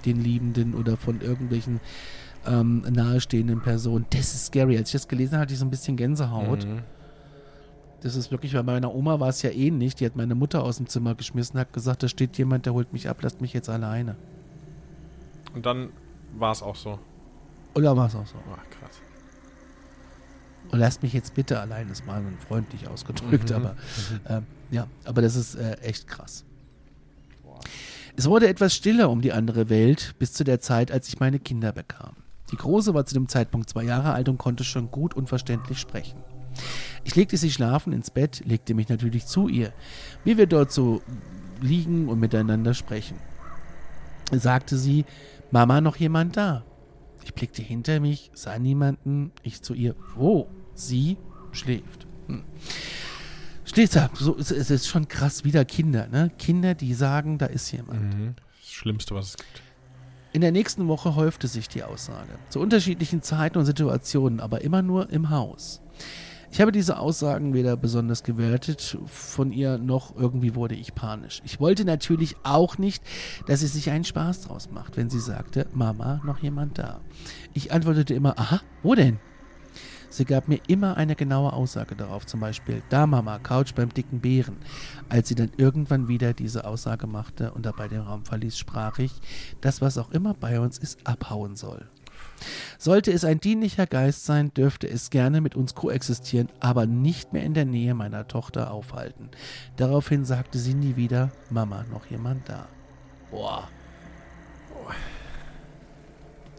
den 0.05 0.21
Liebenden 0.21 0.73
oder 0.75 0.97
von 0.97 1.21
irgendwelchen 1.21 1.79
ähm, 2.45 2.81
nahestehenden 2.89 3.61
Personen. 3.61 4.05
Das 4.09 4.33
ist 4.33 4.47
scary. 4.47 4.77
Als 4.77 4.89
ich 4.89 4.93
das 4.93 5.07
gelesen 5.07 5.33
habe, 5.33 5.43
hatte 5.43 5.53
ich 5.53 5.59
so 5.59 5.65
ein 5.65 5.69
bisschen 5.71 5.95
Gänsehaut. 5.95 6.65
Mhm. 6.65 6.81
Das 8.03 8.15
ist 8.17 8.31
wirklich, 8.31 8.53
bei 8.53 8.63
meiner 8.63 8.93
Oma 8.93 9.19
war 9.19 9.29
es 9.29 9.41
ja 9.41 9.49
ähnlich. 9.49 9.95
Die 9.95 10.05
hat 10.05 10.15
meine 10.17 10.35
Mutter 10.35 10.63
aus 10.63 10.77
dem 10.77 10.87
Zimmer 10.87 11.15
geschmissen, 11.15 11.57
hat 11.59 11.71
gesagt, 11.71 12.03
da 12.03 12.09
steht 12.09 12.37
jemand, 12.37 12.65
der 12.65 12.73
holt 12.73 12.91
mich 12.91 13.07
ab, 13.09 13.21
lasst 13.21 13.39
mich 13.39 13.53
jetzt 13.53 13.69
alleine. 13.69 14.15
Und 15.55 15.65
dann 15.65 15.89
war 16.37 16.51
es 16.51 16.61
auch 16.61 16.75
so. 16.75 16.99
Oder 17.75 17.95
war 17.95 18.07
es 18.07 18.15
auch 18.15 18.25
so? 18.27 18.35
Ach, 18.51 18.69
krass. 18.69 18.99
Und 20.71 20.79
lasst 20.79 21.01
mich 21.01 21.13
jetzt 21.13 21.33
bitte 21.33 21.59
allein, 21.59 21.89
ist 21.89 22.05
mal 22.05 22.21
freundlich 22.47 22.87
ausgedrückt, 22.87 23.49
Mhm. 23.51 23.55
aber 23.55 23.75
ähm, 24.29 24.45
ja, 24.71 24.87
aber 25.05 25.21
das 25.21 25.35
ist 25.35 25.55
äh, 25.55 25.75
echt 25.81 26.07
krass. 26.07 26.43
Es 28.15 28.27
wurde 28.27 28.47
etwas 28.47 28.75
stiller 28.75 29.09
um 29.09 29.21
die 29.21 29.31
andere 29.33 29.69
Welt 29.69 30.13
bis 30.19 30.33
zu 30.33 30.43
der 30.43 30.59
Zeit, 30.59 30.91
als 30.91 31.07
ich 31.07 31.19
meine 31.19 31.39
Kinder 31.39 31.71
bekam. 31.71 32.15
Die 32.51 32.57
Große 32.57 32.93
war 32.93 33.05
zu 33.05 33.13
dem 33.15 33.27
Zeitpunkt 33.27 33.69
zwei 33.69 33.83
Jahre 33.83 34.13
alt 34.13 34.29
und 34.29 34.37
konnte 34.37 34.63
schon 34.63 34.91
gut 34.91 35.15
und 35.15 35.29
verständlich 35.29 35.79
sprechen. 35.79 36.17
Ich 37.03 37.15
legte 37.15 37.37
sie 37.37 37.51
schlafen 37.51 37.93
ins 37.93 38.11
Bett, 38.11 38.43
legte 38.45 38.73
mich 38.73 38.89
natürlich 38.89 39.25
zu 39.25 39.47
ihr. 39.47 39.73
Wie 40.23 40.37
wir 40.37 40.47
dort 40.47 40.71
so 40.71 41.01
liegen 41.61 42.09
und 42.09 42.19
miteinander 42.19 42.73
sprechen, 42.73 43.17
sagte 44.31 44.77
sie, 44.77 45.05
Mama, 45.51 45.81
noch 45.81 45.97
jemand 45.97 46.37
da? 46.37 46.63
Ich 47.23 47.33
blickte 47.33 47.61
hinter 47.61 47.99
mich, 47.99 48.31
sah 48.33 48.59
niemanden. 48.59 49.31
Ich 49.43 49.61
zu 49.61 49.73
ihr, 49.73 49.95
wo? 50.15 50.47
Sie 50.73 51.17
schläft. 51.51 52.07
Hm. 52.27 52.43
Steht 53.65 53.95
da. 53.95 54.09
So, 54.13 54.37
es, 54.37 54.51
es 54.51 54.69
ist 54.69 54.87
schon 54.87 55.07
krass, 55.07 55.43
wieder 55.43 55.63
Kinder, 55.65 56.07
ne? 56.07 56.31
Kinder, 56.37 56.73
die 56.75 56.93
sagen, 56.93 57.37
da 57.37 57.45
ist 57.45 57.71
jemand. 57.71 58.01
Mhm. 58.01 58.35
Das 58.59 58.71
Schlimmste, 58.71 59.15
was 59.15 59.29
es 59.29 59.37
gibt. 59.37 59.61
In 60.33 60.41
der 60.41 60.51
nächsten 60.51 60.87
Woche 60.87 61.15
häufte 61.15 61.47
sich 61.47 61.69
die 61.69 61.83
Aussage. 61.83 62.29
Zu 62.49 62.59
unterschiedlichen 62.59 63.21
Zeiten 63.21 63.59
und 63.59 63.65
Situationen, 63.65 64.39
aber 64.39 64.61
immer 64.61 64.81
nur 64.81 65.09
im 65.11 65.29
Haus. 65.29 65.81
Ich 66.53 66.61
habe 66.61 66.71
diese 66.71 66.99
Aussagen 66.99 67.55
weder 67.55 67.75
besonders 67.75 68.21
gewertet 68.21 68.99
von 69.07 69.51
ihr, 69.51 69.79
noch 69.79 70.15
irgendwie 70.15 70.53
wurde 70.53 70.75
ich 70.75 70.93
panisch. 70.93 71.41
Ich 71.43 71.59
wollte 71.59 71.83
natürlich 71.83 72.35
auch 72.43 72.77
nicht, 72.77 73.03
dass 73.47 73.61
sie 73.61 73.67
sich 73.67 73.89
einen 73.89 74.03
Spaß 74.03 74.41
draus 74.41 74.69
macht, 74.69 74.95
wenn 74.95 75.09
sie 75.09 75.19
sagte, 75.19 75.65
Mama, 75.73 76.21
noch 76.23 76.37
jemand 76.43 76.77
da. 76.77 77.01
Ich 77.55 77.71
antwortete 77.71 78.13
immer, 78.13 78.37
aha, 78.37 78.61
wo 78.83 78.93
denn? 78.93 79.17
Sie 80.09 80.25
gab 80.25 80.47
mir 80.47 80.59
immer 80.67 80.95
eine 80.95 81.15
genaue 81.15 81.53
Aussage 81.53 81.95
darauf, 81.95 82.27
zum 82.27 82.41
Beispiel, 82.41 82.83
da 82.89 83.07
Mama, 83.07 83.39
Couch 83.39 83.73
beim 83.73 83.91
dicken 83.91 84.19
Bären. 84.19 84.57
Als 85.09 85.29
sie 85.29 85.35
dann 85.35 85.49
irgendwann 85.57 86.07
wieder 86.07 86.33
diese 86.33 86.65
Aussage 86.65 87.07
machte 87.07 87.51
und 87.53 87.65
dabei 87.65 87.87
den 87.87 88.01
Raum 88.01 88.25
verließ, 88.25 88.59
sprach 88.59 88.99
ich, 88.99 89.11
dass 89.61 89.81
was 89.81 89.97
auch 89.97 90.11
immer 90.11 90.35
bei 90.35 90.59
uns 90.59 90.77
ist, 90.77 90.99
abhauen 91.07 91.55
soll. 91.55 91.89
Sollte 92.77 93.11
es 93.11 93.25
ein 93.25 93.39
dienlicher 93.39 93.87
Geist 93.87 94.25
sein, 94.25 94.53
dürfte 94.53 94.87
es 94.89 95.09
gerne 95.09 95.41
mit 95.41 95.55
uns 95.55 95.75
koexistieren, 95.75 96.49
aber 96.59 96.85
nicht 96.85 97.33
mehr 97.33 97.43
in 97.43 97.53
der 97.53 97.65
Nähe 97.65 97.93
meiner 97.93 98.27
Tochter 98.27 98.71
aufhalten. 98.71 99.29
Daraufhin 99.77 100.25
sagte 100.25 100.57
sie 100.57 100.73
nie 100.73 100.95
wieder, 100.95 101.31
Mama, 101.49 101.85
noch 101.91 102.05
jemand 102.07 102.47
da. 102.49 102.67
Boah. 103.31 103.67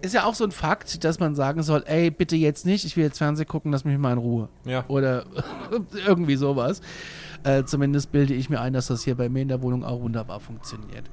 Ist 0.00 0.12
ja 0.12 0.24
auch 0.24 0.34
so 0.34 0.44
ein 0.44 0.50
Fakt, 0.50 1.02
dass 1.04 1.18
man 1.18 1.34
sagen 1.34 1.62
soll, 1.62 1.82
ey, 1.86 2.10
bitte 2.10 2.36
jetzt 2.36 2.66
nicht, 2.66 2.84
ich 2.84 2.96
will 2.96 3.04
jetzt 3.04 3.16
Fernsehen 3.16 3.48
gucken, 3.48 3.72
lass 3.72 3.84
mich 3.84 3.96
mal 3.96 4.12
in 4.12 4.18
Ruhe. 4.18 4.48
Ja. 4.66 4.84
Oder 4.88 5.24
irgendwie 6.06 6.36
sowas. 6.36 6.82
Äh, 7.42 7.64
zumindest 7.64 8.12
bilde 8.12 8.34
ich 8.34 8.50
mir 8.50 8.60
ein, 8.60 8.72
dass 8.72 8.88
das 8.88 9.02
hier 9.04 9.14
bei 9.14 9.28
mir 9.28 9.42
in 9.42 9.48
der 9.48 9.62
Wohnung 9.62 9.82
auch 9.82 10.00
wunderbar 10.00 10.40
funktioniert. 10.40 11.04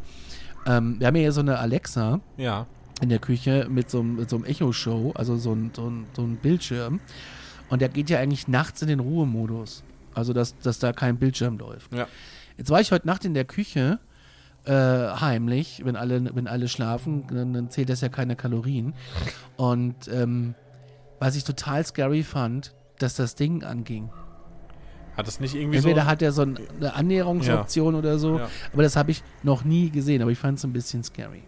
Ähm, 0.65 0.99
wir 0.99 1.07
haben 1.07 1.15
ja 1.15 1.21
hier 1.21 1.31
so 1.31 1.41
eine 1.41 1.59
Alexa 1.59 2.19
Ja. 2.37 2.67
In 3.01 3.09
der 3.09 3.19
Küche 3.19 3.67
mit 3.69 3.89
so, 3.89 3.99
einem- 3.99 4.15
mit 4.17 4.29
so 4.29 4.35
einem 4.37 4.45
Echo-Show, 4.45 5.11
also 5.15 5.35
so 5.37 5.53
ein, 5.53 5.71
so, 5.75 5.89
ein, 5.89 6.05
so 6.15 6.21
ein 6.23 6.37
Bildschirm. 6.37 6.99
Und 7.69 7.81
der 7.81 7.89
geht 7.89 8.09
ja 8.09 8.19
eigentlich 8.19 8.47
nachts 8.47 8.81
in 8.81 8.87
den 8.89 8.99
Ruhemodus. 8.99 9.83
Also, 10.13 10.33
dass, 10.33 10.57
dass 10.59 10.79
da 10.79 10.91
kein 10.93 11.17
Bildschirm 11.17 11.57
läuft. 11.57 11.93
Ja. 11.95 12.07
Jetzt 12.57 12.69
war 12.69 12.81
ich 12.81 12.91
heute 12.91 13.07
Nacht 13.07 13.23
in 13.25 13.33
der 13.33 13.45
Küche, 13.45 13.99
äh, 14.65 14.71
heimlich, 14.73 15.81
wenn 15.85 15.95
alle, 15.95 16.35
wenn 16.35 16.47
alle 16.47 16.67
schlafen, 16.67 17.25
dann, 17.27 17.53
dann 17.53 17.69
zählt 17.71 17.89
das 17.89 18.01
ja 18.01 18.09
keine 18.09 18.35
Kalorien. 18.35 18.93
Und 19.55 19.95
ähm, 20.09 20.53
was 21.19 21.35
ich 21.35 21.43
total 21.45 21.85
scary 21.85 22.23
fand, 22.23 22.75
dass 22.99 23.15
das 23.15 23.35
Ding 23.35 23.63
anging. 23.63 24.09
Hat 25.17 25.27
es 25.27 25.39
nicht 25.39 25.55
irgendwie 25.55 25.77
Entweder 25.77 26.01
so. 26.03 26.07
hat 26.07 26.21
er 26.21 26.31
so 26.33 26.41
ein, 26.43 26.57
eine 26.77 26.93
Annäherungsoption 26.93 27.95
oder 27.95 28.19
so, 28.19 28.37
Ja. 28.39 28.49
aber 28.73 28.83
das 28.83 28.95
habe 28.95 29.11
ich 29.11 29.23
noch 29.43 29.63
nie 29.63 29.89
gesehen, 29.89 30.21
aber 30.21 30.31
ich 30.31 30.37
fand 30.37 30.57
es 30.57 30.63
ein 30.65 30.73
bisschen 30.73 31.03
scary. 31.03 31.43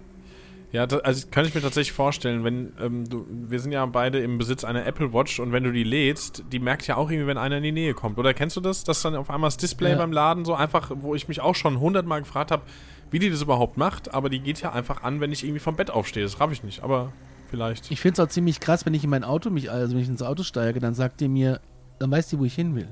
Ja, 0.74 0.86
also 0.86 1.28
kann 1.30 1.46
ich 1.46 1.54
mir 1.54 1.62
tatsächlich 1.62 1.92
vorstellen, 1.92 2.44
wenn 2.44 2.74
ähm, 2.82 3.08
du, 3.08 3.28
wir 3.30 3.60
sind 3.60 3.72
ja 3.74 3.86
beide 3.86 4.18
im 4.18 4.40
Besitz 4.40 4.64
einer 4.64 4.88
Apple 4.88 5.14
Watch 5.14 5.40
und 5.40 5.52
wenn 5.52 5.64
du 5.64 5.72
die 5.72 5.84
lädst, 5.84 6.44
die 6.52 6.58
merkt 6.58 6.88
ja 6.88 6.98
auch 6.98 7.12
irgendwie, 7.12 7.28
wenn 7.28 7.38
einer 7.38 7.58
in 7.58 7.64
die 7.64 7.72
Nähe 7.72 7.94
kommt. 7.94 8.18
Oder 8.18 8.34
kennst 8.34 8.58
du 8.58 8.62
das, 8.62 8.84
dass 8.84 9.04
dann 9.04 9.16
auf 9.16 9.30
einmal 9.30 9.50
das 9.50 9.58
Display 9.58 9.92
Ja. 9.92 9.98
beim 9.98 10.12
Laden 10.12 10.46
so 10.46 10.56
einfach, 10.56 10.92
wo 10.96 11.14
ich 11.14 11.28
mich 11.28 11.42
auch 11.42 11.54
schon 11.54 11.80
hundertmal 11.80 12.22
gefragt 12.22 12.50
habe, 12.50 12.64
wie 13.12 13.20
die 13.20 13.30
das 13.30 13.44
überhaupt 13.44 13.78
macht, 13.78 14.16
aber 14.16 14.30
die 14.30 14.40
geht 14.40 14.62
ja 14.62 14.72
einfach 14.72 15.04
an, 15.04 15.22
wenn 15.22 15.32
ich 15.32 15.44
irgendwie 15.44 15.60
vom 15.60 15.76
Bett 15.76 15.92
aufstehe. 15.92 16.24
Das 16.24 16.40
raff 16.40 16.52
ich 16.52 16.64
nicht, 16.64 16.82
aber 16.82 17.14
vielleicht. 17.52 17.92
Ich 17.92 18.02
finde 18.02 18.20
es 18.20 18.28
auch 18.28 18.32
ziemlich 18.32 18.60
krass, 18.60 18.88
wenn 18.88 18.96
ich 18.96 19.04
in 19.04 19.12
mein 19.12 19.24
Auto 19.24 19.52
mich, 19.52 19.70
also 19.70 19.94
wenn 19.94 20.02
ich 20.02 20.10
ins 20.10 20.24
Auto 20.24 20.42
steige, 20.42 20.80
dann 20.80 20.96
sagt 20.96 21.22
die 21.22 21.28
mir, 21.28 21.62
dann 22.00 22.10
weiß 22.10 22.30
die, 22.30 22.40
wo 22.40 22.46
ich 22.46 22.56
hin 22.56 22.74
will. 22.76 22.88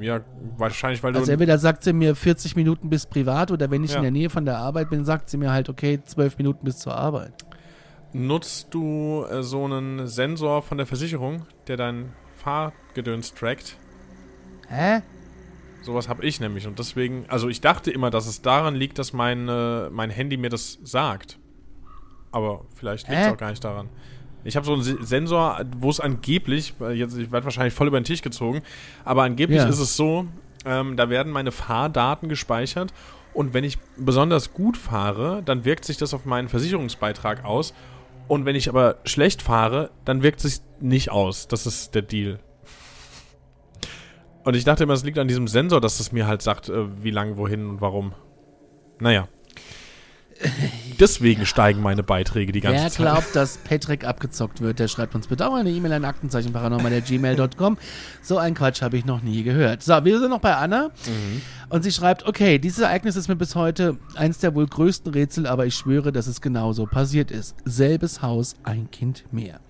Ja, 0.00 0.20
wahrscheinlich, 0.56 1.02
weil 1.02 1.14
Also 1.14 1.26
du. 1.26 1.32
entweder 1.32 1.58
sagt 1.58 1.82
sie 1.84 1.92
mir 1.92 2.14
40 2.16 2.56
Minuten 2.56 2.88
bis 2.90 3.06
privat 3.06 3.50
oder 3.50 3.70
wenn 3.70 3.84
ich 3.84 3.90
Ja. 3.92 3.98
in 3.98 4.02
der 4.02 4.10
Nähe 4.10 4.30
von 4.30 4.44
der 4.44 4.58
Arbeit 4.58 4.90
bin, 4.90 5.04
sagt 5.04 5.28
sie 5.30 5.36
mir 5.36 5.52
halt, 5.52 5.68
okay, 5.68 6.00
12 6.04 6.38
Minuten 6.38 6.64
bis 6.64 6.78
zur 6.78 6.94
Arbeit. 6.94 7.32
Nutzt 8.14 8.74
du 8.74 9.24
äh, 9.30 9.42
so 9.42 9.64
einen 9.64 10.06
Sensor 10.06 10.62
von 10.62 10.76
der 10.78 10.86
Versicherung, 10.86 11.46
der 11.66 11.76
dein 11.76 12.12
Fahrgedöns 12.36 13.34
trackt? 13.34 13.76
Hä? 14.68 15.00
Sowas 15.82 16.08
habe 16.08 16.24
ich 16.24 16.38
nämlich 16.40 16.66
und 16.66 16.78
deswegen, 16.78 17.24
also 17.28 17.48
ich 17.48 17.60
dachte 17.60 17.90
immer, 17.90 18.10
dass 18.10 18.26
es 18.26 18.40
daran 18.42 18.74
liegt, 18.74 18.98
dass 18.98 19.12
mein, 19.12 19.48
äh, 19.48 19.90
mein 19.90 20.10
Handy 20.10 20.36
mir 20.36 20.48
das 20.50 20.78
sagt. 20.84 21.38
Aber 22.30 22.64
vielleicht 22.74 23.08
liegt 23.08 23.20
es 23.20 23.28
auch 23.28 23.36
gar 23.36 23.50
nicht 23.50 23.62
daran. 23.64 23.88
Ich 24.44 24.56
habe 24.56 24.66
so 24.66 24.72
einen 24.72 24.82
Se- 24.82 24.98
Sensor, 25.02 25.60
wo 25.78 25.90
es 25.90 26.00
angeblich, 26.00 26.74
weil 26.78 26.96
jetzt 26.96 27.16
ich 27.16 27.30
werde 27.30 27.44
wahrscheinlich 27.44 27.74
voll 27.74 27.86
über 27.88 28.00
den 28.00 28.04
Tisch 28.04 28.22
gezogen, 28.22 28.62
aber 29.04 29.22
angeblich 29.22 29.58
Ja. 29.58 29.68
ist 29.68 29.78
es 29.78 29.96
so, 29.96 30.26
ähm, 30.64 30.96
da 30.96 31.08
werden 31.10 31.32
meine 31.32 31.52
Fahrdaten 31.52 32.28
gespeichert 32.28 32.92
und 33.34 33.54
wenn 33.54 33.64
ich 33.64 33.78
besonders 33.96 34.52
gut 34.52 34.76
fahre, 34.76 35.42
dann 35.44 35.64
wirkt 35.64 35.84
sich 35.84 35.96
das 35.96 36.12
auf 36.14 36.24
meinen 36.24 36.48
Versicherungsbeitrag 36.48 37.44
aus 37.44 37.72
und 38.28 38.44
wenn 38.44 38.56
ich 38.56 38.68
aber 38.68 38.96
schlecht 39.04 39.42
fahre, 39.42 39.90
dann 40.04 40.22
wirkt 40.22 40.40
sich 40.40 40.60
nicht 40.80 41.10
aus. 41.10 41.48
Das 41.48 41.66
ist 41.66 41.94
der 41.94 42.02
Deal. 42.02 42.38
Und 44.44 44.56
ich 44.56 44.64
dachte 44.64 44.82
immer, 44.84 44.94
es 44.94 45.04
liegt 45.04 45.18
an 45.18 45.28
diesem 45.28 45.46
Sensor, 45.46 45.80
dass 45.80 46.00
es 46.00 46.10
mir 46.10 46.26
halt 46.26 46.42
sagt, 46.42 46.68
äh, 46.68 47.02
wie 47.04 47.10
lang, 47.10 47.36
wohin 47.36 47.68
und 47.68 47.80
warum. 47.80 48.12
Naja. 48.98 49.28
Deswegen 51.00 51.46
steigen 51.46 51.82
meine 51.82 52.02
Beiträge 52.02 52.52
die 52.52 52.60
ganze 52.60 52.82
Wer 52.82 52.90
Zeit. 52.90 52.98
glaubt, 52.98 53.34
dass 53.36 53.58
Patrick 53.58 54.06
abgezockt 54.06 54.60
wird, 54.60 54.78
der 54.78 54.88
schreibt 54.88 55.14
uns 55.14 55.26
bitte 55.26 55.48
auch 55.48 55.54
eine 55.54 55.70
E-Mail 55.70 55.92
an 55.94 56.04
aktenzeichenparanormal.gmail.com. 56.04 57.78
So 58.22 58.38
ein 58.38 58.54
Quatsch 58.54 58.82
habe 58.82 58.96
ich 58.96 59.04
noch 59.04 59.22
nie 59.22 59.42
gehört. 59.42 59.82
So, 59.82 60.04
wir 60.04 60.18
sind 60.20 60.30
noch 60.30 60.40
bei 60.40 60.54
Anna. 60.54 60.90
Und 61.68 61.82
sie 61.82 61.90
schreibt, 61.90 62.26
okay, 62.26 62.58
dieses 62.58 62.80
Ereignis 62.80 63.16
ist 63.16 63.28
mir 63.28 63.36
bis 63.36 63.54
heute 63.54 63.96
eins 64.14 64.38
der 64.38 64.54
wohl 64.54 64.66
größten 64.66 65.12
Rätsel, 65.12 65.46
aber 65.46 65.66
ich 65.66 65.74
schwöre, 65.74 66.12
dass 66.12 66.26
es 66.26 66.40
genauso 66.40 66.86
passiert 66.86 67.30
ist. 67.30 67.56
Selbes 67.64 68.22
Haus, 68.22 68.54
ein 68.62 68.90
Kind 68.90 69.24
mehr. 69.32 69.60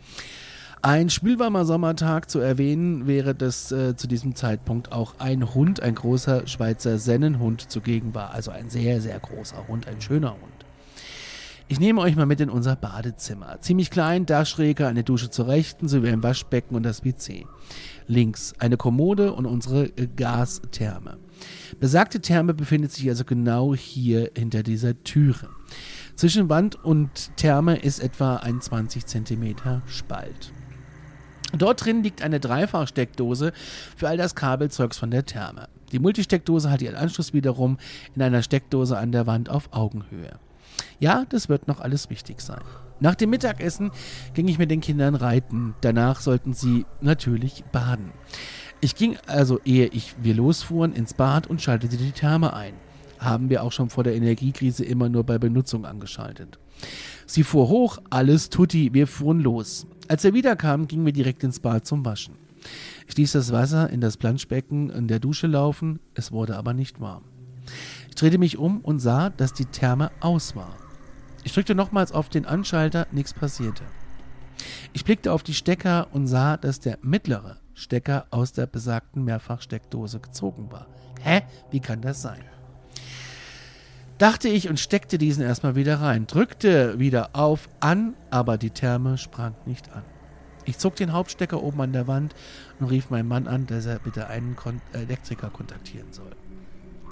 Ein 0.84 1.10
spielwarmer 1.10 1.64
Sommertag 1.64 2.28
zu 2.28 2.40
erwähnen 2.40 3.06
wäre, 3.06 3.36
dass 3.36 3.70
äh, 3.70 3.94
zu 3.94 4.08
diesem 4.08 4.34
Zeitpunkt 4.34 4.90
auch 4.90 5.14
ein 5.20 5.54
Hund, 5.54 5.80
ein 5.80 5.94
großer 5.94 6.48
Schweizer 6.48 6.98
Sennenhund 6.98 7.70
zugegen 7.70 8.16
war. 8.16 8.32
Also 8.34 8.50
ein 8.50 8.68
sehr, 8.68 9.00
sehr 9.00 9.20
großer 9.20 9.68
Hund, 9.68 9.86
ein 9.86 10.00
schöner 10.00 10.32
Hund. 10.32 10.51
Ich 11.68 11.80
nehme 11.80 12.00
euch 12.00 12.16
mal 12.16 12.26
mit 12.26 12.40
in 12.40 12.50
unser 12.50 12.76
Badezimmer. 12.76 13.60
Ziemlich 13.60 13.90
klein, 13.90 14.26
Dachschräge, 14.26 14.86
eine 14.86 15.04
Dusche 15.04 15.30
zur 15.30 15.48
Rechten 15.48 15.88
sowie 15.88 16.08
ein 16.08 16.22
Waschbecken 16.22 16.74
und 16.74 16.82
das 16.82 17.04
WC. 17.04 17.46
Links 18.06 18.54
eine 18.58 18.76
Kommode 18.76 19.32
und 19.32 19.46
unsere 19.46 19.84
äh, 19.96 20.08
Gastherme. 20.14 21.18
Besagte 21.80 22.20
Therme 22.20 22.54
befindet 22.54 22.92
sich 22.92 23.08
also 23.08 23.24
genau 23.24 23.74
hier 23.74 24.30
hinter 24.36 24.62
dieser 24.62 25.02
Türe. 25.02 25.48
Zwischen 26.16 26.48
Wand 26.48 26.84
und 26.84 27.36
Therme 27.36 27.76
ist 27.76 28.00
etwa 28.00 28.36
ein 28.36 28.60
20 28.60 29.06
cm 29.06 29.54
Spalt. 29.86 30.52
Dort 31.56 31.84
drin 31.84 32.02
liegt 32.02 32.22
eine 32.22 32.40
Dreifachsteckdose 32.40 33.52
für 33.96 34.08
all 34.08 34.16
das 34.16 34.34
Kabelzeugs 34.34 34.98
von 34.98 35.10
der 35.10 35.26
Therme. 35.26 35.68
Die 35.92 35.98
Multisteckdose 35.98 36.70
hat 36.70 36.82
ihren 36.82 36.96
Anschluss 36.96 37.34
wiederum 37.34 37.78
in 38.14 38.22
einer 38.22 38.42
Steckdose 38.42 38.96
an 38.96 39.12
der 39.12 39.26
Wand 39.26 39.50
auf 39.50 39.68
Augenhöhe. 39.72 40.38
Ja, 40.98 41.24
das 41.28 41.48
wird 41.48 41.68
noch 41.68 41.80
alles 41.80 42.10
wichtig 42.10 42.40
sein. 42.40 42.62
Nach 43.00 43.14
dem 43.14 43.30
Mittagessen 43.30 43.90
ging 44.32 44.46
ich 44.46 44.58
mit 44.58 44.70
den 44.70 44.80
Kindern 44.80 45.14
reiten. 45.14 45.74
Danach 45.80 46.20
sollten 46.20 46.52
sie 46.54 46.86
natürlich 47.00 47.64
baden. 47.72 48.12
Ich 48.80 48.94
ging 48.94 49.16
also, 49.26 49.60
ehe 49.64 49.86
ich 49.86 50.14
wir 50.22 50.34
losfuhren, 50.34 50.92
ins 50.92 51.14
Bad 51.14 51.46
und 51.46 51.60
schaltete 51.60 51.96
die 51.96 52.12
Therme 52.12 52.52
ein. 52.52 52.74
Haben 53.18 53.50
wir 53.50 53.62
auch 53.62 53.72
schon 53.72 53.90
vor 53.90 54.04
der 54.04 54.14
Energiekrise 54.14 54.84
immer 54.84 55.08
nur 55.08 55.24
bei 55.24 55.38
Benutzung 55.38 55.84
angeschaltet. 55.84 56.58
Sie 57.26 57.44
fuhr 57.44 57.68
hoch, 57.68 57.98
alles 58.10 58.50
tutti, 58.50 58.92
wir 58.92 59.06
fuhren 59.06 59.40
los. 59.40 59.86
Als 60.08 60.24
wir 60.24 60.34
wiederkamen, 60.34 60.88
gingen 60.88 61.06
wir 61.06 61.12
direkt 61.12 61.44
ins 61.44 61.60
Bad 61.60 61.86
zum 61.86 62.04
Waschen. 62.04 62.34
Ich 63.08 63.16
ließ 63.16 63.32
das 63.32 63.52
Wasser 63.52 63.90
in 63.90 64.00
das 64.00 64.16
Planschbecken 64.16 64.90
in 64.90 65.08
der 65.08 65.18
Dusche 65.18 65.46
laufen, 65.46 66.00
es 66.14 66.32
wurde 66.32 66.56
aber 66.56 66.74
nicht 66.74 67.00
warm. 67.00 67.24
Ich 68.08 68.14
drehte 68.14 68.38
mich 68.38 68.58
um 68.58 68.80
und 68.80 68.98
sah, 68.98 69.30
dass 69.30 69.52
die 69.52 69.66
Therme 69.66 70.10
aus 70.20 70.54
war. 70.54 70.76
Ich 71.44 71.52
drückte 71.52 71.74
nochmals 71.74 72.12
auf 72.12 72.28
den 72.28 72.46
Anschalter, 72.46 73.06
nichts 73.10 73.34
passierte. 73.34 73.82
Ich 74.92 75.04
blickte 75.04 75.32
auf 75.32 75.42
die 75.42 75.54
Stecker 75.54 76.08
und 76.12 76.26
sah, 76.26 76.56
dass 76.56 76.80
der 76.80 76.98
mittlere 77.02 77.58
Stecker 77.74 78.26
aus 78.30 78.52
der 78.52 78.66
besagten 78.66 79.24
Mehrfachsteckdose 79.24 80.20
gezogen 80.20 80.70
war. 80.70 80.86
Hä? 81.20 81.42
Wie 81.70 81.80
kann 81.80 82.00
das 82.00 82.22
sein? 82.22 82.44
Dachte 84.18 84.48
ich 84.48 84.68
und 84.68 84.78
steckte 84.78 85.18
diesen 85.18 85.42
erstmal 85.42 85.74
wieder 85.74 86.00
rein, 86.00 86.26
drückte 86.26 86.98
wieder 86.98 87.30
auf 87.32 87.68
an, 87.80 88.14
aber 88.30 88.56
die 88.56 88.70
Therme 88.70 89.18
sprang 89.18 89.54
nicht 89.66 89.90
an. 89.92 90.04
Ich 90.64 90.78
zog 90.78 90.94
den 90.94 91.12
Hauptstecker 91.12 91.60
oben 91.60 91.80
an 91.80 91.92
der 91.92 92.06
Wand 92.06 92.34
und 92.78 92.86
rief 92.86 93.10
meinen 93.10 93.26
Mann 93.26 93.48
an, 93.48 93.66
dass 93.66 93.86
er 93.86 93.98
bitte 93.98 94.28
einen 94.28 94.54
Kon 94.54 94.80
äh, 94.92 94.98
Elektriker 94.98 95.50
kontaktieren 95.50 96.12
soll. 96.12 96.30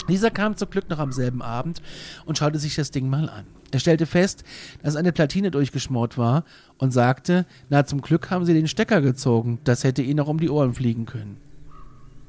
Dieser 0.08 0.30
kam 0.30 0.56
zum 0.56 0.70
Glück 0.70 0.88
noch 0.88 0.98
am 0.98 1.12
selben 1.12 1.42
Abend 1.42 1.82
und 2.24 2.38
schaute 2.38 2.58
sich 2.58 2.74
das 2.74 2.90
Ding 2.90 3.08
mal 3.08 3.28
an. 3.28 3.46
Er 3.70 3.78
stellte 3.78 4.06
fest, 4.06 4.44
dass 4.82 4.96
eine 4.96 5.12
Platine 5.12 5.50
durchgeschmort 5.50 6.18
war 6.18 6.44
und 6.78 6.90
sagte, 6.90 7.46
na 7.68 7.84
zum 7.84 8.00
Glück 8.00 8.30
haben 8.30 8.44
sie 8.44 8.54
den 8.54 8.68
Stecker 8.68 9.00
gezogen, 9.00 9.60
das 9.64 9.84
hätte 9.84 10.02
ihnen 10.02 10.16
noch 10.16 10.28
um 10.28 10.40
die 10.40 10.50
Ohren 10.50 10.74
fliegen 10.74 11.06
können. 11.06 11.36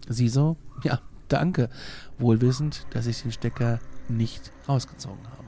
Sie 0.07 0.29
so, 0.29 0.57
ja, 0.83 0.99
danke, 1.29 1.69
wohlwissend, 2.19 2.85
dass 2.91 3.07
ich 3.07 3.21
den 3.21 3.31
Stecker 3.31 3.79
nicht 4.07 4.51
rausgezogen 4.67 5.27
habe. 5.29 5.45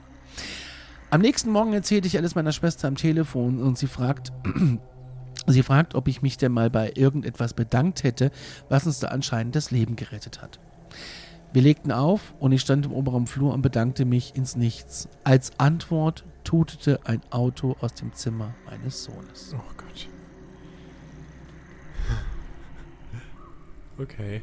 Am 1.10 1.22
nächsten 1.22 1.52
Morgen 1.52 1.74
erzählte 1.74 2.08
ich 2.08 2.18
alles 2.18 2.34
meiner 2.34 2.54
Schwester 2.54 2.88
am 2.88 2.96
Telefon 2.96 3.62
und 3.62 3.78
sie 3.78 3.86
fragt, 3.86 4.32
sie 5.48 5.62
fragt, 5.62 5.94
ob 5.94 6.08
ich 6.08 6.24
mich 6.24 6.38
denn 6.38 6.52
mal 6.52 6.72
bei 6.72 6.92
irgendetwas 6.96 7.54
bedankt 7.54 8.04
hätte, 8.04 8.32
was 8.68 8.88
uns 8.88 9.00
da 9.00 9.10
anscheinend 9.10 9.56
das 9.56 9.70
Leben 9.70 9.96
gerettet 9.96 10.42
hat. 10.42 10.60
Wir 11.54 11.62
legten 11.62 11.92
auf 11.92 12.34
und 12.40 12.52
ich 12.52 12.62
stand 12.62 12.88
im 12.88 12.92
oberen 12.92 13.28
Flur 13.28 13.54
und 13.54 13.62
bedankte 13.62 14.06
mich 14.06 14.36
ins 14.36 14.56
Nichts. 14.56 15.08
Als 15.24 15.60
Antwort 15.60 16.26
tutete 16.44 17.00
ein 17.06 17.22
Auto 17.30 17.76
aus 17.80 17.94
dem 17.94 18.12
Zimmer 18.14 18.56
meines 18.66 19.04
Sohnes. 19.04 19.54
Oh 19.56 19.74
Gott. 19.78 20.10
Okay. 24.00 24.42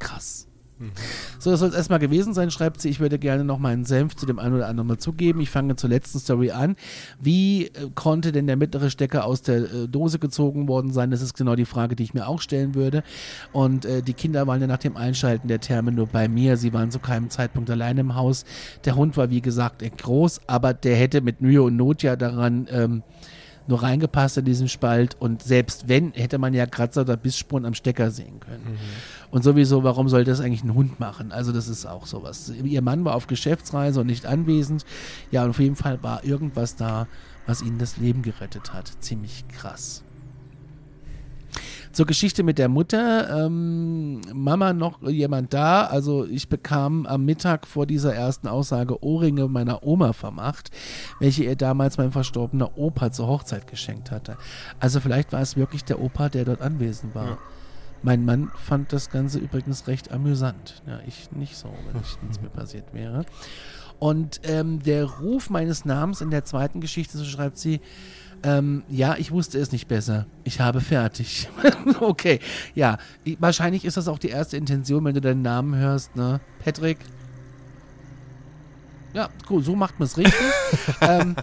Krass. 0.00 0.48
So, 1.38 1.50
das 1.50 1.60
soll 1.60 1.70
es 1.70 1.74
erstmal 1.74 1.98
gewesen 1.98 2.34
sein, 2.34 2.50
schreibt 2.50 2.80
sie. 2.80 2.90
Ich 2.90 3.00
würde 3.00 3.18
gerne 3.18 3.44
noch 3.44 3.58
meinen 3.58 3.84
Senf 3.84 4.14
zu 4.14 4.26
dem 4.26 4.38
einen 4.38 4.54
oder 4.54 4.68
anderen 4.68 4.88
mal 4.88 4.98
zugeben. 4.98 5.40
Ich 5.40 5.50
fange 5.50 5.76
zur 5.76 5.90
letzten 5.90 6.18
Story 6.18 6.50
an. 6.50 6.76
Wie 7.20 7.66
äh, 7.66 7.90
konnte 7.94 8.32
denn 8.32 8.46
der 8.46 8.56
mittlere 8.56 8.90
Stecker 8.90 9.24
aus 9.24 9.42
der 9.42 9.56
äh, 9.56 9.88
Dose 9.88 10.18
gezogen 10.18 10.68
worden 10.68 10.92
sein? 10.92 11.10
Das 11.10 11.22
ist 11.22 11.34
genau 11.34 11.56
die 11.56 11.64
Frage, 11.64 11.96
die 11.96 12.02
ich 12.02 12.14
mir 12.14 12.28
auch 12.28 12.40
stellen 12.40 12.74
würde. 12.74 13.02
Und 13.52 13.84
äh, 13.84 14.02
die 14.02 14.14
Kinder 14.14 14.46
waren 14.46 14.60
ja 14.60 14.66
nach 14.66 14.78
dem 14.78 14.96
Einschalten 14.96 15.48
der 15.48 15.60
Therme 15.60 15.92
nur 15.92 16.08
bei 16.08 16.28
mir. 16.28 16.56
Sie 16.56 16.72
waren 16.72 16.90
zu 16.90 16.98
keinem 16.98 17.30
Zeitpunkt 17.30 17.70
allein 17.70 17.96
im 17.98 18.14
Haus. 18.14 18.44
Der 18.84 18.96
Hund 18.96 19.16
war, 19.16 19.30
wie 19.30 19.40
gesagt, 19.40 19.82
groß, 19.96 20.42
aber 20.46 20.74
der 20.74 20.96
hätte 20.96 21.20
mit 21.20 21.40
Mühe 21.40 21.62
und 21.62 21.76
Not 21.76 22.02
ja 22.02 22.16
daran. 22.16 22.66
Ähm, 22.70 23.02
nur 23.68 23.82
reingepasst 23.82 24.38
in 24.38 24.44
diesen 24.44 24.68
Spalt 24.68 25.16
und 25.18 25.42
selbst 25.42 25.88
wenn, 25.88 26.12
hätte 26.12 26.38
man 26.38 26.54
ja 26.54 26.66
Kratzer 26.66 27.02
oder 27.02 27.16
Bissspuren 27.16 27.64
am 27.64 27.74
Stecker 27.74 28.10
sehen 28.10 28.40
können. 28.40 28.78
Und 29.30 29.44
sowieso, 29.44 29.82
warum 29.84 30.08
sollte 30.08 30.30
das 30.30 30.40
eigentlich 30.40 30.64
ein 30.64 30.74
Hund 30.74 31.00
machen? 31.00 31.32
Also 31.32 31.52
das 31.52 31.68
ist 31.68 31.86
auch 31.86 32.06
sowas. 32.06 32.50
Ihr 32.50 32.82
Mann 32.82 33.04
war 33.04 33.14
auf 33.14 33.26
Geschäftsreise 33.26 34.00
und 34.00 34.06
nicht 34.06 34.26
anwesend. 34.26 34.84
Ja, 35.30 35.44
und 35.44 35.50
auf 35.50 35.60
jeden 35.60 35.76
Fall 35.76 36.02
war 36.02 36.24
irgendwas 36.24 36.76
da, 36.76 37.06
was 37.46 37.62
ihnen 37.62 37.78
das 37.78 37.96
Leben 37.96 38.22
gerettet 38.22 38.72
hat. 38.72 38.92
Ziemlich 39.00 39.44
krass. 39.48 40.02
Zur 41.96 42.04
Geschichte 42.04 42.42
mit 42.42 42.58
der 42.58 42.68
Mutter. 42.68 43.46
Ähm, 43.46 44.20
Mama 44.34 44.74
noch 44.74 45.00
jemand 45.02 45.54
da? 45.54 45.86
Also 45.86 46.26
ich 46.26 46.50
bekam 46.50 47.06
am 47.06 47.24
Mittag 47.24 47.66
vor 47.66 47.86
dieser 47.86 48.14
ersten 48.14 48.48
Aussage 48.48 49.02
Ohrringe 49.02 49.48
meiner 49.48 49.82
Oma 49.82 50.12
vermacht, 50.12 50.70
welche 51.20 51.44
ihr 51.44 51.56
damals 51.56 51.96
mein 51.96 52.12
verstorbener 52.12 52.76
Opa 52.76 53.12
zur 53.12 53.28
Hochzeit 53.28 53.66
geschenkt 53.66 54.10
hatte. 54.10 54.36
Also 54.78 55.00
vielleicht 55.00 55.32
war 55.32 55.40
es 55.40 55.56
wirklich 55.56 55.84
der 55.84 55.98
Opa, 55.98 56.28
der 56.28 56.44
dort 56.44 56.60
anwesend 56.60 57.14
war. 57.14 57.38
Mein 58.02 58.24
Mann 58.24 58.50
fand 58.56 58.92
das 58.92 59.10
Ganze 59.10 59.38
übrigens 59.38 59.86
recht 59.86 60.12
amüsant. 60.12 60.82
Ja, 60.86 61.00
ich 61.06 61.30
nicht 61.32 61.56
so, 61.56 61.68
wenn 61.92 62.00
ich 62.02 62.22
nichts 62.22 62.40
mir 62.40 62.48
passiert 62.50 62.92
wäre. 62.92 63.24
Und 63.98 64.40
ähm, 64.44 64.82
der 64.82 65.04
Ruf 65.04 65.48
meines 65.50 65.84
Namens 65.84 66.20
in 66.20 66.30
der 66.30 66.44
zweiten 66.44 66.80
Geschichte, 66.80 67.16
so 67.16 67.24
schreibt 67.24 67.56
sie, 67.56 67.80
ähm, 68.42 68.84
ja, 68.88 69.16
ich 69.16 69.32
wusste 69.32 69.58
es 69.58 69.72
nicht 69.72 69.88
besser. 69.88 70.26
Ich 70.44 70.60
habe 70.60 70.80
fertig. 70.80 71.48
okay, 72.00 72.38
ja. 72.74 72.98
Ich, 73.24 73.40
wahrscheinlich 73.40 73.84
ist 73.84 73.96
das 73.96 74.08
auch 74.08 74.18
die 74.18 74.28
erste 74.28 74.56
Intention, 74.56 75.04
wenn 75.04 75.14
du 75.14 75.20
deinen 75.20 75.42
Namen 75.42 75.74
hörst, 75.74 76.14
ne? 76.16 76.40
Patrick? 76.62 76.98
Ja, 79.14 79.30
cool, 79.48 79.62
so 79.62 79.74
macht 79.74 79.98
man 79.98 80.06
es 80.06 80.18
richtig. 80.18 80.34
ähm, 81.00 81.36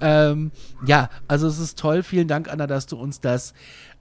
ähm, 0.00 0.52
ja, 0.86 1.10
also 1.28 1.46
es 1.48 1.58
ist 1.58 1.78
toll. 1.78 2.02
Vielen 2.02 2.28
Dank, 2.28 2.50
Anna, 2.50 2.66
dass 2.66 2.86
du 2.86 2.96
uns 2.96 3.20
das 3.20 3.52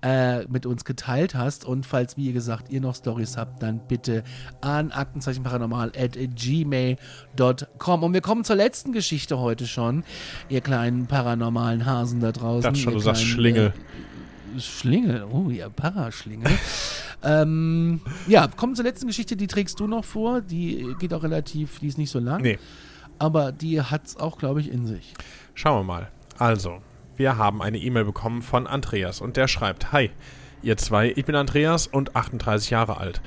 äh, 0.02 0.46
mit 0.46 0.66
uns 0.66 0.86
geteilt 0.86 1.36
hast. 1.36 1.66
Und 1.66 1.86
falls, 1.86 2.18
wie 2.18 2.32
gesagt, 2.32 2.72
ihr 2.72 2.82
noch 2.82 2.96
Stories 2.96 3.38
habt, 3.38 3.62
dann 3.62 3.80
bitte 3.88 4.24
an 4.62 4.92
aktenzeichenparanormal 4.92 5.92
at 5.98 6.18
gmail.com. 6.36 8.04
Und 8.04 8.14
wir 8.14 8.22
kommen 8.22 8.44
zur 8.44 8.56
letzten 8.56 8.92
Geschichte 8.92 9.40
heute 9.40 9.68
schon, 9.68 10.04
ihr 10.50 10.62
kleinen 10.62 11.08
paranormalen 11.08 11.86
Hasen 11.86 12.20
da 12.20 12.32
draußen. 12.32 12.72
Das 12.72 12.80
schon, 12.80 12.94
du 12.94 13.00
sagst 13.00 13.22
kleinen, 13.22 13.34
Schlingel. 13.36 13.74
Äh, 14.56 14.60
Schlingel, 14.60 15.24
oh 15.32 15.50
ja, 15.50 15.70
Paraschlingel. 15.70 16.52
ähm, 17.24 18.02
ja, 18.28 18.48
kommen 18.48 18.76
zur 18.76 18.86
letzten 18.86 19.08
Geschichte, 19.08 19.36
die 19.36 19.48
trägst 19.48 19.80
du 19.80 19.88
noch 19.88 20.06
vor. 20.06 20.42
Die 20.42 20.96
geht 21.00 21.14
auch 21.14 21.24
relativ, 21.24 21.80
die 21.80 21.88
ist 21.88 21.98
nicht 21.98 22.10
so 22.10 22.20
lang. 22.20 22.42
Nee, 22.42 22.58
Aber 23.20 23.52
die 23.52 23.82
hat 23.82 24.08
es 24.08 24.18
auch, 24.18 24.38
glaube 24.38 24.62
ich, 24.62 24.72
in 24.72 24.88
sich. 24.88 25.14
schauen 25.54 25.80
wir 25.80 25.84
mal. 25.84 26.08
Also, 26.38 26.80
wir 27.20 27.38
haben 27.38 27.62
eine 27.62 27.78
E-Mail 27.78 28.06
bekommen 28.06 28.42
von 28.42 28.66
Andreas 28.66 29.22
und 29.22 29.38
der 29.38 29.48
schreibt: 29.48 29.92
Hi, 29.92 30.10
ihr 30.64 30.78
zwei, 30.78 31.14
ich 31.16 31.26
bin 31.26 31.36
Andreas 31.36 31.86
und 31.86 32.16
38 32.16 32.70
Jahre 32.72 32.98
alt. 32.98 33.22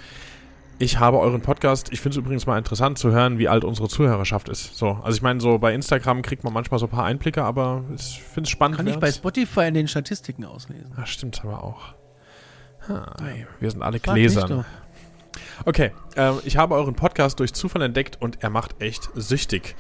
Ich 0.79 0.99
habe 0.99 1.21
euren 1.21 1.43
Podcast, 1.43 1.93
ich 1.93 2.01
finde 2.01 2.15
es 2.15 2.25
übrigens 2.25 2.47
mal 2.47 2.59
interessant 2.59 2.99
zu 2.99 3.13
hören, 3.13 3.39
wie 3.39 3.49
alt 3.49 3.63
unsere 3.63 3.89
Zuhörerschaft 3.89 4.49
ist. 4.49 4.77
So, 4.77 4.99
also 5.05 5.15
ich 5.15 5.23
meine, 5.23 5.41
so 5.41 5.59
bei 5.59 5.75
Instagram 5.75 6.23
kriegt 6.23 6.43
man 6.43 6.53
manchmal 6.53 6.81
so 6.81 6.87
ein 6.87 6.91
paar 6.91 7.05
Einblicke, 7.05 7.45
aber 7.45 7.85
ich 7.95 8.21
finde 8.21 8.49
es 8.49 8.51
spannend. 8.51 8.79
Kann 8.79 8.87
ich 8.89 8.97
bei 8.97 9.13
Spotify 9.13 9.69
in 9.69 9.75
den 9.75 9.87
Statistiken 9.87 10.45
auslesen. 10.45 10.93
Ah, 10.97 11.07
stimmt 11.07 11.45
aber 11.45 11.63
auch. 11.63 11.95
Ah, 12.89 13.15
ey, 13.25 13.47
wir 13.61 13.71
sind 13.71 13.83
alle 13.83 14.01
Frag 14.01 14.15
Gläsern. 14.15 14.65
Okay, 15.65 15.93
ähm, 16.17 16.41
ich 16.45 16.57
habe 16.57 16.75
euren 16.75 16.95
Podcast 16.95 17.39
durch 17.39 17.53
Zufall 17.53 17.83
entdeckt 17.83 18.21
und 18.21 18.43
er 18.43 18.51
macht 18.51 18.81
echt 18.81 19.11
süchtig. 19.15 19.77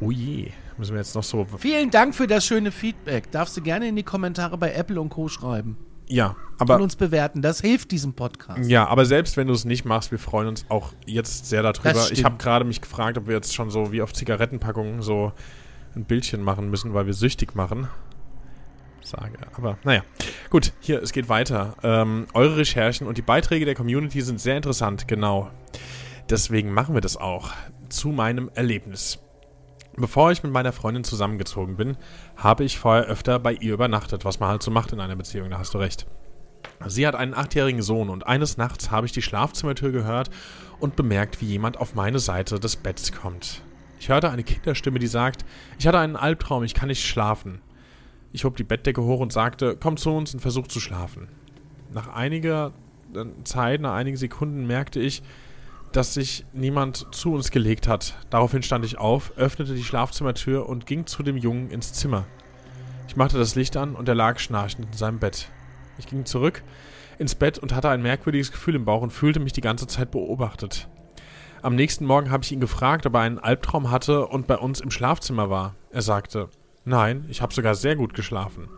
Oh 0.00 0.10
je, 0.10 0.50
müssen 0.78 0.92
wir 0.92 0.98
jetzt 0.98 1.14
noch 1.14 1.22
so. 1.22 1.46
Vielen 1.58 1.90
Dank 1.90 2.14
für 2.14 2.26
das 2.26 2.44
schöne 2.46 2.70
Feedback. 2.70 3.30
Darfst 3.30 3.56
du 3.56 3.62
gerne 3.62 3.88
in 3.88 3.96
die 3.96 4.02
Kommentare 4.02 4.58
bei 4.58 4.72
Apple 4.72 5.00
und 5.00 5.08
Co. 5.10 5.28
schreiben 5.28 5.76
Ja, 6.08 6.36
und 6.58 6.70
aber. 6.70 6.82
uns 6.82 6.96
bewerten. 6.96 7.42
Das 7.42 7.60
hilft 7.60 7.90
diesem 7.90 8.14
Podcast. 8.14 8.68
Ja, 8.68 8.86
aber 8.86 9.04
selbst 9.06 9.36
wenn 9.36 9.46
du 9.46 9.52
es 9.54 9.64
nicht 9.64 9.84
machst, 9.84 10.10
wir 10.10 10.18
freuen 10.18 10.48
uns 10.48 10.64
auch 10.68 10.92
jetzt 11.06 11.46
sehr 11.46 11.62
darüber. 11.62 12.10
Ich 12.12 12.24
habe 12.24 12.36
gerade 12.38 12.64
mich 12.64 12.80
gefragt, 12.80 13.18
ob 13.18 13.26
wir 13.26 13.34
jetzt 13.34 13.54
schon 13.54 13.70
so 13.70 13.92
wie 13.92 14.02
auf 14.02 14.12
Zigarettenpackungen 14.12 15.02
so 15.02 15.32
ein 15.94 16.04
Bildchen 16.04 16.42
machen 16.42 16.70
müssen, 16.70 16.94
weil 16.94 17.06
wir 17.06 17.14
süchtig 17.14 17.54
machen. 17.54 17.88
Sage, 19.02 19.36
aber 19.54 19.76
naja. 19.84 20.02
Gut, 20.48 20.72
hier, 20.80 21.02
es 21.02 21.12
geht 21.12 21.28
weiter. 21.28 21.74
Ähm, 21.82 22.26
eure 22.32 22.56
Recherchen 22.56 23.06
und 23.06 23.18
die 23.18 23.22
Beiträge 23.22 23.66
der 23.66 23.74
Community 23.74 24.22
sind 24.22 24.40
sehr 24.40 24.56
interessant, 24.56 25.06
genau. 25.06 25.50
Deswegen 26.30 26.72
machen 26.72 26.94
wir 26.94 27.02
das 27.02 27.18
auch. 27.18 27.50
Zu 27.90 28.08
meinem 28.08 28.50
Erlebnis. 28.54 29.18
Bevor 29.96 30.32
ich 30.32 30.42
mit 30.42 30.52
meiner 30.52 30.72
Freundin 30.72 31.04
zusammengezogen 31.04 31.76
bin, 31.76 31.96
habe 32.36 32.64
ich 32.64 32.78
vorher 32.78 33.04
öfter 33.04 33.38
bei 33.38 33.52
ihr 33.52 33.74
übernachtet, 33.74 34.24
was 34.24 34.40
man 34.40 34.48
halt 34.48 34.62
so 34.62 34.70
macht 34.70 34.92
in 34.92 35.00
einer 35.00 35.14
Beziehung, 35.14 35.50
da 35.50 35.58
hast 35.58 35.74
du 35.74 35.78
recht. 35.78 36.06
Sie 36.86 37.06
hat 37.06 37.14
einen 37.14 37.34
achtjährigen 37.34 37.82
Sohn 37.82 38.08
und 38.10 38.26
eines 38.26 38.56
Nachts 38.56 38.90
habe 38.90 39.06
ich 39.06 39.12
die 39.12 39.22
Schlafzimmertür 39.22 39.92
gehört 39.92 40.30
und 40.80 40.96
bemerkt, 40.96 41.40
wie 41.40 41.46
jemand 41.46 41.78
auf 41.78 41.94
meine 41.94 42.18
Seite 42.18 42.58
des 42.58 42.76
Betts 42.76 43.12
kommt. 43.12 43.62
Ich 44.00 44.08
hörte 44.08 44.30
eine 44.30 44.42
Kinderstimme, 44.42 44.98
die 44.98 45.06
sagt, 45.06 45.44
ich 45.78 45.86
hatte 45.86 45.98
einen 45.98 46.16
Albtraum, 46.16 46.64
ich 46.64 46.74
kann 46.74 46.88
nicht 46.88 47.06
schlafen. 47.06 47.60
Ich 48.32 48.44
hob 48.44 48.56
die 48.56 48.64
Bettdecke 48.64 49.02
hoch 49.02 49.20
und 49.20 49.32
sagte, 49.32 49.76
komm 49.80 49.96
zu 49.96 50.10
uns 50.10 50.34
und 50.34 50.40
versuch 50.40 50.66
zu 50.66 50.80
schlafen. 50.80 51.28
Nach 51.92 52.08
einiger 52.08 52.72
äh, 53.14 53.24
Zeit, 53.44 53.80
nach 53.80 53.94
einigen 53.94 54.16
Sekunden 54.16 54.66
merkte 54.66 54.98
ich, 54.98 55.22
dass 55.94 56.12
sich 56.12 56.44
niemand 56.52 57.06
zu 57.14 57.32
uns 57.32 57.52
gelegt 57.52 57.86
hat. 57.86 58.14
Daraufhin 58.28 58.64
stand 58.64 58.84
ich 58.84 58.98
auf, 58.98 59.32
öffnete 59.36 59.74
die 59.74 59.84
Schlafzimmertür 59.84 60.68
und 60.68 60.86
ging 60.86 61.06
zu 61.06 61.22
dem 61.22 61.36
Jungen 61.36 61.70
ins 61.70 61.92
Zimmer. 61.92 62.26
Ich 63.06 63.14
machte 63.14 63.38
das 63.38 63.54
Licht 63.54 63.76
an 63.76 63.94
und 63.94 64.08
er 64.08 64.16
lag 64.16 64.40
schnarchend 64.40 64.88
in 64.90 64.98
seinem 64.98 65.20
Bett. 65.20 65.48
Ich 65.98 66.08
ging 66.08 66.24
zurück 66.24 66.64
ins 67.18 67.36
Bett 67.36 67.58
und 67.58 67.72
hatte 67.72 67.90
ein 67.90 68.02
merkwürdiges 68.02 68.50
Gefühl 68.50 68.74
im 68.74 68.84
Bauch 68.84 69.02
und 69.02 69.12
fühlte 69.12 69.38
mich 69.38 69.52
die 69.52 69.60
ganze 69.60 69.86
Zeit 69.86 70.10
beobachtet. 70.10 70.88
Am 71.62 71.76
nächsten 71.76 72.06
Morgen 72.06 72.32
habe 72.32 72.42
ich 72.42 72.50
ihn 72.50 72.60
gefragt, 72.60 73.06
ob 73.06 73.14
er 73.14 73.20
einen 73.20 73.38
Albtraum 73.38 73.92
hatte 73.92 74.26
und 74.26 74.48
bei 74.48 74.58
uns 74.58 74.80
im 74.80 74.90
Schlafzimmer 74.90 75.48
war. 75.48 75.76
Er 75.90 76.02
sagte, 76.02 76.48
nein, 76.84 77.24
ich 77.28 77.40
habe 77.40 77.54
sogar 77.54 77.76
sehr 77.76 77.94
gut 77.94 78.14
geschlafen. 78.14 78.68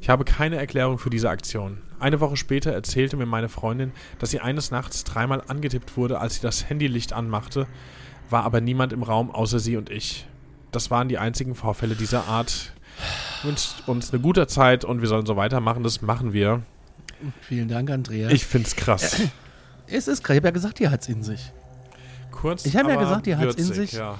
Ich 0.00 0.08
habe 0.08 0.24
keine 0.24 0.56
Erklärung 0.56 0.98
für 0.98 1.10
diese 1.10 1.30
Aktion. 1.30 1.78
Eine 1.98 2.20
Woche 2.20 2.36
später 2.36 2.72
erzählte 2.72 3.16
mir 3.16 3.26
meine 3.26 3.48
Freundin, 3.48 3.92
dass 4.18 4.30
sie 4.30 4.40
eines 4.40 4.70
Nachts 4.70 5.04
dreimal 5.04 5.42
angetippt 5.48 5.96
wurde, 5.96 6.20
als 6.20 6.36
sie 6.36 6.40
das 6.40 6.68
Handylicht 6.68 7.12
anmachte, 7.12 7.66
war 8.30 8.44
aber 8.44 8.60
niemand 8.60 8.92
im 8.92 9.02
Raum 9.02 9.30
außer 9.30 9.58
sie 9.58 9.76
und 9.76 9.90
ich. 9.90 10.26
Das 10.70 10.90
waren 10.90 11.08
die 11.08 11.18
einzigen 11.18 11.54
Vorfälle 11.54 11.94
dieser 11.94 12.26
Art. 12.28 12.72
Wünscht 13.42 13.88
uns 13.88 14.12
eine 14.12 14.20
gute 14.20 14.46
Zeit 14.46 14.84
und 14.84 15.00
wir 15.00 15.08
sollen 15.08 15.26
so 15.26 15.36
weitermachen. 15.36 15.82
Das 15.82 16.02
machen 16.02 16.32
wir. 16.32 16.62
Vielen 17.40 17.68
Dank, 17.68 17.90
Andrea. 17.90 18.30
Ich 18.30 18.44
find's 18.44 18.76
krass. 18.76 19.20
es 19.86 20.08
ist 20.08 20.22
krass. 20.22 20.34
Ich 20.34 20.38
habe 20.38 20.48
ja 20.48 20.52
gesagt, 20.52 20.78
die 20.78 20.88
hat's 20.88 21.08
in 21.08 21.22
sich. 21.22 21.52
Kurz. 22.30 22.66
Ich 22.66 22.76
hab 22.76 22.88
ja 22.88 22.96
gesagt, 22.96 23.26
die 23.26 23.36
hat's 23.36 23.56
in 23.56 23.64
sich. 23.64 23.92
Ja. 23.92 24.18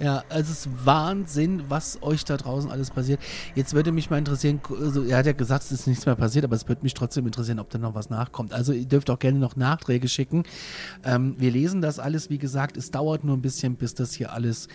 Ja, 0.00 0.24
also 0.30 0.50
es 0.50 0.64
ist 0.64 0.68
Wahnsinn, 0.86 1.64
was 1.68 2.02
euch 2.02 2.24
da 2.24 2.38
draußen 2.38 2.70
alles 2.70 2.90
passiert. 2.90 3.20
Jetzt 3.54 3.74
würde 3.74 3.92
mich 3.92 4.08
mal 4.08 4.16
interessieren, 4.16 4.58
also 4.80 5.02
er 5.04 5.18
hat 5.18 5.26
ja 5.26 5.32
gesagt, 5.32 5.64
es 5.64 5.72
ist 5.72 5.86
nichts 5.86 6.06
mehr 6.06 6.16
passiert, 6.16 6.42
aber 6.46 6.56
es 6.56 6.66
würde 6.66 6.82
mich 6.82 6.94
trotzdem 6.94 7.26
interessieren, 7.26 7.58
ob 7.58 7.68
da 7.68 7.76
noch 7.76 7.94
was 7.94 8.08
nachkommt. 8.08 8.54
Also 8.54 8.72
ihr 8.72 8.86
dürft 8.86 9.10
auch 9.10 9.18
gerne 9.18 9.38
noch 9.38 9.56
Nachträge 9.56 10.08
schicken. 10.08 10.44
Ähm, 11.04 11.34
wir 11.36 11.50
lesen 11.50 11.82
das 11.82 11.98
alles, 11.98 12.30
wie 12.30 12.38
gesagt, 12.38 12.78
es 12.78 12.90
dauert 12.90 13.24
nur 13.24 13.36
ein 13.36 13.42
bisschen, 13.42 13.76
bis 13.76 13.94
das 13.94 14.14
hier 14.14 14.32
alles 14.32 14.68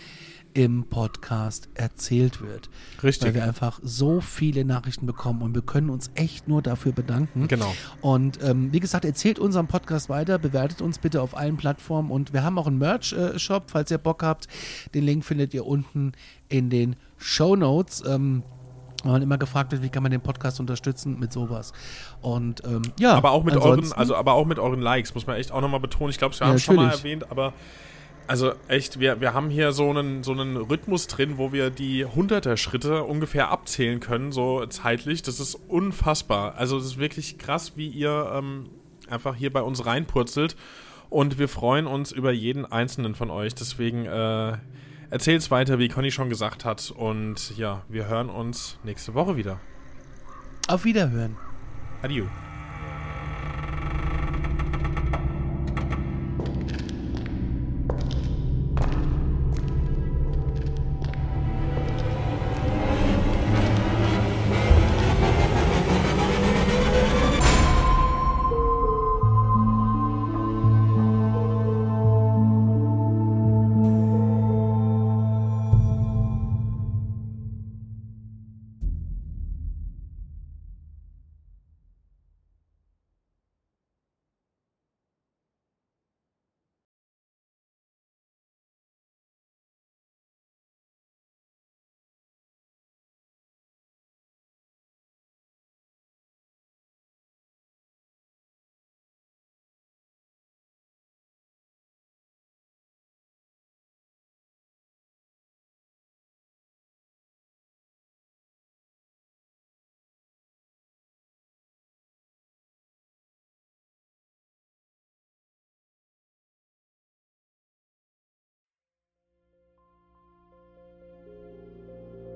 im 0.56 0.86
Podcast 0.86 1.68
erzählt 1.74 2.42
wird. 2.42 2.70
Richtig. 3.04 3.28
Weil 3.28 3.34
wir 3.36 3.44
einfach 3.44 3.80
so 3.84 4.22
viele 4.22 4.64
Nachrichten 4.64 5.06
bekommen 5.06 5.42
und 5.42 5.54
wir 5.54 5.62
können 5.62 5.90
uns 5.90 6.10
echt 6.16 6.48
nur 6.48 6.62
dafür 6.62 6.94
bedanken. 6.94 7.50
Genau. 7.50 7.76
Und 8.00 8.42
ähm, 8.42 8.72
wie 8.72 8.80
gesagt, 8.80 9.04
erzählt 9.04 9.38
unseren 9.38 9.68
Podcast 9.68 10.08
weiter, 10.08 10.40
bewertet 10.40 10.82
uns 10.82 10.98
bitte 10.98 11.22
auf 11.22 11.36
allen 11.36 11.58
Plattformen 11.58 12.10
und 12.10 12.32
wir 12.32 12.42
haben 12.42 12.58
auch 12.58 12.68
einen 12.68 12.78
Merch-Shop, 12.78 13.66
falls 13.68 13.92
ihr 13.92 13.98
Bock 13.98 14.24
habt. 14.24 14.48
Den 14.94 15.04
Link 15.04 15.26
findet 15.26 15.54
ihr 15.54 15.66
unten 15.66 16.14
in 16.48 16.70
den 16.70 16.96
Show 17.18 17.58
Notes. 17.58 18.02
Ähm, 18.08 18.44
weil 19.04 19.12
man 19.12 19.22
immer 19.22 19.38
gefragt 19.38 19.72
wird, 19.72 19.84
wie 19.84 19.90
kann 19.90 20.02
man 20.02 20.12
den 20.12 20.22
Podcast 20.22 20.60
unterstützen 20.60 21.20
mit 21.20 21.32
sowas. 21.32 21.74
Und 22.22 22.64
ähm, 22.66 22.82
ja, 22.98 23.14
aber 23.14 23.32
auch 23.32 23.44
mit 23.44 23.56
euren, 23.56 23.94
also 23.94 24.16
aber 24.16 24.34
auch 24.34 24.46
mit 24.48 24.58
euren 24.58 24.82
Likes, 24.82 25.14
muss 25.14 25.28
man 25.28 25.36
echt 25.36 25.52
auch 25.52 25.62
nochmal 25.62 25.80
betonen. 25.80 26.10
Ich 26.10 26.18
glaube, 26.18 26.34
wir 26.34 26.40
Ja, 26.40 26.48
haben 26.48 26.56
es 26.56 26.64
schon 26.64 26.76
mal 26.76 26.90
erwähnt, 26.90 27.30
aber 27.30 27.54
also 28.28 28.54
echt, 28.68 29.00
wir, 29.00 29.22
wir 29.22 29.34
haben 29.34 29.50
hier 29.50 29.72
so 29.72 29.90
einen, 29.90 30.24
so 30.24 30.32
einen 30.32 30.58
Rhythmus 30.58 31.08
drin, 31.08 31.38
wo 31.38 31.52
wir 31.52 31.70
die 31.70 32.06
hunderter 32.06 32.58
Schritte 32.58 33.04
ungefähr 33.04 33.50
abzählen 33.50 34.00
können, 34.00 34.32
so 34.32 34.66
zeitlich. 34.66 35.22
Das 35.22 35.40
ist 35.40 35.56
unfassbar. 35.68 36.56
Also 36.56 36.78
es 36.78 36.86
ist 36.86 36.98
wirklich 36.98 37.38
krass, 37.38 37.74
wie 37.76 37.88
ihr 37.88 38.32
ähm, 38.34 38.70
einfach 39.10 39.36
hier 39.36 39.52
bei 39.52 39.62
uns 39.62 39.86
reinpurzelt. 39.86 40.56
Und 41.10 41.38
wir 41.38 41.48
freuen 41.48 41.88
uns 41.88 42.12
über 42.12 42.32
jeden 42.32 42.66
einzelnen 42.66 43.16
von 43.16 43.30
euch. 43.30 43.54
Deswegen 43.54 44.06
äh, 44.06 44.58
erzählt's 45.10 45.52
weiter, 45.52 45.80
wie 45.80 45.88
Conny 45.88 46.12
schon 46.12 46.30
gesagt 46.30 46.66
hat. 46.66 46.92
Und 46.92 47.56
ja, 47.58 47.84
wir 47.90 48.08
hören 48.08 48.30
uns 48.30 48.80
nächste 48.84 49.14
Woche 49.14 49.38
wieder. 49.38 49.60
auf 50.68 50.84
Wiederhören. 50.84 51.38
Adieu. 52.02 52.26